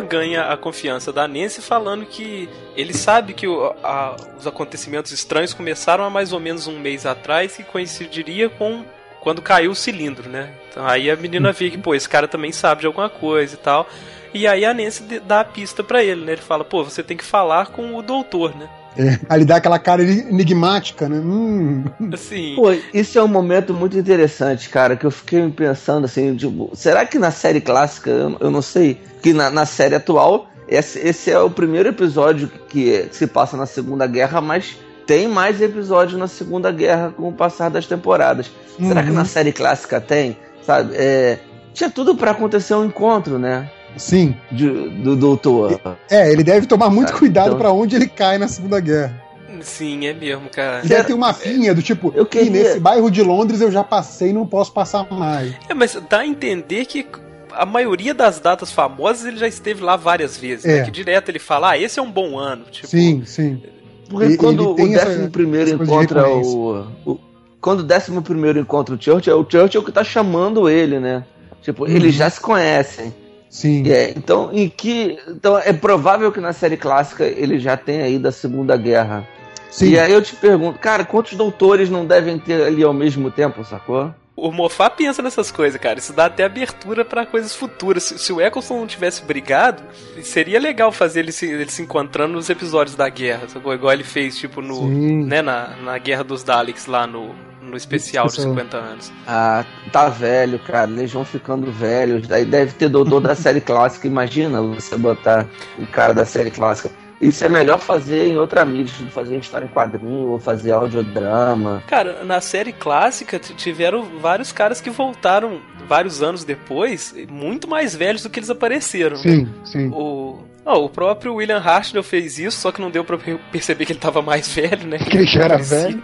Ganha 0.00 0.44
a 0.46 0.56
confiança 0.56 1.12
da 1.12 1.26
Nancy 1.28 1.60
falando 1.62 2.04
que 2.06 2.48
ele 2.76 2.92
sabe 2.94 3.32
que 3.34 3.46
o- 3.46 3.74
a- 3.82 4.16
os 4.38 4.46
acontecimentos 4.46 5.12
estranhos 5.12 5.54
começaram 5.54 6.04
há 6.04 6.10
mais 6.10 6.32
ou 6.32 6.40
menos 6.40 6.66
um 6.66 6.78
mês 6.78 7.06
atrás, 7.06 7.56
que 7.56 7.62
coincidiria 7.64 8.48
com 8.48 8.84
quando 9.20 9.40
caiu 9.40 9.70
o 9.70 9.74
cilindro, 9.74 10.28
né? 10.28 10.52
Então 10.70 10.86
aí 10.86 11.10
a 11.10 11.16
menina 11.16 11.50
vê 11.52 11.70
que, 11.70 11.78
pô, 11.78 11.94
esse 11.94 12.08
cara 12.08 12.28
também 12.28 12.52
sabe 12.52 12.82
de 12.82 12.86
alguma 12.86 13.08
coisa 13.08 13.54
e 13.54 13.58
tal. 13.58 13.88
E 14.34 14.46
aí 14.46 14.64
a 14.64 14.74
Nancy 14.74 15.20
dá 15.20 15.40
a 15.40 15.44
pista 15.44 15.82
pra 15.82 16.02
ele, 16.04 16.24
né? 16.24 16.32
Ele 16.32 16.42
fala, 16.42 16.64
pô, 16.64 16.82
você 16.84 17.02
tem 17.02 17.16
que 17.16 17.24
falar 17.24 17.68
com 17.68 17.94
o 17.94 18.02
doutor, 18.02 18.54
né? 18.56 18.68
É, 18.96 19.18
aí 19.28 19.38
ele 19.38 19.44
dá 19.44 19.56
aquela 19.56 19.78
cara 19.78 20.02
enigmática, 20.02 21.08
né? 21.08 21.16
Hum. 21.18 21.84
Assim. 22.12 22.54
Pô, 22.56 22.72
isso 22.92 23.18
é 23.18 23.22
um 23.22 23.28
momento 23.28 23.74
muito 23.74 23.98
interessante, 23.98 24.68
cara, 24.68 24.96
que 24.96 25.04
eu 25.04 25.10
fiquei 25.10 25.48
pensando 25.50 26.04
assim, 26.04 26.34
tipo, 26.36 26.70
será 26.74 27.04
que 27.04 27.18
na 27.18 27.30
série 27.30 27.60
clássica, 27.60 28.10
eu, 28.10 28.36
eu 28.40 28.50
não 28.50 28.62
sei, 28.62 29.00
que 29.22 29.32
na, 29.32 29.50
na 29.50 29.66
série 29.66 29.94
atual, 29.94 30.48
esse, 30.68 30.98
esse 30.98 31.30
é 31.30 31.38
o 31.38 31.50
primeiro 31.50 31.88
episódio 31.88 32.50
que 32.68 33.08
se 33.10 33.26
passa 33.26 33.56
na 33.56 33.66
Segunda 33.66 34.06
Guerra, 34.06 34.40
mas 34.40 34.76
tem 35.06 35.28
mais 35.28 35.60
episódios 35.60 36.18
na 36.18 36.26
Segunda 36.28 36.70
Guerra 36.72 37.12
com 37.16 37.28
o 37.28 37.32
passar 37.32 37.68
das 37.68 37.86
temporadas. 37.86 38.50
Será 38.78 39.02
que 39.02 39.10
Uhum. 39.10 39.16
na 39.16 39.24
série 39.24 39.52
clássica 39.52 40.00
tem? 40.00 40.36
Sabe? 40.62 40.94
É, 40.96 41.38
tinha 41.74 41.90
tudo 41.90 42.14
pra 42.14 42.30
acontecer 42.30 42.74
um 42.74 42.84
encontro, 42.86 43.38
né? 43.38 43.68
Sim. 43.96 44.34
de- 44.50 44.88
do 45.02 45.16
doutor. 45.16 45.80
É, 46.10 46.30
ele 46.32 46.42
deve 46.44 46.66
tomar 46.66 46.90
muito 46.90 47.08
Sabe, 47.08 47.18
cuidado 47.20 47.46
então- 47.48 47.58
pra 47.58 47.72
onde 47.72 47.96
ele 47.96 48.06
cai 48.08 48.38
na 48.38 48.48
Segunda 48.48 48.80
Guerra. 48.80 49.22
Sim, 49.60 50.06
é 50.06 50.12
mesmo, 50.12 50.48
cara. 50.50 50.80
Ele 50.80 50.88
deve 50.88 51.04
ter 51.04 51.14
uma 51.14 51.28
mapinha 51.28 51.74
do 51.74 51.80
tipo, 51.80 52.12
Eu 52.14 52.24
"Ih, 52.24 52.26
queria- 52.26 52.50
nesse 52.50 52.80
bairro 52.80 53.10
de 53.10 53.22
Londres 53.22 53.60
eu 53.60 53.70
já 53.70 53.84
passei 53.84 54.30
e 54.30 54.32
não 54.32 54.46
posso 54.46 54.72
passar 54.72 55.06
mais. 55.10 55.54
É, 55.68 55.74
mas 55.74 55.96
dá 56.10 56.18
a 56.20 56.26
entender 56.26 56.84
que 56.86 57.06
a 57.52 57.64
maioria 57.64 58.12
das 58.12 58.40
datas 58.40 58.72
famosas 58.72 59.24
ele 59.26 59.36
já 59.36 59.46
esteve 59.46 59.82
lá 59.82 59.94
várias 59.96 60.36
vezes, 60.36 60.64
É. 60.64 60.78
né? 60.80 60.84
Que 60.84 60.90
direto 60.90 61.28
ele 61.30 61.38
fala, 61.38 61.70
ah, 61.70 61.78
esse 61.78 61.98
é 62.00 62.02
um 62.02 62.10
bom 62.10 62.36
ano. 62.36 62.64
Tipo, 62.70 62.88
Sim, 62.88 63.22
sim. 63.24 63.62
Porque 64.10 64.24
Ele- 64.26 64.36
quando 64.36 64.74
ele 64.78 64.90
o 64.92 64.96
essa- 64.96 65.06
décimo 65.06 65.30
primeiro 65.30 65.66
essa 65.68 65.76
de 65.78 65.82
encontra 65.84 66.28
o, 66.28 66.86
o- 67.06 67.20
Quando 67.60 67.80
o 67.80 67.84
décimo 67.84 68.20
primeiro 68.20 68.58
encontra 68.58 68.94
o 68.94 69.00
Churchill, 69.00 69.32
é 69.32 69.36
o 69.36 69.46
Churchill 69.48 69.82
que 69.82 69.90
tá 69.92 70.04
chamando 70.04 70.68
ele, 70.68 71.00
né? 71.00 71.24
Tipo, 71.62 71.86
eles 71.86 72.12
Uhum. 72.12 72.18
já 72.18 72.28
se 72.28 72.38
conhecem. 72.40 73.14
Sim. 73.54 73.88
É, 73.88 74.10
então, 74.16 74.50
em 74.52 74.68
que. 74.68 75.16
Então 75.28 75.56
é 75.56 75.72
provável 75.72 76.32
que 76.32 76.40
na 76.40 76.52
série 76.52 76.76
clássica 76.76 77.24
ele 77.24 77.60
já 77.60 77.76
tenha 77.76 78.08
ido 78.08 78.24
da 78.24 78.32
Segunda 78.32 78.76
Guerra. 78.76 79.24
sim. 79.70 79.90
E 79.90 79.98
aí 79.98 80.10
eu 80.12 80.20
te 80.20 80.34
pergunto, 80.34 80.80
cara, 80.80 81.04
quantos 81.04 81.34
doutores 81.34 81.88
não 81.88 82.04
devem 82.04 82.36
ter 82.36 82.64
ali 82.64 82.82
ao 82.82 82.92
mesmo 82.92 83.30
tempo, 83.30 83.64
sacou? 83.64 84.12
O 84.34 84.50
Moffat 84.50 84.96
pensa 84.96 85.22
nessas 85.22 85.52
coisas, 85.52 85.80
cara. 85.80 86.00
Isso 86.00 86.12
dá 86.12 86.24
até 86.26 86.42
abertura 86.42 87.04
pra 87.04 87.24
coisas 87.24 87.54
futuras. 87.54 88.02
Se, 88.02 88.18
se 88.18 88.32
o 88.32 88.40
Eccleston 88.40 88.80
não 88.80 88.88
tivesse 88.88 89.22
brigado, 89.22 89.84
seria 90.20 90.58
legal 90.58 90.90
fazer 90.90 91.20
ele 91.20 91.30
se, 91.30 91.46
ele 91.46 91.70
se 91.70 91.80
encontrando 91.80 92.32
nos 92.32 92.50
episódios 92.50 92.96
da 92.96 93.08
guerra, 93.08 93.48
sacou? 93.48 93.72
Igual 93.72 93.92
ele 93.92 94.02
fez, 94.02 94.36
tipo, 94.36 94.60
no. 94.60 94.74
Sim. 94.74 95.26
Né, 95.26 95.42
na, 95.42 95.76
na 95.76 95.96
Guerra 95.96 96.24
dos 96.24 96.42
Daleks, 96.42 96.86
lá 96.86 97.06
no, 97.06 97.32
no 97.70 97.76
especial 97.76 98.26
de 98.26 98.32
Especial. 98.32 98.54
50 98.54 98.76
anos. 98.76 99.12
Ah, 99.26 99.64
tá 99.92 100.08
velho, 100.08 100.58
cara. 100.58 100.90
Eles 100.90 101.12
vão 101.12 101.24
ficando 101.24 101.70
velhos. 101.72 102.30
Aí 102.30 102.44
deve 102.44 102.72
ter 102.72 102.88
doutor 102.88 103.20
da 103.20 103.34
série 103.34 103.60
clássica. 103.60 104.06
Imagina 104.06 104.60
você 104.62 104.96
botar 104.96 105.46
o 105.78 105.86
cara 105.86 106.12
da 106.14 106.24
série 106.24 106.50
clássica. 106.50 106.90
Isso 107.20 107.44
é 107.44 107.48
melhor 107.48 107.78
fazer 107.78 108.26
em 108.28 108.36
outra 108.36 108.64
mídia, 108.64 108.92
tipo, 108.98 109.10
fazer 109.10 109.38
história 109.38 109.64
em 109.64 109.68
quadrinho 109.68 110.28
ou 110.30 110.38
fazer 110.38 110.72
audiodrama. 110.72 111.82
Cara, 111.86 112.22
na 112.24 112.40
série 112.40 112.72
clássica 112.72 113.38
tiveram 113.38 114.18
vários 114.20 114.52
caras 114.52 114.80
que 114.80 114.90
voltaram 114.90 115.60
vários 115.88 116.22
anos 116.22 116.44
depois, 116.44 117.14
muito 117.30 117.68
mais 117.68 117.94
velhos 117.94 118.22
do 118.22 118.28
que 118.28 118.40
eles 118.40 118.50
apareceram. 118.50 119.16
Sim, 119.16 119.48
sim. 119.64 119.88
O, 119.90 120.40
ó, 120.66 120.84
o 120.84 120.88
próprio 120.90 121.34
William 121.36 121.58
Hartnell 121.62 122.02
fez 122.02 122.38
isso, 122.38 122.58
só 122.58 122.70
que 122.72 122.80
não 122.80 122.90
deu 122.90 123.04
pra 123.04 123.16
per- 123.16 123.38
perceber 123.50 123.86
que 123.86 123.92
ele 123.92 124.00
tava 124.00 124.20
mais 124.20 124.48
velho, 124.48 124.86
né? 124.86 124.98
Que 124.98 125.16
ele 125.16 125.26
já 125.26 125.44
era 125.44 125.56
velho. 125.58 126.02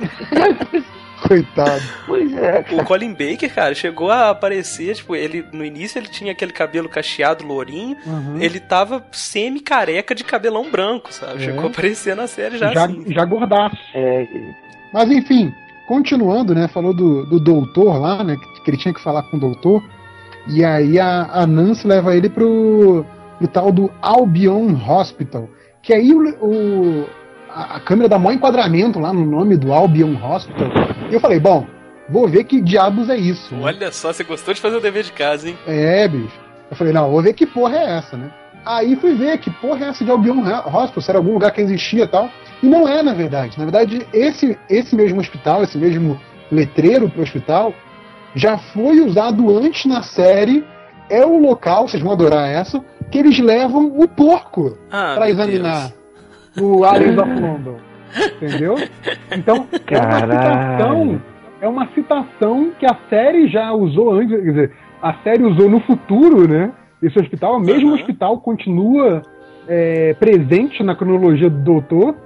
Coitado. 1.26 1.82
Pois 2.06 2.32
é, 2.32 2.64
O 2.72 2.84
Colin 2.84 3.10
Baker, 3.12 3.52
cara, 3.54 3.74
chegou 3.74 4.10
a 4.10 4.30
aparecer, 4.30 4.94
tipo, 4.94 5.14
ele 5.14 5.44
no 5.52 5.64
início 5.64 5.98
ele 5.98 6.08
tinha 6.08 6.32
aquele 6.32 6.52
cabelo 6.52 6.88
cacheado 6.88 7.44
lourinho, 7.46 7.96
Uhum. 8.06 8.38
ele 8.40 8.58
tava 8.60 9.04
semi-careca 9.12 10.14
de 10.14 10.24
cabelão 10.24 10.70
branco, 10.70 11.12
sabe? 11.12 11.36
É. 11.42 11.44
Chegou 11.46 11.64
a 11.64 11.66
aparecer 11.68 12.16
na 12.16 12.26
série 12.26 12.58
já, 12.58 12.72
Já, 12.72 12.84
assim. 12.86 13.04
já 13.12 13.24
gordaço. 13.24 13.76
É, 13.94 14.26
Mas 14.92 15.10
enfim, 15.10 15.52
continuando, 15.86 16.54
né? 16.54 16.68
Falou 16.68 16.92
do, 16.94 17.26
do 17.26 17.38
doutor 17.38 17.98
lá, 18.00 18.24
né? 18.24 18.36
Que, 18.36 18.62
que 18.64 18.70
ele 18.70 18.76
tinha 18.78 18.94
que 18.94 19.02
falar 19.02 19.22
com 19.24 19.36
o 19.36 19.40
doutor. 19.40 19.82
E 20.48 20.64
aí 20.64 20.98
a, 20.98 21.28
a 21.30 21.46
Nancy 21.46 21.86
leva 21.86 22.16
ele 22.16 22.28
pro, 22.30 23.04
pro 23.38 23.46
tal 23.48 23.70
do 23.70 23.90
Albion 24.00 24.74
Hospital. 24.88 25.48
Que 25.82 25.92
aí 25.92 26.12
o, 26.14 26.28
o- 26.44 27.06
a, 27.54 27.76
a 27.76 27.80
câmera 27.80 28.08
dá 28.08 28.18
maior 28.18 28.34
enquadramento 28.36 28.98
lá 28.98 29.12
no 29.12 29.24
nome 29.24 29.56
do 29.56 29.72
Albion 29.72 30.14
Hospital. 30.22 30.68
E 31.10 31.14
eu 31.14 31.20
falei, 31.20 31.40
bom, 31.40 31.66
vou 32.08 32.28
ver 32.28 32.44
que 32.44 32.60
diabos 32.60 33.08
é 33.08 33.16
isso. 33.16 33.54
né? 33.54 33.60
Olha 33.62 33.92
só, 33.92 34.12
você 34.12 34.24
gostou 34.24 34.54
de 34.54 34.60
fazer 34.60 34.76
o 34.76 34.80
dever 34.80 35.02
de 35.04 35.12
casa, 35.12 35.48
hein? 35.48 35.58
É, 35.66 36.06
bicho. 36.08 36.38
Eu 36.70 36.76
falei, 36.76 36.92
não, 36.92 37.10
vou 37.10 37.22
ver 37.22 37.32
que 37.34 37.46
porra 37.46 37.76
é 37.76 37.96
essa, 37.98 38.16
né? 38.16 38.30
Aí 38.64 38.94
fui 38.96 39.14
ver 39.14 39.38
que 39.38 39.50
porra 39.50 39.86
é 39.86 39.88
essa 39.88 40.04
de 40.04 40.10
Albion 40.10 40.38
Hospital, 40.40 41.02
se 41.02 41.10
era 41.10 41.18
algum 41.18 41.32
lugar 41.32 41.50
que 41.50 41.60
existia 41.60 42.04
e 42.04 42.08
tal. 42.08 42.28
E 42.62 42.66
não 42.66 42.86
é, 42.86 43.02
na 43.02 43.14
verdade. 43.14 43.58
Na 43.58 43.64
verdade, 43.64 44.06
esse, 44.12 44.56
esse 44.68 44.94
mesmo 44.94 45.18
hospital, 45.20 45.62
esse 45.62 45.78
mesmo 45.78 46.20
letreiro 46.52 47.08
pro 47.08 47.22
hospital, 47.22 47.72
já 48.34 48.58
foi 48.58 49.00
usado 49.00 49.56
antes 49.58 49.86
na 49.86 50.02
série. 50.02 50.64
É 51.08 51.24
o 51.24 51.38
local, 51.38 51.88
vocês 51.88 52.02
vão 52.02 52.12
adorar 52.12 52.48
essa, 52.48 52.80
que 53.10 53.18
eles 53.18 53.38
levam 53.40 53.86
o 53.98 54.06
porco 54.06 54.78
Ah, 54.90 55.14
pra 55.14 55.24
meu 55.24 55.30
examinar 55.34 55.80
Deus. 55.88 55.99
No 56.56 56.84
Aliens 56.84 57.18
of 57.18 57.30
London. 57.40 57.76
Entendeu? 58.36 58.76
Então, 59.32 59.66
é 59.86 59.98
uma 59.98 60.08
Caralho. 60.08 60.32
citação. 60.32 61.22
É 61.60 61.68
uma 61.68 61.86
citação 61.88 62.70
que 62.78 62.86
a 62.86 62.96
série 63.08 63.48
já 63.48 63.72
usou 63.72 64.12
antes. 64.14 64.36
Quer 64.36 64.50
dizer, 64.50 64.72
a 65.02 65.14
série 65.22 65.44
usou 65.44 65.68
no 65.68 65.80
futuro, 65.80 66.48
né? 66.48 66.72
Esse 67.02 67.18
hospital, 67.18 67.56
o 67.56 67.60
mesmo 67.60 67.88
Aham. 67.88 67.96
hospital 67.96 68.38
continua 68.40 69.22
é, 69.68 70.14
presente 70.14 70.82
na 70.82 70.94
cronologia 70.94 71.48
do 71.48 71.58
Doutor, 71.58 72.16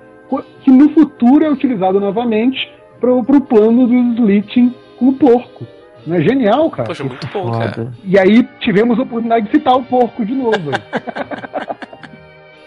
que 0.63 0.71
no 0.71 0.89
futuro 0.91 1.45
é 1.45 1.51
utilizado 1.51 2.01
novamente 2.01 2.69
pro, 2.99 3.23
pro 3.23 3.41
plano 3.41 3.87
do 3.87 3.95
Slitting 3.95 4.75
com 4.99 5.09
o 5.09 5.13
porco. 5.13 5.67
Não 6.07 6.17
é 6.17 6.21
genial, 6.21 6.71
cara? 6.71 6.89
Poxa, 6.89 7.05
muito 7.05 7.27
bom, 7.33 7.51
cara. 7.53 7.93
E 8.05 8.19
aí 8.19 8.47
tivemos 8.61 8.99
a 8.99 9.03
oportunidade 9.03 9.47
de 9.47 9.53
citar 9.53 9.77
o 9.77 9.85
porco 9.85 10.25
de 10.25 10.35
novo. 10.35 10.71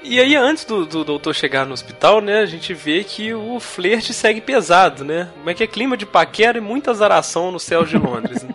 E 0.07 0.19
aí, 0.19 0.35
antes 0.35 0.63
do, 0.65 0.85
do 0.85 1.03
doutor 1.03 1.33
chegar 1.35 1.65
no 1.65 1.73
hospital, 1.73 2.21
né, 2.21 2.39
a 2.39 2.45
gente 2.45 2.73
vê 2.73 3.03
que 3.03 3.33
o 3.33 3.59
flerte 3.59 4.13
segue 4.13 4.39
pesado, 4.41 5.03
né? 5.03 5.29
Como 5.35 5.49
é 5.49 5.53
que 5.53 5.63
é 5.63 5.67
clima 5.67 5.97
de 5.97 6.05
paquera 6.05 6.57
e 6.57 6.61
muita 6.61 6.91
azaração 6.91 7.51
no 7.51 7.59
céu 7.59 7.83
de 7.83 7.97
Londres, 7.97 8.43
né? 8.43 8.53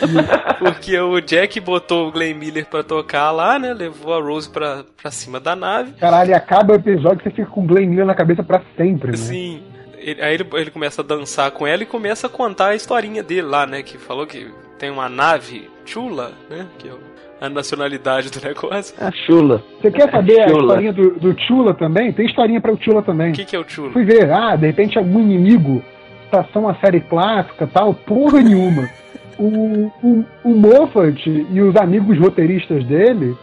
Porque 0.58 0.98
o 0.98 1.20
Jack 1.20 1.60
botou 1.60 2.08
o 2.08 2.12
Glenn 2.12 2.34
Miller 2.34 2.66
pra 2.66 2.82
tocar 2.82 3.30
lá, 3.30 3.58
né? 3.58 3.72
Levou 3.74 4.14
a 4.14 4.20
Rose 4.20 4.48
pra, 4.48 4.84
pra 5.00 5.10
cima 5.10 5.38
da 5.38 5.54
nave. 5.54 5.92
Caralho, 5.92 6.34
acaba 6.34 6.72
o 6.72 6.76
episódio 6.76 7.18
que 7.18 7.24
você 7.24 7.30
fica 7.30 7.46
com 7.50 7.62
o 7.62 7.66
Glenn 7.66 7.88
Miller 7.88 8.06
na 8.06 8.14
cabeça 8.14 8.42
pra 8.42 8.60
sempre, 8.76 9.08
né? 9.08 9.14
Assim, 9.14 9.62
ele- 9.98 10.22
aí 10.22 10.34
ele, 10.34 10.46
ele 10.54 10.70
começa 10.70 11.02
a 11.02 11.04
dançar 11.04 11.50
com 11.50 11.66
ela 11.66 11.82
e 11.82 11.86
começa 11.86 12.26
a 12.26 12.30
contar 12.30 12.68
a 12.68 12.74
historinha 12.74 13.22
dele 13.22 13.42
lá, 13.42 13.66
né? 13.66 13.82
Que 13.82 13.98
falou 13.98 14.26
que 14.26 14.50
tem 14.78 14.90
uma 14.90 15.08
nave 15.08 15.70
chula, 15.84 16.32
né? 16.50 16.66
Que 16.78 16.88
é 16.88 16.92
o- 16.92 17.13
a 17.40 17.48
nacionalidade 17.48 18.30
do 18.30 18.40
negócio. 18.46 18.94
É 18.98 19.10
chula. 19.26 19.62
Você 19.80 19.90
quer 19.90 20.10
saber 20.10 20.40
a 20.40 20.48
Chula. 20.48 20.62
historinha 20.62 20.92
do, 20.92 21.10
do 21.10 21.40
Chula 21.40 21.74
também? 21.74 22.12
Tem 22.12 22.26
historinha 22.26 22.60
pra 22.60 22.72
o 22.72 22.80
Chula 22.80 23.02
também. 23.02 23.30
O 23.30 23.34
que, 23.34 23.44
que 23.44 23.56
é 23.56 23.58
o 23.58 23.64
chula? 23.68 23.90
Fui 23.92 24.04
ver, 24.04 24.30
ah, 24.30 24.56
de 24.56 24.66
repente 24.66 24.98
algum 24.98 25.20
inimigo, 25.20 25.82
estação 26.24 26.68
a 26.68 26.74
série 26.76 27.00
clássica 27.00 27.66
tal, 27.66 27.94
porra 27.94 28.40
nenhuma. 28.40 28.88
O, 29.38 29.90
o, 30.02 30.24
o 30.44 30.50
Moffat 30.50 31.28
e 31.28 31.60
os 31.60 31.74
amigos 31.76 32.18
roteiristas 32.18 32.84
dele 32.86 33.36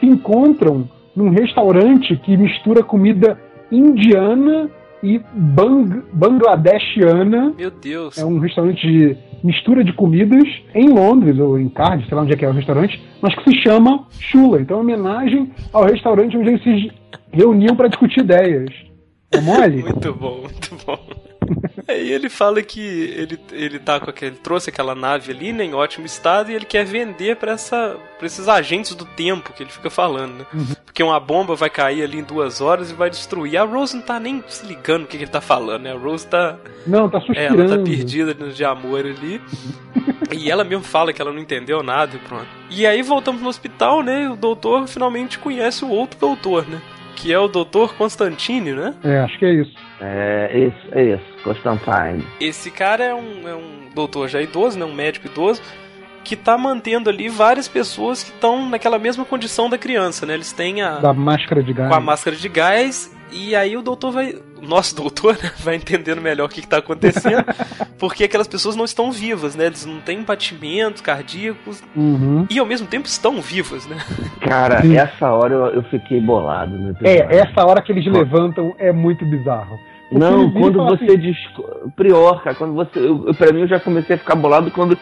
se 0.00 0.06
encontram 0.06 0.88
num 1.14 1.30
restaurante 1.30 2.16
que 2.16 2.36
mistura 2.36 2.82
comida 2.82 3.38
indiana 3.70 4.70
e 5.02 5.20
bang, 5.34 6.02
bangladeshiana. 6.12 7.52
Meu 7.56 7.70
Deus. 7.70 8.18
É 8.18 8.24
um 8.24 8.38
restaurante 8.38 8.86
de 8.86 9.16
mistura 9.46 9.84
de 9.84 9.92
comidas 9.92 10.44
em 10.74 10.88
Londres, 10.88 11.38
ou 11.38 11.58
em 11.58 11.68
Cardiff, 11.68 12.08
sei 12.08 12.16
lá 12.16 12.22
onde 12.22 12.32
é 12.32 12.36
que 12.36 12.44
é 12.44 12.48
o 12.48 12.52
restaurante, 12.52 13.00
mas 13.22 13.34
que 13.34 13.50
se 13.50 13.62
chama 13.62 14.06
Chula. 14.18 14.60
Então 14.60 14.78
é 14.78 14.80
homenagem 14.80 15.50
ao 15.72 15.84
restaurante 15.84 16.36
onde 16.36 16.50
eles 16.50 16.62
se 16.62 16.92
reuniam 17.32 17.76
para 17.76 17.88
discutir 17.88 18.20
ideias. 18.20 18.70
É 19.32 19.40
mole? 19.40 19.82
Muito 19.88 20.12
bom, 20.14 20.42
muito 20.42 20.86
bom. 20.86 20.98
Aí 21.88 22.10
ele 22.12 22.28
fala 22.28 22.60
que 22.62 22.80
ele, 22.80 23.38
ele 23.52 23.78
tá 23.78 24.00
com 24.00 24.10
aquele. 24.10 24.36
trouxe 24.36 24.70
aquela 24.70 24.94
nave 24.94 25.30
ali, 25.32 25.52
né, 25.52 25.64
em 25.64 25.72
ótimo 25.74 26.04
estado, 26.04 26.50
e 26.50 26.54
ele 26.54 26.64
quer 26.64 26.84
vender 26.84 27.36
pra, 27.36 27.52
essa, 27.52 27.96
pra 28.18 28.26
esses 28.26 28.48
agentes 28.48 28.94
do 28.94 29.04
tempo 29.04 29.52
que 29.52 29.62
ele 29.62 29.70
fica 29.70 29.88
falando, 29.88 30.38
né? 30.38 30.46
Porque 30.84 31.02
uma 31.02 31.20
bomba 31.20 31.54
vai 31.54 31.70
cair 31.70 32.02
ali 32.02 32.18
em 32.18 32.24
duas 32.24 32.60
horas 32.60 32.90
e 32.90 32.94
vai 32.94 33.08
destruir. 33.08 33.56
A 33.56 33.64
Rose 33.64 33.94
não 33.94 34.02
tá 34.02 34.18
nem 34.18 34.42
se 34.48 34.66
ligando 34.66 35.04
o 35.04 35.06
que, 35.06 35.16
que 35.16 35.24
ele 35.24 35.30
tá 35.30 35.40
falando, 35.40 35.82
né? 35.82 35.92
A 35.92 35.96
Rose 35.96 36.26
tá. 36.26 36.56
Não, 36.86 37.08
tá 37.08 37.18
É, 37.18 37.20
suspirando. 37.20 37.62
ela 37.62 37.76
tá 37.78 37.84
perdida 37.84 38.34
de 38.34 38.64
amor 38.64 39.00
ali. 39.06 39.40
e 40.36 40.50
ela 40.50 40.64
mesmo 40.64 40.82
fala 40.84 41.12
que 41.12 41.20
ela 41.22 41.32
não 41.32 41.38
entendeu 41.40 41.82
nada 41.82 42.16
e 42.16 42.18
pronto. 42.18 42.46
E 42.70 42.84
aí 42.86 43.02
voltamos 43.02 43.40
no 43.42 43.48
hospital, 43.48 44.02
né? 44.02 44.24
E 44.24 44.28
o 44.28 44.36
doutor 44.36 44.86
finalmente 44.88 45.38
conhece 45.38 45.84
o 45.84 45.88
outro 45.88 46.18
doutor, 46.18 46.66
né? 46.66 46.80
Que 47.14 47.32
é 47.32 47.38
o 47.38 47.48
doutor 47.48 47.94
Constantine, 47.94 48.72
né? 48.72 48.94
É, 49.04 49.20
acho 49.20 49.38
que 49.38 49.44
é 49.44 49.52
isso. 49.54 49.72
É 50.00 50.58
isso, 50.58 50.88
é 50.92 51.04
isso. 51.14 51.24
Constantine. 51.42 52.24
Esse 52.40 52.70
cara 52.70 53.04
é 53.04 53.14
um, 53.14 53.48
é 53.48 53.54
um 53.54 53.88
doutor 53.94 54.28
já 54.28 54.42
idoso, 54.42 54.78
né? 54.78 54.84
Um 54.84 54.94
médico 54.94 55.26
idoso. 55.26 55.62
Que 56.22 56.34
tá 56.34 56.58
mantendo 56.58 57.08
ali 57.08 57.28
várias 57.28 57.68
pessoas 57.68 58.22
que 58.24 58.30
estão 58.30 58.68
naquela 58.68 58.98
mesma 58.98 59.24
condição 59.24 59.70
da 59.70 59.78
criança, 59.78 60.26
né? 60.26 60.34
Eles 60.34 60.52
têm 60.52 60.82
a, 60.82 60.96
Da 60.98 61.12
máscara 61.12 61.62
de 61.62 61.72
gás. 61.72 61.88
com 61.88 61.94
a 61.94 62.00
máscara 62.00 62.36
de 62.36 62.48
gás. 62.48 63.15
E 63.32 63.54
aí 63.54 63.76
o 63.76 63.82
doutor 63.82 64.12
vai. 64.12 64.34
O 64.56 64.66
nosso 64.66 64.96
doutor 64.96 65.34
né, 65.42 65.50
vai 65.58 65.76
entendendo 65.76 66.20
melhor 66.20 66.46
o 66.46 66.48
que, 66.48 66.62
que 66.62 66.68
tá 66.68 66.78
acontecendo. 66.78 67.44
porque 67.98 68.24
aquelas 68.24 68.48
pessoas 68.48 68.76
não 68.76 68.84
estão 68.84 69.10
vivas, 69.12 69.54
né? 69.54 69.66
Eles 69.66 69.84
não 69.84 70.00
têm 70.00 70.22
batimentos 70.22 71.02
cardíacos. 71.02 71.82
Uhum. 71.94 72.46
E 72.48 72.58
ao 72.58 72.66
mesmo 72.66 72.86
tempo 72.86 73.06
estão 73.06 73.40
vivas, 73.40 73.86
né? 73.86 73.96
Cara, 74.40 74.80
Sim. 74.82 74.96
essa 74.96 75.30
hora 75.30 75.54
eu, 75.54 75.66
eu 75.66 75.82
fiquei 75.84 76.20
bolado 76.20 76.74
episódio. 76.74 77.06
É, 77.06 77.36
essa 77.36 77.64
hora 77.64 77.82
que 77.82 77.92
eles 77.92 78.06
levantam 78.06 78.74
é 78.78 78.92
muito 78.92 79.24
bizarro. 79.24 79.78
Porque 80.08 80.24
Não, 80.24 80.50
quando 80.52 80.84
você 80.84 81.04
assim, 81.04 81.18
descobre. 81.18 81.90
Prior, 81.96 82.42
cara, 82.42 82.54
quando 82.54 82.74
você. 82.74 82.98
Eu- 82.98 83.34
pra 83.34 83.52
mim 83.52 83.62
eu 83.62 83.68
já 83.68 83.80
comecei 83.80 84.14
a 84.14 84.18
ficar 84.18 84.36
bolado 84.36 84.70
quando 84.70 84.96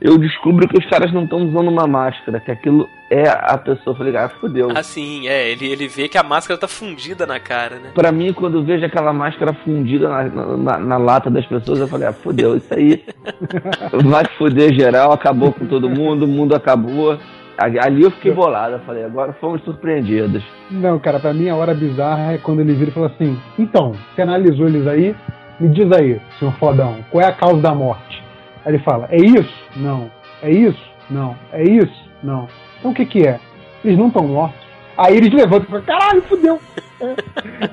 eu 0.00 0.16
descubro 0.16 0.68
que 0.68 0.78
os 0.78 0.86
caras 0.86 1.12
não 1.12 1.24
estão 1.24 1.38
usando 1.38 1.68
uma 1.68 1.86
máscara, 1.86 2.38
que 2.38 2.50
aquilo 2.50 2.88
é 3.10 3.28
a 3.28 3.58
pessoa. 3.58 3.94
Eu 3.94 3.98
falei, 3.98 4.16
ah, 4.16 4.28
fodeu. 4.28 4.70
Assim, 4.74 5.26
é, 5.26 5.50
ele, 5.50 5.66
ele 5.66 5.88
vê 5.88 6.08
que 6.08 6.16
a 6.16 6.22
máscara 6.22 6.58
tá 6.58 6.68
fundida 6.68 7.26
na 7.26 7.40
cara, 7.40 7.76
né? 7.76 7.90
Pra 7.94 8.12
mim, 8.12 8.32
quando 8.32 8.58
eu 8.58 8.62
vejo 8.62 8.84
aquela 8.84 9.12
máscara 9.12 9.52
fundida 9.52 10.08
na, 10.08 10.56
na, 10.56 10.78
na 10.78 10.96
lata 10.98 11.28
das 11.28 11.44
pessoas, 11.46 11.80
eu 11.80 11.88
falei, 11.88 12.06
ah, 12.06 12.12
fodeu, 12.12 12.56
isso 12.56 12.72
aí 12.72 13.04
vai 14.04 14.24
foder 14.36 14.72
geral, 14.72 15.12
acabou 15.12 15.52
com 15.52 15.66
todo 15.66 15.90
mundo, 15.90 16.24
o 16.24 16.28
mundo 16.28 16.54
acabou. 16.54 17.18
Ali 17.58 18.04
eu 18.04 18.12
fiquei 18.12 18.30
bolado, 18.30 18.74
eu 18.74 18.80
falei, 18.80 19.02
agora 19.02 19.32
fomos 19.32 19.60
surpreendidos. 19.64 20.44
Não, 20.70 20.96
cara, 21.00 21.18
pra 21.18 21.34
mim 21.34 21.48
a 21.48 21.56
hora 21.56 21.74
bizarra 21.74 22.34
é 22.34 22.38
quando 22.38 22.60
ele 22.60 22.72
vira 22.72 22.90
e 22.90 22.94
fala 22.94 23.06
assim: 23.08 23.36
então, 23.58 23.96
você 24.14 24.22
analisou 24.22 24.68
eles 24.68 24.86
aí? 24.86 25.16
Me 25.58 25.68
diz 25.70 25.90
aí, 25.90 26.20
senhor 26.38 26.54
fodão, 26.54 27.04
qual 27.10 27.20
é 27.20 27.26
a 27.26 27.32
causa 27.32 27.60
da 27.60 27.74
morte? 27.74 28.27
Aí 28.68 28.74
ele 28.74 28.82
fala: 28.84 29.08
é 29.10 29.16
isso? 29.16 29.54
Não. 29.76 30.10
É 30.42 30.50
isso? 30.50 30.78
Não. 31.08 31.34
É 31.54 31.62
isso? 31.64 32.04
Não. 32.22 32.46
Então 32.78 32.90
o 32.90 32.94
que 32.94 33.06
que 33.06 33.26
é? 33.26 33.40
Eles 33.82 33.98
não 33.98 34.08
estão 34.08 34.28
mortos. 34.28 34.60
Aí 34.94 35.16
eles 35.16 35.32
levantam 35.32 35.64
e 35.64 35.70
falam: 35.70 35.84
caralho, 35.86 36.22
fudeu. 36.28 36.60
É, 37.00 37.14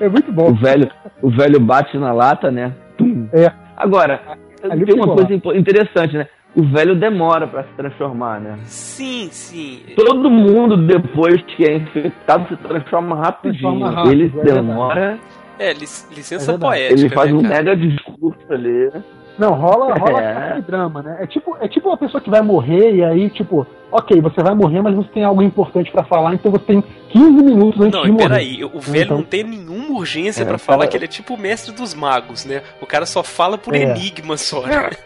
é 0.06 0.08
muito 0.08 0.30
O 0.30 0.32
bom. 0.32 0.54
velho, 0.54 0.90
o 1.20 1.28
velho 1.30 1.60
bate 1.60 1.98
na 1.98 2.12
lata, 2.12 2.50
né? 2.50 2.72
Tum. 2.96 3.28
É. 3.30 3.52
Agora, 3.76 4.22
Ali 4.70 4.86
tem 4.86 4.94
uma 4.94 5.06
coisa 5.14 5.28
lá. 5.44 5.54
interessante, 5.56 6.16
né? 6.16 6.26
O 6.56 6.62
velho 6.62 6.94
demora 6.96 7.46
pra 7.46 7.64
se 7.64 7.68
transformar, 7.76 8.40
né? 8.40 8.56
Sim, 8.64 9.28
sim. 9.30 9.80
Todo 9.94 10.30
mundo, 10.30 10.78
depois 10.78 11.42
que 11.42 11.62
é 11.66 11.76
infectado, 11.76 12.48
se 12.48 12.56
transforma 12.56 13.16
rapidinho. 13.16 13.60
Transforma 13.78 13.90
rápido, 13.90 14.12
ele 14.12 14.32
é 14.40 14.42
demora, 14.54 15.18
É, 15.58 15.72
lic- 15.74 16.06
licença 16.16 16.52
É 16.52 16.58
poética. 16.58 16.98
ele 16.98 17.08
faz 17.10 17.30
né, 17.30 17.36
um 17.38 17.42
cara? 17.42 17.54
mega 17.56 17.76
discurso 17.76 18.40
ali. 18.48 18.90
Não, 19.38 19.52
rola, 19.54 19.94
rola 19.98 20.22
É. 20.22 20.60
drama, 20.62 21.02
né? 21.02 21.18
É 21.20 21.26
tipo, 21.26 21.56
é 21.60 21.68
tipo 21.68 21.88
uma 21.88 21.96
pessoa 21.98 22.20
que 22.20 22.30
vai 22.30 22.40
morrer 22.42 22.94
e 22.94 23.04
aí, 23.04 23.28
tipo, 23.30 23.66
ok, 23.92 24.20
você 24.20 24.42
vai 24.42 24.54
morrer, 24.54 24.80
mas 24.80 24.94
você 24.94 25.08
tem 25.10 25.24
algo 25.24 25.42
importante 25.42 25.90
pra 25.92 26.04
falar, 26.04 26.34
então 26.34 26.50
você 26.50 26.64
tem 26.64 26.84
15 27.10 27.42
minutos 27.44 27.80
antes 27.80 27.92
Não, 27.92 28.02
de 28.02 28.08
e 28.08 28.12
morrer. 28.12 28.28
peraí, 28.28 28.64
o 28.64 28.80
velho 28.80 29.04
Então- 29.04 29.16
não 29.18 29.24
tem 29.24 29.44
nenhuma 29.44 29.98
urgência 29.98 30.42
É, 30.42 30.46
pra 30.46 30.56
o 30.56 30.58
falar 30.58 30.78
cara- 30.78 30.90
que 30.90 30.96
ele 30.96 31.04
é 31.04 31.08
tipo 31.08 31.34
o 31.34 31.38
mestre 31.38 31.72
dos 31.74 31.92
magos, 31.94 32.44
né? 32.44 32.62
O 32.80 32.86
cara 32.86 33.04
só 33.06 33.22
fala 33.22 33.58
por 33.58 33.74
É. 33.74 33.82
enigma 33.82 34.36
só. 34.36 34.62
né? 34.66 34.90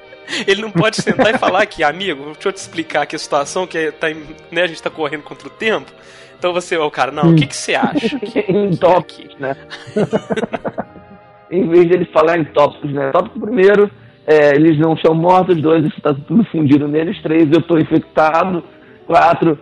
Ele 0.46 0.62
não 0.62 0.70
pode 0.70 0.94
sentar 1.02 1.34
e 1.34 1.38
falar 1.38 1.60
aqui, 1.62 1.82
amigo, 1.82 2.26
deixa 2.26 2.48
eu 2.50 2.52
te 2.52 2.58
explicar 2.58 3.02
aqui 3.02 3.16
a 3.16 3.18
situação, 3.18 3.66
que 3.66 3.90
tá, 3.90 4.08
em- 4.12 4.22
né, 4.52 4.62
a 4.62 4.66
gente 4.68 4.80
tá 4.80 4.88
correndo 4.88 5.24
contra 5.24 5.48
o 5.48 5.50
tempo. 5.50 5.90
Então 6.38 6.52
você, 6.52 6.76
ó, 6.78 6.86
o 6.86 6.90
cara, 6.90 7.10
não, 7.10 7.32
o 7.32 7.34
que, 7.34 7.48
que 7.48 7.56
você 7.56 7.74
acha? 8.14 8.16
Que, 8.20 8.38
em 8.48 8.72
é 8.72 8.76
tópicos, 8.76 9.24
aqui? 9.34 9.42
né? 9.42 9.56
em 11.50 11.68
vez 11.68 11.88
dele 11.88 12.04
falar 12.12 12.38
em 12.38 12.44
tópicos, 12.44 12.92
né? 12.92 13.10
Tópico 13.10 13.40
primeiro, 13.40 13.90
é, 14.30 14.54
eles 14.54 14.78
não 14.78 14.96
são 14.96 15.12
mortos, 15.12 15.60
dois, 15.60 15.84
isso 15.84 16.00
tá 16.00 16.14
tudo 16.14 16.44
fundido 16.44 16.86
neles, 16.86 17.20
três, 17.20 17.50
eu 17.50 17.60
tô 17.62 17.76
infectado, 17.76 18.62
quatro. 19.04 19.58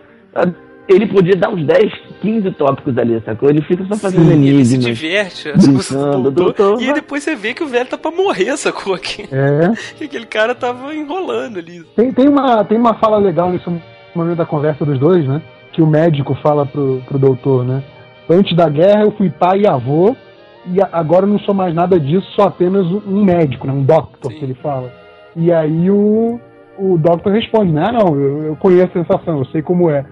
Ele 0.87 1.07
podia 1.07 1.35
dar 1.35 1.49
uns 1.49 1.65
10, 1.65 1.91
15 2.21 2.51
tópicos 2.51 2.97
ali, 2.97 3.19
sacou? 3.25 3.49
Ele 3.49 3.61
fica 3.63 3.83
só 3.85 3.95
fazendo 3.95 4.31
Ele 4.31 4.63
se 4.65 4.77
diverte, 4.77 5.51
Brincando, 5.53 6.29
doutor, 6.31 6.81
e 6.81 6.93
depois 6.93 7.23
você 7.23 7.35
vê 7.35 7.53
que 7.53 7.63
o 7.63 7.67
velho 7.67 7.87
tá 7.87 7.97
pra 7.97 8.11
morrer, 8.11 8.55
sacou? 8.57 8.97
Que, 8.97 9.23
É. 9.23 9.71
que 9.97 10.05
aquele 10.05 10.25
cara 10.25 10.53
tava 10.53 10.93
enrolando 10.93 11.57
ali. 11.57 11.83
Tem, 11.95 12.11
tem, 12.11 12.27
uma, 12.27 12.63
tem 12.63 12.77
uma 12.77 12.93
fala 12.95 13.17
legal 13.17 13.51
nesse 13.51 13.65
momento 14.15 14.37
da 14.37 14.45
conversa 14.45 14.85
dos 14.85 14.99
dois, 14.99 15.27
né? 15.27 15.41
Que 15.73 15.81
o 15.81 15.87
médico 15.87 16.35
fala 16.43 16.65
pro, 16.65 17.01
pro 17.07 17.17
doutor, 17.19 17.65
né? 17.65 17.83
Antes 18.29 18.55
da 18.55 18.69
guerra 18.69 19.01
eu 19.01 19.11
fui 19.11 19.29
pai 19.29 19.61
e 19.61 19.67
avô, 19.67 20.15
e 20.65 20.81
agora 20.91 21.25
eu 21.25 21.29
não 21.29 21.39
sou 21.39 21.53
mais 21.53 21.73
nada 21.73 21.99
disso, 21.99 22.27
sou 22.35 22.45
apenas 22.45 22.85
um 22.85 23.01
um 23.07 23.23
médico, 23.23 23.65
né? 23.65 23.73
Um 23.73 23.83
doctor, 23.83 24.31
Sim. 24.31 24.37
que 24.37 24.45
ele 24.45 24.53
fala. 24.55 24.91
E 25.35 25.51
aí 25.51 25.89
o, 25.89 26.39
o 26.77 26.97
doctor 26.97 27.31
responde, 27.31 27.71
né? 27.71 27.85
Ah, 27.87 27.91
não, 27.91 28.15
eu, 28.15 28.43
eu 28.43 28.55
conheço 28.55 28.97
a 28.97 29.03
sensação, 29.03 29.39
eu 29.39 29.45
sei 29.45 29.61
como 29.61 29.89
é. 29.89 30.05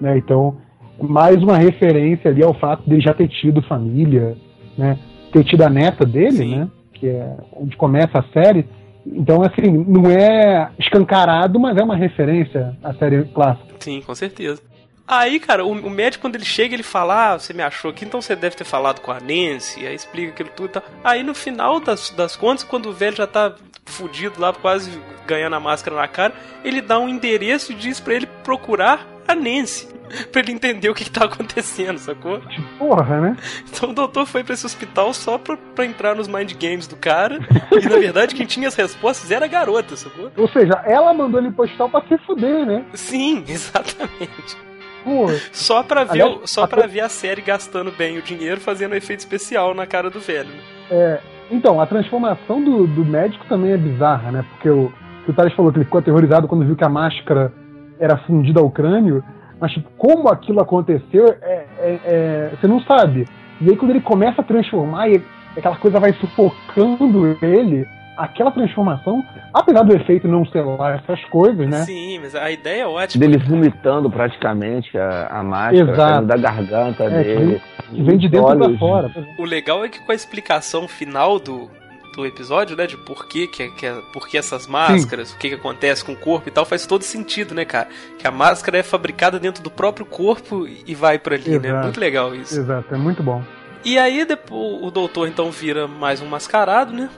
Né? 0.00 0.18
Então, 0.18 0.56
mais 1.00 1.42
uma 1.42 1.56
referência 1.56 2.30
ali 2.30 2.42
ao 2.42 2.54
fato 2.54 2.88
dele 2.88 3.00
já 3.00 3.14
ter 3.14 3.28
tido 3.28 3.62
família, 3.62 4.36
né? 4.76 4.98
Ter 5.32 5.44
tido 5.44 5.62
a 5.62 5.70
neta 5.70 6.04
dele, 6.04 6.32
Sim. 6.32 6.56
né? 6.56 6.68
Que 6.92 7.08
é 7.08 7.36
onde 7.56 7.76
começa 7.76 8.18
a 8.18 8.24
série. 8.32 8.66
Então, 9.06 9.42
assim, 9.42 9.70
não 9.86 10.10
é 10.10 10.70
escancarado, 10.78 11.58
mas 11.58 11.76
é 11.76 11.82
uma 11.82 11.96
referência 11.96 12.74
à 12.82 12.94
série 12.94 13.24
clássica. 13.24 13.74
Sim, 13.78 14.00
com 14.00 14.14
certeza. 14.14 14.62
Aí, 15.06 15.38
cara, 15.38 15.64
o, 15.64 15.70
o 15.70 15.90
médico, 15.90 16.22
quando 16.22 16.36
ele 16.36 16.44
chega, 16.44 16.74
ele 16.74 16.82
fala: 16.82 17.32
Ah, 17.32 17.38
você 17.38 17.52
me 17.52 17.62
achou 17.62 17.90
aqui, 17.90 18.04
então 18.04 18.20
você 18.20 18.34
deve 18.34 18.56
ter 18.56 18.64
falado 18.64 19.00
com 19.00 19.12
a 19.12 19.20
Nancy. 19.20 19.86
Aí 19.86 19.94
explica 19.94 20.32
aquilo 20.32 20.50
tudo 20.56 20.68
e 20.68 20.72
tal. 20.72 20.82
Aí, 21.02 21.22
no 21.22 21.34
final 21.34 21.78
das, 21.78 22.10
das 22.10 22.36
contas, 22.36 22.64
quando 22.64 22.86
o 22.86 22.92
velho 22.92 23.16
já 23.16 23.26
tá 23.26 23.54
fudido 23.86 24.40
lá, 24.40 24.52
quase 24.52 24.90
ganhando 25.26 25.56
a 25.56 25.60
máscara 25.60 25.96
na 25.96 26.08
cara, 26.08 26.34
ele 26.64 26.80
dá 26.80 26.98
um 26.98 27.08
endereço 27.08 27.72
e 27.72 27.74
diz 27.74 28.00
pra 28.00 28.14
ele 28.14 28.26
procurar 28.42 29.06
a 29.26 29.34
Nancy. 29.34 29.92
Pra 30.30 30.42
ele 30.42 30.52
entender 30.52 30.90
o 30.90 30.94
que, 30.94 31.04
que 31.04 31.10
tá 31.10 31.24
acontecendo, 31.24 31.98
sacou? 31.98 32.40
Porra, 32.78 33.20
né? 33.20 33.36
Então 33.68 33.88
o 33.90 33.94
doutor 33.94 34.26
foi 34.26 34.44
pra 34.44 34.52
esse 34.52 34.66
hospital 34.66 35.14
só 35.14 35.38
pra, 35.38 35.56
pra 35.56 35.86
entrar 35.86 36.14
nos 36.14 36.28
mind 36.28 36.52
games 36.52 36.86
do 36.86 36.94
cara. 36.94 37.38
E 37.72 37.88
na 37.88 37.96
verdade 37.96 38.34
quem 38.34 38.46
tinha 38.46 38.68
as 38.68 38.74
respostas 38.74 39.30
era 39.30 39.46
a 39.46 39.48
garota, 39.48 39.96
sacou? 39.96 40.30
Ou 40.36 40.48
seja, 40.48 40.74
ela 40.84 41.12
mandou 41.14 41.40
ele 41.40 41.50
pro 41.50 41.64
hospital 41.64 41.88
pra 41.88 42.02
se 42.02 42.16
fuder, 42.18 42.66
né? 42.66 42.84
Sim, 42.92 43.44
exatamente. 43.48 44.56
Porra. 45.04 45.34
Só 45.52 45.82
pra 45.82 46.04
ver, 46.04 46.22
Aliás, 46.22 46.50
só 46.50 46.64
a 46.64 46.68
pra 46.68 46.86
ver 46.86 47.00
a 47.00 47.08
série 47.08 47.42
gastando 47.42 47.92
bem 47.92 48.18
o 48.18 48.22
dinheiro, 48.22 48.60
fazendo 48.60 48.94
efeito 48.94 49.20
especial 49.20 49.74
na 49.74 49.86
cara 49.86 50.08
do 50.10 50.18
velho. 50.18 50.48
né? 50.48 50.60
É, 50.90 51.20
então, 51.50 51.80
a 51.80 51.86
transformação 51.86 52.62
do, 52.64 52.86
do 52.86 53.04
médico 53.04 53.44
também 53.48 53.72
é 53.72 53.76
bizarra, 53.76 54.32
né? 54.32 54.44
Porque 54.50 54.70
o, 54.70 54.90
que 55.24 55.30
o 55.30 55.34
Thales 55.34 55.52
falou 55.54 55.70
que 55.70 55.78
ele 55.78 55.84
ficou 55.84 55.98
aterrorizado 56.00 56.48
quando 56.48 56.64
viu 56.64 56.74
que 56.74 56.84
a 56.84 56.88
máscara 56.88 57.52
era 58.00 58.16
fundida 58.18 58.60
ao 58.60 58.70
crânio, 58.70 59.22
mas 59.60 59.72
tipo, 59.72 59.88
como 59.96 60.28
aquilo 60.28 60.60
aconteceu, 60.60 61.26
é, 61.42 61.64
é- 61.78 62.00
é- 62.04 62.50
você 62.58 62.66
não 62.66 62.80
sabe. 62.80 63.26
E 63.60 63.70
aí 63.70 63.76
quando 63.76 63.90
ele 63.92 64.00
começa 64.00 64.40
a 64.40 64.44
transformar 64.44 65.08
e 65.08 65.22
aquela 65.56 65.76
coisa 65.76 66.00
vai 66.00 66.12
sufocando 66.14 67.38
ele, 67.42 67.86
aquela 68.16 68.50
transformação, 68.50 69.24
apesar 69.52 69.82
do 69.82 69.94
efeito 69.94 70.26
não 70.28 70.44
ser 70.46 70.62
lá 70.62 70.96
essas 70.96 71.22
coisas, 71.26 71.68
né? 71.68 71.82
Sim, 71.84 72.18
mas 72.20 72.34
a 72.34 72.50
ideia 72.50 72.82
é 72.82 72.86
ótima. 72.86 73.20
Dele 73.20 73.38
vomitando 73.38 74.10
praticamente 74.10 74.96
a, 74.96 75.26
a 75.28 75.42
máscara, 75.42 75.92
Exato. 75.92 76.26
da 76.26 76.36
garganta 76.36 77.04
É, 77.04 77.22
dele. 77.22 77.62
Que 77.90 78.02
vem 78.02 78.16
de 78.18 78.28
dentro 78.28 78.56
pra 78.56 78.78
fora. 78.78 79.10
O 79.38 79.44
legal 79.44 79.84
é 79.84 79.88
que 79.88 79.98
com 80.04 80.12
a 80.12 80.14
explicação 80.14 80.88
final 80.88 81.38
do, 81.38 81.70
do 82.16 82.24
episódio, 82.24 82.76
né, 82.76 82.86
de 82.86 82.96
por 82.96 83.26
que, 83.26 83.46
que, 83.46 83.68
que, 83.70 83.86
por 84.12 84.26
que 84.28 84.38
essas 84.38 84.66
máscaras, 84.66 85.32
o 85.32 85.38
que, 85.38 85.48
que 85.50 85.54
acontece 85.54 86.04
com 86.04 86.12
o 86.12 86.16
corpo 86.16 86.48
e 86.48 86.52
tal, 86.52 86.64
faz 86.64 86.86
todo 86.86 87.02
sentido, 87.02 87.54
né, 87.54 87.64
cara? 87.64 87.88
Que 88.18 88.26
a 88.26 88.30
máscara 88.30 88.78
é 88.78 88.82
fabricada 88.82 89.38
dentro 89.38 89.62
do 89.62 89.70
próprio 89.70 90.06
corpo 90.06 90.66
e 90.66 90.94
vai 90.94 91.18
pra 91.18 91.34
ali, 91.34 91.58
né? 91.58 91.68
Exato. 91.68 91.84
Muito 91.84 92.00
legal 92.00 92.34
isso. 92.34 92.58
Exato, 92.58 92.94
é 92.94 92.98
muito 92.98 93.22
bom. 93.22 93.42
E 93.84 93.98
aí 93.98 94.24
depois, 94.24 94.82
o 94.82 94.90
doutor 94.90 95.28
então 95.28 95.50
vira 95.50 95.86
mais 95.86 96.22
um 96.22 96.26
mascarado, 96.26 96.92
né? 96.92 97.10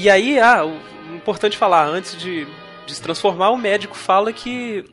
E 0.00 0.08
aí, 0.08 0.38
ah, 0.38 0.64
o 0.64 1.14
importante 1.14 1.56
falar, 1.56 1.84
antes 1.86 2.16
de, 2.16 2.46
de 2.86 2.94
se 2.94 3.02
transformar, 3.02 3.50
o 3.50 3.56
médico 3.56 3.96
fala 3.96 4.32
que. 4.32 4.84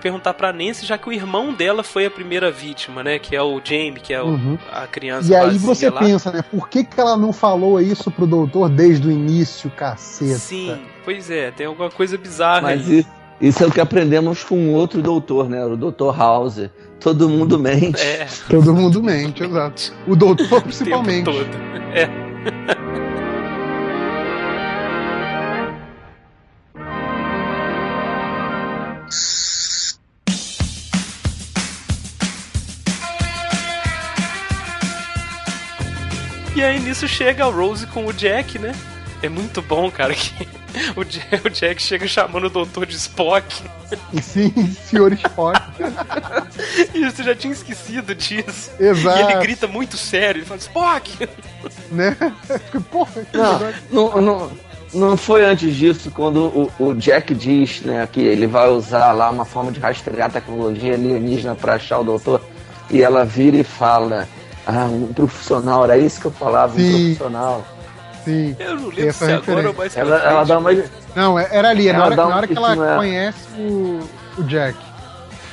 Perguntar 0.00 0.34
pra 0.34 0.52
Nancy, 0.52 0.86
já 0.86 0.96
que 0.96 1.08
o 1.08 1.12
irmão 1.12 1.52
dela 1.52 1.82
foi 1.82 2.06
a 2.06 2.10
primeira 2.10 2.52
vítima, 2.52 3.02
né? 3.02 3.18
Que 3.18 3.34
é 3.34 3.42
o 3.42 3.60
Jamie, 3.64 3.98
que 4.00 4.14
é 4.14 4.22
o- 4.22 4.26
Uhum. 4.26 4.56
a 4.70 4.86
criança 4.86 5.32
E 5.32 5.34
aí 5.34 5.58
você 5.58 5.90
lá. 5.90 5.98
pensa, 6.00 6.30
né? 6.30 6.40
Por 6.42 6.68
que, 6.68 6.84
que 6.84 7.00
ela 7.00 7.16
não 7.16 7.32
falou 7.32 7.80
isso 7.80 8.08
pro 8.08 8.24
doutor 8.24 8.68
desde 8.68 9.08
o 9.08 9.10
início, 9.10 9.68
caceta? 9.70 10.38
Sim, 10.38 10.78
pois 11.04 11.28
é, 11.32 11.50
tem 11.50 11.66
alguma 11.66 11.90
coisa 11.90 12.16
bizarra 12.16 12.60
Mas 12.62 12.88
aí. 12.88 13.00
i- 13.40 13.48
isso 13.48 13.64
é 13.64 13.66
o 13.66 13.72
que 13.72 13.80
aprendemos 13.80 14.44
com 14.44 14.54
o 14.68 14.72
outro 14.72 15.02
doutor, 15.02 15.48
né? 15.48 15.64
O 15.64 15.76
doutor 15.76 16.16
House. 16.16 16.70
Todo 17.00 17.28
mundo 17.28 17.58
mente. 17.58 18.00
É, 18.00 18.28
Todo 18.48 18.72
mundo 18.72 19.02
mente, 19.02 19.42
exato. 19.42 19.92
O 20.06 20.14
doutor 20.14 20.44
o 20.46 20.48
tempo 20.48 20.62
principalmente. 20.62 21.24
todo. 21.24 21.46
É. 21.92 23.01
E 36.62 36.64
aí 36.64 36.78
nisso 36.78 37.08
chega 37.08 37.44
a 37.44 37.48
Rose 37.50 37.88
com 37.88 38.06
o 38.06 38.12
Jack, 38.12 38.56
né? 38.56 38.72
É 39.20 39.28
muito 39.28 39.60
bom, 39.60 39.90
cara, 39.90 40.14
que 40.14 40.46
o 40.94 41.02
Jack, 41.02 41.44
o 41.44 41.50
Jack 41.50 41.82
chega 41.82 42.06
chamando 42.06 42.44
o 42.44 42.50
doutor 42.50 42.86
de 42.86 42.94
Spock. 42.94 43.64
Sim, 44.22 44.52
senhor 44.68 45.12
Spock. 45.12 45.60
Isso, 46.94 47.20
eu 47.20 47.24
já 47.24 47.34
tinha 47.34 47.52
esquecido 47.52 48.14
disso. 48.14 48.70
Exato. 48.78 49.18
E 49.18 49.22
ele 49.22 49.40
grita 49.40 49.66
muito 49.66 49.96
sério, 49.96 50.38
ele 50.38 50.46
fala, 50.46 50.60
Spock! 50.60 51.28
Né? 51.90 52.16
Porra, 52.92 53.24
que 53.24 53.36
Não, 53.36 53.58
não, 53.90 54.22
não, 54.22 54.52
não 54.94 55.16
foi 55.16 55.44
antes 55.44 55.74
disso, 55.74 56.12
quando 56.12 56.70
o, 56.78 56.90
o 56.90 56.94
Jack 56.94 57.34
diz 57.34 57.80
né, 57.80 58.06
que 58.06 58.20
ele 58.20 58.46
vai 58.46 58.68
usar 58.68 59.10
lá 59.10 59.30
uma 59.30 59.44
forma 59.44 59.72
de 59.72 59.80
rastrear 59.80 60.28
a 60.28 60.34
tecnologia 60.34 60.94
alienígena 60.94 61.56
para 61.56 61.74
achar 61.74 61.98
o 61.98 62.04
doutor, 62.04 62.40
e 62.88 63.02
ela 63.02 63.24
vira 63.24 63.56
e 63.56 63.64
fala: 63.64 64.28
Ah, 64.66 64.84
um 64.86 65.12
profissional, 65.12 65.84
era 65.84 65.98
isso 65.98 66.20
que 66.20 66.26
eu 66.26 66.30
falava, 66.30 66.74
um 66.74 66.76
Sim. 66.78 66.90
profissional. 67.14 67.66
Sim. 68.24 68.56
Eu 68.58 68.76
não 68.76 68.88
lembro 68.88 69.08
essa 69.08 69.26
se 69.26 69.32
agora 69.32 69.72
pra 69.72 69.86
Ela, 69.96 70.16
ela 70.18 70.44
dá 70.44 70.58
uma. 70.58 70.70
Não, 71.16 71.38
é- 71.38 71.48
era 71.50 71.70
ali, 71.70 71.88
é 71.88 71.92
na 71.92 71.98
Ela 71.98 72.06
hora, 72.06 72.16
dá 72.16 72.26
um- 72.26 72.28
na 72.30 72.36
hora 72.36 72.46
que 72.46 72.56
ela 72.56 72.72
é- 72.92 72.96
conhece 72.96 73.48
o, 73.58 74.00
o 74.38 74.42
Jack. 74.44 74.78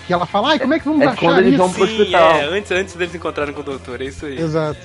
Que 0.06 0.14
ela 0.14 0.26
fala, 0.28 0.50
ai, 0.50 0.60
como 0.60 0.74
é 0.74 0.80
que 0.80 0.86
vamos 0.86 1.02
É 1.02 1.06
achar 1.08 1.18
quando 1.20 1.38
eles 1.40 1.50
isso? 1.54 1.58
vão 1.64 1.72
pro 1.72 1.88
Sim, 1.88 2.02
hospital. 2.02 2.32
é, 2.32 2.44
antes, 2.46 2.72
antes 2.72 2.96
deles 2.96 3.16
encontrarem 3.16 3.54
com 3.54 3.62
o 3.62 3.64
doutor, 3.64 4.02
é 4.02 4.06
isso 4.06 4.26
aí. 4.26 4.40
Exato. 4.40 4.80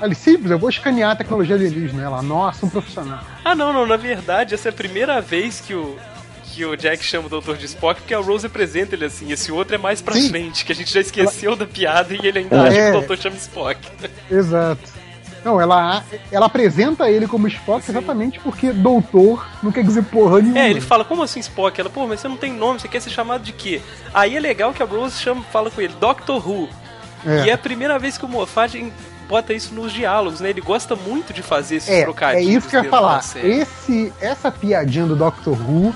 Ali, 0.00 0.14
simples, 0.14 0.50
eu 0.50 0.58
vou 0.58 0.68
escanear 0.68 1.12
a 1.12 1.16
tecnologia 1.16 1.56
alienígena. 1.56 2.02
Ela, 2.02 2.22
nossa, 2.22 2.66
um 2.66 2.68
profissional. 2.68 3.20
Ah, 3.44 3.54
não, 3.54 3.72
não, 3.72 3.86
na 3.86 3.96
verdade, 3.96 4.54
essa 4.54 4.68
é 4.68 4.70
a 4.70 4.72
primeira 4.72 5.20
vez 5.20 5.60
que 5.60 5.72
o, 5.74 5.96
que 6.56 6.64
o 6.64 6.74
Jack 6.74 7.04
chama 7.04 7.26
o 7.26 7.28
doutor 7.28 7.58
de 7.58 7.66
Spock, 7.66 8.00
porque 8.00 8.14
a 8.14 8.18
Rose 8.18 8.46
apresenta 8.46 8.94
ele 8.94 9.04
assim, 9.04 9.30
esse 9.30 9.52
outro 9.52 9.74
é 9.74 9.78
mais 9.78 10.00
pra 10.00 10.14
Sim. 10.14 10.30
frente, 10.30 10.64
que 10.64 10.72
a 10.72 10.74
gente 10.74 10.90
já 10.90 11.00
esqueceu 11.02 11.54
da 11.54 11.66
piada 11.66 12.14
e 12.14 12.26
ele 12.26 12.38
ainda 12.38 12.56
É. 12.56 12.60
acha 12.60 12.70
que 12.72 12.78
É. 12.80 12.88
o 12.88 12.92
doutor 12.92 13.18
chama 13.18 13.36
Spock. 13.36 13.78
Exato. 14.30 14.80
Não, 15.44 15.60
ela, 15.60 16.02
ela 16.32 16.46
apresenta 16.46 17.10
ele 17.10 17.28
como 17.28 17.46
Spock 17.46 17.88
exatamente 17.88 18.40
porque 18.40 18.72
doutor 18.72 19.46
não 19.62 19.70
quer 19.70 19.84
dizer 19.84 20.02
porra 20.04 20.40
nenhuma. 20.40 20.58
É, 20.60 20.70
ele 20.70 20.80
fala, 20.80 21.04
como 21.04 21.22
assim 21.22 21.38
Spock? 21.40 21.78
Ela, 21.78 21.90
pô, 21.90 22.06
mas 22.06 22.20
você 22.20 22.26
não 22.26 22.38
tem 22.38 22.52
nome, 22.54 22.80
você 22.80 22.88
quer 22.88 23.00
ser 23.00 23.10
chamado 23.10 23.42
de 23.42 23.52
quê? 23.52 23.82
Aí 24.14 24.34
é 24.34 24.40
legal 24.40 24.72
que 24.72 24.82
a 24.82 24.86
Rose 24.86 25.20
chama, 25.20 25.42
fala 25.52 25.70
com 25.70 25.80
ele, 25.80 25.92
Doctor 26.00 26.48
Who. 26.48 26.68
É. 27.26 27.44
E 27.44 27.50
é 27.50 27.52
a 27.52 27.58
primeira 27.58 27.98
vez 27.98 28.16
que 28.16 28.24
o 28.24 28.28
Moffat 28.28 28.92
bota 29.28 29.52
isso 29.52 29.74
nos 29.74 29.92
diálogos, 29.92 30.40
né? 30.40 30.50
Ele 30.50 30.60
gosta 30.60 30.96
muito 30.96 31.32
de 31.32 31.42
fazer 31.42 31.76
esses 31.76 31.90
É, 31.90 32.00
é 32.00 32.02
trocadilhos. 32.04 32.48
isso 32.64 32.68
que 32.68 32.76
eu 32.76 32.84
ia 32.84 32.90
falar. 32.90 33.22
Esse, 33.36 34.12
essa 34.20 34.50
piadinha 34.50 35.04
do 35.06 35.14
Doctor 35.16 35.54
Who, 35.60 35.94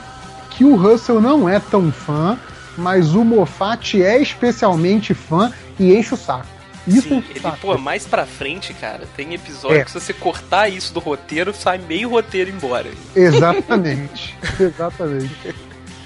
que 0.61 0.65
o 0.67 0.77
Russell 0.77 1.23
não 1.23 1.49
é 1.49 1.59
tão 1.59 1.91
fã, 1.91 2.39
mas 2.77 3.15
o 3.15 3.25
Moffat 3.25 4.03
é 4.03 4.21
especialmente 4.21 5.15
fã 5.15 5.51
e 5.79 5.97
enche 5.97 6.13
o 6.13 6.19
saco. 6.19 6.45
Isso 6.87 7.09
Sim, 7.09 7.21
o 7.21 7.25
ele, 7.31 7.41
saco. 7.41 7.57
pô, 7.63 7.79
mais 7.79 8.07
pra 8.07 8.27
frente, 8.27 8.75
cara, 8.75 9.09
tem 9.17 9.33
episódio 9.33 9.79
É. 9.79 9.85
que 9.87 9.91
se 9.91 9.99
você 9.99 10.13
cortar 10.13 10.69
isso 10.69 10.93
do 10.93 11.01
roteiro, 11.01 11.55
sai 11.55 11.79
meio 11.79 12.11
roteiro 12.11 12.51
embora. 12.51 12.91
Exatamente. 13.17 14.37
exatamente. 14.61 15.55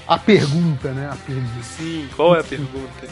A 0.06 0.18
pergunta, 0.18 0.92
né? 0.92 1.08
A 1.12 1.16
pergunta. 1.16 1.64
Sim, 1.76 2.08
qual 2.14 2.36
é 2.36 2.38
a 2.40 2.44
pergunta? 2.44 3.08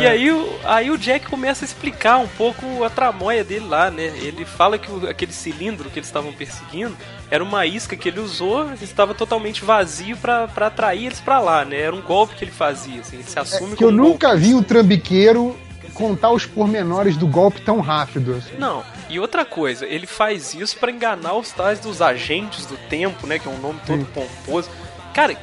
E 0.00 0.06
aí, 0.06 0.32
o- 0.32 0.58
aí 0.64 0.90
o 0.90 0.98
Jack 0.98 1.26
começa 1.26 1.64
a 1.64 1.66
explicar 1.66 2.18
um 2.18 2.26
pouco 2.26 2.82
a 2.82 2.90
tramóia 2.90 3.44
dele 3.44 3.66
lá, 3.68 3.88
né? 3.90 4.06
Ele 4.16 4.44
fala 4.44 4.78
que 4.78 4.90
o- 4.90 5.08
aquele 5.08 5.32
cilindro 5.32 5.88
que 5.88 5.98
eles 6.00 6.08
estavam 6.08 6.32
perseguindo 6.32 6.96
era 7.30 7.42
uma 7.44 7.64
isca 7.66 7.96
que 7.96 8.08
ele 8.08 8.18
usou, 8.18 8.72
estava 8.82 9.14
totalmente 9.14 9.64
vazio 9.64 10.16
pra 10.16 10.48
pra 10.48 10.66
atrair 10.66 11.06
eles 11.06 11.20
pra 11.20 11.38
lá, 11.38 11.64
né? 11.64 11.80
Era 11.80 11.94
um 11.94 12.00
golpe 12.02 12.34
que 12.34 12.42
ele 12.44 12.50
fazia, 12.50 13.00
assim, 13.00 13.16
ele 13.16 13.24
se 13.24 13.38
assume 13.38 13.74
É 13.74 13.76
Que 13.76 13.84
eu 13.84 13.92
nunca 13.92 14.28
golpista. 14.30 14.48
vi 14.48 14.54
um 14.54 14.62
trambiqueiro 14.62 15.56
contar 15.94 16.30
os 16.30 16.44
pormenores 16.44 17.16
do 17.16 17.26
golpe 17.28 17.60
tão 17.60 17.80
rápido. 17.80 18.34
assim. 18.34 18.56
Não, 18.58 18.82
e 19.08 19.20
outra 19.20 19.44
coisa, 19.44 19.86
ele 19.86 20.06
faz 20.06 20.52
isso 20.52 20.76
pra 20.78 20.90
enganar 20.90 21.34
os 21.34 21.50
tais 21.52 21.78
dos 21.78 22.02
agentes 22.02 22.66
do 22.66 22.76
tempo, 22.88 23.26
né? 23.26 23.38
Que 23.38 23.46
é 23.46 23.50
um 23.50 23.58
nome 23.58 23.78
todo 23.86 24.04
pomposo. 24.06 24.68
Cara, 25.14 25.36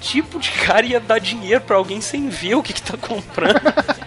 tipo 0.00 0.38
de 0.38 0.50
cara 0.50 0.84
ia 0.86 1.00
dar 1.00 1.18
dinheiro 1.18 1.60
pra 1.62 1.76
alguém 1.76 2.00
sem 2.00 2.28
ver 2.28 2.54
o 2.54 2.62
que, 2.62 2.72
que 2.72 2.82
tá 2.82 2.96
comprando? 2.96 3.60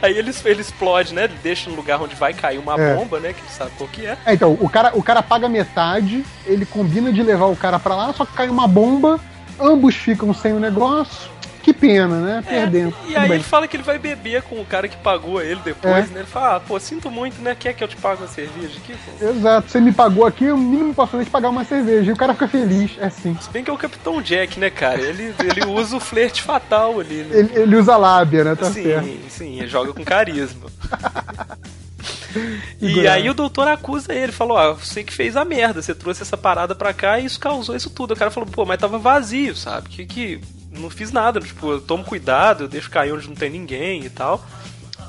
Aí 0.00 0.16
ele, 0.16 0.32
ele 0.44 0.60
explode, 0.60 1.12
né? 1.12 1.24
Ele 1.24 1.34
deixa 1.42 1.68
no 1.68 1.76
lugar 1.76 2.00
onde 2.00 2.14
vai 2.14 2.32
cair 2.32 2.58
uma 2.58 2.80
É. 2.80 2.94
bomba, 2.94 3.18
né? 3.18 3.32
Que 3.32 3.40
ele 3.40 3.48
sabe 3.50 3.72
qual 3.76 3.88
que 3.90 4.06
é. 4.06 4.16
É, 4.24 4.32
então, 4.34 4.56
o 4.60 4.68
cara, 4.68 4.92
o 4.94 5.02
cara 5.02 5.22
paga 5.22 5.48
metade, 5.48 6.24
ele 6.46 6.64
combina 6.64 7.12
de 7.12 7.22
levar 7.22 7.46
o 7.46 7.56
cara 7.56 7.78
pra 7.78 7.94
lá, 7.96 8.12
só 8.12 8.24
que 8.24 8.32
cai 8.32 8.48
uma 8.48 8.66
bomba, 8.68 9.18
ambos 9.60 9.94
ficam 9.96 10.32
sem 10.32 10.52
o 10.52 10.60
negócio. 10.60 11.30
Que 11.66 11.72
pena, 11.72 12.20
né? 12.20 12.44
Perdendo. 12.48 12.94
É, 12.94 13.00
e 13.02 13.06
Tudo 13.06 13.16
aí 13.18 13.28
bem. 13.28 13.32
ele 13.38 13.42
fala 13.42 13.66
que 13.66 13.76
ele 13.76 13.82
vai 13.82 13.98
beber 13.98 14.40
com 14.42 14.60
o 14.60 14.64
cara 14.64 14.86
que 14.86 14.96
pagou 14.98 15.42
ele 15.42 15.58
depois, 15.64 16.08
É. 16.08 16.14
né? 16.14 16.20
Ele 16.20 16.26
fala, 16.26 16.54
ah, 16.54 16.60
pô, 16.60 16.78
sinto 16.78 17.10
muito, 17.10 17.42
né? 17.42 17.56
Quer 17.58 17.74
que 17.74 17.82
eu 17.82 17.88
te 17.88 17.96
pague 17.96 18.22
uma 18.22 18.28
cerveja 18.28 18.78
aqui? 18.78 18.94
Pô? 19.18 19.28
Exato, 19.28 19.68
você 19.68 19.80
me 19.80 19.90
pagou 19.90 20.24
aqui, 20.24 20.48
o 20.48 20.56
mínimo 20.56 20.90
que 20.90 20.94
posso 20.94 21.10
fazer 21.10 21.24
é 21.24 21.26
te 21.26 21.30
pagar 21.32 21.48
uma 21.48 21.64
cerveja. 21.64 22.08
E 22.08 22.12
o 22.12 22.16
cara 22.16 22.34
fica 22.34 22.46
feliz, 22.46 22.92
é 23.00 23.06
assim. 23.06 23.36
Se 23.40 23.50
bem 23.50 23.64
que 23.64 23.70
é 23.70 23.72
o 23.72 23.76
Capitão 23.76 24.22
Jack, 24.22 24.60
né, 24.60 24.70
cara? 24.70 25.00
Ele, 25.00 25.34
ele 25.40 25.66
usa 25.66 25.96
o 25.96 26.00
flerte 26.00 26.40
fatal 26.40 27.00
ali, 27.00 27.24
né? 27.24 27.36
Ele, 27.36 27.50
ele 27.56 27.76
usa 27.76 27.96
lábia, 27.96 28.44
né? 28.44 28.54
Tá 28.54 28.70
certo. 28.70 29.04
sim, 29.04 29.20
sim, 29.28 29.58
ele 29.58 29.66
joga 29.66 29.92
com 29.92 30.04
carisma. 30.04 30.70
e 32.80 33.08
aí 33.08 33.28
o 33.28 33.34
doutor 33.34 33.66
acusa 33.66 34.14
ele, 34.14 34.30
falou, 34.30 34.56
ah, 34.56 34.72
você 34.72 35.02
que 35.02 35.12
fez 35.12 35.36
a 35.36 35.44
merda, 35.44 35.82
você 35.82 35.96
trouxe 35.96 36.22
essa 36.22 36.36
parada 36.36 36.76
pra 36.76 36.94
cá 36.94 37.18
e 37.18 37.24
isso 37.24 37.40
causou 37.40 37.74
isso 37.74 37.90
tudo. 37.90 38.14
O 38.14 38.16
cara 38.16 38.30
falou, 38.30 38.48
pô, 38.48 38.64
mas 38.64 38.78
tava 38.78 38.98
vazio, 38.98 39.56
sabe? 39.56 39.88
Que 39.88 40.06
que 40.06 40.40
não 40.80 40.90
fiz 40.90 41.12
nada, 41.12 41.40
tipo, 41.40 41.72
eu 41.72 41.80
tomo 41.80 42.04
cuidado, 42.04 42.64
eu 42.64 42.68
deixo 42.68 42.90
cair 42.90 43.12
onde 43.12 43.28
não 43.28 43.34
tem 43.34 43.50
ninguém 43.50 44.04
e 44.04 44.10
tal. 44.10 44.44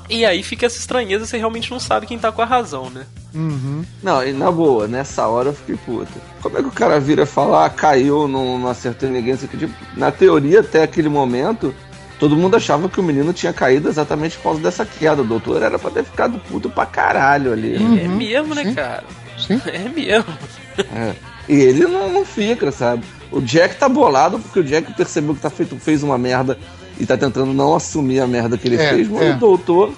E 0.08 0.24
aí 0.24 0.42
fica 0.42 0.66
essa 0.66 0.78
estranheza, 0.78 1.26
você 1.26 1.36
realmente 1.36 1.70
não 1.70 1.78
sabe 1.78 2.06
quem 2.06 2.18
tá 2.18 2.32
com 2.32 2.40
a 2.40 2.46
razão, 2.46 2.88
né? 2.88 3.04
Uhum. 3.34 3.84
Não, 4.02 4.26
e 4.26 4.32
na 4.32 4.50
boa, 4.50 4.88
nessa 4.88 5.26
hora 5.26 5.50
eu 5.50 5.54
fiquei 5.54 5.76
puto. 5.76 6.12
Como 6.40 6.56
é 6.56 6.62
que 6.62 6.68
o 6.68 6.72
cara 6.72 6.98
vira 6.98 7.26
falar, 7.26 7.66
ah, 7.66 7.70
caiu, 7.70 8.26
não, 8.26 8.58
não 8.58 8.68
acertou 8.68 9.08
ninguém? 9.08 9.34
Isso 9.34 9.44
aqui, 9.44 9.58
tipo, 9.58 9.74
na 9.96 10.10
teoria, 10.10 10.60
até 10.60 10.82
aquele 10.82 11.10
momento, 11.10 11.74
todo 12.18 12.36
mundo 12.36 12.56
achava 12.56 12.88
que 12.88 12.98
o 12.98 13.02
menino 13.02 13.34
tinha 13.34 13.52
caído 13.52 13.88
exatamente 13.88 14.36
por 14.38 14.44
causa 14.44 14.60
dessa 14.60 14.86
queda. 14.86 15.20
O 15.20 15.26
doutor 15.26 15.62
era 15.62 15.78
pra 15.78 15.90
ter 15.90 16.04
ficado 16.04 16.38
puto 16.38 16.70
pra 16.70 16.86
caralho 16.86 17.52
ali. 17.52 17.76
É 17.76 18.08
mesmo, 18.08 18.54
né, 18.54 18.64
sim. 18.64 18.74
cara? 18.74 19.04
Sim. 19.36 19.60
É 19.66 19.88
mesmo. 19.88 20.32
É. 20.78 21.14
E 21.48 21.54
ele 21.54 21.86
não, 21.86 22.10
não 22.10 22.24
fica, 22.24 22.72
sabe? 22.72 23.04
O 23.30 23.40
Jack 23.40 23.76
tá 23.76 23.88
bolado 23.88 24.38
porque 24.38 24.60
o 24.60 24.64
Jack 24.64 24.92
percebeu 24.94 25.34
que 25.34 25.40
tá 25.40 25.50
feito, 25.50 25.78
fez 25.78 26.02
uma 26.02 26.16
merda 26.16 26.58
e 26.98 27.04
tá 27.06 27.16
tentando 27.16 27.52
não 27.52 27.74
assumir 27.74 28.20
a 28.20 28.26
merda 28.26 28.56
que 28.56 28.66
ele 28.68 28.76
É, 28.76 28.90
fez, 28.90 29.08
mas 29.08 29.22
é. 29.22 29.30
o 29.32 29.36
doutor. 29.38 29.92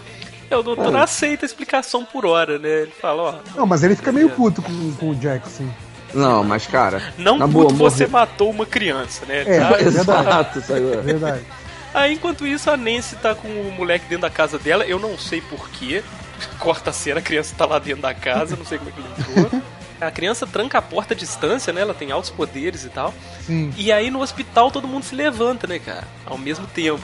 É, 0.50 0.56
o 0.56 0.62
doutor 0.62 0.94
Ah. 0.96 1.04
aceita 1.04 1.44
a 1.44 1.46
explicação 1.46 2.04
por 2.04 2.26
hora, 2.26 2.58
né? 2.58 2.68
Ele 2.82 2.92
fala, 3.00 3.22
ó. 3.22 3.34
Não, 3.56 3.66
mas 3.66 3.84
ele 3.84 3.94
fica 3.94 4.10
meio 4.10 4.30
puto 4.30 4.60
com, 4.60 4.92
com 4.98 5.10
o 5.10 5.14
Jack, 5.14 5.48
sim. 5.48 5.70
Não, 6.12 6.42
mas 6.42 6.66
cara. 6.66 7.00
Não 7.16 7.38
na 7.38 7.46
puto 7.46 7.72
boa, 7.74 7.88
você 7.90 8.04
morre- 8.08 8.12
matou 8.26 8.50
uma 8.50 8.66
criança, 8.66 9.24
né? 9.26 9.42
É. 9.46 9.60
Tá? 9.60 9.80
Exato? 9.80 10.62
É 10.72 11.00
verdade. 11.00 11.40
Aí 11.94 12.14
enquanto 12.14 12.44
isso 12.46 12.68
a 12.68 12.76
Nancy 12.76 13.14
tá 13.16 13.32
com 13.34 13.46
o 13.46 13.72
moleque 13.76 14.06
dentro 14.08 14.22
da 14.22 14.30
casa 14.30 14.58
dela, 14.58 14.84
eu 14.84 14.98
não 14.98 15.16
sei 15.16 15.40
porquê. 15.40 16.02
Corta 16.58 16.90
a 16.90 16.92
cena, 16.92 17.20
a 17.20 17.22
criança 17.22 17.54
tá 17.56 17.64
lá 17.66 17.78
dentro 17.78 18.02
da 18.02 18.12
casa, 18.14 18.56
não 18.56 18.64
sei 18.64 18.78
como 18.78 18.90
é 18.90 18.92
que 18.92 19.00
ele 19.00 19.08
entrou. 19.48 19.62
A 20.00 20.10
criança 20.10 20.46
tranca 20.46 20.78
a 20.78 20.82
porta 20.82 21.14
à 21.14 21.16
distância, 21.16 21.72
né? 21.72 21.82
Ela 21.82 21.94
tem 21.94 22.10
altos 22.10 22.30
poderes 22.30 22.84
e 22.84 22.88
tal. 22.88 23.14
Sim. 23.46 23.72
E 23.76 23.92
aí 23.92 24.10
no 24.10 24.20
hospital 24.20 24.70
todo 24.70 24.88
mundo 24.88 25.04
se 25.04 25.14
levanta, 25.14 25.66
né, 25.66 25.78
cara? 25.78 26.06
Ao 26.24 26.38
mesmo 26.38 26.66
tempo. 26.66 27.02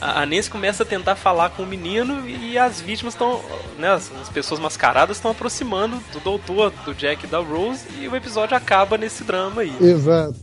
A 0.00 0.22
a 0.22 0.26
Nancy 0.26 0.50
começa 0.50 0.82
a 0.82 0.86
tentar 0.86 1.16
falar 1.16 1.50
com 1.50 1.62
o 1.62 1.66
menino 1.66 2.28
e 2.28 2.58
as 2.58 2.80
vítimas 2.80 3.14
estão, 3.14 3.40
né, 3.78 3.88
as 3.88 4.10
as 4.20 4.28
pessoas 4.28 4.60
mascaradas 4.60 5.16
estão 5.16 5.30
aproximando 5.30 6.02
do 6.12 6.20
doutor, 6.20 6.72
do 6.84 6.94
Jack 6.94 7.24
e 7.24 7.28
da 7.28 7.38
Rose 7.38 7.84
e 7.98 8.08
o 8.08 8.14
episódio 8.14 8.56
acaba 8.56 8.98
nesse 8.98 9.24
drama 9.24 9.62
aí. 9.62 9.74
Exato. 9.80 10.34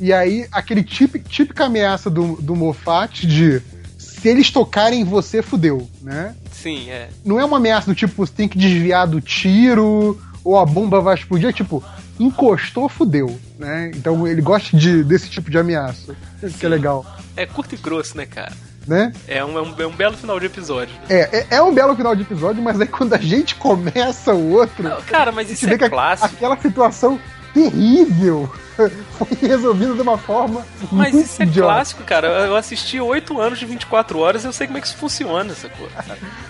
E 0.00 0.12
aí, 0.12 0.46
aquele 0.52 0.84
típico, 0.84 1.26
típica 1.26 1.64
ameaça 1.64 2.10
do, 2.10 2.36
do 2.36 2.54
Moffat 2.54 3.26
de 3.26 3.62
se 3.98 4.28
eles 4.28 4.50
tocarem 4.50 5.00
em 5.00 5.04
você, 5.04 5.40
fudeu, 5.40 5.88
né? 6.02 6.34
Sim, 6.52 6.90
é. 6.90 7.08
Não 7.24 7.38
é 7.38 7.44
uma 7.44 7.58
ameaça 7.58 7.86
do 7.86 7.94
tipo, 7.94 8.14
você 8.14 8.32
tem 8.32 8.48
que 8.48 8.58
desviar 8.58 9.06
do 9.06 9.20
tiro, 9.20 10.20
ou 10.46 10.58
a 10.58 10.64
bomba 10.64 11.00
vai 11.00 11.14
explodir, 11.14 11.48
é 11.48 11.52
tipo, 11.52 11.82
encostou, 12.20 12.88
fudeu, 12.88 13.38
né? 13.58 13.90
Então 13.94 14.26
ele 14.26 14.40
gosta 14.40 14.76
de, 14.76 15.02
desse 15.04 15.28
tipo 15.28 15.50
de 15.50 15.58
ameaça. 15.58 16.14
Isso 16.42 16.58
que 16.58 16.66
é 16.66 16.68
legal, 16.68 17.04
É 17.36 17.44
curto 17.46 17.74
e 17.74 17.78
grosso, 17.78 18.16
né, 18.16 18.26
cara? 18.26 18.52
né? 18.86 19.12
É 19.26 19.44
um, 19.44 19.58
é 19.58 19.62
um, 19.62 19.74
é 19.80 19.86
um 19.88 19.96
belo 19.96 20.16
final 20.16 20.38
de 20.38 20.46
episódio. 20.46 20.94
É, 21.08 21.38
é, 21.38 21.46
é 21.56 21.62
um 21.62 21.74
belo 21.74 21.96
final 21.96 22.14
de 22.14 22.22
episódio, 22.22 22.62
mas 22.62 22.80
aí 22.80 22.86
quando 22.86 23.14
a 23.14 23.18
gente 23.18 23.56
começa 23.56 24.32
o 24.32 24.52
outro, 24.52 24.84
Não, 24.84 25.02
cara, 25.02 25.32
mas 25.32 25.50
isso 25.50 25.68
é 25.68 25.74
a- 25.74 25.88
clássico. 25.90 26.32
aquela 26.36 26.56
situação 26.56 27.18
terrível 27.56 28.50
foi 28.76 29.28
resolvida 29.48 29.94
de 29.94 30.02
uma 30.02 30.18
forma 30.18 30.66
Mas 30.92 31.12
muito 31.14 31.26
isso 31.26 31.40
é 31.42 31.46
idiota. 31.46 31.72
clássico, 31.72 32.04
cara. 32.04 32.28
Eu 32.46 32.54
assisti 32.56 33.00
8 33.00 33.40
anos 33.40 33.58
de 33.58 33.64
24 33.64 34.18
horas 34.18 34.44
e 34.44 34.46
eu 34.46 34.52
sei 34.52 34.66
como 34.66 34.76
é 34.76 34.80
que 34.82 34.86
isso 34.86 34.96
funciona, 34.98 35.54
sacou? 35.54 35.88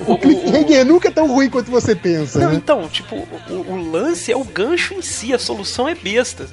O, 0.00 0.14
O 0.14 0.18
cliffhanger 0.18 0.84
nunca 0.84 1.06
é 1.08 1.10
tão 1.12 1.28
ruim 1.28 1.48
quanto 1.48 1.70
você 1.70 1.94
pensa, 1.94 2.40
Não, 2.40 2.50
né? 2.50 2.56
então, 2.56 2.88
tipo, 2.88 3.14
o, 3.48 3.52
o 3.54 3.90
lance 3.90 4.32
é 4.32 4.36
o 4.36 4.42
gancho 4.42 4.94
em 4.94 5.02
si, 5.02 5.32
a 5.32 5.38
solução 5.38 5.88
é 5.88 5.94
besta. 5.94 6.48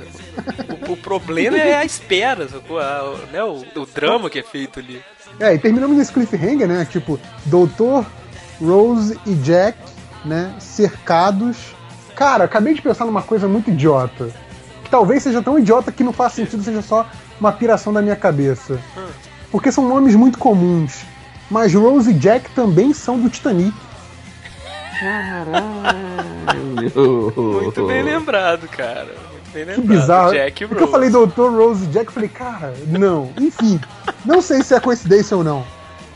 O, 0.87 0.93
o 0.93 0.97
problema 0.97 1.57
é 1.57 1.73
a 1.75 1.83
espera, 1.85 2.47
sacou? 2.47 2.79
A- 2.79 3.03
o- 3.03 3.31
né, 3.31 3.43
o, 3.43 3.63
o 3.81 3.85
drama 3.87 4.29
que 4.29 4.37
é 4.39 4.43
feito 4.43 4.79
ali. 4.79 5.01
É, 5.39 5.55
e 5.55 5.57
terminamos 5.57 5.97
nesse 5.97 6.13
cliffhanger, 6.13 6.67
né? 6.67 6.85
Tipo, 6.85 7.19
Doutor, 7.45 8.05
Rose 8.61 9.19
e 9.25 9.33
Jack, 9.33 9.77
né? 10.23 10.53
Cercados. 10.59 11.57
Cara, 12.16 12.43
acabei 12.43 12.74
de 12.74 12.82
pensar 12.82 13.05
numa 13.05 13.22
coisa 13.22 13.47
muito 13.47 13.70
idiota. 13.72 14.30
Que 14.84 14.89
talvez 14.89 15.24
seja 15.24 15.41
tão 15.41 15.57
idiota 15.57 15.91
que 15.91 16.03
não 16.03 16.14
faz 16.14 16.34
sentido, 16.34 16.64
seja 16.64 16.82
só 16.82 17.07
uma 17.39 17.51
piração 17.51 17.91
da 17.91 18.01
minha 18.01 18.16
cabeça. 18.16 18.80
Porque 19.51 19.72
são 19.72 19.88
nomes 19.88 20.16
muito 20.16 20.38
comuns. 20.38 21.01
Mas 21.49 21.74
Rose 21.74 22.09
e 22.09 22.14
Jack 22.14 22.49
também 22.51 22.93
são 22.93 23.20
do 23.20 23.30
Titanic. 23.30 23.74
Muito 26.95 27.88
bem 27.88 28.03
lembrado, 28.03 28.68
cara. 28.68 29.14
Muito 29.32 29.51
bem 29.53 29.66
Que 29.66 29.72
lembrado. 29.82 29.88
bizarro. 29.99 30.32
Jack 30.32 30.64
e 30.64 30.68
Porque 30.68 30.84
eu 30.84 30.88
falei 30.88 31.09
Doutor, 31.09 31.51
Rose 31.51 31.86
e 31.86 31.88
Jack, 31.88 32.07
eu 32.07 32.11
falei, 32.14 32.30
cara, 32.30 32.74
não. 32.88 33.32
Enfim, 33.39 33.80
não 34.26 34.41
sei 34.41 34.64
se 34.64 34.74
é 34.74 34.80
coincidência 34.80 35.36
ou 35.36 35.43
não. 35.43 35.64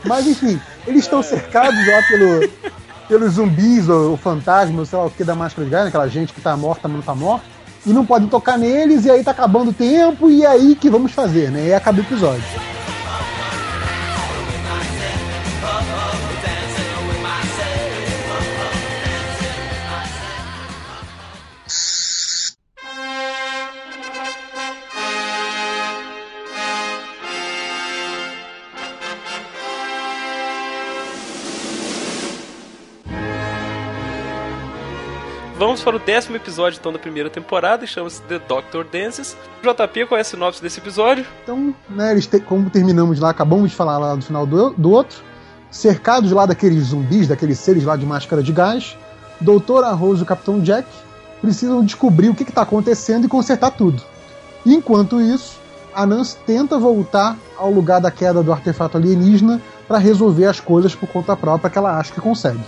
Mas 0.04 0.26
enfim, 0.26 0.60
eles 0.86 1.04
estão 1.04 1.22
cercados 1.22 1.86
lá 1.86 2.02
pelo, 2.08 2.50
pelos 3.08 3.34
zumbis 3.34 3.88
ou, 3.88 4.10
ou 4.10 4.16
fantasmas, 4.16 4.90
sei 4.90 4.98
lá 4.98 5.06
o 5.06 5.10
que 5.10 5.24
da 5.24 5.34
máscara 5.34 5.64
de 5.64 5.70
gás, 5.70 5.86
aquela 5.86 6.08
gente 6.08 6.32
que 6.32 6.40
tá 6.40 6.56
morta, 6.56 6.86
mas 6.86 6.98
não 6.98 7.02
tá 7.02 7.14
morta. 7.14 7.46
E 7.86 7.92
não 7.92 8.04
podem 8.04 8.28
tocar 8.28 8.58
neles, 8.58 9.04
e 9.04 9.10
aí 9.10 9.24
tá 9.24 9.30
acabando 9.30 9.70
o 9.70 9.74
tempo, 9.74 10.30
e 10.30 10.44
aí 10.44 10.74
que 10.74 10.90
vamos 10.90 11.12
fazer, 11.12 11.50
né? 11.50 11.68
E 11.68 11.74
acaba 11.74 11.98
o 11.98 12.02
episódio. 12.02 12.77
Vamos 35.68 35.82
para 35.82 35.96
o 35.96 35.98
décimo 35.98 36.34
episódio 36.34 36.78
então 36.80 36.90
da 36.90 36.98
primeira 36.98 37.28
temporada, 37.28 37.86
chama-se 37.86 38.22
The 38.22 38.38
Doctor 38.38 38.86
Dances. 38.90 39.36
JP, 39.62 40.06
qual 40.06 40.16
é 40.16 40.22
a 40.22 40.24
sinopse 40.24 40.62
desse 40.62 40.80
episódio? 40.80 41.26
Então, 41.42 41.74
né, 41.90 42.12
eles 42.12 42.26
te- 42.26 42.40
como 42.40 42.70
terminamos 42.70 43.20
lá, 43.20 43.28
acabamos 43.28 43.68
de 43.68 43.76
falar 43.76 43.98
lá 43.98 44.14
do 44.14 44.24
final 44.24 44.46
do, 44.46 44.70
do 44.70 44.90
outro, 44.90 45.18
cercados 45.70 46.32
lá 46.32 46.46
daqueles 46.46 46.84
zumbis, 46.84 47.28
daqueles 47.28 47.58
seres 47.58 47.84
lá 47.84 47.96
de 47.96 48.06
máscara 48.06 48.42
de 48.42 48.50
gás, 48.50 48.96
Doutor 49.42 49.84
Arroz 49.84 50.20
e 50.20 50.22
o 50.22 50.24
Capitão 50.24 50.58
Jack 50.58 50.88
precisam 51.42 51.84
descobrir 51.84 52.30
o 52.30 52.34
que 52.34 52.44
está 52.44 52.62
acontecendo 52.62 53.26
e 53.26 53.28
consertar 53.28 53.72
tudo. 53.72 54.02
Enquanto 54.64 55.20
isso, 55.20 55.60
a 55.94 56.06
Nance 56.06 56.38
tenta 56.46 56.78
voltar 56.78 57.36
ao 57.58 57.70
lugar 57.70 58.00
da 58.00 58.10
queda 58.10 58.42
do 58.42 58.54
artefato 58.54 58.96
alienígena 58.96 59.60
para 59.86 59.98
resolver 59.98 60.46
as 60.46 60.60
coisas 60.60 60.94
por 60.94 61.10
conta 61.10 61.36
própria 61.36 61.68
que 61.68 61.76
ela 61.76 61.98
acha 61.98 62.10
que 62.14 62.22
consegue. 62.22 62.58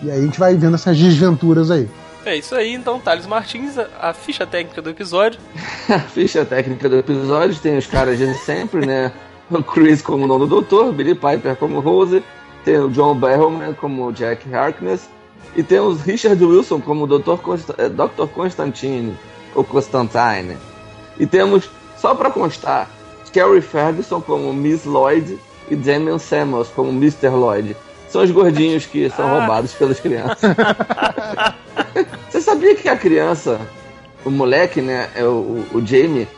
E 0.00 0.08
aí 0.08 0.20
a 0.20 0.22
gente 0.22 0.38
vai 0.38 0.54
vendo 0.54 0.76
essas 0.76 0.96
desventuras 0.96 1.68
aí. 1.68 1.88
É 2.24 2.36
isso 2.36 2.54
aí, 2.54 2.72
então, 2.72 2.98
Thales 2.98 3.26
Martins, 3.26 3.76
a, 3.78 4.14
ficha 4.14 4.46
técnica 4.46 4.80
do 4.80 4.90
episódio. 4.90 5.38
A 5.88 5.98
ficha 5.98 6.44
técnica 6.44 6.88
do 6.88 6.96
episódio 6.96 7.60
tem 7.60 7.76
os 7.76 7.86
caras 7.86 8.16
de 8.16 8.32
sempre, 8.34 8.86
né? 8.86 9.12
O 9.50 9.62
Chris 9.62 10.00
como 10.00 10.26
nome 10.26 10.46
do 10.46 10.60
doutor, 10.60 10.92
Billy 10.92 11.14
Piper 11.14 11.54
como 11.56 11.80
Rose, 11.80 12.24
tem 12.64 12.78
o 12.78 12.88
John 12.88 13.14
Barrowman 13.14 13.74
como 13.74 14.10
Jack 14.10 14.52
Harkness, 14.54 15.08
e 15.54 15.62
temos 15.62 16.00
Richard 16.00 16.42
Wilson 16.42 16.80
como 16.80 17.06
Dr. 17.06 17.36
Consta 17.42 17.74
eh, 17.76 17.90
Dr. 17.90 18.26
Constantine, 18.34 19.14
ou 19.54 19.62
Constantine. 19.62 20.56
E 21.18 21.26
temos, 21.26 21.68
só 21.98 22.14
pra 22.14 22.30
constar, 22.30 22.88
Carrie 23.34 23.60
Ferguson 23.60 24.20
como 24.20 24.52
Miss 24.52 24.84
Lloyd 24.84 25.38
e 25.68 25.74
Damian 25.74 26.18
Samuels 26.18 26.68
como 26.68 26.90
Mr. 26.90 27.28
Lloyd. 27.28 27.76
São 28.14 28.22
os 28.22 28.30
gordinhos 28.30 28.86
que 28.86 29.10
são 29.10 29.28
roubados 29.28 29.74
pelas 29.74 29.98
crianças. 29.98 30.38
Você 32.30 32.40
sabia 32.40 32.76
que 32.76 32.88
a 32.88 32.96
criança, 32.96 33.60
o 34.24 34.30
moleque, 34.30 34.80
né, 34.80 35.10
é 35.16 35.24
o, 35.24 35.64
o 35.74 35.84
Jamie, 35.84 36.28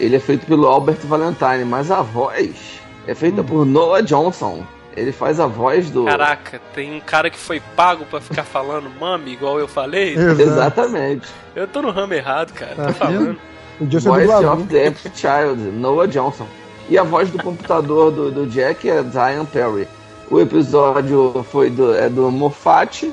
ele 0.00 0.16
é 0.16 0.20
feito 0.20 0.46
pelo 0.46 0.66
Albert 0.66 1.00
Valentine, 1.04 1.66
mas 1.66 1.90
a 1.90 2.00
voz 2.00 2.80
é 3.06 3.14
feita 3.14 3.44
por 3.44 3.66
Noah 3.66 4.00
Johnson. 4.00 4.64
Ele 4.96 5.12
faz 5.12 5.38
a 5.38 5.46
voz 5.46 5.90
do. 5.90 6.06
Caraca, 6.06 6.62
tem 6.72 6.94
um 6.94 7.00
cara 7.00 7.28
que 7.28 7.38
foi 7.38 7.60
pago 7.76 8.06
pra 8.06 8.22
ficar 8.22 8.44
falando 8.44 8.88
mami, 8.98 9.34
igual 9.34 9.60
eu 9.60 9.68
falei. 9.68 10.14
Exato. 10.14 10.40
Exatamente. 10.40 11.28
Eu 11.54 11.68
tô 11.68 11.82
no 11.82 11.90
ramo 11.90 12.14
errado, 12.14 12.54
cara. 12.54 12.74
Tá 12.74 12.86
Tô 12.86 12.92
falando. 12.94 13.38
ser 13.78 14.00
Voice 14.00 14.46
of 14.46 14.62
the 14.62 14.86
Empty 14.86 15.10
Child, 15.14 15.60
Noah 15.72 16.08
Johnson. 16.08 16.48
E 16.88 16.96
a 16.96 17.02
voz 17.02 17.28
do 17.28 17.36
computador 17.42 18.10
do, 18.10 18.30
do 18.30 18.46
Jack 18.46 18.88
é 18.88 19.02
Diane 19.02 19.44
Perry. 19.44 19.86
O 20.30 20.40
episódio 20.40 21.44
foi 21.50 21.70
do, 21.70 21.94
é 21.94 22.08
do 22.08 22.30
Moffat, 22.30 23.12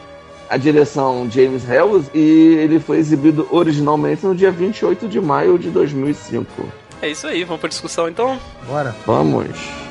a 0.49 0.57
direção 0.57 1.29
James 1.31 1.67
Helms, 1.69 2.09
e 2.13 2.57
ele 2.59 2.79
foi 2.79 2.97
exibido 2.97 3.47
originalmente 3.51 4.25
no 4.25 4.35
dia 4.35 4.51
28 4.51 5.07
de 5.07 5.21
maio 5.21 5.57
de 5.57 5.69
2005. 5.69 6.45
É 7.01 7.09
isso 7.09 7.27
aí, 7.27 7.43
vamos 7.43 7.59
pra 7.61 7.69
discussão 7.69 8.09
então? 8.09 8.39
Bora. 8.67 8.95
Vamos. 9.05 9.84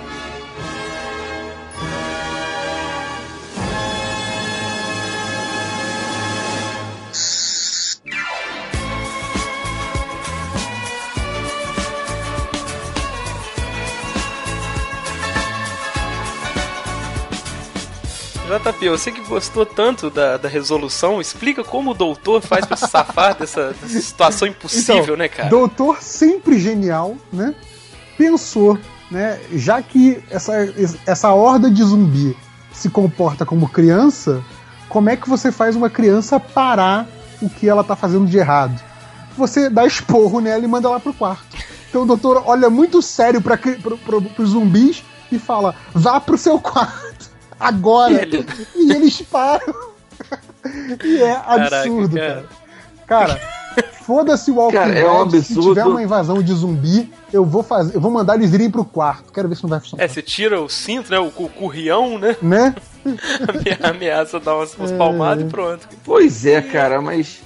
JP, 18.45 18.89
você 18.91 19.11
que 19.11 19.23
gostou 19.23 19.65
tanto 19.65 20.11
da, 20.11 20.37
da 20.37 20.49
resolução, 20.49 21.21
explica 21.21 21.65
como 21.65 21.93
o 21.93 21.95
doutor 21.95 22.43
faz 22.43 22.67
pra 22.67 22.77
se 22.77 22.87
safar 22.89 23.35
dessa, 23.39 23.75
dessa 23.81 24.01
situação 24.01 24.47
impossível, 24.47 25.03
Então, 25.03 25.17
né, 25.17 25.29
cara? 25.29 25.49
Doutor 25.49 26.03
sempre 26.03 26.59
genial, 26.59 27.17
né? 27.33 27.55
Pensou 28.19 28.79
né? 29.11 29.41
Já 29.53 29.83
que 29.83 30.23
essa, 30.31 30.53
essa 31.07 31.33
horda 31.33 31.71
de 31.71 31.83
zumbi 31.83 32.37
se 32.73 32.91
comporta 32.91 33.47
como 33.47 33.69
criança, 33.69 34.43
como 34.89 35.09
é 35.09 35.17
que 35.17 35.29
você 35.29 35.53
faz 35.53 35.77
uma 35.77 35.89
criança 35.89 36.41
parar 36.41 37.07
o 37.41 37.49
que 37.49 37.69
ela 37.69 37.85
tá 37.85 37.95
fazendo 37.95 38.27
de 38.27 38.37
errado? 38.39 38.81
Você 39.37 39.69
dá 39.69 39.87
esporro 39.87 40.41
nela 40.41 40.65
e 40.65 40.69
manda 40.69 40.89
ela 40.89 41.01
pro 41.01 41.15
quarto. 41.15 41.57
Então 41.89 42.03
o 42.03 42.07
doutor 42.07 42.43
olha 42.47 42.69
muito 42.71 43.01
sério 43.01 43.41
para 43.41 43.57
pro, 43.57 43.99
pro, 43.99 44.21
pros 44.21 44.51
zumbis 44.51 45.05
e 45.31 45.39
fala: 45.39 45.75
vá 45.93 46.21
pro 46.21 46.39
seu 46.39 46.59
quarto, 46.59 47.04
agora. 47.69 48.13
E 48.13 48.17
ele- 48.19 48.47
E 48.77 48.93
eles 48.93 49.23
param. 49.23 49.75
e 51.05 51.23
é 51.23 51.35
Caraca, 51.35 51.77
absurdo, 51.77 52.17
cara. 52.17 52.45
cara. 53.07 53.35
Cara, 53.37 53.41
foda-se 54.05 54.51
o 54.51 54.55
Walking 54.57 54.77
Cara, 54.77 54.93
Dead. 54.93 55.05
é 55.05 55.11
um 55.11 55.31
Se 55.31 55.37
absurdo. 55.37 55.69
tiver 55.71 55.85
uma 55.85 56.03
invasão 56.03 56.43
de 56.43 56.53
zumbi, 56.55 57.13
eu 57.33 57.45
vou 57.45 57.63
fazer, 57.63 57.95
eu 57.97 58.01
vou 58.01 58.11
mandar 58.11 58.35
eles 58.37 58.53
irem 58.53 58.71
pro 58.71 58.85
quarto. 58.85 59.33
Quero 59.33 59.49
ver 59.49 59.57
se 59.57 59.63
não 59.63 59.71
vai 59.71 59.81
funcionar. 59.81 60.05
É, 60.05 60.09
você 60.09 60.23
tira 60.23 60.61
o 60.61 60.69
cinto, 60.69 61.11
né? 61.11 61.19
O, 61.19 61.27
o 61.37 61.49
currião, 61.49 62.19
né? 62.19 62.37
Né? 62.41 62.75
Ameaça 63.83 64.41
dar 64.41 64.57
umas, 64.57 64.75
umas 64.77 64.91
É. 64.93 64.97
palmadas 64.97 65.45
e 65.45 65.49
pronto. 65.49 65.87
Pois 66.05 66.47
é, 66.47 66.63
cara, 66.63 67.01
mas 67.03 67.41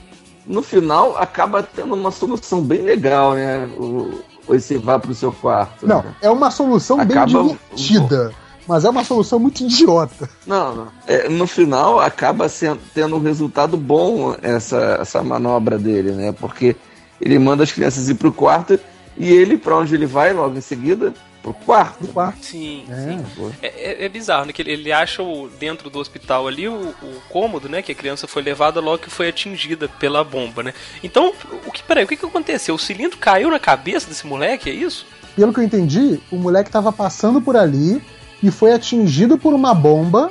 no 0.46 0.62
final 0.62 1.16
acaba 1.18 1.62
tendo 1.62 1.94
uma 1.94 2.10
solução 2.10 2.60
bem 2.62 2.82
legal, 2.82 3.34
né? 3.34 3.66
O, 3.76 4.20
esse 4.54 4.78
vá 4.78 4.98
pro 4.98 5.14
seu 5.14 5.32
quarto. 5.32 5.86
Não, 5.86 6.02
né? 6.02 6.14
é 6.22 6.30
uma 6.30 6.50
solução 6.50 7.00
Acaba- 7.00 7.26
bem 7.26 7.26
divertida, 7.48 8.32
mas 8.68 8.84
é 8.84 8.90
uma 8.90 9.02
solução 9.02 9.38
muito 9.38 9.62
idiota. 9.64 10.28
Não, 10.46 10.74
não. 10.74 10.88
É, 11.06 11.28
no 11.28 11.46
final 11.46 11.98
acaba 11.98 12.48
sendo, 12.48 12.80
tendo 12.94 13.16
um 13.16 13.20
resultado 13.20 13.76
bom 13.76 14.36
essa, 14.42 14.98
essa 15.00 15.22
manobra 15.22 15.78
dele, 15.78 16.12
né? 16.12 16.32
Porque 16.32 16.76
ele 17.20 17.38
manda 17.38 17.64
as 17.64 17.72
crianças 17.72 18.08
ir 18.08 18.14
pro 18.14 18.30
quarto 18.32 18.78
e 19.16 19.32
ele, 19.32 19.56
pra 19.56 19.76
onde 19.76 19.94
ele 19.94 20.06
vai 20.06 20.32
logo 20.32 20.56
em 20.56 20.60
seguida? 20.60 21.12
Pro 21.42 21.54
quarto. 21.54 22.00
Do 22.04 22.08
quarto. 22.08 22.44
Sim, 22.44 22.84
É. 22.90 22.94
sim. 23.34 23.52
É, 23.62 23.66
é- 23.66 24.04
é 24.04 24.08
bizarro, 24.08 24.44
né? 24.46 24.52
Que 24.52 24.60
ele, 24.60 24.72
ele 24.72 24.92
acha 24.92 25.22
o, 25.22 25.48
dentro 25.58 25.88
do 25.88 25.98
hospital 25.98 26.46
ali 26.48 26.68
o, 26.68 26.74
o 26.74 27.20
cômodo, 27.30 27.68
né? 27.68 27.80
Que 27.80 27.92
a 27.92 27.94
criança 27.94 28.26
foi 28.26 28.42
levada 28.42 28.80
logo 28.80 28.98
que 28.98 29.08
foi 29.10 29.28
atingida 29.28 29.88
pela 29.88 30.22
bomba, 30.24 30.62
né? 30.64 30.74
Então, 31.02 31.32
o 31.66 31.70
que, 31.72 31.82
peraí, 31.82 32.04
o 32.04 32.08
que, 32.08 32.16
que 32.16 32.26
aconteceu? 32.26 32.74
O 32.74 32.78
cilindro 32.78 33.16
caiu 33.18 33.50
na 33.50 33.58
cabeça 33.58 34.08
desse 34.08 34.26
moleque, 34.26 34.68
é 34.68 34.72
isso? 34.72 35.06
Pelo 35.36 35.52
que 35.54 35.60
eu 35.60 35.64
entendi, 35.64 36.20
o 36.30 36.36
moleque 36.36 36.70
tava 36.70 36.90
passando 36.92 37.40
por 37.40 37.56
ali 37.56 38.02
e 38.42 38.50
foi 38.50 38.72
atingido 38.72 39.36
por 39.38 39.52
uma 39.54 39.74
bomba 39.74 40.30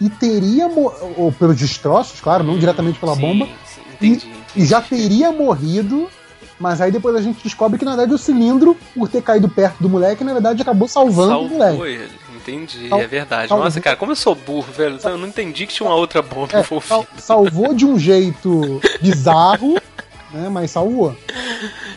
e 0.00 0.08
teria, 0.08 0.68
ou 0.68 1.32
pelos 1.32 1.56
destroços, 1.56 2.20
claro, 2.20 2.44
não 2.44 2.58
diretamente 2.58 2.98
pela 2.98 3.14
Sim, 3.14 3.20
bomba, 3.20 3.48
sim, 3.64 3.80
e, 4.00 4.06
entendi. 4.06 4.32
e 4.54 4.64
já 4.64 4.80
teria 4.80 5.32
morrido, 5.32 6.08
mas 6.60 6.80
aí 6.80 6.92
depois 6.92 7.16
a 7.16 7.20
gente 7.20 7.42
descobre 7.42 7.78
que 7.78 7.84
na 7.84 7.92
verdade 7.96 8.14
o 8.14 8.18
cilindro, 8.18 8.76
por 8.94 9.08
ter 9.08 9.22
caído 9.22 9.48
perto 9.48 9.82
do 9.82 9.88
moleque, 9.88 10.22
na 10.22 10.32
verdade 10.32 10.62
acabou 10.62 10.86
salvando 10.86 11.32
o 11.34 11.48
Salvou 11.48 11.58
moleque. 11.58 11.82
ele, 11.82 12.10
entendi, 12.36 12.88
Sal- 12.88 13.00
é 13.00 13.06
verdade. 13.08 13.48
salvou. 13.48 13.64
Nossa, 13.64 13.80
cara, 13.80 13.96
como 13.96 14.12
eu 14.12 14.16
sou 14.16 14.34
burro, 14.36 14.72
velho. 14.72 14.98
Eu 15.02 15.18
não 15.18 15.26
entendi 15.26 15.66
que 15.66 15.74
tinha 15.74 15.88
uma 15.88 15.96
outra 15.96 16.22
bomba 16.22 16.48
É, 16.56 16.60
envolvida. 16.60 16.88
sal- 16.94 17.06
salvou 17.18 17.74
de 17.74 17.84
um 17.84 17.98
jeito 17.98 18.80
bizarro, 19.02 19.76
né? 20.32 20.48
Mas 20.48 20.70
salvou. 20.70 21.16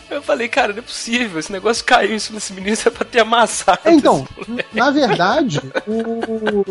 Eu 0.09 0.21
falei, 0.21 0.47
cara, 0.47 0.73
não 0.73 0.79
é 0.79 0.81
possível. 0.81 1.39
Esse 1.39 1.51
negócio 1.51 1.83
caiu 1.83 2.15
em 2.15 2.19
cima 2.19 2.39
desse 2.39 2.53
menino, 2.53 2.73
isso 2.73 2.87
é 2.87 2.91
pra 2.91 3.05
ter 3.05 3.19
amassado. 3.19 3.79
É, 3.85 3.91
então, 3.91 4.27
na 4.73 4.91
verdade, 4.91 5.61
o, 5.87 6.65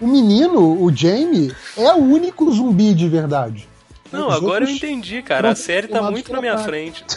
o 0.00 0.06
menino, 0.06 0.82
o 0.82 0.94
Jamie, 0.94 1.54
é 1.76 1.92
o 1.92 1.98
único 1.98 2.50
zumbi 2.52 2.94
de 2.94 3.08
verdade. 3.08 3.68
Não, 4.10 4.28
Os 4.28 4.36
agora 4.36 4.64
eu 4.64 4.70
entendi, 4.70 5.22
cara. 5.22 5.50
A 5.50 5.54
série 5.56 5.88
tá 5.88 6.02
muito 6.10 6.32
na 6.32 6.40
minha 6.40 6.58
frente. 6.58 7.04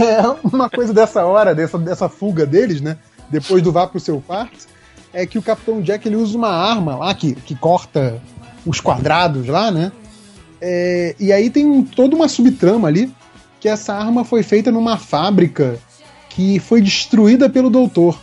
É 0.00 0.20
uma 0.42 0.68
coisa 0.68 0.92
dessa 0.92 1.24
hora, 1.24 1.54
dessa, 1.54 1.78
dessa 1.78 2.08
fuga 2.08 2.44
deles, 2.44 2.80
né? 2.80 2.98
Depois 3.30 3.62
do 3.62 3.70
vá 3.72 3.86
pro 3.86 4.00
seu 4.00 4.20
quarto, 4.20 4.66
é 5.12 5.26
que 5.26 5.38
o 5.38 5.42
Capitão 5.42 5.80
Jack 5.80 6.06
ele 6.06 6.16
usa 6.16 6.36
uma 6.36 6.50
arma 6.50 6.96
lá 6.96 7.14
que, 7.14 7.34
que 7.34 7.54
corta 7.54 8.20
os 8.64 8.80
quadrados 8.80 9.46
lá, 9.46 9.70
né? 9.70 9.92
É, 10.68 11.14
e 11.20 11.32
aí 11.32 11.48
tem 11.48 11.64
um- 11.64 11.84
toda 11.84 12.16
uma 12.16 12.26
subtrama 12.26 12.88
ali, 12.88 13.08
que 13.60 13.68
essa 13.68 13.94
arma 13.94 14.24
foi 14.24 14.42
feita 14.42 14.72
numa 14.72 14.96
fábrica 14.98 15.78
que 16.28 16.58
foi 16.58 16.82
destruída 16.82 17.48
pelo 17.48 17.70
doutor, 17.70 18.18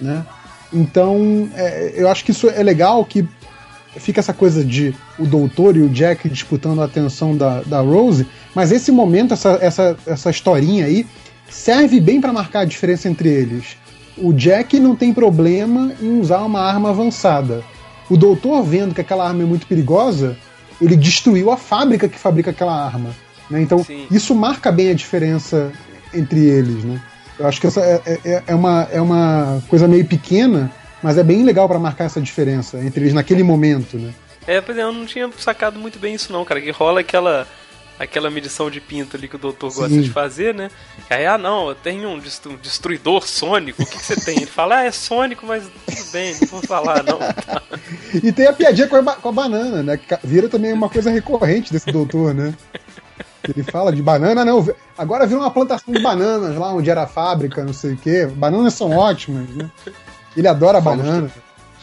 né? 0.00 0.26
Então, 0.72 1.48
é, 1.54 1.92
eu 1.94 2.08
acho 2.08 2.24
que 2.24 2.32
isso 2.32 2.50
é 2.50 2.62
legal, 2.64 3.04
que 3.04 3.24
fica 3.96 4.18
essa 4.18 4.32
coisa 4.34 4.64
de 4.64 4.92
o 5.20 5.24
doutor 5.24 5.76
e 5.76 5.80
o 5.80 5.88
Jack 5.88 6.28
disputando 6.28 6.82
a 6.82 6.84
atenção 6.84 7.36
da, 7.36 7.62
da 7.62 7.80
Rose, 7.80 8.26
mas 8.56 8.72
esse 8.72 8.90
momento, 8.90 9.32
essa, 9.34 9.56
essa, 9.62 9.96
essa 10.04 10.30
historinha 10.30 10.84
aí, 10.86 11.06
serve 11.48 12.00
bem 12.00 12.20
para 12.20 12.32
marcar 12.32 12.60
a 12.60 12.64
diferença 12.64 13.08
entre 13.08 13.28
eles. 13.28 13.76
O 14.16 14.32
Jack 14.32 14.80
não 14.80 14.96
tem 14.96 15.14
problema 15.14 15.92
em 16.02 16.20
usar 16.20 16.44
uma 16.44 16.60
arma 16.60 16.90
avançada. 16.90 17.62
O 18.10 18.16
doutor, 18.16 18.64
vendo 18.64 18.94
que 18.94 19.00
aquela 19.00 19.26
arma 19.26 19.44
é 19.44 19.46
muito 19.46 19.66
perigosa, 19.66 20.36
ele 20.80 20.96
destruiu 20.96 21.50
a 21.50 21.56
fábrica 21.56 22.08
que 22.08 22.18
fabrica 22.18 22.50
aquela 22.50 22.72
arma. 22.84 23.14
né? 23.50 23.60
Então, 23.62 23.82
Sim. 23.82 24.06
isso 24.10 24.34
marca 24.34 24.70
bem 24.70 24.90
a 24.90 24.94
diferença 24.94 25.72
entre 26.12 26.44
eles. 26.44 26.84
Né? 26.84 27.00
Eu 27.38 27.46
acho 27.46 27.60
que 27.60 27.66
essa 27.66 27.80
é, 27.80 28.02
é- 28.24 28.42
é 28.46 28.54
uma, 28.54 28.88
é 28.92 29.00
uma 29.00 29.62
coisa 29.68 29.86
meio 29.88 30.04
pequena, 30.04 30.70
mas 31.02 31.16
é 31.18 31.22
bem 31.22 31.44
legal 31.44 31.68
para 31.68 31.78
marcar 31.78 32.04
essa 32.04 32.20
diferença 32.20 32.78
entre 32.78 33.02
eles 33.02 33.14
naquele 33.14 33.42
momento. 33.42 33.96
Né? 33.96 34.12
É, 34.46 34.60
pois 34.60 34.76
é, 34.78 34.82
eu 34.82 34.92
não 34.92 35.06
tinha 35.06 35.30
sacado 35.38 35.78
muito 35.78 35.98
bem 35.98 36.14
isso 36.14 36.32
não, 36.32 36.44
cara. 36.44 36.60
Que 36.60 36.70
rola 36.70 37.00
aquela 37.00 37.46
aquela 37.98 38.30
medição 38.30 38.70
de 38.70 38.80
pinto 38.80 39.16
ali 39.16 39.28
que 39.28 39.36
o 39.36 39.38
doutor 39.38 39.72
gosta 39.72 39.88
Sim. 39.88 40.00
de 40.02 40.10
fazer, 40.10 40.54
né? 40.54 40.70
Aí, 41.10 41.26
ah, 41.26 41.36
não, 41.38 41.68
eu 41.68 41.74
tenho 41.74 42.08
um 42.08 42.18
destru- 42.18 42.56
destruidor 42.56 43.26
sônico. 43.26 43.82
O 43.82 43.86
que, 43.86 43.98
que 43.98 44.04
você 44.04 44.16
tem? 44.16 44.36
Ele 44.36 44.46
fala, 44.46 44.76
ah, 44.78 44.84
é 44.84 44.90
sônico, 44.90 45.46
mas 45.46 45.64
tudo 45.64 46.10
bem, 46.12 46.36
não 46.40 46.48
vou 46.48 46.62
falar, 46.62 47.02
não. 47.02 47.18
Tá. 47.18 47.62
E 48.22 48.32
tem 48.32 48.46
a 48.46 48.52
piadinha 48.52 48.86
com 48.88 48.96
a, 48.96 49.02
com 49.16 49.28
a 49.28 49.32
banana, 49.32 49.82
né? 49.82 49.96
Que 49.96 50.16
vira 50.24 50.48
também 50.48 50.72
uma 50.72 50.88
coisa 50.88 51.10
recorrente 51.10 51.72
desse 51.72 51.92
doutor, 51.92 52.32
né? 52.34 52.54
Ele 53.46 53.62
fala 53.62 53.92
de 53.92 54.02
banana, 54.02 54.44
não. 54.44 54.66
Agora 54.96 55.26
virou 55.26 55.42
uma 55.42 55.50
plantação 55.50 55.92
de 55.92 56.02
bananas 56.02 56.56
lá 56.56 56.72
onde 56.72 56.90
era 56.90 57.02
a 57.02 57.06
fábrica, 57.06 57.64
não 57.64 57.72
sei 57.72 57.92
o 57.92 57.96
quê. 57.96 58.26
Bananas 58.26 58.74
são 58.74 58.90
ótimas, 58.96 59.48
né? 59.50 59.70
Ele 60.36 60.48
adora 60.48 60.80
banana. 60.80 61.30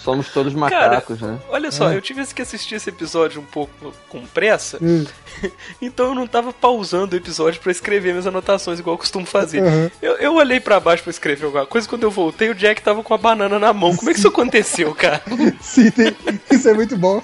Somos 0.05 0.29
todos 0.29 0.53
macacos, 0.53 1.19
né? 1.19 1.37
Olha 1.49 1.71
só, 1.71 1.89
É. 1.91 1.95
eu 1.97 2.01
tive 2.01 2.23
que 2.27 2.41
assistir 2.41 2.75
esse 2.75 2.89
episódio 2.89 3.41
um 3.41 3.45
pouco 3.45 3.91
com 4.07 4.25
pressa, 4.27 4.77
Hum, 4.81 5.03
então 5.81 6.07
eu 6.07 6.15
não 6.15 6.27
tava 6.27 6.53
pausando 6.53 7.15
o 7.15 7.17
episódio 7.17 7.59
pra 7.59 7.71
escrever 7.71 8.11
minhas 8.11 8.27
anotações, 8.27 8.79
igual 8.79 8.93
eu 8.93 8.97
costumo 8.99 9.25
fazer. 9.25 9.61
Uhum. 9.63 9.89
Eu, 10.01 10.13
eu 10.17 10.35
olhei 10.35 10.59
pra 10.59 10.79
baixo 10.79 11.03
pra 11.03 11.09
escrever 11.09 11.45
alguma 11.45 11.65
coisa, 11.65 11.87
quando 11.89 12.03
eu 12.03 12.11
voltei, 12.11 12.49
o 12.49 12.55
Jack 12.55 12.81
tava 12.81 13.01
com 13.03 13.13
a 13.13 13.17
banana 13.17 13.57
na 13.59 13.73
mão. 13.73 13.95
Como 13.95 14.09
é 14.09 14.13
que 14.13 14.19
isso 14.19 14.27
aconteceu, 14.27 14.93
cara? 14.93 15.21
Sim, 15.59 15.89
tem- 15.91 16.15
isso 16.51 16.69
é 16.69 16.73
muito 16.73 16.95
bom. 16.97 17.21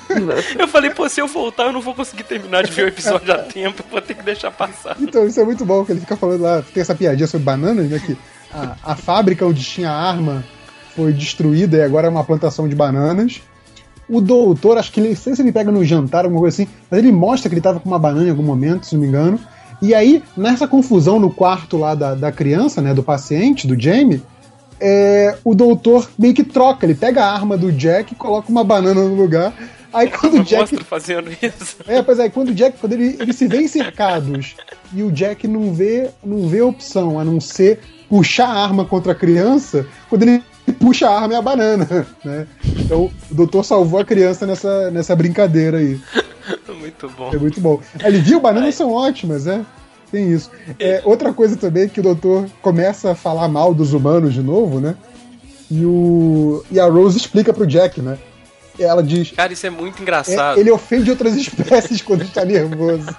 Eu 0.58 0.68
falei, 0.68 0.90
pô, 0.90 1.08
se 1.08 1.22
eu 1.22 1.28
voltar, 1.28 1.66
eu 1.68 1.72
não 1.74 1.82
vou 1.82 1.94
conseguir 1.94 2.24
terminar 2.24 2.64
de 2.64 2.72
ver 2.72 2.86
o 2.86 2.88
episódio 2.88 3.32
a 3.34 3.38
tempo, 3.38 3.84
eu 3.84 3.92
vou 3.92 4.02
ter 4.02 4.16
que 4.16 4.24
deixar 4.24 4.50
passar. 4.52 4.96
Então, 5.00 5.26
isso 5.28 5.40
é 5.40 5.44
muito 5.46 5.64
bom, 5.66 5.86
que 5.86 5.92
ele 5.92 6.00
fica 6.02 6.18
falando 6.18 6.42
lá, 6.42 6.62
tem 6.74 6.82
essa 6.82 6.96
piadinha 6.96 7.28
sobre 7.28 7.46
bananas, 7.46 7.90
né? 7.90 8.02
Que 8.04 8.18
a, 8.54 8.76
a 8.92 8.96
fábrica 8.96 9.46
onde 9.46 9.64
tinha 9.64 9.90
a 9.90 10.10
arma 10.10 10.44
foi 10.96 11.14
destruída 11.14 11.78
e 11.78 11.82
agora 11.82 12.08
é 12.08 12.10
uma 12.10 12.24
plantação 12.24 12.68
de 12.68 12.76
bananas. 12.76 13.42
O 14.10 14.20
doutor, 14.20 14.78
acho 14.78 14.92
que 14.92 15.00
ele, 15.00 15.16
sei 15.16 15.36
se 15.36 15.42
ele 15.42 15.52
pega 15.52 15.72
no 15.72 15.86
jantar, 15.86 16.26
alguma 16.26 16.42
coisa 16.42 16.62
assim, 16.62 16.72
mas 16.90 17.00
ele 17.00 17.12
mostra 17.12 17.50
que 17.50 17.56
ele 17.56 17.62
tava 17.62 17.80
com 17.80 17.88
uma 17.88 18.00
banana 18.00 18.28
em 18.28 18.30
algum 18.30 18.44
momento, 18.44 18.86
se 18.86 18.96
não 18.96 19.02
me 19.02 19.08
engano. 19.08 19.40
E 19.82 19.96
aí, 19.96 20.22
nessa 20.36 20.68
confusão 20.68 21.20
no 21.20 21.32
quarto 21.32 21.78
lá 21.78 21.96
da, 21.96 22.14
da 22.14 22.32
criança, 22.32 22.82
né, 22.82 22.94
do 22.94 23.02
paciente, 23.02 23.66
do 23.66 23.80
Jamie, 23.80 24.22
é, 24.80 25.38
o 25.44 25.56
doutor 25.56 26.10
meio 26.18 26.34
que 26.34 26.44
troca, 26.44 26.86
ele 26.86 26.96
pega 26.96 27.24
a 27.24 27.32
arma 27.32 27.58
do 27.58 27.72
Jack 27.72 28.14
e 28.14 28.16
coloca 28.16 28.50
uma 28.50 28.64
banana 28.64 29.02
no 29.02 29.16
lugar. 29.16 29.54
Aí 29.94 30.10
quando 30.10 30.40
o 30.40 30.44
Jack 30.44 30.84
fazendo 30.84 31.32
isso. 31.32 31.78
é, 31.88 32.02
pois 32.02 32.20
é, 32.20 32.30
quando 32.30 32.50
o 32.50 32.54
Jack, 32.54 32.78
quando 32.80 32.94
ele, 32.94 33.18
eles 33.20 33.36
se 33.36 33.48
vê 33.48 33.68
cercados 33.68 34.56
e 34.94 35.04
o 35.04 35.12
Jack 35.12 35.48
não 35.48 35.74
vê, 35.74 36.10
não 36.24 36.48
vê 36.48 36.62
opção 36.62 37.20
a 37.20 37.26
não 37.26 37.40
ser 37.40 37.80
puxar 38.10 38.48
a 38.48 38.64
arma 38.64 38.86
contra 38.86 39.14
a 39.14 39.16
criança, 39.16 39.86
quando 40.10 40.24
ele 40.24 40.44
puxa 40.72 41.10
a 41.10 41.20
arma 41.20 41.34
é 41.34 41.38
a 41.38 41.42
banana, 41.42 42.08
né? 42.24 42.48
Então 42.64 43.12
o 43.30 43.34
doutor 43.34 43.64
salvou 43.64 44.00
a 44.00 44.06
criança 44.06 44.46
nessa, 44.46 44.92
nessa 44.92 45.16
brincadeira 45.16 45.78
aí. 45.78 46.00
Muito 46.80 47.10
bom. 47.10 47.32
É 47.32 47.38
muito 47.38 47.62
bom. 47.62 47.80
Ele 48.04 48.18
viu, 48.20 48.40
bananas 48.40 48.74
são 48.74 48.92
ótimas, 48.92 49.46
né? 49.46 49.64
Tem 50.12 50.32
isso. 50.32 50.50
É, 50.80 51.02
outra 51.06 51.32
coisa 51.32 51.56
também 51.56 51.84
é 51.84 51.88
que 51.88 52.00
o 52.00 52.04
doutor 52.04 52.48
começa 52.62 53.12
a 53.12 53.16
falar 53.16 53.48
mal 53.48 53.74
dos 53.74 53.94
humanos 53.94 54.34
de 54.34 54.42
novo, 54.42 54.80
né? 54.80 54.96
E, 55.70 55.86
o, 55.86 56.66
e 56.72 56.80
a 56.80 56.86
Rose 56.86 57.18
explica 57.18 57.54
pro 57.54 57.68
Jack, 57.68 58.02
né? 58.02 58.18
Ela 58.80 59.04
diz: 59.04 59.32
Cara, 59.32 59.54
isso 59.54 59.66
é 59.66 59.70
muito 59.70 60.00
é, 60.00 60.02
engraçado. 60.02 60.60
ele 60.60 60.72
ofende 60.72 61.12
outras 61.12 61.36
espécies 61.38 62.02
quando 62.02 62.24
está 62.24 62.44
nervoso. 62.44 63.16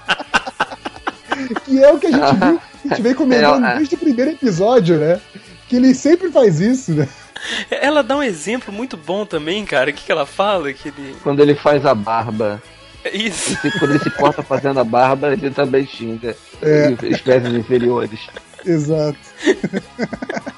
que 1.64 1.82
é 1.82 1.92
o 1.92 1.98
que 1.98 2.08
a 2.08 2.10
gente 2.10 2.34
viu, 2.34 2.60
a 2.84 2.88
gente 2.88 3.02
vem 3.02 3.14
comentando 3.14 3.64
É, 3.64 3.74
é. 3.74 3.76
desde 3.76 3.94
o 3.94 3.98
primeiro 3.98 4.30
episódio, 4.32 4.98
né? 4.98 5.20
Que 5.68 5.76
ele 5.76 5.94
sempre 5.94 6.30
faz 6.30 6.60
isso, 6.60 6.92
né? 6.92 7.08
Ela 7.70 8.02
dá 8.02 8.16
um 8.16 8.22
exemplo 8.22 8.72
muito 8.72 8.96
bom 8.96 9.24
também, 9.26 9.64
cara. 9.64 9.90
O 9.90 9.92
que, 9.92 10.04
que 10.04 10.12
ela 10.12 10.26
fala? 10.26 10.72
Que 10.72 10.88
ele. 10.88 11.16
Quando 11.22 11.40
ele 11.40 11.54
faz 11.54 11.84
a 11.84 11.94
barba, 11.94 12.62
isso. 13.12 13.56
quando 13.78 13.92
ele 13.92 13.98
se 13.98 14.10
corta 14.10 14.42
fazendo 14.42 14.78
a 14.80 14.84
barba, 14.84 15.32
ele 15.32 15.50
também 15.50 15.86
xinga 15.86 16.36
É. 16.60 16.94
espécies 17.08 17.52
inferiores. 17.54 18.20
Exato. 18.64 19.18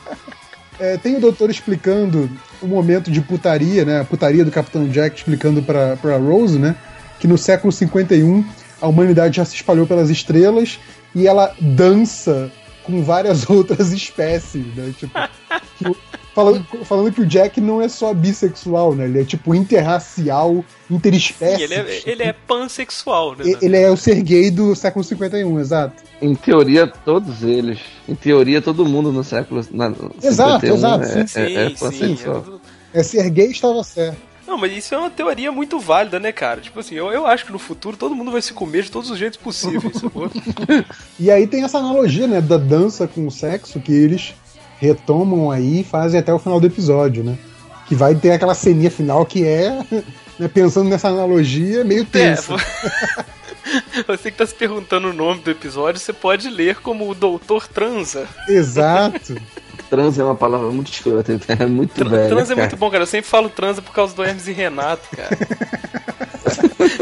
É, 0.79 0.97
tem 0.97 1.17
o 1.17 1.21
doutor 1.21 1.51
explicando 1.51 2.29
o 2.61 2.67
momento 2.67 3.09
de 3.11 3.21
putaria, 3.21 3.85
né? 3.85 4.01
A 4.01 4.05
putaria 4.05 4.45
do 4.45 4.51
Capitão 4.51 4.89
Jack 4.89 5.17
explicando 5.17 5.63
pra, 5.63 5.97
pra 5.97 6.17
Rose, 6.17 6.59
né? 6.59 6.75
Que 7.21 7.29
no 7.29 7.39
século 7.39 7.73
51 7.73 8.45
a 8.81 8.89
humanidade 8.89 9.37
já 9.37 9.45
se 9.45 9.55
espalhou 9.55 9.87
pelas 9.87 10.11
estrelas 10.11 10.81
e 11.15 11.29
ela 11.29 11.55
dança 11.61 12.51
com 12.83 13.03
várias 13.05 13.49
outras 13.49 13.93
espécies, 13.93 14.67
né? 14.75 14.93
Tipo, 14.99 15.97
falando, 16.35 16.67
falando 16.85 17.13
que 17.13 17.21
o 17.21 17.27
Jack 17.27 17.61
não 17.61 17.81
é 17.81 17.89
só 17.89 18.13
bissexual, 18.13 18.95
né? 18.95 19.05
Ele 19.05 19.21
é 19.21 19.25
tipo 19.25 19.55
interracial, 19.55 20.65
Sim, 20.89 20.95
interespécie. 20.97 21.63
ele 21.63 21.75
é, 21.75 22.03
ele 22.07 22.23
é 22.23 22.33
pansexual, 22.33 23.37
né? 23.37 23.45
Ele 23.63 23.77
é 23.77 23.91
o 23.91 23.97
ser 23.97 24.23
gay 24.23 24.51
do 24.51 24.75
século 24.75 25.05
51, 25.05 25.61
exato. 25.61 26.03
Em 26.21 26.35
teoria, 26.35 26.87
todos 26.87 27.43
eles. 27.43 27.79
Em 28.09 28.15
teoria, 28.15 28.61
todo 28.61 28.85
mundo 28.87 29.13
no 29.13 29.23
século. 29.25 29.65
Na, 29.71 29.93
Exato, 30.23 30.67
51 30.67 30.75
exato, 30.75 31.05
É, 31.05 31.27
Sim, 31.27 31.41
é, 31.41 31.53
é 31.65 31.69
sim. 31.71 31.77
pansexual. 31.77 32.37
é 32.37 32.41
tudo- 32.41 32.61
É 32.93 33.03
ser 33.03 33.31
gay 33.31 33.51
estava 33.51 33.83
certo. 33.85 34.17
Não, 34.47 34.59
mas 34.59 34.77
isso 34.77 34.95
é 34.95 34.99
uma 34.99 35.09
teoria 35.09 35.51
muito 35.51 35.79
válida, 35.81 36.21
né, 36.21 36.31
cara? 36.31 36.61
Tipo 36.61 36.79
assim, 36.81 36.95
eu, 36.95 37.11
eu 37.11 37.27
acho 37.27 37.47
que 37.47 37.53
no 37.53 37.59
futuro 37.59 37.97
todo 37.97 38.15
mundo 38.15 38.31
vai 38.31 38.43
se 38.43 38.53
comer 38.53 38.83
de 38.83 38.91
todos 38.91 39.09
os 39.11 39.19
jeitos 39.19 39.39
possíveis? 39.39 39.95
E 41.19 41.31
aí 41.31 41.47
tem 41.47 41.65
essa 41.65 41.79
analogia, 41.79 42.27
né, 42.27 42.41
da 42.41 42.57
dança 42.59 43.07
com 43.09 43.27
o 43.27 43.31
sexo 43.31 43.81
que 43.81 43.93
eles 43.93 44.35
retomam 44.85 45.51
aí 45.51 45.81
e 45.81 45.85
fazem 45.85 46.21
até 46.21 46.33
o 46.33 46.39
final 46.39 46.61
do 46.61 46.67
episódio, 46.67 47.25
né? 47.25 47.39
Que 47.87 47.95
vai 47.95 48.15
ter 48.15 48.33
aquela 48.33 48.55
ceninha 48.55 48.91
final 48.91 49.25
que 49.25 49.45
é, 49.45 49.85
né, 50.39 50.49
pensando 50.49 50.89
nessa 50.89 51.09
analogia, 51.09 51.85
meio 51.85 52.03
É, 52.03 52.07
tensa. 52.07 52.55
você 54.07 54.31
que 54.31 54.37
tá 54.37 54.47
se 54.47 54.55
perguntando 54.55 55.09
o 55.09 55.13
nome 55.13 55.41
do 55.41 55.51
episódio, 55.51 56.01
você 56.01 56.13
pode 56.13 56.49
ler 56.49 56.77
como 56.77 57.09
o 57.09 57.15
Doutor 57.15 57.67
Transa. 57.67 58.27
Exato. 58.49 59.37
Trans 59.91 60.19
é 60.19 60.25
uma 60.25 60.35
palavra 60.35 60.71
muito 60.71 60.91
escrota, 60.91 61.39
é 61.49 61.67
muito 61.67 62.09
velha. 62.09 62.29
transa 62.29 62.53
é 62.53 62.57
cara. 62.57 62.69
muito 62.69 62.77
bom, 62.77 62.91
cara. 62.91 63.03
Eu 63.03 63.07
sempre 63.07 63.29
falo 63.29 63.49
transa 63.49 63.83
por 63.83 63.93
causa 63.93 64.15
do 64.15 64.25
Hermes 64.25 64.49
e 64.49 64.53
Renato, 64.53 65.09
cara. 65.15 65.37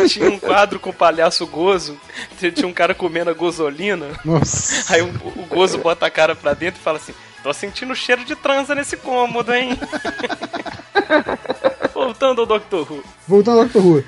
tinha 0.08 0.28
um 0.28 0.38
quadro 0.38 0.78
com 0.80 0.90
o 0.90 0.92
palhaço 0.92 1.46
Gozo, 1.46 1.96
tinha 2.38 2.66
um 2.66 2.72
cara 2.72 2.94
comendo 2.94 3.30
a 3.30 3.34
gozolina. 3.34 4.08
Nossa. 4.24 4.92
Aí 4.92 5.00
o, 5.00 5.08
o 5.08 5.46
Gozo 5.48 5.78
bota 5.78 6.06
a 6.06 6.10
cara 6.10 6.34
pra 6.34 6.54
dentro 6.54 6.80
e 6.80 6.84
fala 6.84 6.98
assim: 6.98 7.14
Tô 7.42 7.52
sentindo 7.52 7.94
cheiro 7.94 8.24
de 8.24 8.36
transa 8.36 8.74
nesse 8.74 8.96
cômodo, 8.96 9.52
hein? 9.52 9.76
Voltando 11.94 12.40
ao 12.42 12.46
Doctor 12.46 12.86
Who. 12.90 13.02
Voltando 13.26 13.58
ao 13.58 13.64
Doctor 13.64 13.84
Who. 13.84 14.04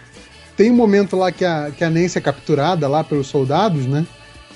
Tem 0.57 0.71
um 0.71 0.75
momento 0.75 1.17
lá 1.17 1.33
que 1.33 1.45
a, 1.45 1.71
que 1.77 1.83
a 1.83 1.91
Nancy 1.91 2.19
é 2.19 2.21
capturada 2.21 2.87
lá 2.89 3.03
pelos 3.03 3.27
soldados, 3.27 3.87
né? 3.87 4.07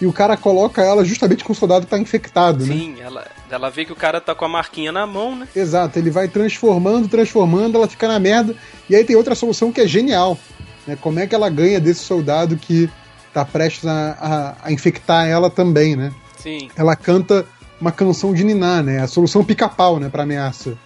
E 0.01 0.07
o 0.07 0.13
cara 0.13 0.37
coloca 0.37 0.81
ela 0.81 1.05
justamente 1.05 1.43
com 1.43 1.53
o 1.53 1.57
soldado 1.57 1.85
que 1.85 1.91
tá 1.91 1.99
infectado, 1.99 2.65
né? 2.65 2.73
Sim, 2.73 2.97
ela, 3.01 3.27
ela 3.51 3.69
vê 3.69 3.85
que 3.85 3.93
o 3.93 3.97
cara 3.97 4.21
tá 4.21 4.33
com 4.33 4.45
a 4.45 4.49
marquinha 4.49 4.93
na 4.93 5.05
mão, 5.09 5.35
né? 5.35 5.49
Exato, 5.57 5.99
ele 5.99 6.09
vai 6.11 6.29
transformando, 6.29 7.09
transformando, 7.09 7.77
ela 7.77 7.89
fica 7.89 8.07
na 8.07 8.21
merda. 8.21 8.55
E 8.89 8.95
aí 8.95 9.03
tem 9.05 9.17
outra 9.17 9.35
solução 9.35 9.73
que 9.73 9.81
é 9.81 9.89
genial. 9.89 10.39
Né? 10.87 10.97
Como 11.01 11.19
é 11.19 11.27
que 11.27 11.35
ela 11.35 11.51
ganha 11.51 11.81
desse 11.81 12.05
soldado 12.05 12.57
que 12.57 12.89
tá 13.35 13.45
prestes 13.45 13.87
a, 13.87 14.17
a- 14.21 14.57
a 14.69 14.73
infectar 14.73 15.27
ela 15.27 15.51
também, 15.51 15.97
né? 15.97 16.13
Sim. 16.37 16.71
Ela 16.77 16.95
canta 16.95 17.45
uma 17.81 17.93
canção 17.93 18.33
de 18.35 18.45
Niná, 18.45 18.83
né? 18.83 19.01
A 19.03 19.07
solução 19.07 19.45
pica-pau, 19.45 19.99
né, 20.01 20.09
pra 20.09 20.23
ameaça. 20.25 20.77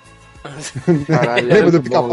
Caralho, 1.06 1.46
Lembra 1.48 1.68
é 1.68 1.70
do 1.70 1.82
pica-pau. 1.82 2.10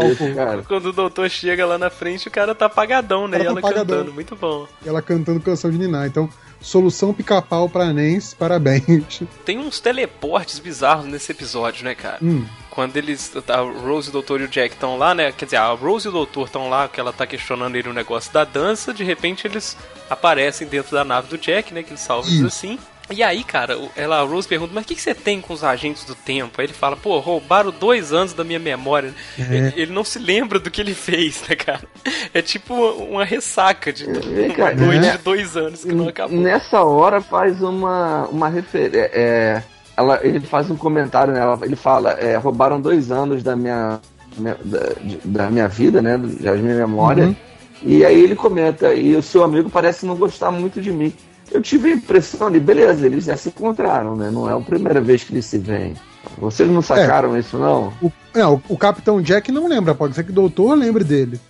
Quando 0.68 0.86
o 0.86 0.92
doutor 0.92 1.28
chega 1.28 1.66
lá 1.66 1.76
na 1.78 1.90
frente, 1.90 2.28
o 2.28 2.30
cara 2.30 2.54
tá 2.54 2.66
apagadão, 2.66 3.26
né? 3.26 3.38
O 3.38 3.42
E 3.42 3.46
ela 3.46 3.60
tá 3.60 3.68
apagadão. 3.68 3.98
cantando, 3.98 4.14
muito 4.14 4.36
bom. 4.36 4.66
Ela 4.84 5.02
cantando 5.02 5.40
canção 5.40 5.70
de 5.70 5.78
Niná. 5.78 6.06
Então, 6.06 6.28
solução 6.60 7.12
pica-pau 7.12 7.68
pra 7.68 7.92
Nancy, 7.92 8.36
parabéns. 8.36 9.22
Tem 9.44 9.58
uns 9.58 9.80
teleportes 9.80 10.58
bizarros 10.60 11.06
nesse 11.06 11.32
episódio, 11.32 11.84
né, 11.84 11.94
cara? 11.94 12.18
Hum, 12.22 12.44
Quando 12.70 12.96
eles. 12.96 13.32
A 13.48 13.56
Rose, 13.62 14.10
o 14.10 14.12
doutor 14.12 14.40
e 14.40 14.44
o 14.44 14.48
Jack 14.48 14.74
estão 14.74 14.96
lá, 14.96 15.12
né? 15.12 15.32
Quer 15.32 15.46
dizer, 15.46 15.56
a 15.56 15.68
Rose 15.72 16.06
e 16.06 16.08
o 16.10 16.12
doutor 16.12 16.46
estão 16.46 16.68
lá, 16.68 16.86
que 16.88 17.00
ela 17.00 17.12
tá 17.12 17.26
questionando 17.26 17.74
ele 17.74 17.88
o 17.88 17.92
negócio 17.92 18.32
da 18.32 18.44
dança. 18.44 18.94
De 18.94 19.02
repente 19.02 19.44
eles 19.46 19.76
aparecem 20.08 20.68
dentro 20.68 20.92
da 20.92 21.04
nave 21.04 21.26
do 21.28 21.36
Jack, 21.36 21.74
né? 21.74 21.82
Que 21.82 21.90
ele 21.90 21.98
salva 21.98 22.28
eles 22.28 22.38
Isso. 22.38 22.46
assim. 22.46 22.78
E 23.10 23.22
aí, 23.24 23.42
cara, 23.42 23.76
ela, 23.96 24.20
a 24.20 24.22
Rose 24.22 24.46
pergunta, 24.46 24.72
mas 24.72 24.84
o 24.84 24.86
que, 24.86 24.94
que 24.94 25.00
você 25.02 25.14
tem 25.14 25.40
com 25.40 25.52
os 25.52 25.64
agentes 25.64 26.04
do 26.04 26.14
tempo? 26.14 26.60
Aí 26.60 26.66
ele 26.66 26.72
fala, 26.72 26.96
pô, 26.96 27.18
roubaram 27.18 27.72
dois 27.72 28.12
anos 28.12 28.32
da 28.32 28.44
minha 28.44 28.58
memória. 28.60 29.12
É. 29.38 29.42
Ele, 29.42 29.72
ele 29.76 29.92
não 29.92 30.04
se 30.04 30.18
lembra 30.18 30.60
do 30.60 30.70
que 30.70 30.80
ele 30.80 30.94
fez, 30.94 31.42
né, 31.48 31.56
cara? 31.56 31.82
É 32.32 32.40
tipo 32.40 32.72
uma, 32.72 32.92
uma 32.92 33.24
ressaca 33.24 33.92
de 33.92 34.04
Vem 34.06 34.46
uma 34.46 34.54
cá, 34.54 34.74
noite 34.74 35.06
é. 35.08 35.12
de 35.12 35.18
dois 35.18 35.56
anos 35.56 35.84
que 35.84 35.92
não 35.92 36.06
acabou. 36.08 36.38
Nessa 36.38 36.82
hora 36.84 37.20
faz 37.20 37.60
uma, 37.60 38.26
uma 38.28 38.48
referência. 38.48 39.10
É, 39.12 39.62
ela, 39.96 40.20
ele 40.22 40.38
faz 40.40 40.70
um 40.70 40.76
comentário, 40.76 41.32
né? 41.34 41.40
Ela- 41.40 41.58
Ele 41.62 41.76
fala: 41.76 42.12
é, 42.12 42.36
roubaram 42.36 42.80
dois 42.80 43.10
anos 43.10 43.42
da 43.42 43.56
minha, 43.56 44.00
minha- 44.38 44.56
da, 44.64 44.78
da 45.24 45.50
minha 45.50 45.66
vida, 45.66 46.00
né? 46.00 46.16
Da 46.16 46.52
minha 46.54 46.76
memória. 46.76 47.24
Uhum. 47.24 47.36
E 47.82 48.04
aí 48.04 48.22
ele 48.22 48.36
comenta: 48.36 48.94
e 48.94 49.16
o 49.16 49.22
seu 49.22 49.42
amigo 49.42 49.68
parece 49.68 50.06
não 50.06 50.14
gostar 50.14 50.50
muito 50.52 50.80
de 50.80 50.92
mim. 50.92 51.12
Eu 51.50 51.60
tive 51.60 51.90
a 51.90 51.94
impressão 51.94 52.50
de, 52.50 52.60
beleza, 52.60 53.06
eles 53.06 53.24
já 53.24 53.36
se 53.36 53.48
encontraram, 53.48 54.14
né? 54.14 54.30
Não 54.30 54.48
é 54.48 54.52
a 54.52 54.60
primeira 54.60 55.00
vez 55.00 55.24
que 55.24 55.32
eles 55.32 55.46
se 55.46 55.58
veem. 55.58 55.94
Vocês 56.38 56.68
não 56.70 56.82
sacaram 56.82 57.36
isso, 57.36 57.58
não? 57.58 57.92
o, 58.00 58.12
não, 58.34 58.62
o 58.68 58.76
Capitão 58.76 59.20
Jack 59.20 59.50
não 59.50 59.66
lembra, 59.66 59.94
pode 59.94 60.14
ser 60.14 60.24
que 60.24 60.30
o 60.30 60.34
doutor 60.34 60.74
lembre 60.74 61.02
dele. 61.02 61.40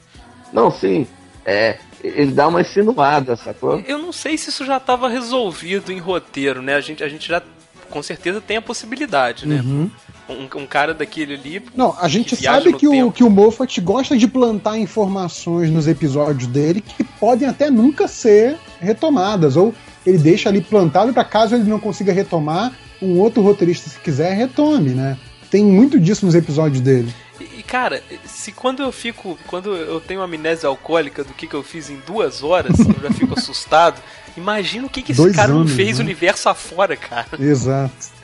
Não, 0.52 0.70
sim. 0.70 1.06
É, 1.44 1.78
ele 2.02 2.32
dá 2.32 2.48
uma 2.48 2.60
insinuada, 2.60 3.36
sacou? 3.36 3.82
Eu 3.86 3.98
não 3.98 4.12
sei 4.12 4.38
se 4.38 4.50
isso 4.50 4.64
já 4.64 4.76
estava 4.76 5.08
resolvido 5.08 5.92
em 5.92 5.98
roteiro, 5.98 6.62
né? 6.62 6.74
A 6.74 6.80
gente, 6.80 7.02
a 7.02 7.08
gente 7.08 7.28
já 7.28 7.42
com 7.90 8.02
certeza 8.02 8.40
tem 8.40 8.56
a 8.56 8.62
possibilidade, 8.62 9.46
né? 9.46 9.60
Uhum. 9.64 9.90
Um, 10.28 10.62
um 10.62 10.66
cara 10.66 10.94
daquele 10.94 11.34
ali. 11.34 11.62
Não, 11.74 11.96
a 12.00 12.06
gente 12.06 12.36
que 12.36 12.44
sabe 12.44 12.72
que 12.72 12.86
o, 12.86 13.10
que 13.10 13.24
o 13.24 13.28
Moffat 13.28 13.80
gosta 13.80 14.16
de 14.16 14.28
plantar 14.28 14.78
informações 14.78 15.70
nos 15.70 15.88
episódios 15.88 16.46
dele 16.46 16.80
que 16.80 17.02
podem 17.02 17.48
até 17.48 17.68
nunca 17.68 18.06
ser 18.06 18.56
retomadas. 18.80 19.56
Ou 19.56 19.74
ele 20.04 20.18
deixa 20.18 20.48
ali 20.48 20.60
plantado 20.60 21.12
para 21.12 21.24
caso 21.24 21.54
ele 21.54 21.64
não 21.64 21.80
consiga 21.80 22.12
retomar, 22.12 22.72
um 23.00 23.18
outro 23.18 23.42
roteirista, 23.42 23.88
se 23.88 23.98
quiser, 23.98 24.34
retome, 24.34 24.90
né? 24.90 25.16
Tem 25.50 25.64
muito 25.64 25.98
disso 25.98 26.24
nos 26.24 26.34
episódios 26.34 26.80
dele. 26.80 27.12
E, 27.40 27.62
cara, 27.62 28.02
se 28.24 28.52
quando 28.52 28.82
eu 28.82 28.92
fico. 28.92 29.38
Quando 29.46 29.74
eu 29.74 30.00
tenho 30.00 30.20
amnésia 30.20 30.68
alcoólica 30.68 31.24
do 31.24 31.32
que, 31.32 31.46
que 31.46 31.54
eu 31.54 31.62
fiz 31.62 31.90
em 31.90 32.00
duas 32.06 32.42
horas, 32.42 32.78
eu 32.78 33.02
já 33.02 33.10
fico 33.10 33.38
assustado. 33.38 34.00
Imagina 34.36 34.86
o 34.86 34.90
que, 34.90 35.02
que 35.02 35.12
esse 35.12 35.20
Dois 35.20 35.34
cara 35.34 35.52
não 35.52 35.62
anos, 35.62 35.72
fez 35.72 35.98
né? 35.98 36.04
universo 36.04 36.48
afora, 36.48 36.96
cara. 36.96 37.28
Exato. 37.40 38.20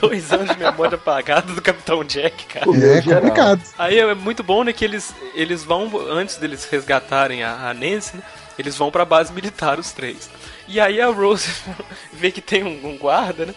Dois 0.00 0.32
anos 0.32 0.50
de 0.50 0.56
memória 0.56 0.94
apagada 0.94 1.52
do 1.52 1.60
Capitão 1.60 2.04
Jack, 2.04 2.46
cara. 2.46 2.70
É 2.70 3.02
geral. 3.02 3.22
complicado. 3.22 3.60
Aí 3.76 3.98
é 3.98 4.14
muito 4.14 4.44
bom, 4.44 4.62
né, 4.62 4.72
que 4.72 4.84
eles, 4.84 5.12
eles 5.34 5.64
vão, 5.64 5.90
antes 6.10 6.36
deles 6.36 6.68
resgatarem 6.70 7.42
a, 7.42 7.68
a 7.68 7.74
Nancy, 7.74 8.16
né, 8.16 8.22
eles 8.56 8.76
vão 8.76 8.88
pra 8.88 9.04
base 9.04 9.32
militar, 9.32 9.80
os 9.80 9.90
três. 9.90 10.30
E 10.68 10.78
aí 10.78 11.00
a 11.00 11.08
Rose 11.08 11.50
vê 12.12 12.30
que 12.30 12.42
tem 12.42 12.62
um, 12.62 12.90
um 12.90 12.98
guarda, 12.98 13.46
né? 13.46 13.54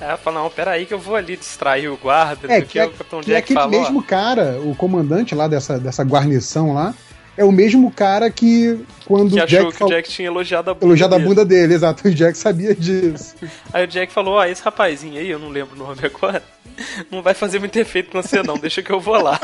Aí 0.00 0.08
ela 0.08 0.16
fala, 0.16 0.40
não, 0.40 0.50
peraí 0.50 0.86
que 0.86 0.94
eu 0.94 0.98
vou 0.98 1.14
ali 1.14 1.36
distrair 1.36 1.88
o 1.88 1.96
guarda, 1.96 2.52
É, 2.52 2.60
o 2.60 2.66
que, 2.66 2.78
é, 2.78 2.86
o 2.86 2.90
Capitão 2.90 3.20
que 3.20 3.30
é 3.30 3.34
Jack 3.34 3.44
aquele 3.52 3.60
falou. 3.60 3.80
mesmo 3.80 4.02
cara, 4.02 4.58
o 4.64 4.74
comandante 4.74 5.34
lá 5.34 5.46
dessa, 5.46 5.78
dessa 5.78 6.02
guarnição 6.02 6.72
lá, 6.72 6.94
é 7.36 7.44
o 7.44 7.52
mesmo 7.52 7.90
cara 7.90 8.30
que 8.30 8.84
quando 9.04 9.30
que 9.30 9.40
o 9.40 9.44
achou 9.44 9.58
Jack 9.58 9.68
que 9.68 9.74
o 9.74 9.78
falou, 9.78 9.94
Jack 9.94 10.08
tinha 10.08 10.28
elogiado 10.28 10.70
a 10.70 10.74
bunda 10.74 10.86
elogiado 10.86 11.14
a 11.14 11.18
dele. 11.18 11.28
bunda 11.28 11.44
dele, 11.44 11.74
exato. 11.74 12.06
O 12.08 12.14
Jack 12.14 12.36
sabia 12.36 12.74
disso. 12.74 13.34
Aí 13.72 13.84
o 13.84 13.86
Jack 13.86 14.12
falou, 14.12 14.34
ó, 14.34 14.44
esse 14.44 14.62
rapazinho 14.62 15.18
aí, 15.18 15.30
eu 15.30 15.38
não 15.38 15.48
lembro 15.48 15.74
o 15.74 15.78
nome 15.78 16.00
agora, 16.04 16.42
não 17.10 17.22
vai 17.22 17.34
fazer 17.34 17.58
muito 17.58 17.76
efeito 17.78 18.10
com 18.10 18.20
você 18.20 18.42
não, 18.42 18.58
deixa 18.58 18.82
que 18.82 18.90
eu 18.90 19.00
vou 19.00 19.20
lá. 19.20 19.38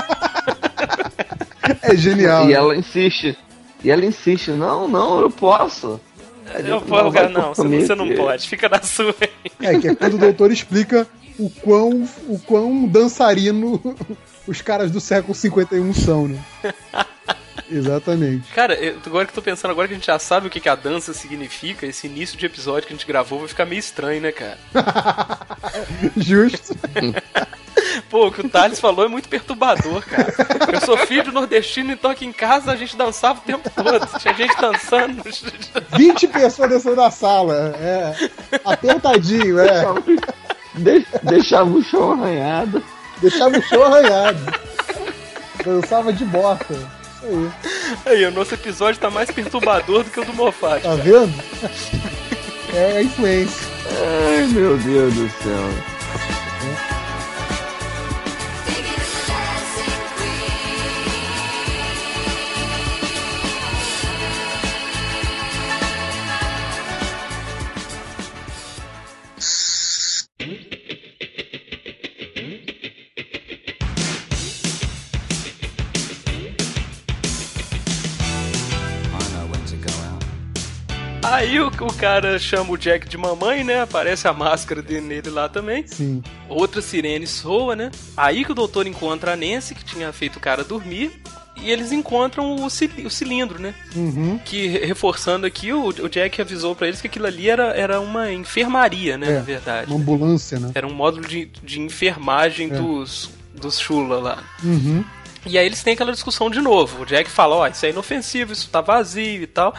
É 1.82 1.96
genial. 1.96 2.44
E 2.44 2.48
né? 2.48 2.52
ela 2.54 2.76
insiste. 2.76 3.36
E 3.82 3.90
ela 3.90 4.04
insiste, 4.04 4.50
não, 4.50 4.88
não, 4.88 5.20
eu 5.20 5.30
posso. 5.30 6.00
Eu 6.54 6.62
Não, 6.64 6.80
vou, 6.80 7.12
cara, 7.12 7.28
não, 7.28 7.54
você, 7.54 7.62
comigo. 7.62 7.86
você 7.86 7.94
não 7.94 8.14
pode, 8.14 8.48
fica 8.48 8.68
na 8.68 8.82
sua 8.82 9.14
aí. 9.20 9.30
É, 9.60 9.78
que 9.78 9.88
é 9.88 9.94
quando 9.94 10.14
o 10.14 10.18
doutor 10.18 10.50
explica 10.50 11.06
o 11.38 11.50
quão, 11.50 12.08
o 12.28 12.38
quão 12.40 12.86
dançarino 12.86 13.80
os 14.46 14.60
caras 14.60 14.90
do 14.90 15.00
século 15.00 15.34
51 15.34 15.94
são, 15.94 16.28
né? 16.28 16.38
Exatamente. 17.70 18.50
Cara, 18.52 18.74
eu- 18.74 18.96
agora 19.04 19.24
que 19.26 19.30
eu 19.30 19.34
tô 19.34 19.42
pensando, 19.42 19.70
agora 19.70 19.86
que 19.88 19.94
a 19.94 19.96
gente 19.96 20.06
já 20.06 20.18
sabe 20.18 20.46
o 20.46 20.50
que, 20.50 20.60
que 20.60 20.68
a 20.68 20.74
dança 20.74 21.12
significa, 21.12 21.86
esse 21.86 22.06
início 22.06 22.36
de 22.38 22.46
episódio 22.46 22.86
que 22.86 22.92
a 22.92 22.96
gente 22.96 23.06
gravou 23.06 23.40
vai 23.40 23.48
ficar 23.48 23.64
meio 23.66 23.78
estranho, 23.80 24.20
né, 24.20 24.32
cara? 24.32 24.58
Justo. 26.16 26.74
Pô, 28.10 28.26
o 28.28 28.32
que 28.32 28.40
o 28.40 28.48
Thales 28.48 28.80
falou 28.80 29.04
é 29.04 29.08
muito 29.08 29.28
perturbador, 29.28 30.02
cara. 30.04 30.32
Eu 30.72 30.80
sou 30.80 30.96
filho 30.98 31.22
de 31.24 31.30
nordestino, 31.30 31.92
então 31.92 32.10
aqui 32.10 32.24
em 32.26 32.32
casa 32.32 32.72
a 32.72 32.76
gente 32.76 32.96
dançava 32.96 33.38
o 33.38 33.42
tempo 33.42 33.68
todo. 33.70 34.18
Tinha 34.18 34.34
gente 34.34 34.56
dançando. 34.60 35.22
20 35.96 36.28
pessoas 36.28 36.70
dançando 36.70 36.96
na 36.96 37.10
sala. 37.10 37.74
É. 37.78 38.14
Apertadinho, 38.64 39.58
é. 39.60 39.84
De- 40.74 41.06
deixava 41.22 41.70
o 41.70 41.82
chão 41.82 42.12
arranhado. 42.12 42.82
Deixava 43.20 43.58
o 43.58 43.62
show 43.62 43.82
arranhado. 43.84 44.40
Dançava 45.64 46.12
de 46.12 46.24
bota. 46.24 46.97
Aí. 47.22 47.50
Aí, 48.06 48.24
o 48.26 48.30
nosso 48.30 48.54
episódio 48.54 49.00
tá 49.00 49.10
mais 49.10 49.30
perturbador 49.30 50.04
do 50.04 50.10
que 50.10 50.20
o 50.20 50.24
do 50.24 50.32
Moffat. 50.34 50.82
Tá 50.82 50.94
vendo? 50.94 51.32
É 52.74 52.98
a 52.98 53.02
influência. 53.02 53.66
Ai, 54.36 54.46
meu 54.48 54.76
Deus 54.76 55.14
do 55.14 55.28
céu. 55.42 56.97
O, 81.88 81.94
cara 81.94 82.38
chama 82.38 82.72
o 82.72 82.76
Jack 82.78 83.08
de 83.08 83.16
mamãe, 83.18 83.64
né? 83.64 83.80
Aparece 83.82 84.26
a 84.28 84.32
máscara 84.32 84.80
dele 84.82 85.00
nele 85.06 85.30
lá 85.30 85.48
também. 85.48 85.86
Sim. 85.86 86.22
Outra 86.48 86.80
sirene 86.80 87.26
soa, 87.26 87.74
né? 87.76 87.90
Aí 88.16 88.44
que 88.44 88.52
o 88.52 88.54
doutor 88.54 88.86
encontra 88.86 89.32
a 89.32 89.36
Nancy, 89.36 89.74
que 89.74 89.84
tinha 89.84 90.12
feito 90.12 90.36
o 90.36 90.40
cara 90.40 90.62
dormir. 90.64 91.20
E 91.60 91.72
eles 91.72 91.90
encontram 91.90 92.54
o, 92.64 92.70
cil- 92.70 92.88
o 93.04 93.10
cilindro, 93.10 93.58
né? 93.60 93.74
Uhum. 93.96 94.38
Que, 94.44 94.68
re- 94.68 94.86
reforçando 94.86 95.44
aqui, 95.44 95.72
o, 95.72 95.90
Jack 96.08 96.40
avisou 96.40 96.76
pra 96.76 96.86
eles 96.86 97.00
que 97.00 97.08
aquilo 97.08 97.26
ali 97.26 97.50
era, 97.50 97.72
era 97.76 98.00
uma 98.00 98.32
enfermaria, 98.32 99.18
né? 99.18 99.28
É, 99.28 99.34
Na 99.34 99.40
verdade. 99.40 99.90
Uma 99.90 100.00
ambulância, 100.00 100.60
né? 100.60 100.70
Era 100.72 100.86
um 100.86 100.94
módulo 100.94 101.26
de, 101.26 101.46
de 101.64 101.80
enfermagem 101.80 102.68
É. 102.70 102.74
dos, 102.76 103.30
dos 103.60 103.80
Shula 103.80 104.20
lá. 104.20 104.44
Uhum. 104.62 105.04
E 105.46 105.58
aí 105.58 105.66
eles 105.66 105.82
têm 105.82 105.94
aquela 105.94 106.12
discussão 106.12 106.48
de 106.48 106.60
novo. 106.60 107.02
O 107.02 107.06
Jack 107.06 107.28
fala, 107.28 107.56
ó, 107.56 107.66
isso 107.66 107.84
é 107.86 107.90
inofensivo, 107.90 108.52
isso 108.52 108.68
tá 108.70 108.80
vazio 108.80 109.42
e 109.42 109.46
tal. 109.48 109.74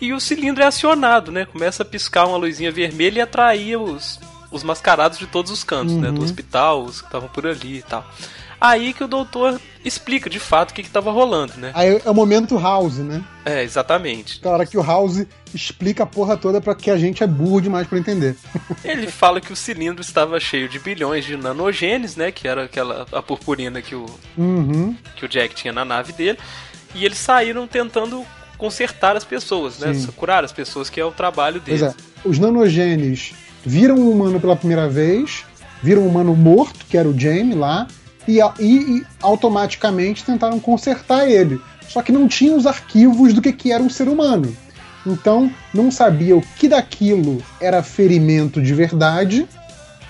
E 0.00 0.12
o 0.12 0.20
cilindro 0.20 0.62
é 0.62 0.66
acionado, 0.66 1.32
né? 1.32 1.46
Começa 1.46 1.82
a 1.82 1.86
piscar 1.86 2.26
uma 2.26 2.36
luzinha 2.36 2.70
vermelha 2.70 3.18
e 3.20 3.22
atrair 3.22 3.76
os, 3.76 4.20
os 4.50 4.62
mascarados 4.62 5.18
de 5.18 5.26
todos 5.26 5.50
os 5.50 5.64
cantos, 5.64 5.94
né? 5.96 6.10
Do 6.10 6.18
Uhum. 6.18 6.24
hospital, 6.24 6.82
os 6.84 7.00
que 7.00 7.06
estavam 7.08 7.28
por 7.28 7.46
ali 7.46 7.78
e 7.78 7.82
tal. 7.82 8.04
Aí 8.58 8.94
que 8.94 9.04
o 9.04 9.08
doutor 9.08 9.60
explica 9.84 10.30
de 10.30 10.40
fato 10.40 10.70
o 10.70 10.74
que, 10.74 10.82
que 10.82 10.88
tava 10.88 11.10
rolando, 11.10 11.52
né? 11.58 11.72
Aí 11.74 12.00
é 12.02 12.10
o 12.10 12.14
momento 12.14 12.56
House, 12.58 12.96
né? 12.96 13.22
É, 13.44 13.62
exatamente. 13.62 14.40
Hora 14.42 14.64
que 14.64 14.78
o 14.78 14.82
House 14.82 15.26
explica 15.54 16.04
a 16.04 16.06
porra 16.06 16.38
toda 16.38 16.58
pra 16.58 16.74
que 16.74 16.90
a 16.90 16.96
gente 16.96 17.22
é 17.22 17.26
burro 17.26 17.60
demais 17.60 17.86
pra 17.86 17.98
entender. 17.98 18.34
Ele 18.82 19.08
fala 19.08 19.42
que 19.42 19.52
o 19.52 19.56
cilindro 19.56 20.00
estava 20.00 20.40
cheio 20.40 20.70
de 20.70 20.78
bilhões 20.78 21.26
de 21.26 21.36
nanogenes, 21.36 22.16
né? 22.16 22.32
Que 22.32 22.48
era 22.48 22.64
aquela 22.64 23.06
a 23.12 23.20
purpurina 23.22 23.82
que 23.82 23.94
o, 23.94 24.06
Uhum. 24.38 24.96
que 25.16 25.26
o 25.26 25.28
Jack 25.28 25.54
tinha 25.54 25.72
na 25.72 25.84
nave 25.84 26.12
dele. 26.14 26.38
E 26.94 27.04
eles 27.04 27.18
saíram 27.18 27.66
tentando 27.66 28.24
consertar 28.58 29.16
as 29.16 29.24
pessoas, 29.24 29.78
né? 29.78 29.92
Sim. 29.94 30.08
Curar 30.16 30.44
as 30.44 30.52
pessoas, 30.52 30.88
que 30.90 31.00
é 31.00 31.04
o 31.04 31.10
trabalho 31.10 31.60
Pois 31.64 31.80
deles. 31.80 31.94
é. 31.94 32.28
Os 32.28 32.38
nanogenes 32.38 33.32
viram 33.64 33.96
um 33.96 34.10
humano 34.10 34.40
pela 34.40 34.56
primeira 34.56 34.88
vez, 34.88 35.44
viram 35.82 36.02
um 36.02 36.08
humano 36.08 36.34
morto, 36.34 36.84
que 36.88 36.96
era 36.96 37.08
o 37.08 37.18
Jamie 37.18 37.54
lá, 37.54 37.86
e, 38.26 38.38
e- 38.58 38.98
e 38.98 39.06
automaticamente 39.22 40.24
tentaram 40.24 40.58
consertar 40.58 41.28
ele. 41.30 41.60
Só 41.88 42.02
que 42.02 42.10
não 42.12 42.26
tinham 42.26 42.56
os 42.56 42.66
arquivos 42.66 43.32
do 43.32 43.40
que, 43.40 43.52
que 43.52 43.70
era 43.72 43.82
um 43.82 43.88
ser 43.90 44.08
humano. 44.08 44.54
Então, 45.06 45.48
não 45.72 45.90
sabia 45.90 46.36
o 46.36 46.42
que 46.58 46.68
daquilo 46.68 47.40
era 47.60 47.80
ferimento 47.82 48.60
de 48.60 48.74
verdade 48.74 49.46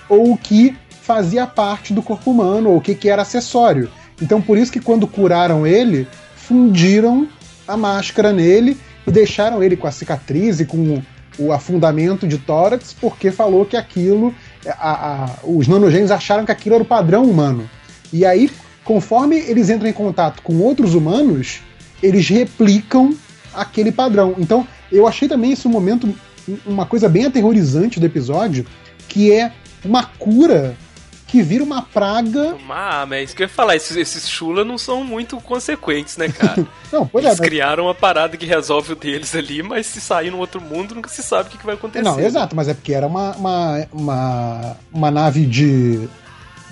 ou 0.08 0.32
o 0.32 0.38
que 0.38 0.74
fazia 1.02 1.46
parte 1.46 1.92
do 1.92 2.02
corpo 2.02 2.30
humano, 2.30 2.70
ou 2.70 2.78
o 2.78 2.80
que, 2.80 2.94
que 2.94 3.08
era 3.08 3.22
acessório. 3.22 3.90
Então, 4.22 4.40
por 4.40 4.56
isso 4.56 4.72
que 4.72 4.80
quando 4.80 5.06
curaram 5.06 5.66
ele, 5.66 6.08
fundiram 6.34 7.28
a 7.66 7.76
máscara 7.76 8.32
nele 8.32 8.76
e 9.06 9.10
deixaram 9.10 9.62
ele 9.62 9.76
com 9.76 9.86
a 9.86 9.90
cicatriz 9.90 10.60
e 10.60 10.64
com 10.64 11.02
o 11.38 11.52
afundamento 11.52 12.26
de 12.26 12.38
tórax, 12.38 12.94
porque 12.98 13.30
falou 13.30 13.64
que 13.66 13.76
aquilo. 13.76 14.34
a- 14.66 15.24
a- 15.24 15.30
os 15.44 15.68
nanogênios 15.68 16.10
acharam 16.10 16.44
que 16.44 16.50
aquilo 16.50 16.74
era 16.74 16.82
o 16.82 16.86
padrão 16.86 17.24
humano. 17.24 17.70
E 18.12 18.24
aí, 18.26 18.50
conforme 18.82 19.36
eles 19.38 19.70
entram 19.70 19.88
em 19.88 19.92
contato 19.92 20.42
com 20.42 20.56
outros 20.58 20.92
humanos, 20.94 21.60
eles 22.02 22.28
replicam 22.28 23.14
aquele 23.54 23.92
padrão. 23.92 24.34
Então, 24.38 24.66
eu 24.90 25.06
achei 25.06 25.28
também 25.28 25.52
esse 25.52 25.68
momento, 25.68 26.12
uma 26.66 26.84
coisa 26.84 27.08
bem 27.08 27.26
aterrorizante 27.26 28.00
do 28.00 28.06
episódio, 28.06 28.66
que 29.08 29.30
é 29.32 29.52
uma 29.84 30.02
cura 30.04 30.74
que 31.26 31.42
vira 31.42 31.64
uma 31.64 31.82
praga. 31.82 32.56
Ah, 32.70 33.04
mas 33.08 33.18
é 33.18 33.22
isso 33.24 33.34
que 33.36 33.42
eu 33.42 33.46
ia 33.46 33.52
falar, 33.52 33.74
esses, 33.76 33.96
esses 33.96 34.28
chula 34.28 34.64
não 34.64 34.78
são 34.78 35.02
muito 35.02 35.36
consequentes, 35.40 36.16
né, 36.16 36.28
cara? 36.28 36.66
Não, 36.92 37.04
pois 37.06 37.24
é, 37.24 37.28
Eles 37.28 37.40
mas- 37.40 37.48
criaram 37.48 37.84
uma 37.86 37.94
parada 37.94 38.36
que 38.36 38.46
resolve 38.46 38.92
o 38.92 38.96
deles 38.96 39.34
ali, 39.34 39.60
mas 39.62 39.86
se 39.86 40.00
sair 40.00 40.30
no 40.30 40.38
outro 40.38 40.60
mundo, 40.60 40.94
nunca 40.94 41.08
se 41.08 41.22
sabe 41.22 41.48
o 41.48 41.52
que, 41.52 41.58
que 41.58 41.66
vai 41.66 41.74
acontecer. 41.74 42.04
Não, 42.04 42.20
exato, 42.20 42.54
mas 42.54 42.68
é 42.68 42.74
porque 42.74 42.92
era 42.92 43.06
uma, 43.08 43.32
uma, 43.36 43.86
uma, 43.92 44.76
uma 44.92 45.10
nave 45.10 45.44
de, 45.46 46.08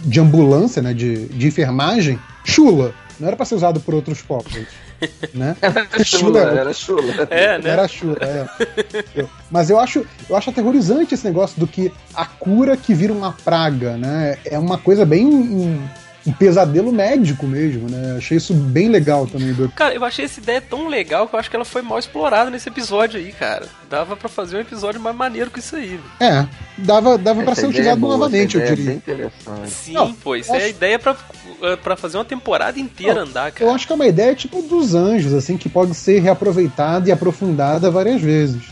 de 0.01 0.21
ambulância, 0.21 0.81
né? 0.81 0.95
De, 0.95 1.27
de 1.27 1.47
enfermagem, 1.49 2.17
chula. 2.45 2.95
Não 3.19 3.27
era 3.27 3.37
pra 3.37 3.45
ser 3.45 3.57
usado 3.57 3.81
por 3.81 3.93
outros 3.95 4.23
povos. 4.23 4.53
Né? 5.33 5.57
Era 5.63 6.05
chula, 6.05 6.41
era 6.41 6.73
chula. 6.73 7.27
É, 7.31 7.59
né? 7.59 7.71
Era 7.71 7.89
chula, 7.89 8.17
é. 8.21 9.25
Mas 9.51 9.71
eu 9.71 9.79
acho, 9.79 10.05
eu 10.29 10.37
acho 10.37 10.51
aterrorizante 10.51 11.15
esse 11.15 11.25
negócio 11.25 11.59
do 11.59 11.67
que 11.67 11.93
a 12.15 12.25
cura 12.27 12.77
que 12.77 12.95
vira 12.95 13.13
uma 13.13 13.33
praga, 13.33 13.97
né? 13.97 14.39
É 14.45 14.59
uma 14.59 14.79
coisa 14.79 15.05
bem. 15.05 15.27
um, 15.27 15.87
pesadelo 16.39 16.91
médico 16.91 17.47
mesmo, 17.47 17.87
né? 17.87 18.15
Achei 18.17 18.39
isso 18.39 18.55
bem 18.55 18.89
legal 18.89 19.27
também 19.27 19.53
do 19.53 19.69
Cara, 19.69 19.95
eu 19.95 20.03
achei 20.07 20.25
essa 20.25 20.41
ideia 20.41 20.59
tão 20.59 20.89
legal 20.89 21.29
que 21.29 21.35
eu 21.35 21.39
acho 21.39 21.51
que 21.51 21.57
ela 21.57 21.67
foi 21.67 21.83
mal 21.83 21.99
explorada 21.99 22.49
nesse 22.51 22.67
episódio 22.67 23.21
aí, 23.21 23.31
cara. 23.31 23.67
Dava 23.91 24.17
pra 24.17 24.27
fazer 24.27 24.57
um 24.57 24.61
episódio 24.61 24.99
mais 24.99 25.15
maneiro 25.15 25.51
que 25.51 25.59
isso 25.59 25.77
aí. 25.77 25.89
velho. 25.89 26.03
É, 26.21 26.47
dava, 26.79 27.19
dava 27.19 27.43
pra 27.43 27.53
Essa 27.53 27.61
ser 27.61 27.67
ideia 27.67 27.71
utilizado 27.93 27.99
é 27.99 28.01
boa, 28.01 28.17
novamente, 28.17 28.55
eu 28.57 28.63
ideia 28.63 28.75
diria. 28.75 28.85
É 28.91 28.95
bem 28.95 28.97
interessante. 28.97 29.71
Sim, 29.71 29.93
Não, 29.93 30.15
pô, 30.15 30.35
isso 30.35 30.51
eu 30.51 30.55
é 30.55 30.59
a 30.59 30.61
acho- 30.63 30.71
ideia 30.71 30.99
pra, 30.99 31.15
pra 31.83 31.97
fazer 31.97 32.17
uma 32.19 32.25
temporada 32.25 32.79
inteira 32.79 33.23
andar, 33.23 33.53
cara. 33.53 33.71
Eu 33.71 33.75
acho 33.75 33.87
que 33.87 33.93
é 33.93 33.97
uma 33.97 34.07
ideia 34.07 34.35
tipo 34.35 34.63
dos 34.63 34.95
anjos, 34.95 35.33
assim, 35.33 35.57
que 35.57 35.69
pode 35.69 35.95
ser 35.95 36.21
reaproveitada 36.21 37.09
e 37.09 37.13
aprofundada 37.13 37.91
várias 37.91 38.21
vezes, 38.21 38.63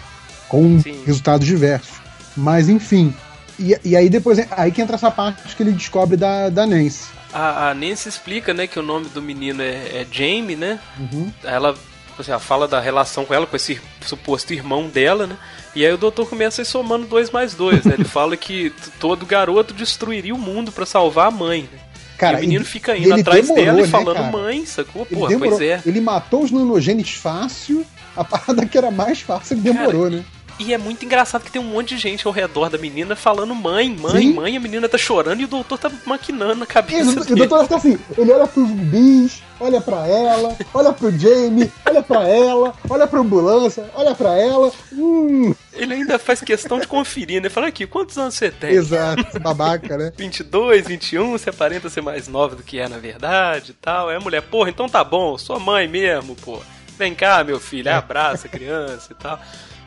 com 0.49 0.81
Sim. 0.81 1.03
resultados 1.05 1.47
diversos. 1.47 2.01
Mas 2.37 2.69
enfim. 2.69 3.15
E, 3.59 3.79
e 3.85 3.97
aí 3.97 4.09
depois 4.09 4.39
aí 4.51 4.73
que 4.73 4.81
entra 4.81 4.97
essa 4.97 5.11
parte 5.11 5.55
que 5.55 5.63
ele 5.63 5.73
descobre 5.73 6.17
da, 6.17 6.49
da 6.49 6.67
Nancy. 6.67 7.11
A, 7.33 7.71
a 7.71 7.75
Nancy 7.75 8.09
explica, 8.09 8.53
né, 8.53 8.67
que 8.67 8.79
o 8.79 8.83
nome 8.83 9.09
do 9.09 9.23
menino 9.23 9.63
é, 9.63 10.03
é 10.03 10.07
Jamie, 10.11 10.57
né? 10.57 10.79
Uhum. 10.99 11.33
Ela, 11.43 11.75
assim, 12.19 12.33
fala 12.39 12.69
da 12.69 12.79
relação 12.79 13.25
com 13.25 13.33
ela, 13.33 13.47
com 13.47 13.57
esse 13.57 13.81
suposto 14.03 14.53
irmão 14.53 14.89
dela, 14.89 15.27
né? 15.27 15.37
E 15.75 15.85
aí 15.85 15.93
o 15.93 15.99
doutor 15.99 16.29
começa 16.29 16.61
a 16.61 16.65
ir 16.65 16.67
somando 16.67 17.07
dois 17.07 17.31
mais 17.31 17.55
dois, 17.55 17.85
né? 17.85 17.95
Ele 17.95 18.05
fala 18.09 18.37
que 18.37 18.73
todo 19.01 19.25
garoto 19.25 19.73
destruiria 19.73 20.35
o 20.35 20.39
mundo 20.39 20.71
pra 20.71 20.85
salvar 20.85 21.29
a 21.29 21.31
mãe, 21.31 21.69
né? 21.73 21.79
Cara, 22.23 22.37
e 22.37 22.39
o 22.39 22.41
menino 22.43 22.63
e- 22.63 22.67
fica 22.67 22.97
indo 22.97 23.13
ele 23.13 23.21
atrás 23.21 23.43
demorou, 23.43 23.65
dela 23.65 23.79
e 23.79 23.83
né, 23.83 23.89
falando 23.89 24.15
cara? 24.17 24.31
mãe, 24.31 24.65
sacou? 24.65 25.03
Ele, 25.11 25.17
Porra, 25.19 25.29
demorou. 25.29 25.59
pois 25.59 25.69
é. 25.71 25.83
ele 25.85 26.01
matou 26.01 26.43
os 26.45 26.51
nanogenes 26.53 27.11
fácil, 27.11 27.85
a 28.17 28.23
parada 28.25 28.65
que 28.65 28.79
era 28.79 28.91
mais 28.91 29.21
fácil 29.21 29.55
ele 29.55 29.63
demorou, 29.63 30.09
né? 30.09 30.25
E 30.59 30.73
é 30.73 30.79
muito 30.79 31.05
engraçado 31.05 31.43
que 31.43 31.51
tem 31.51 31.61
um 31.61 31.65
monte 31.65 31.95
de 31.95 31.99
gente 31.99 32.27
ao 32.27 32.33
redor 32.33 32.69
da 32.69 32.79
menina 32.79 33.17
falando 33.17 33.55
mãe, 33.55 33.89
mãe, 33.91 34.23
Sim. 34.23 34.33
mãe, 34.35 34.57
a 34.57 34.61
menina 34.61 34.89
tá 34.89 34.97
chorando 34.99 35.41
e 35.41 35.45
o 35.45 35.49
doutor 35.49 35.79
tá 35.79 35.91
maquinando 36.07 36.55
na 36.57 36.67
cabeça 36.67 37.11
o, 37.11 37.15
e 37.15 37.17
o 37.19 37.25
dele. 37.25 37.47
doutor 37.47 37.63
fica 37.65 37.77
assim, 37.77 37.99
ele 38.17 38.31
olha 38.33 38.47
pros 38.47 38.69
zumbis, 38.69 39.43
olha 39.59 39.81
pra 39.81 40.07
ela, 40.07 40.57
olha 40.73 40.93
pro 40.93 41.11
Jamie, 41.19 41.71
olha 41.85 42.03
pra 42.03 42.29
ela, 42.29 42.75
olha 42.89 43.07
pra 43.07 43.21
ambulância, 43.21 43.91
olha 43.95 44.15
pra 44.15 44.37
ela. 44.39 44.71
Hum, 44.93 45.55
Ele 45.73 45.95
ainda 45.95 46.19
faz 46.19 46.41
questão 46.41 46.79
de 46.79 46.87
conferir, 46.87 47.41
né? 47.43 47.49
Fala 47.49 47.69
aqui, 47.69 47.87
quantos 47.87 48.17
anos 48.19 48.35
você 48.35 48.51
tem? 48.51 48.71
exato, 48.71 49.41
babaca, 49.41 49.97
né? 49.97 50.13
22, 50.19 50.87
21, 50.87 51.33
você 51.33 51.51
aparenta 51.51 51.89
ser 51.89 52.03
mais 52.03 52.29
nova 52.29 52.55
do 52.55 52.63
que 52.63 52.79
é 52.79 52.89
na 52.89 52.99
verdade 52.99 53.73
e 53.73 53.75
tal. 53.75 54.11
É 54.11 54.19
mulher, 54.19 54.43
porra, 54.43 54.71
então 54.71 54.89
tá 54.89 55.03
bom, 55.03 55.37
sua 55.39 55.59
mãe 55.59 55.89
mesmo, 55.89 56.37
pô. 56.37 56.61
Vem 56.99 57.15
cá, 57.15 57.43
meu 57.43 57.59
filho, 57.59 57.89
aí 57.89 57.97
abraça 57.97 58.47
a 58.47 58.51
criança 58.51 59.09
e 59.13 59.15
tal. 59.15 59.41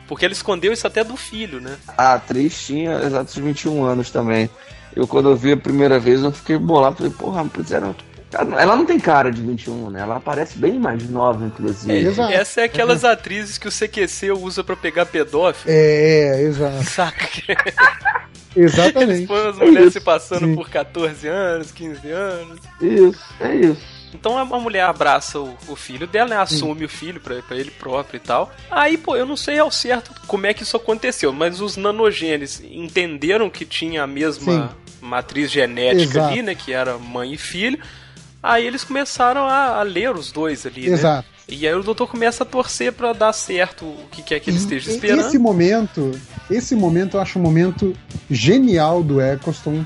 Porque 0.06 0.24
ele 0.24 0.34
escondeu 0.34 0.72
isso 0.72 0.86
até 0.86 1.02
do 1.02 1.16
filho, 1.16 1.60
né? 1.60 1.76
A 1.96 2.14
atriz 2.14 2.66
tinha 2.66 3.00
exatos 3.02 3.34
21 3.36 3.84
anos 3.84 4.10
também. 4.10 4.48
Eu, 4.94 5.06
quando 5.06 5.28
eu 5.28 5.36
vi 5.36 5.52
a 5.52 5.56
primeira 5.56 5.98
vez, 5.98 6.22
eu 6.22 6.32
fiquei 6.32 6.56
bolado. 6.56 6.96
Falei, 6.96 7.12
porra, 7.12 7.44
mas 7.54 7.70
era. 7.70 7.94
Cara, 8.30 8.60
Ela 8.60 8.76
não 8.76 8.86
tem 8.86 8.98
cara 8.98 9.30
de 9.30 9.42
21, 9.42 9.90
né? 9.90 10.00
Ela 10.00 10.20
parece 10.20 10.58
bem 10.58 10.78
mais 10.78 11.08
nova, 11.08 11.44
inclusive. 11.44 11.92
Exato. 11.92 12.32
Essa 12.32 12.62
é 12.62 12.64
aquelas 12.64 13.04
atrizes 13.04 13.58
que 13.58 13.68
o 13.68 13.70
CQC 13.70 14.32
usa 14.32 14.64
pra 14.64 14.74
pegar 14.74 15.06
pedófilo. 15.06 15.66
É, 15.68 16.42
exato. 16.42 16.84
Saca? 16.84 17.26
Exatamente. 18.56 19.26
Põe 19.26 19.48
as 19.48 19.58
mulheres 19.58 19.92
se 19.92 19.98
Sim. 19.98 20.04
passando 20.04 20.54
por 20.54 20.70
14 20.70 21.28
anos, 21.28 21.70
15 21.70 22.08
anos. 22.10 22.58
Isso, 22.80 23.24
é 23.40 23.54
isso. 23.54 23.95
Então 24.14 24.38
a 24.38 24.42
a 24.42 24.60
mulher 24.60 24.84
abraça 24.84 25.38
o, 25.38 25.54
o 25.68 25.76
filho 25.76 26.06
dela, 26.06 26.30
né? 26.30 26.36
Assume 26.36 26.84
o 26.84 26.88
filho 26.88 27.20
pra, 27.20 27.42
pra 27.42 27.56
ele 27.56 27.70
próprio 27.70 28.16
e 28.16 28.20
tal. 28.20 28.52
Aí, 28.70 28.96
pô, 28.96 29.16
eu 29.16 29.26
não 29.26 29.36
sei 29.36 29.58
ao 29.58 29.70
certo 29.70 30.12
como 30.26 30.46
é 30.46 30.54
que 30.54 30.62
isso 30.62 30.76
aconteceu, 30.76 31.32
mas 31.32 31.60
os 31.60 31.76
nanogenes 31.76 32.62
entenderam 32.70 33.50
que 33.50 33.64
tinha 33.64 34.02
a 34.02 34.06
mesma 34.06 34.76
matriz 35.00 35.50
genética 35.50 36.18
Exato. 36.18 36.32
ali, 36.32 36.42
né? 36.42 36.54
Que 36.54 36.72
era 36.72 36.98
mãe 36.98 37.32
e 37.34 37.38
filho. 37.38 37.78
Aí 38.42 38.66
eles 38.66 38.84
começaram 38.84 39.46
a, 39.46 39.80
a 39.80 39.82
ler 39.82 40.14
os 40.14 40.30
dois 40.30 40.64
ali, 40.66 40.88
né? 40.88 40.94
Exato. 40.94 41.28
E 41.48 41.66
aí 41.66 41.74
o 41.74 41.82
doutor 41.82 42.08
começa 42.08 42.42
a 42.42 42.46
torcer 42.46 42.92
pra 42.92 43.12
dar 43.12 43.32
certo 43.32 43.84
o 43.84 44.06
que 44.10 44.22
quer 44.22 44.40
que 44.40 44.50
ele 44.50 44.56
esteja 44.56 44.90
e- 44.90 44.94
esperando. 44.94 45.26
Esse 45.26 45.38
momento, 45.38 46.10
esse 46.50 46.74
momento 46.74 47.16
eu 47.16 47.20
acho 47.20 47.38
um 47.38 47.42
momento 47.42 47.92
genial 48.30 49.02
do 49.02 49.20
Eccleston. 49.20 49.84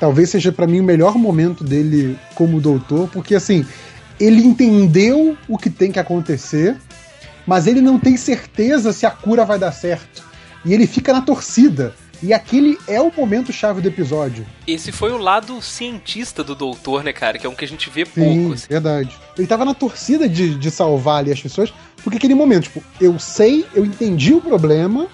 Talvez 0.00 0.30
seja 0.30 0.52
pra 0.52 0.66
mim 0.66 0.80
o 0.80 0.84
melhor 0.84 1.16
momento 1.16 1.64
dele 1.64 2.18
como 2.34 2.60
doutor, 2.60 3.08
porque 3.08 3.34
assim, 3.34 3.66
ele 4.20 4.42
entendeu 4.42 5.36
o 5.48 5.58
que 5.58 5.70
tem 5.70 5.90
que 5.90 5.98
acontecer, 5.98 6.76
mas 7.46 7.66
ele 7.66 7.80
não 7.80 7.98
tem 7.98 8.16
certeza 8.16 8.92
se 8.92 9.06
a 9.06 9.10
cura 9.10 9.44
vai 9.44 9.58
dar 9.58 9.72
certo. 9.72 10.22
E 10.64 10.72
ele 10.72 10.86
fica 10.86 11.12
na 11.12 11.20
torcida. 11.20 11.94
E 12.20 12.32
aquele 12.32 12.76
é 12.88 13.00
o 13.00 13.12
momento 13.16 13.52
chave 13.52 13.80
do 13.80 13.86
episódio. 13.86 14.44
Esse 14.66 14.90
foi 14.90 15.12
o 15.12 15.18
lado 15.18 15.62
cientista 15.62 16.42
do 16.42 16.54
doutor, 16.54 17.04
né, 17.04 17.12
cara? 17.12 17.38
Que 17.38 17.46
é 17.46 17.50
um 17.50 17.54
que 17.54 17.64
a 17.64 17.68
gente 17.68 17.88
vê 17.88 18.04
Sim, 18.04 18.12
pouco. 18.40 18.54
assim. 18.54 18.66
verdade. 18.68 19.16
Ele 19.36 19.46
tava 19.46 19.64
na 19.64 19.72
torcida 19.72 20.28
de, 20.28 20.56
de 20.56 20.70
salvar 20.70 21.20
ali 21.20 21.30
as 21.30 21.40
pessoas, 21.40 21.72
Porque 22.02 22.16
aquele 22.16 22.34
momento, 22.34 22.64
tipo, 22.64 22.82
eu 23.00 23.18
sei, 23.20 23.64
eu 23.72 23.84
entendi 23.84 24.34
o 24.34 24.40
problema 24.40 25.06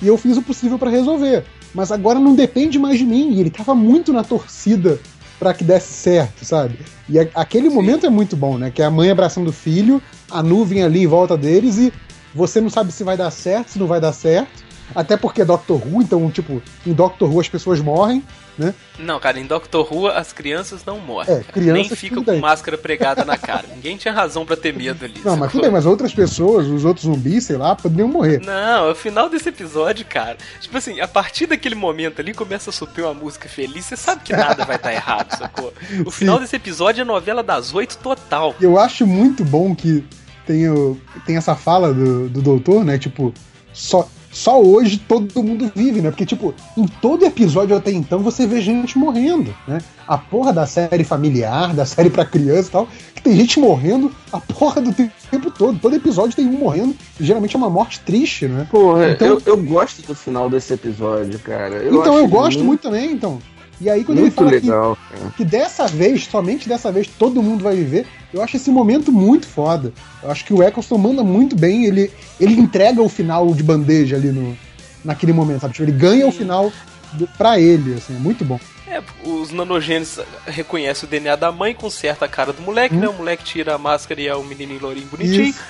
e 0.00 0.06
eu 0.06 0.16
fiz 0.16 0.36
o 0.36 0.42
possível 0.42 0.78
pra 0.78 0.88
resolver. 0.88 1.44
Mas 1.74 1.90
agora 1.92 2.18
não 2.18 2.34
depende 2.34 2.78
mais 2.78 2.98
de 2.98 3.04
mim. 3.06 3.32
E 3.32 3.40
ele 3.40 3.50
tava 3.50 3.74
muito 3.74 4.12
na 4.12 4.22
torcida 4.22 4.98
pra 5.38 5.52
que 5.54 5.64
desse 5.64 5.92
certo, 5.92 6.44
sabe? 6.44 6.78
E 7.08 7.18
a- 7.18 7.28
aquele 7.34 7.68
momento 7.68 8.06
é 8.06 8.10
muito 8.10 8.36
bom, 8.36 8.58
né? 8.58 8.70
Que 8.70 8.82
é 8.82 8.84
a 8.84 8.90
mãe 8.90 9.10
abraçando 9.10 9.48
o 9.48 9.52
filho, 9.52 10.00
a 10.30 10.42
nuvem 10.42 10.82
ali 10.82 11.02
em 11.02 11.06
volta 11.06 11.36
deles 11.36 11.78
e 11.78 11.92
você 12.34 12.60
não 12.60 12.70
sabe 12.70 12.92
se 12.92 13.02
vai 13.04 13.16
dar 13.16 13.30
certo, 13.30 13.70
se 13.72 13.78
não 13.78 13.86
vai 13.86 14.00
dar 14.00 14.12
certo. 14.12 14.64
Até 14.94 15.16
porque 15.16 15.42
é 15.42 15.44
Doctor 15.44 15.80
Who, 15.86 16.02
então, 16.02 16.30
tipo, 16.30 16.62
em 16.86 16.92
Doctor 16.92 17.30
Who 17.32 17.40
as 17.40 17.48
pessoas 17.48 17.80
morrem, 17.80 18.22
né? 18.58 18.74
Não, 18.98 19.18
cara, 19.18 19.38
em 19.40 19.46
Doctor 19.46 19.86
Who 19.92 20.06
as 20.08 20.32
crianças 20.32 20.84
não 20.84 20.98
morrem. 20.98 21.34
É, 21.36 21.40
crianças, 21.40 21.74
Nem 21.74 21.88
ficam 21.90 22.22
com 22.22 22.38
máscara 22.38 22.76
pregada 22.76 23.24
na 23.24 23.36
cara. 23.38 23.64
Ninguém 23.74 23.96
tinha 23.96 24.12
razão 24.12 24.44
pra 24.44 24.56
ter 24.56 24.74
medo 24.74 25.04
ali. 25.04 25.20
Não, 25.24 25.36
mas 25.36 25.50
tudo 25.50 25.62
bem, 25.62 25.70
mas 25.70 25.86
outras 25.86 26.12
pessoas, 26.14 26.66
os 26.66 26.84
outros 26.84 27.06
zumbis, 27.06 27.44
sei 27.44 27.56
lá, 27.56 27.74
poderiam 27.74 28.08
morrer. 28.08 28.40
Não, 28.44 28.88
é 28.88 28.90
o 28.90 28.94
final 28.94 29.28
desse 29.28 29.48
episódio, 29.48 30.04
cara. 30.06 30.36
Tipo 30.60 30.76
assim, 30.76 31.00
a 31.00 31.08
partir 31.08 31.46
daquele 31.46 31.74
momento 31.74 32.20
ali 32.20 32.34
começa 32.34 32.70
a 32.70 32.72
subir 32.72 33.02
uma 33.02 33.14
música 33.14 33.48
feliz, 33.48 33.86
você 33.86 33.96
sabe 33.96 34.22
que 34.22 34.32
nada 34.36 34.64
vai 34.64 34.76
estar 34.76 34.92
errado, 34.92 35.30
sacou? 35.38 35.72
O 36.04 36.10
final 36.10 36.38
desse 36.38 36.56
episódio 36.56 37.00
é 37.02 37.04
novela 37.04 37.42
das 37.42 37.72
oito 37.74 37.96
total. 37.98 38.54
Eu 38.60 38.78
acho 38.78 39.06
muito 39.06 39.44
bom 39.44 39.74
que 39.74 40.04
tem, 40.46 40.68
o- 40.68 41.00
tem 41.24 41.36
essa 41.36 41.54
fala 41.54 41.94
do, 41.94 42.28
do 42.28 42.42
doutor, 42.42 42.84
né? 42.84 42.98
Tipo, 42.98 43.32
só, 43.72 44.06
só 44.32 44.60
hoje 44.60 44.96
todo 44.98 45.42
mundo 45.42 45.70
vive, 45.74 46.00
né? 46.00 46.10
Porque, 46.10 46.24
tipo, 46.26 46.54
em 46.76 46.86
todo 46.86 47.24
episódio 47.24 47.76
até 47.76 47.92
então 47.92 48.20
você 48.20 48.46
vê 48.46 48.60
gente 48.60 48.98
morrendo, 48.98 49.54
né? 49.68 49.78
A 50.08 50.16
porra 50.18 50.52
da 50.52 50.66
série 50.66 51.04
familiar, 51.04 51.74
da 51.74 51.84
série 51.86 52.10
pra 52.10 52.24
criança 52.24 52.68
e 52.68 52.72
tal, 52.72 52.88
que 53.14 53.22
tem 53.22 53.36
gente 53.36 53.60
morrendo 53.60 54.10
a 54.32 54.40
porra 54.40 54.80
do 54.80 54.92
te- 54.92 55.10
tempo 55.30 55.50
todo. 55.50 55.78
Todo 55.78 55.94
episódio 55.94 56.34
tem 56.34 56.46
um 56.46 56.52
morrendo, 56.58 56.94
e 57.20 57.24
geralmente 57.24 57.54
é 57.54 57.58
uma 57.58 57.70
morte 57.70 58.00
triste, 58.00 58.48
né? 58.48 58.66
Porra, 58.70 59.10
Então- 59.10 59.28
eu, 59.28 59.42
eu 59.46 59.56
gosto 59.62 60.02
do 60.06 60.14
final 60.14 60.48
desse 60.50 60.72
episódio, 60.74 61.38
cara. 61.38 61.84
então 61.86 62.16
eu 62.18 62.26
gosto 62.26 62.64
muito 62.64 62.80
também, 62.80 63.12
então. 63.12 63.38
E 63.82 63.90
aí 63.90 64.04
quando 64.04 64.20
muito 64.20 64.32
ele 64.32 64.48
fala 64.48 64.60
que 64.60 64.66
legal. 64.66 64.98
cara. 65.10 65.30
que 65.36 65.44
dessa 65.44 65.88
vez, 65.88 66.24
somente 66.26 66.68
dessa 66.68 66.92
vez, 66.92 67.08
todo 67.08 67.42
mundo 67.42 67.64
vai 67.64 67.74
viver. 67.74 68.06
Eu 68.32 68.40
acho 68.40 68.56
esse 68.56 68.70
momento 68.70 69.10
muito 69.10 69.46
foda. 69.46 69.92
Eu 70.22 70.30
acho 70.30 70.44
que 70.44 70.54
o 70.54 70.62
Eccleston 70.62 70.98
manda 70.98 71.24
muito 71.24 71.56
bem. 71.56 71.84
Ele, 71.84 72.10
ele 72.38 72.54
entrega 72.54 73.02
o 73.02 73.08
final 73.08 73.52
de 73.52 73.62
bandeja 73.62 74.14
ali 74.14 74.28
no, 74.28 74.56
naquele 75.04 75.32
momento, 75.32 75.62
sabe? 75.62 75.74
Tipo, 75.74 75.84
ele 75.84 75.98
ganha 75.98 76.26
o 76.26 76.32
final 76.32 76.72
do, 77.14 77.26
pra 77.26 77.58
ele, 77.58 77.94
assim, 77.94 78.14
é 78.14 78.18
muito 78.18 78.44
bom. 78.44 78.60
É, 78.86 79.02
os 79.24 79.50
nanogênios 79.50 80.20
reconhecem 80.46 81.06
o 81.06 81.10
DNA 81.10 81.34
da 81.34 81.50
mãe, 81.50 81.74
conserta 81.74 82.26
a 82.26 82.28
cara 82.28 82.52
do 82.52 82.62
moleque, 82.62 82.94
né? 82.94 83.08
O 83.08 83.14
moleque 83.14 83.42
tira 83.42 83.74
a 83.74 83.78
máscara 83.78 84.20
e 84.20 84.28
é 84.28 84.36
o 84.36 84.44
menininho 84.44 84.80
lourinho 84.80 85.06
bonitinho. 85.06 85.48
Isso. 85.48 85.60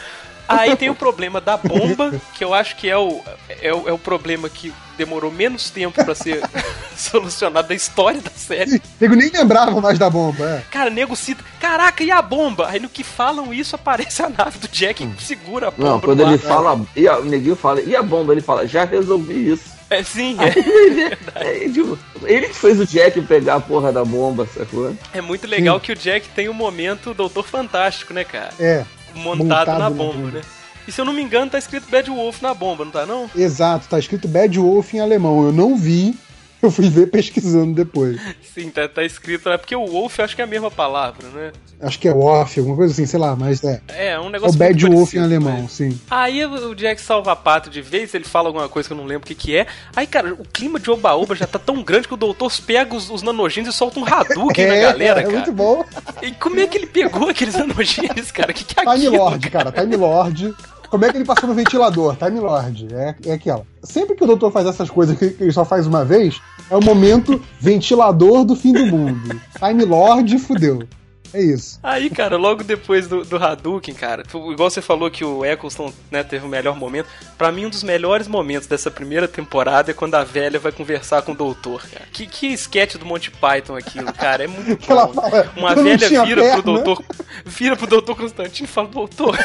Aí 0.48 0.76
tem 0.76 0.90
o 0.90 0.94
problema 0.94 1.40
da 1.40 1.56
bomba, 1.56 2.12
que 2.34 2.44
eu 2.44 2.52
acho 2.52 2.76
que 2.76 2.88
é 2.88 2.96
o, 2.96 3.20
é 3.60 3.72
o, 3.72 3.88
é 3.88 3.92
o 3.92 3.98
problema 3.98 4.48
que 4.48 4.72
demorou 4.96 5.30
menos 5.30 5.70
tempo 5.70 6.04
pra 6.04 6.14
ser 6.14 6.42
solucionado 6.96 7.68
da 7.68 7.74
história 7.74 8.20
da 8.20 8.30
série. 8.30 8.80
Nego 9.00 9.14
nem 9.14 9.30
lembrava 9.30 9.80
mais 9.80 9.98
da 9.98 10.10
bomba, 10.10 10.44
é. 10.44 10.62
Cara, 10.70 10.90
nego 10.90 11.16
cita, 11.16 11.42
caraca, 11.60 12.02
e 12.04 12.10
a 12.10 12.20
bomba? 12.20 12.68
Aí 12.68 12.78
no 12.78 12.88
que 12.88 13.02
falam 13.02 13.52
isso, 13.52 13.74
aparece 13.74 14.22
a 14.22 14.28
nave 14.28 14.58
do 14.58 14.68
Jack 14.68 15.06
que 15.06 15.22
segura 15.22 15.68
a 15.68 15.70
bomba. 15.70 15.88
Não, 15.88 16.00
quando 16.00 16.20
ele 16.20 16.38
fala, 16.38 16.80
e 16.94 17.08
a, 17.08 17.18
o 17.18 17.24
neguinho 17.24 17.56
fala, 17.56 17.80
e 17.80 17.96
a 17.96 18.02
bomba? 18.02 18.32
Ele 18.32 18.40
fala, 18.40 18.66
já 18.66 18.84
resolvi 18.84 19.52
isso. 19.52 19.72
É 19.90 20.02
sim, 20.02 20.36
é. 20.40 21.64
É, 21.64 21.68
tipo, 21.68 21.98
ele 22.24 22.48
que 22.48 22.54
fez 22.54 22.80
o 22.80 22.86
Jack 22.86 23.20
pegar 23.22 23.56
a 23.56 23.60
porra 23.60 23.92
da 23.92 24.04
bomba, 24.04 24.46
sacou? 24.46 24.94
É 25.12 25.20
muito 25.20 25.46
legal 25.46 25.78
que 25.78 25.92
o 25.92 25.96
Jack 25.96 26.28
tem 26.30 26.48
o 26.48 26.54
momento 26.54 27.12
Doutor 27.12 27.44
Fantástico, 27.44 28.14
né, 28.14 28.24
cara? 28.24 28.50
É, 28.58 28.84
Montado, 29.14 29.38
Montado 29.44 29.66
na 29.68 29.78
na 29.78 29.90
bomba, 29.90 30.12
bomba. 30.14 30.30
né? 30.32 30.40
E 30.86 30.90
se 30.92 31.00
eu 31.00 31.04
não 31.04 31.12
me 31.12 31.22
engano, 31.22 31.50
tá 31.50 31.58
escrito 31.58 31.88
Bad 31.90 32.10
Wolf 32.10 32.42
na 32.42 32.52
bomba, 32.54 32.84
não 32.84 32.90
tá 32.90 33.06
não? 33.06 33.30
exato. 33.36 33.86
Tá 33.88 33.98
escrito 33.98 34.26
Bad 34.26 34.58
Wolf 34.58 34.92
em 34.94 35.00
alemão. 35.00 35.44
Eu 35.44 35.52
não 35.52 35.76
vi, 35.76 36.14
eu 36.62 36.70
fui 36.70 36.88
ver 36.88 37.08
pesquisando 37.08 37.74
depois. 37.74 38.20
Sim, 38.54 38.70
tá, 38.70 38.88
tá 38.88 39.04
escrito, 39.04 39.48
é 39.48 39.56
porque 39.58 39.74
o 39.74 39.86
Wolf 39.86 40.20
acho 40.20 40.34
que 40.36 40.40
é 40.42 40.44
a 40.44 40.48
mesma 40.48 40.70
palavra, 40.70 41.26
né? 41.28 41.52
Acho 41.80 41.98
que 41.98 42.06
é 42.08 42.12
Wolf, 42.12 42.56
alguma 42.58 42.76
coisa 42.76 42.92
assim, 42.92 43.06
sei 43.06 43.18
lá, 43.18 43.34
mas 43.34 43.62
é. 43.64 43.80
É, 43.88 44.08
é 44.10 44.18
um 44.20 44.24
É 44.24 44.26
o 44.26 44.30
negócio 44.30 44.58
Bad 44.58 44.86
Wolf 44.86 45.14
em 45.14 45.18
alemão, 45.18 45.62
mas- 45.62 45.72
sim. 45.72 46.00
Aí 46.10 46.44
o 46.44 46.74
Jack 46.74 47.00
salva 47.00 47.32
a 47.32 47.36
pátria 47.36 47.72
de 47.72 47.82
vez, 47.82 48.14
ele 48.14 48.24
fala 48.24 48.48
alguma 48.48 48.68
coisa 48.68 48.88
que 48.88 48.92
eu 48.92 48.96
não 48.96 49.04
lembro 49.04 49.24
o 49.24 49.26
que 49.26 49.34
que 49.34 49.56
é. 49.56 49.66
Aí, 49.96 50.06
cara, 50.06 50.32
o 50.34 50.44
clima 50.52 50.78
de 50.78 50.90
Oba-Oba 50.90 51.34
já 51.34 51.46
tá 51.46 51.58
tão 51.58 51.82
grande 51.82 52.06
que 52.06 52.14
o 52.14 52.16
doutor 52.16 52.52
pega 52.66 52.94
os, 52.94 53.10
os 53.10 53.22
nanogênios 53.22 53.74
e 53.74 53.76
solta 53.76 53.98
um 53.98 54.04
Hadouken 54.06 54.66
na 54.66 54.76
galera, 54.78 55.20
é 55.20 55.22
cara. 55.24 55.34
muito 55.34 55.52
bom. 55.52 55.84
E 56.22 56.30
como 56.32 56.60
é 56.60 56.66
que 56.66 56.78
ele 56.78 56.86
pegou 56.86 57.28
aqueles 57.28 57.54
nanogênios, 57.58 58.30
cara? 58.30 58.52
Que 58.52 58.64
que 58.64 58.78
é 58.78 58.82
Time 58.84 58.94
aquilo, 58.94 59.16
Lord, 59.16 59.50
cara, 59.50 59.72
Time 59.72 59.96
Lord. 59.96 60.54
Como 60.92 61.06
é 61.06 61.10
que 61.10 61.16
ele 61.16 61.24
passou 61.24 61.48
no 61.48 61.54
ventilador? 61.54 62.14
Time 62.16 62.38
Lord. 62.38 62.86
É, 62.94 63.14
é 63.24 63.32
aquela. 63.32 63.64
Sempre 63.82 64.14
que 64.14 64.22
o 64.24 64.26
doutor 64.26 64.52
faz 64.52 64.66
essas 64.66 64.90
coisas 64.90 65.18
que 65.18 65.34
ele 65.40 65.50
só 65.50 65.64
faz 65.64 65.86
uma 65.86 66.04
vez, 66.04 66.38
é 66.70 66.76
o 66.76 66.84
momento 66.84 67.42
ventilador 67.58 68.44
do 68.44 68.54
fim 68.54 68.74
do 68.74 68.84
mundo. 68.84 69.40
Time 69.58 69.86
Lord 69.86 70.38
fudeu. 70.38 70.86
É 71.32 71.42
isso. 71.42 71.80
Aí, 71.82 72.10
cara, 72.10 72.36
logo 72.36 72.62
depois 72.62 73.08
do, 73.08 73.24
do 73.24 73.38
Hadouken, 73.42 73.94
cara, 73.94 74.22
igual 74.52 74.68
você 74.68 74.82
falou 74.82 75.10
que 75.10 75.24
o 75.24 75.42
Eccleston 75.46 75.90
né, 76.10 76.22
teve 76.22 76.44
o 76.44 76.48
melhor 76.50 76.76
momento, 76.76 77.06
pra 77.38 77.50
mim 77.50 77.64
um 77.64 77.70
dos 77.70 77.82
melhores 77.82 78.28
momentos 78.28 78.68
dessa 78.68 78.90
primeira 78.90 79.26
temporada 79.26 79.90
é 79.92 79.94
quando 79.94 80.14
a 80.16 80.24
velha 80.24 80.58
vai 80.58 80.72
conversar 80.72 81.22
com 81.22 81.32
o 81.32 81.34
doutor, 81.34 81.80
cara. 81.90 82.04
Que, 82.12 82.26
que 82.26 82.48
sketch 82.48 82.96
do 82.96 83.06
Monty 83.06 83.30
Python 83.30 83.74
aquilo, 83.76 84.12
cara, 84.12 84.44
é 84.44 84.46
muito 84.46 84.76
bom. 84.86 85.10
fala, 85.14 85.50
Uma 85.56 85.70
"Eu 85.70 85.76
não 85.76 85.84
velha 85.84 86.22
vira 86.22 86.42
pro 86.42 86.62
perna." 86.62 86.62
doutor, 86.62 87.04
vira 87.46 87.76
pro 87.76 87.86
doutor 87.86 88.14
Constantino 88.14 88.68
e 88.68 88.70
fala, 88.70 88.88
doutor... 88.88 89.38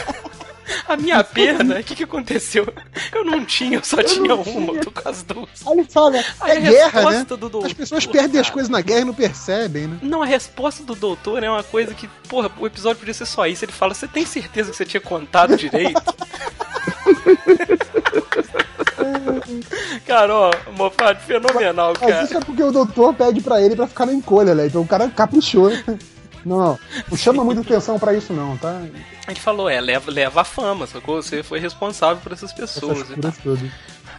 A 0.87 0.97
minha 0.97 1.23
perna, 1.23 1.79
o 1.79 1.83
que, 1.83 1.95
que 1.95 2.03
aconteceu? 2.03 2.67
Eu 3.13 3.23
não 3.23 3.45
tinha, 3.45 3.77
eu 3.77 3.83
só 3.83 4.01
tinha 4.03 4.35
uma, 4.35 4.73
eu 4.73 4.81
tô 4.81 4.91
com 4.91 5.07
as 5.09 5.23
duas. 5.23 5.49
Aí 5.65 5.73
ele 5.73 5.83
fala, 5.85 6.17
Aí 6.41 6.51
é 6.51 6.57
a 6.57 6.59
guerra, 6.59 7.01
né? 7.01 7.09
resposta 7.09 7.25
do 7.25 7.37
doutor, 7.49 7.65
As 7.67 7.73
pessoas 7.73 8.05
perdem 8.05 8.41
as 8.41 8.49
coisas 8.49 8.69
na 8.69 8.81
guerra 8.81 9.01
e 9.01 9.05
não 9.05 9.13
percebem, 9.13 9.87
né? 9.87 9.97
Não, 10.01 10.21
a 10.21 10.25
resposta 10.25 10.83
do 10.83 10.95
doutor 10.95 11.43
é 11.43 11.49
uma 11.49 11.63
coisa 11.63 11.93
que, 11.93 12.07
porra, 12.27 12.51
o 12.59 12.67
episódio 12.67 12.99
podia 12.99 13.13
ser 13.13 13.25
só 13.25 13.45
isso. 13.47 13.63
Ele 13.65 13.71
fala: 13.71 13.93
Você 13.93 14.07
tem 14.07 14.25
certeza 14.25 14.71
que 14.71 14.77
você 14.77 14.85
tinha 14.85 15.01
contado 15.01 15.55
direito? 15.55 16.01
cara, 20.05 20.35
ó, 20.35 20.51
Mofado, 20.75 21.19
fenomenal, 21.21 21.93
Mas 21.99 22.09
cara. 22.09 22.23
isso 22.23 22.37
é 22.37 22.39
porque 22.39 22.63
o 22.63 22.71
doutor 22.71 23.13
pede 23.13 23.41
pra 23.41 23.61
ele 23.61 23.75
pra 23.75 23.87
ficar 23.87 24.05
na 24.05 24.13
encolha, 24.13 24.55
né? 24.55 24.67
Então 24.67 24.81
o 24.81 24.87
cara 24.87 25.07
caprichou. 25.09 25.69
Não, 26.47 26.57
não. 26.57 26.79
Não 27.09 27.17
chama 27.17 27.43
muita 27.43 27.61
atenção 27.61 27.99
pra 27.99 28.13
isso, 28.13 28.31
não, 28.31 28.57
tá? 28.57 28.81
Ele 29.27 29.39
falou: 29.39 29.69
É, 29.69 29.81
leva, 29.81 30.09
leva 30.09 30.41
a 30.41 30.43
fama, 30.45 30.87
sacou? 30.87 31.21
Você 31.21 31.43
foi 31.43 31.59
responsável 31.59 32.17
por 32.23 32.31
essas 32.31 32.53
pessoas. 32.53 33.11
Essas 33.11 33.37
todas. 33.37 33.69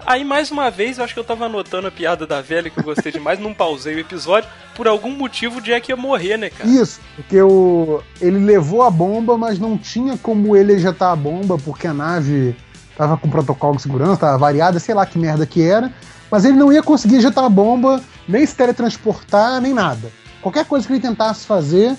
Aí, 0.06 0.24
mais 0.24 0.50
uma 0.50 0.70
vez, 0.70 0.98
eu 0.98 1.04
acho 1.04 1.12
que 1.12 1.20
eu 1.20 1.24
tava 1.24 1.46
anotando 1.46 1.88
a 1.88 1.90
piada 1.90 2.26
da 2.26 2.40
velha 2.40 2.70
que 2.70 2.78
eu 2.78 2.84
gostei 2.84 3.10
demais, 3.10 3.38
não 3.38 3.52
pausei 3.52 3.94
o 3.94 3.98
episódio. 3.98 4.48
Por 4.74 4.86
algum 4.86 5.10
motivo, 5.10 5.58
o 5.58 5.60
Jack 5.60 5.90
ia 5.90 5.96
morrer, 5.96 6.36
né, 6.36 6.50
cara? 6.50 6.68
Isso, 6.68 7.00
porque 7.16 7.40
o, 7.42 8.02
ele 8.20 8.38
levou 8.38 8.82
a 8.82 8.90
bomba, 8.90 9.36
mas 9.36 9.58
não 9.58 9.76
tinha 9.76 10.16
como 10.16 10.56
ele 10.56 10.72
ejetar 10.72 11.10
a 11.10 11.16
bomba, 11.16 11.58
porque 11.58 11.86
a 11.86 11.92
nave 11.92 12.56
tava 12.96 13.16
com 13.16 13.28
protocolo 13.28 13.76
de 13.76 13.82
segurança, 13.82 14.16
tava 14.16 14.38
variada, 14.38 14.78
sei 14.78 14.94
lá 14.94 15.04
que 15.04 15.18
merda 15.18 15.44
que 15.44 15.62
era. 15.62 15.92
Mas 16.30 16.44
ele 16.44 16.56
não 16.56 16.72
ia 16.72 16.82
conseguir 16.82 17.16
ejetar 17.16 17.44
a 17.44 17.48
bomba, 17.48 18.00
nem 18.28 18.46
se 18.46 18.54
teletransportar, 18.54 19.60
nem 19.60 19.74
nada. 19.74 20.10
Qualquer 20.40 20.64
coisa 20.64 20.86
que 20.86 20.92
ele 20.92 21.00
tentasse 21.00 21.44
fazer, 21.46 21.96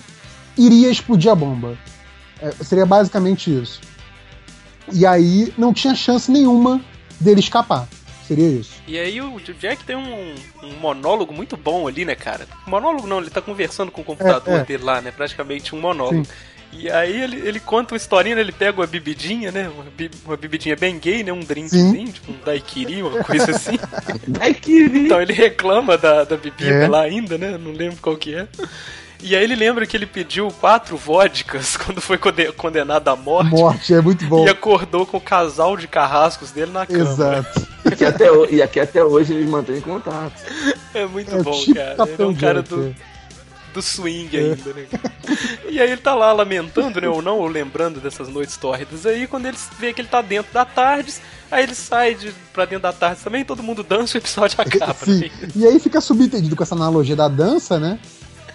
iria 0.66 0.90
explodir 0.92 1.32
a 1.32 1.36
bomba. 1.36 1.78
É, 2.42 2.52
seria 2.64 2.86
basicamente 2.86 3.50
isso. 3.52 3.82
E 4.92 5.06
aí 5.06 5.54
não 5.58 5.74
tinha 5.74 5.96
chance 5.96 6.32
nenhuma 6.32 6.82
dele 7.20 7.40
escapar. 7.40 7.88
Seria 8.28 8.48
isso. 8.48 8.74
E 8.88 8.98
aí 8.98 9.20
o 9.22 9.40
Jack 9.60 9.84
tem 9.84 9.96
um, 9.96 10.36
um 10.64 10.74
monólogo 10.80 11.34
muito 11.34 11.58
bom 11.58 11.88
ali, 11.88 12.06
né, 12.06 12.14
cara? 12.16 12.48
Monólogo 12.68 13.08
não, 13.08 13.20
ele 13.20 13.30
tá 13.32 13.42
conversando 13.42 13.92
com 13.92 14.02
o 14.02 14.04
computador 14.04 14.54
É, 14.58 14.62
é. 14.62 14.64
dele 14.64 14.84
lá, 14.84 15.02
né? 15.02 15.12
Praticamente 15.12 15.76
um 15.76 15.82
monólogo. 15.82 16.26
Sim. 16.26 16.32
E 16.72 16.88
aí 16.92 17.20
ele, 17.24 17.38
ele 17.48 17.60
conta 17.60 17.96
uma 17.96 17.98
historinha, 17.98 18.36
né? 18.36 18.42
ele 18.42 18.52
pega 18.52 18.80
uma 18.80 18.86
bebidinha, 18.86 19.52
né? 19.52 19.68
Uma, 19.70 19.86
bi- 19.86 20.12
uma 20.24 20.38
bebidinha 20.38 20.76
bem 20.76 21.00
gay, 21.00 21.24
né? 21.24 21.34
Um 21.34 21.40
drinkzinho, 21.40 22.12
tipo 22.12 22.32
um 22.32 22.36
daiquiri, 22.46 23.02
uma 23.02 23.24
coisa 23.24 23.50
assim. 23.50 23.80
Ai, 24.40 24.54
querido. 24.54 24.98
Então 24.98 25.20
ele 25.20 25.34
reclama 25.34 25.98
da, 25.98 26.24
da 26.24 26.38
bebida 26.38 26.70
É. 26.86 26.88
lá 26.88 27.02
ainda, 27.02 27.36
né? 27.40 27.58
Não 27.58 27.72
lembro 27.72 27.98
qual 28.00 28.16
que 28.16 28.36
é. 28.36 28.48
E 29.22 29.36
aí 29.36 29.44
ele 29.44 29.56
lembra 29.56 29.86
que 29.86 29.98
ele 29.98 30.06
pediu 30.06 30.48
quatro 30.50 30.96
vodkas 30.96 31.76
quando 31.78 32.00
foi 32.00 32.18
conde- 32.18 32.52
condenado 32.54 33.08
à 33.10 33.16
morte. 33.16 33.50
Morte, 33.52 33.94
é 33.94 34.02
muito 34.02 34.26
bom. 34.26 34.46
E 34.46 34.50
acordou 34.50 35.06
com 35.06 35.18
o 35.18 35.22
casal 35.22 35.76
de 35.76 35.88
carrascos 35.88 36.52
dele 36.52 36.72
na 36.72 36.86
cama. 36.86 37.00
Exato. 37.02 37.68
E 37.86 37.96
que 37.96 38.06
até, 38.06 38.28
e 38.50 38.62
aqui 38.62 38.80
até 38.80 39.04
hoje 39.04 39.34
eles 39.34 39.50
mantêm 39.50 39.82
contato. 39.82 40.34
É 40.94 41.06
muito 41.06 41.36
É 41.36 41.44
bom, 41.44 41.52
tipo 41.52 41.76
cara. 41.76 41.96
Ele 42.08 42.24
é 42.24 42.26
um 42.26 42.34
cara 42.36 42.62
do, 42.62 42.88
é. 42.88 42.94
do 43.74 43.82
swing 43.82 44.38
ainda, 44.38 44.74
né? 44.74 44.86
E 45.70 45.82
aí 45.82 45.92
ele 45.92 46.02
tá 46.02 46.16
lá 46.16 46.32
lamentando, 46.32 47.02
né? 47.02 47.10
Ou 47.10 47.22
não, 47.22 47.40
ou 47.40 47.48
lembrando 47.48 48.00
dessas 48.00 48.30
noites 48.30 48.56
tórridas 48.56 49.06
aí, 49.06 49.28
quando 49.28 49.48
ele 49.48 49.58
vê 49.78 49.92
que 49.94 50.00
ele 50.02 50.08
tá 50.08 50.22
dentro 50.22 50.54
da 50.54 50.64
Tardes, 50.64 51.22
aí 51.52 51.64
ele 51.64 51.76
sai 51.76 52.16
de, 52.16 52.34
pra 52.54 52.64
dentro 52.66 52.84
da 52.84 52.94
Tardes 52.94 53.22
também, 53.24 53.44
todo 53.44 53.62
mundo 53.62 53.84
dança 53.84 54.16
e 54.16 54.20
o 54.20 54.22
episódio 54.22 54.56
acaba. 54.62 54.94
Sim. 54.94 55.20
né? 55.42 55.50
E 55.56 55.66
aí 55.68 55.78
fica 55.80 56.00
subentendido 56.00 56.56
com 56.56 56.64
essa 56.64 56.74
analogia 56.76 57.16
da 57.18 57.28
dança, 57.28 57.78
né? 57.78 58.00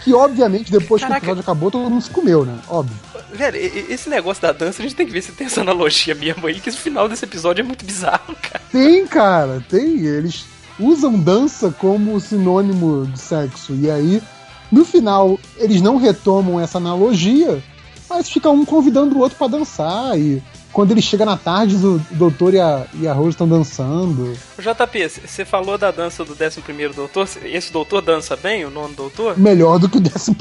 Que 0.05 0.12
obviamente, 0.12 0.70
depois 0.70 1.01
que 1.01 1.09
Caraca. 1.09 1.24
o 1.24 1.31
episódio 1.31 1.40
acabou, 1.40 1.70
todo 1.70 1.89
mundo 1.89 2.02
se 2.02 2.10
comeu, 2.10 2.44
né? 2.44 2.59
Óbvio. 2.68 2.94
Velho, 3.32 3.56
esse 3.56 4.10
negócio 4.10 4.43
da 4.43 4.52
dança, 4.52 4.82
a 4.82 4.85
gente 4.85 4.94
tem 4.94 5.06
que 5.06 5.12
ver 5.12 5.22
se 5.22 5.32
tem 5.32 5.47
essa 5.47 5.62
analogia 5.62 6.14
mesmo 6.14 6.47
aí, 6.47 6.60
que 6.60 6.68
o 6.68 6.72
final 6.74 7.09
desse 7.09 7.24
episódio 7.24 7.62
é 7.62 7.64
muito 7.64 7.86
bizarro, 7.86 8.36
cara. 8.43 8.62
Tem, 8.70 9.06
cara, 9.06 9.64
tem. 9.68 10.05
Eles 10.05 10.44
usam 10.78 11.18
dança 11.18 11.74
como 11.78 12.20
sinônimo 12.20 13.06
de 13.06 13.18
sexo. 13.18 13.74
E 13.74 13.90
aí, 13.90 14.22
no 14.70 14.85
final, 14.85 15.40
eles 15.56 15.81
não 15.81 15.97
retomam 15.97 16.60
essa 16.60 16.76
analogia, 16.76 17.62
mas 18.09 18.28
fica 18.28 18.51
um 18.51 18.64
convidando 18.64 19.16
o 19.16 19.20
outro 19.20 19.39
pra 19.39 19.47
dançar. 19.47 20.18
E 20.18 20.43
quando 20.74 20.90
ele 20.90 21.01
chega 21.01 21.24
na 21.24 21.36
tarde, 21.36 21.76
o 21.76 22.01
doutor 22.10 22.52
e 22.52 22.60
a, 22.60 22.84
e 22.94 23.06
a 23.06 23.12
Rose 23.12 23.30
estão 23.30 23.48
dançando. 23.48 24.36
JP, 24.59 25.09
você 25.24 25.44
falou 25.44 25.78
da 25.78 25.92
dança 25.92 26.24
do 26.24 26.32
11 26.32 26.60
doutor. 26.92 27.28
Esse 27.44 27.72
doutor 27.72 28.02
dança 28.02 28.36
bem, 28.36 28.64
o 28.64 28.70
nono 28.70 28.92
doutor? 28.92 29.38
Melhor 29.38 29.78
do 29.78 29.88
que 29.88 29.98
o 29.98 30.01
11. 30.01 30.34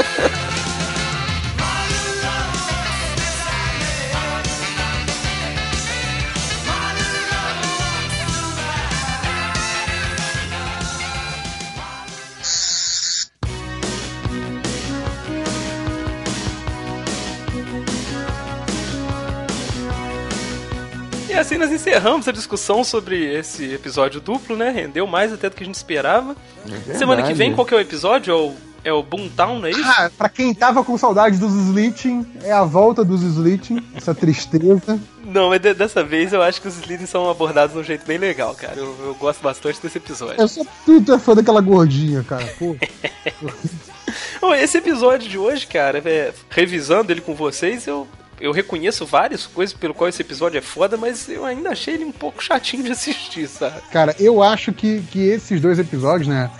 encerramos 21.96 22.28
a 22.28 22.32
discussão 22.32 22.84
sobre 22.84 23.24
esse 23.34 23.72
episódio 23.72 24.20
duplo, 24.20 24.54
né? 24.56 24.70
Rendeu 24.70 25.06
mais 25.06 25.32
até 25.32 25.48
do 25.48 25.56
que 25.56 25.62
a 25.62 25.66
gente 25.66 25.74
esperava. 25.76 26.36
Semana 26.98 27.22
que 27.22 27.32
vem, 27.32 27.54
qual 27.54 27.66
que 27.66 27.74
é 27.74 27.76
o 27.76 27.80
episódio? 27.80 28.30
É 28.30 28.36
o, 28.36 28.54
é 28.84 28.92
o 28.92 29.02
Boomtown, 29.02 29.58
não 29.58 29.66
é 29.66 29.70
isso? 29.70 29.82
Ah, 29.84 30.10
pra 30.16 30.28
quem 30.28 30.54
tava 30.54 30.84
com 30.84 30.96
saudade 30.98 31.38
dos 31.38 31.52
Slitting, 31.54 32.26
é 32.42 32.52
a 32.52 32.64
volta 32.64 33.04
dos 33.04 33.22
Slitting, 33.22 33.82
essa 33.94 34.14
tristeza. 34.14 35.00
Não, 35.24 35.48
mas 35.48 35.60
de- 35.60 35.74
dessa 35.74 36.04
vez 36.04 36.32
eu 36.32 36.42
acho 36.42 36.60
que 36.60 36.68
os 36.68 36.76
Slitens 36.76 37.08
são 37.10 37.28
abordados 37.30 37.72
de 37.74 37.80
um 37.80 37.84
jeito 37.84 38.06
bem 38.06 38.18
legal, 38.18 38.54
cara. 38.54 38.74
Eu, 38.76 38.94
eu 39.06 39.14
gosto 39.14 39.42
bastante 39.42 39.80
desse 39.80 39.98
episódio. 39.98 40.40
Eu 40.40 40.48
só 40.48 40.62
tu, 40.84 41.00
tu 41.02 41.14
é 41.14 41.18
fã 41.18 41.34
daquela 41.34 41.60
gordinha, 41.60 42.22
cara. 42.22 42.46
Pô. 42.58 42.76
Esse 44.54 44.78
episódio 44.78 45.28
de 45.28 45.36
hoje, 45.36 45.66
cara, 45.66 45.98
é, 46.04 46.32
revisando 46.48 47.12
ele 47.12 47.20
com 47.20 47.34
vocês, 47.34 47.86
eu, 47.86 48.06
eu 48.40 48.52
reconheço 48.52 49.06
várias 49.06 49.46
coisas 49.46 49.74
pelo 49.74 49.94
qual 49.94 50.08
esse 50.08 50.22
episódio 50.22 50.58
é 50.58 50.60
foda, 50.60 50.96
mas 50.96 51.28
eu 51.28 51.44
ainda 51.44 51.70
achei 51.70 51.94
ele 51.94 52.04
um 52.04 52.12
pouco 52.12 52.42
chatinho 52.42 52.82
de 52.82 52.92
assistir, 52.92 53.48
sabe? 53.48 53.80
Cara, 53.90 54.14
eu 54.18 54.42
acho 54.42 54.72
que, 54.72 55.02
que 55.10 55.20
esses 55.20 55.60
dois 55.60 55.78
episódios, 55.78 56.28
né? 56.28 56.50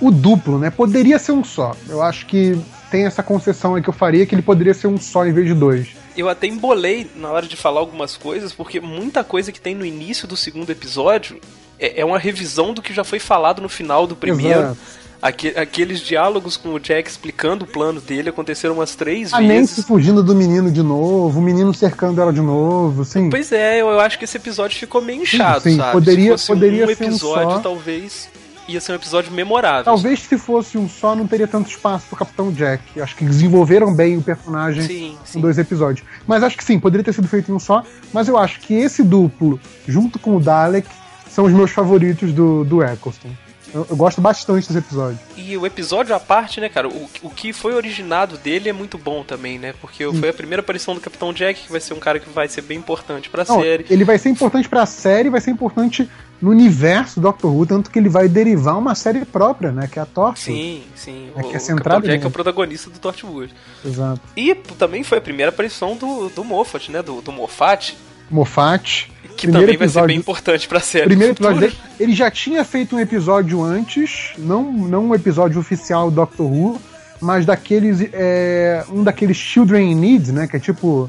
O 0.00 0.10
duplo, 0.10 0.58
né? 0.58 0.70
Poderia 0.70 1.18
ser 1.18 1.32
um 1.32 1.42
só. 1.42 1.74
Eu 1.88 2.02
acho 2.02 2.26
que 2.26 2.58
tem 2.90 3.06
essa 3.06 3.22
concessão 3.22 3.74
aí 3.74 3.82
que 3.82 3.88
eu 3.88 3.94
faria 3.94 4.24
que 4.26 4.34
ele 4.34 4.42
poderia 4.42 4.74
ser 4.74 4.86
um 4.86 4.98
só 4.98 5.26
em 5.26 5.32
vez 5.32 5.46
de 5.46 5.54
dois. 5.54 5.88
Eu 6.16 6.28
até 6.28 6.46
embolei 6.46 7.10
na 7.16 7.30
hora 7.30 7.46
de 7.46 7.56
falar 7.56 7.80
algumas 7.80 8.16
coisas, 8.16 8.52
porque 8.52 8.80
muita 8.80 9.22
coisa 9.22 9.52
que 9.52 9.60
tem 9.60 9.74
no 9.74 9.84
início 9.84 10.26
do 10.26 10.36
segundo 10.36 10.70
episódio 10.70 11.40
é, 11.78 12.00
é 12.00 12.04
uma 12.04 12.18
revisão 12.18 12.74
do 12.74 12.82
que 12.82 12.92
já 12.92 13.04
foi 13.04 13.18
falado 13.18 13.62
no 13.62 13.68
final 13.68 14.06
do 14.06 14.16
primeiro. 14.16 14.60
Exato. 14.60 14.78
Aque- 15.20 15.54
aqueles 15.56 16.00
diálogos 16.00 16.56
com 16.56 16.68
o 16.74 16.78
Jack 16.78 17.10
explicando 17.10 17.64
o 17.64 17.68
plano 17.68 18.00
dele 18.00 18.28
aconteceram 18.28 18.74
umas 18.76 18.94
três 18.94 19.32
A 19.34 19.38
vezes. 19.38 19.52
Nancy 19.70 19.82
fugindo 19.82 20.22
do 20.22 20.34
menino 20.34 20.70
de 20.70 20.82
novo, 20.82 21.40
o 21.40 21.42
menino 21.42 21.74
cercando 21.74 22.20
ela 22.20 22.32
de 22.32 22.40
novo, 22.40 23.04
sim. 23.04 23.28
Pois 23.28 23.50
é, 23.50 23.80
eu, 23.82 23.88
eu 23.88 23.98
acho 24.00 24.16
que 24.16 24.24
esse 24.24 24.36
episódio 24.36 24.78
ficou 24.78 25.02
meio 25.02 25.22
inchado, 25.22 25.60
sim, 25.62 25.76
sabe? 25.76 25.92
poderia- 25.92 26.38
Se 26.38 26.46
fosse 26.46 26.46
poderia 26.46 26.84
um 26.84 26.94
ser 26.94 27.02
um 27.04 27.06
episódio, 27.08 27.50
só. 27.50 27.58
talvez 27.58 28.28
ia 28.68 28.80
ser 28.80 28.92
um 28.92 28.94
episódio 28.94 29.32
memorável. 29.32 29.84
Talvez 29.84 30.20
se 30.20 30.38
fosse 30.38 30.78
um 30.78 30.88
só, 30.88 31.16
não 31.16 31.26
teria 31.26 31.48
tanto 31.48 31.68
espaço 31.68 32.06
pro 32.06 32.16
Capitão 32.18 32.52
Jack. 32.52 33.00
Acho 33.00 33.16
que 33.16 33.24
desenvolveram 33.24 33.92
bem 33.94 34.18
o 34.18 34.22
personagem 34.22 34.82
Sim, 34.82 35.06
em 35.12 35.16
sim. 35.24 35.40
dois 35.40 35.58
episódios. 35.58 36.06
Mas 36.28 36.42
acho 36.44 36.56
que 36.56 36.62
sim, 36.62 36.78
poderia 36.78 37.02
ter 37.02 37.12
sido 37.14 37.26
feito 37.26 37.50
em 37.50 37.54
um 37.54 37.58
só. 37.58 37.82
Mas 38.12 38.28
eu 38.28 38.36
acho 38.36 38.60
que 38.60 38.74
esse 38.74 39.02
duplo, 39.02 39.58
junto 39.86 40.18
com 40.18 40.36
o 40.36 40.40
Dalek, 40.40 40.86
são 41.30 41.44
os 41.46 41.52
meus 41.52 41.70
favoritos 41.70 42.30
do, 42.32 42.62
do 42.62 42.82
Eccleston. 42.84 43.30
Eu, 43.74 43.86
eu 43.90 43.96
gosto 43.96 44.20
bastante 44.20 44.66
desse 44.66 44.78
episódio. 44.78 45.18
E 45.36 45.56
o 45.56 45.66
episódio 45.66 46.14
à 46.14 46.20
parte, 46.20 46.60
né, 46.60 46.68
cara? 46.68 46.88
O, 46.88 47.08
o 47.22 47.30
que 47.30 47.52
foi 47.52 47.74
originado 47.74 48.36
dele 48.38 48.68
é 48.68 48.72
muito 48.72 48.96
bom 48.96 49.22
também, 49.22 49.58
né? 49.58 49.74
Porque 49.80 50.04
foi 50.12 50.28
a 50.30 50.32
primeira 50.32 50.60
aparição 50.60 50.94
do 50.94 51.00
Capitão 51.00 51.32
Jack, 51.32 51.66
que 51.66 51.70
vai 51.72 51.80
ser 51.80 51.94
um 51.94 51.98
cara 51.98 52.18
que 52.18 52.28
vai 52.30 52.48
ser 52.48 52.62
bem 52.62 52.78
importante 52.78 53.28
pra 53.28 53.44
Não, 53.46 53.60
série. 53.60 53.84
ele 53.90 54.04
vai 54.04 54.18
ser 54.18 54.30
importante 54.30 54.68
pra 54.68 54.86
série, 54.86 55.28
vai 55.28 55.40
ser 55.40 55.50
importante 55.50 56.08
no 56.40 56.50
universo 56.50 57.20
do 57.20 57.24
Doctor 57.24 57.52
Who, 57.52 57.66
tanto 57.66 57.90
que 57.90 57.98
ele 57.98 58.08
vai 58.08 58.28
derivar 58.28 58.78
uma 58.78 58.94
série 58.94 59.24
própria, 59.24 59.72
né? 59.72 59.88
Que 59.90 59.98
é 59.98 60.02
a 60.02 60.06
Torchwood. 60.06 60.40
Sim, 60.40 60.82
sim. 60.94 61.30
É 61.36 61.42
que 61.42 61.54
é 61.54 61.56
o 61.56 61.60
centrado 61.60 61.96
Capitão 61.96 62.14
Jack 62.14 62.24
é 62.24 62.28
o 62.28 62.30
protagonista 62.30 62.90
do 62.90 62.98
Torchwood. 62.98 63.52
Exato. 63.84 64.20
E 64.36 64.54
também 64.54 65.02
foi 65.02 65.18
a 65.18 65.20
primeira 65.20 65.50
aparição 65.50 65.96
do, 65.96 66.28
do 66.28 66.44
Moffat, 66.44 66.90
né? 66.90 67.02
Do, 67.02 67.20
do 67.20 67.32
Moffat, 67.32 67.96
Moffat. 68.30 69.10
que 69.36 69.46
Primeiro 69.46 69.66
também 69.66 69.76
vai 69.78 69.86
ser 69.86 69.92
episódio- 69.92 70.06
bem 70.08 70.16
importante 70.16 70.66
pra 70.68 70.80
série. 70.80 71.06
primeiro 71.06 71.32
episódio 71.34 71.60
dele. 71.60 71.76
Ele 72.00 72.12
já 72.12 72.28
tinha 72.30 72.64
feito 72.64 72.96
um 72.96 73.00
episódio 73.00 73.62
antes, 73.62 74.32
não, 74.36 74.72
não 74.72 75.04
um 75.06 75.14
episódio 75.14 75.60
oficial 75.60 76.10
do 76.10 76.16
Doctor 76.16 76.46
Who, 76.50 76.80
mas 77.20 77.46
daqueles. 77.46 78.00
é, 78.12 78.84
um 78.90 79.04
daqueles 79.04 79.36
Children 79.36 79.92
in 79.92 79.94
Need, 79.94 80.32
né? 80.32 80.46
Que 80.48 80.56
é 80.56 80.60
tipo. 80.60 81.08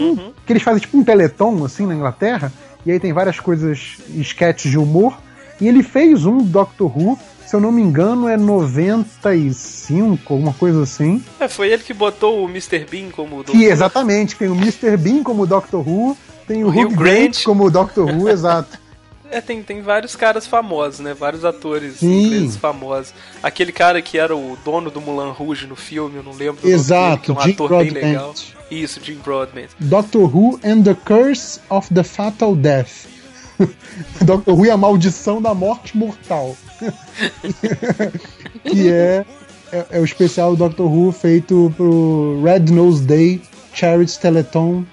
um- 0.00 0.04
Uhum. 0.04 0.32
Que 0.46 0.52
eles 0.54 0.62
fazem 0.62 0.80
tipo 0.80 0.96
um 0.98 1.04
teleton, 1.04 1.64
assim, 1.64 1.86
na 1.86 1.94
Inglaterra. 1.94 2.50
E 2.84 2.90
aí 2.92 2.98
tem 3.00 3.12
várias 3.12 3.40
coisas, 3.40 3.96
sketches 4.16 4.70
de 4.70 4.78
humor. 4.78 5.18
E 5.60 5.66
ele 5.68 5.82
fez 5.82 6.24
um 6.26 6.38
Doctor 6.42 6.86
Who, 6.96 7.18
se 7.46 7.54
eu 7.56 7.60
não 7.60 7.72
me 7.72 7.80
engano, 7.82 8.28
é 8.28 8.36
95, 8.36 10.34
alguma 10.34 10.52
coisa 10.52 10.82
assim. 10.82 11.22
É, 11.40 11.48
foi 11.48 11.70
ele 11.70 11.82
que 11.82 11.92
botou 11.94 12.44
o 12.44 12.48
Mr. 12.48 12.86
Bean 12.90 13.10
como 13.10 13.36
doutor. 13.36 13.52
Que 13.52 13.64
exatamente, 13.64 14.36
tem 14.36 14.48
o 14.48 14.54
Mr. 14.54 14.96
Bean 14.96 15.22
como 15.22 15.46
Doctor 15.46 15.86
Who, 15.86 16.16
tem 16.46 16.64
o, 16.64 16.68
O 16.68 16.70
Hugh 16.70 16.90
Grant, 16.90 16.96
Grant. 16.96 17.44
como 17.44 17.70
Doctor 17.70 18.10
Who, 18.10 18.28
exato. 18.30 18.78
É, 19.30 19.40
tem, 19.40 19.62
tem 19.62 19.82
vários 19.82 20.14
caras 20.14 20.46
famosos, 20.46 21.00
né? 21.00 21.12
Vários 21.12 21.44
atores 21.44 22.02
ingleses 22.02 22.56
famosos. 22.56 23.12
Aquele 23.42 23.72
cara 23.72 24.00
que 24.00 24.16
era 24.16 24.36
o 24.36 24.56
dono 24.64 24.90
do 24.90 25.00
Mulan 25.00 25.32
Rouge 25.32 25.66
no 25.66 25.74
filme, 25.74 26.16
eu 26.16 26.22
não 26.22 26.32
lembro. 26.32 26.68
Exato, 26.68 27.10
dele, 27.10 27.20
que 27.24 27.30
é 27.30 27.34
um 27.34 27.40
Jim 27.40 27.52
ator 27.52 27.68
bem 27.68 27.78
Broadbent. 27.78 28.04
legal. 28.04 28.34
Isso, 28.70 29.00
Jim 29.02 29.16
Broadbent. 29.16 29.70
Doctor 29.80 30.22
Who 30.36 30.60
and 30.64 30.82
the 30.82 30.94
Curse 30.94 31.60
of 31.68 31.92
the 31.92 32.04
Fatal 32.04 32.54
Death. 32.54 33.06
Doctor 34.22 34.54
Who 34.54 34.66
e 34.66 34.70
a 34.70 34.76
maldição 34.76 35.42
da 35.42 35.54
morte 35.54 35.96
mortal. 35.96 36.56
que 38.64 38.92
é, 38.92 39.24
é, 39.72 39.86
é 39.90 40.00
o 40.00 40.04
especial 40.04 40.52
do 40.54 40.58
Doctor 40.68 40.86
Who 40.86 41.10
feito 41.10 41.72
pro 41.76 42.42
Red 42.44 42.70
Nose 42.72 43.02
Day 43.02 43.40
Charity 43.72 44.18
Teleton 44.20 44.84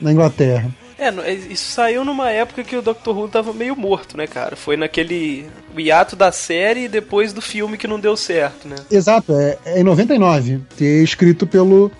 na 0.00 0.12
Inglaterra. 0.12 0.70
É, 0.96 1.08
é, 1.08 1.34
isso 1.34 1.72
saiu 1.72 2.04
numa 2.04 2.30
época 2.30 2.62
que 2.62 2.76
o 2.76 2.82
Doctor 2.82 3.16
Who 3.18 3.28
tava 3.28 3.52
meio 3.52 3.74
morto, 3.76 4.16
né, 4.16 4.26
cara? 4.26 4.54
Foi 4.54 4.76
naquele 4.76 5.44
hiato 5.76 6.14
da 6.14 6.30
série 6.30 6.84
e 6.84 6.88
depois 6.88 7.32
do 7.32 7.42
filme 7.42 7.76
que 7.76 7.88
não 7.88 7.98
deu 7.98 8.16
certo, 8.16 8.68
né? 8.68 8.76
Exato, 8.90 9.32
é, 9.34 9.58
é 9.66 9.80
em 9.80 9.84
99. 9.84 10.60
Que 10.76 10.84
é 10.84 11.02
escrito 11.02 11.46
pelo, 11.48 11.90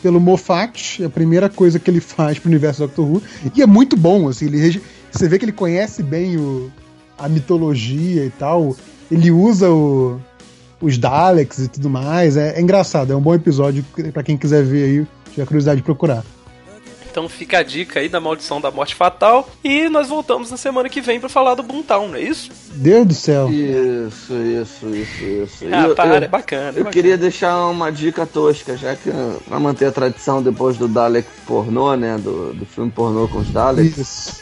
pelo 0.00 0.20
Moffat, 0.20 1.02
é 1.02 1.06
a 1.06 1.10
primeira 1.10 1.48
coisa 1.48 1.78
que 1.80 1.90
ele 1.90 2.00
faz 2.00 2.38
pro 2.38 2.48
universo 2.48 2.82
do 2.82 2.86
Doctor 2.86 3.04
Who. 3.06 3.22
E 3.54 3.60
é 3.60 3.66
muito 3.66 3.96
bom, 3.96 4.28
assim, 4.28 4.46
ele, 4.46 4.80
você 5.10 5.28
vê 5.28 5.36
que 5.38 5.44
ele 5.44 5.52
conhece 5.52 6.00
bem 6.02 6.36
o, 6.36 6.70
a 7.18 7.28
mitologia 7.28 8.24
e 8.24 8.30
tal. 8.30 8.76
Ele 9.10 9.32
usa 9.32 9.68
o- 9.68 10.20
os 10.80 10.96
Daleks 10.96 11.58
e 11.58 11.68
tudo 11.68 11.90
mais. 11.90 12.36
É, 12.36 12.54
é 12.56 12.60
engraçado, 12.60 13.12
é 13.12 13.16
um 13.16 13.20
bom 13.20 13.34
episódio 13.34 13.84
pra 14.12 14.22
quem 14.22 14.36
quiser 14.36 14.62
ver 14.62 14.84
aí, 14.84 15.06
tiver 15.32 15.44
curiosidade 15.46 15.78
de 15.80 15.84
procurar. 15.84 16.22
Então 17.14 17.28
fica 17.28 17.58
a 17.58 17.62
dica 17.62 18.00
aí 18.00 18.08
da 18.08 18.18
maldição 18.18 18.60
da 18.60 18.72
morte 18.72 18.96
fatal. 18.96 19.48
E 19.62 19.88
nós 19.88 20.08
voltamos 20.08 20.50
na 20.50 20.56
semana 20.56 20.88
que 20.88 21.00
vem 21.00 21.20
pra 21.20 21.28
falar 21.28 21.54
do 21.54 21.62
Boomtown, 21.62 22.08
não 22.08 22.16
é 22.16 22.20
isso? 22.22 22.50
Deus 22.72 23.06
do 23.06 23.14
céu. 23.14 23.48
Isso, 23.48 24.34
isso, 24.34 24.88
isso, 24.88 25.24
isso. 25.24 25.64
Ah, 25.72 25.84
Eu- 25.86 25.94
para, 25.94 26.08
eu- 26.16 26.24
é 26.24 26.26
bacana. 26.26 26.62
é 26.64 26.68
Eu 26.70 26.72
bacana. 26.72 26.90
queria 26.90 27.16
deixar 27.16 27.66
uma 27.68 27.92
dica 27.92 28.26
tosca, 28.26 28.76
já 28.76 28.96
que 28.96 29.12
pra 29.48 29.60
manter 29.60 29.86
a 29.86 29.92
tradição 29.92 30.42
depois 30.42 30.76
do 30.76 30.88
Dalek 30.88 31.28
pornô, 31.46 31.94
né? 31.94 32.18
Do, 32.18 32.52
do 32.52 32.66
filme 32.66 32.90
pornô 32.90 33.28
com 33.28 33.38
os 33.38 33.48
Daleks, 33.52 33.96
Isso. 33.96 34.40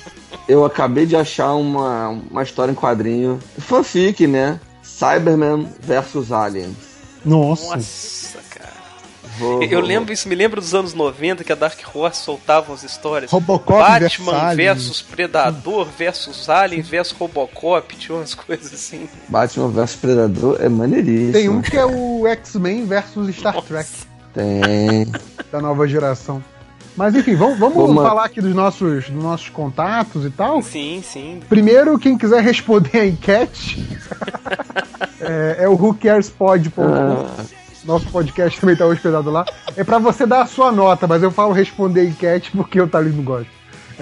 eu 0.49 0.65
acabei 0.65 1.05
de 1.05 1.15
achar 1.15 1.53
uma, 1.53 2.09
uma 2.09 2.43
história 2.43 2.73
em 2.73 2.75
quadrinho. 2.75 3.39
Fanfic, 3.59 4.27
né? 4.27 4.59
Cyberman 4.83 5.69
versus 5.79 6.33
Aliens. 6.33 6.73
Nossa. 7.23 7.77
Nossa, 7.77 8.39
cara. 8.49 8.72
Eu 9.71 9.81
lembro, 9.81 10.13
isso 10.13 10.29
me 10.29 10.35
lembra 10.35 10.61
dos 10.61 10.75
anos 10.75 10.95
90 10.95 11.45
que 11.45 11.53
a 11.53 11.55
Dark 11.55 11.79
Horse 11.95 12.23
soltava 12.23 12.73
as 12.73 12.83
histórias. 12.83 13.31
Robocop 13.31 13.99
versus 13.99 14.25
Batman 14.25 14.41
Alien. 14.49 14.57
versus 14.75 15.03
Predador 15.03 15.89
versus 15.99 16.49
Alien 16.49 16.83
versus 16.83 17.17
Robocop, 17.19 17.97
tinha 17.97 18.17
umas 18.19 18.35
coisas 18.37 18.73
assim. 18.73 19.09
Batman 19.29 19.69
versus 19.69 19.97
Predador 19.97 20.59
é 20.61 20.69
maneiríssimo. 20.69 21.33
Tem 21.33 21.49
um 21.49 21.61
que 21.63 21.77
é 21.77 21.85
o 21.85 22.27
X-Men 22.27 22.85
versus 22.87 23.35
Star 23.37 23.61
Trek. 23.63 23.89
Tem. 24.35 25.11
da 25.51 25.61
nova 25.61 25.87
geração. 25.87 26.43
Mas 26.95 27.15
enfim, 27.15 27.35
vamos, 27.35 27.59
vamos 27.59 27.75
Vamos- 27.75 28.03
falar 28.03 28.27
aqui 28.27 28.41
dos 28.43 28.55
nossos, 28.55 29.09
dos 29.09 29.23
nossos 29.23 29.49
contatos 29.49 30.27
e 30.27 30.31
tal. 30.31 30.61
Sim, 30.61 31.03
sim. 31.03 31.41
Primeiro, 31.49 31.99
quem 31.99 32.19
quiser 32.19 32.43
responder 32.43 32.99
a 33.01 33.07
enquete, 33.07 33.87
É, 35.25 35.65
é 35.65 35.69
o 35.69 35.75
whocarespod.com. 35.75 36.83
Ah, 36.83 37.45
Nosso 37.85 38.07
podcast 38.09 38.59
também 38.61 38.77
tá 38.77 38.87
hospedado 38.87 39.31
lá. 39.31 39.45
É 39.77 39.83
pra 39.85 39.99
você 39.99 40.27
dar 40.27 40.43
a 40.43 40.47
sua 40.47 40.71
nota, 40.73 41.07
mas 41.07 41.23
eu 41.23 41.31
falo 41.31 41.53
responder 41.53 42.09
enquete 42.09 42.51
porque 42.53 42.81
o 42.81 42.87
Thalys 42.87 43.15
não 43.15 43.25
gosta. 43.25 43.51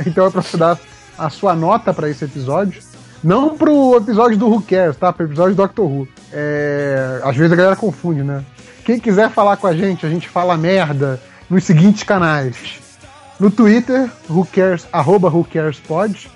Então 0.07 0.27
é 0.27 0.31
pra 0.31 0.43
você 0.43 0.57
dar 0.57 0.79
a 1.19 1.31
sua 1.31 1.55
nota 1.55 1.93
pra 1.93 2.09
esse 2.09 2.25
episódio. 2.25 2.83
Não 3.23 3.57
pro 3.57 3.97
episódio 3.97 4.39
do 4.39 4.49
Who 4.49 4.63
Cares, 4.63 4.97
tá? 4.97 5.13
Pro 5.13 5.27
episódio 5.27 5.55
do 5.55 5.63
Doctor 5.63 5.85
Who. 5.87 6.09
É, 6.33 7.21
Às 7.23 7.37
vezes 7.37 7.53
a 7.53 7.57
galera 7.57 7.77
confunde, 7.77 8.23
né? 8.23 8.43
Quem 8.85 8.99
quiser 8.99 9.31
falar 9.31 9.57
com 9.59 9.67
a 9.67 9.75
gente, 9.77 10.07
a 10.07 10.09
gente 10.09 10.29
fala 10.29 10.57
merda 10.57 11.21
nos 11.49 11.65
seguintes 11.65 12.03
canais. 12.03 12.57
No 13.39 13.51
Twitter, 13.51 14.11
who 14.29 14.47
cares, 14.47 14.87
arroba 14.93 15.29
whocarespod. 15.29 16.31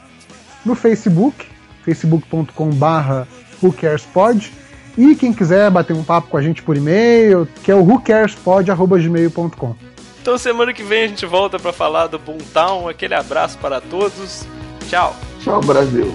No 0.65 0.75
Facebook, 0.75 1.47
facebook.com 1.85 2.71
barra 2.71 3.27
whocarespod. 3.63 4.53
E 4.97 5.15
quem 5.15 5.33
quiser 5.33 5.71
bater 5.71 5.95
um 5.95 6.05
papo 6.05 6.29
com 6.29 6.37
a 6.37 6.43
gente 6.43 6.63
por 6.63 6.77
e-mail, 6.77 7.49
que 7.63 7.71
é 7.71 7.75
o 7.75 7.83
whocarespod.gmail.com. 7.83 9.77
Então 10.23 10.39
semana 10.39 10.73
que 10.73 10.83
vem 10.83 11.05
a 11.05 11.09
gente 11.09 11.27
volta 11.27 11.59
pra 11.59 11.73
falar 11.73 12.07
do 12.07 12.19
Boomtown. 12.19 12.89
Aquele 12.89 13.15
abraço 13.15 13.59
para 13.59 13.81
todos. 13.81 14.47
Tchau. 14.89 15.15
tchau, 15.43 15.61
Brasil. 15.61 16.15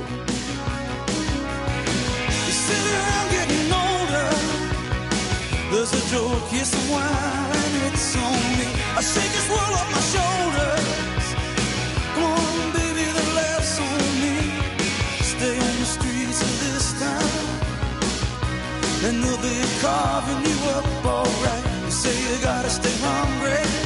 There's 5.72 5.94
a 5.94 6.02
joke, 6.10 6.52
yes, 6.52 6.74
a 6.74 6.92
wine, 6.92 7.94
it's 7.94 8.16
on 8.16 8.58
me. 8.58 8.66
I 8.98 9.02
shake 9.02 9.32
this 9.32 9.50
world 9.50 9.74
off 9.76 9.92
my 9.92 10.02
shoulders. 10.02 10.39
and 19.04 19.24
they'll 19.24 19.38
be 19.38 19.58
carving 19.82 20.42
you 20.50 20.58
up 20.76 21.06
alright. 21.06 21.64
You 21.86 21.92
say 21.92 22.16
you 22.22 22.44
gotta 22.44 22.70
stay 22.70 22.96
hungry. 23.02 23.79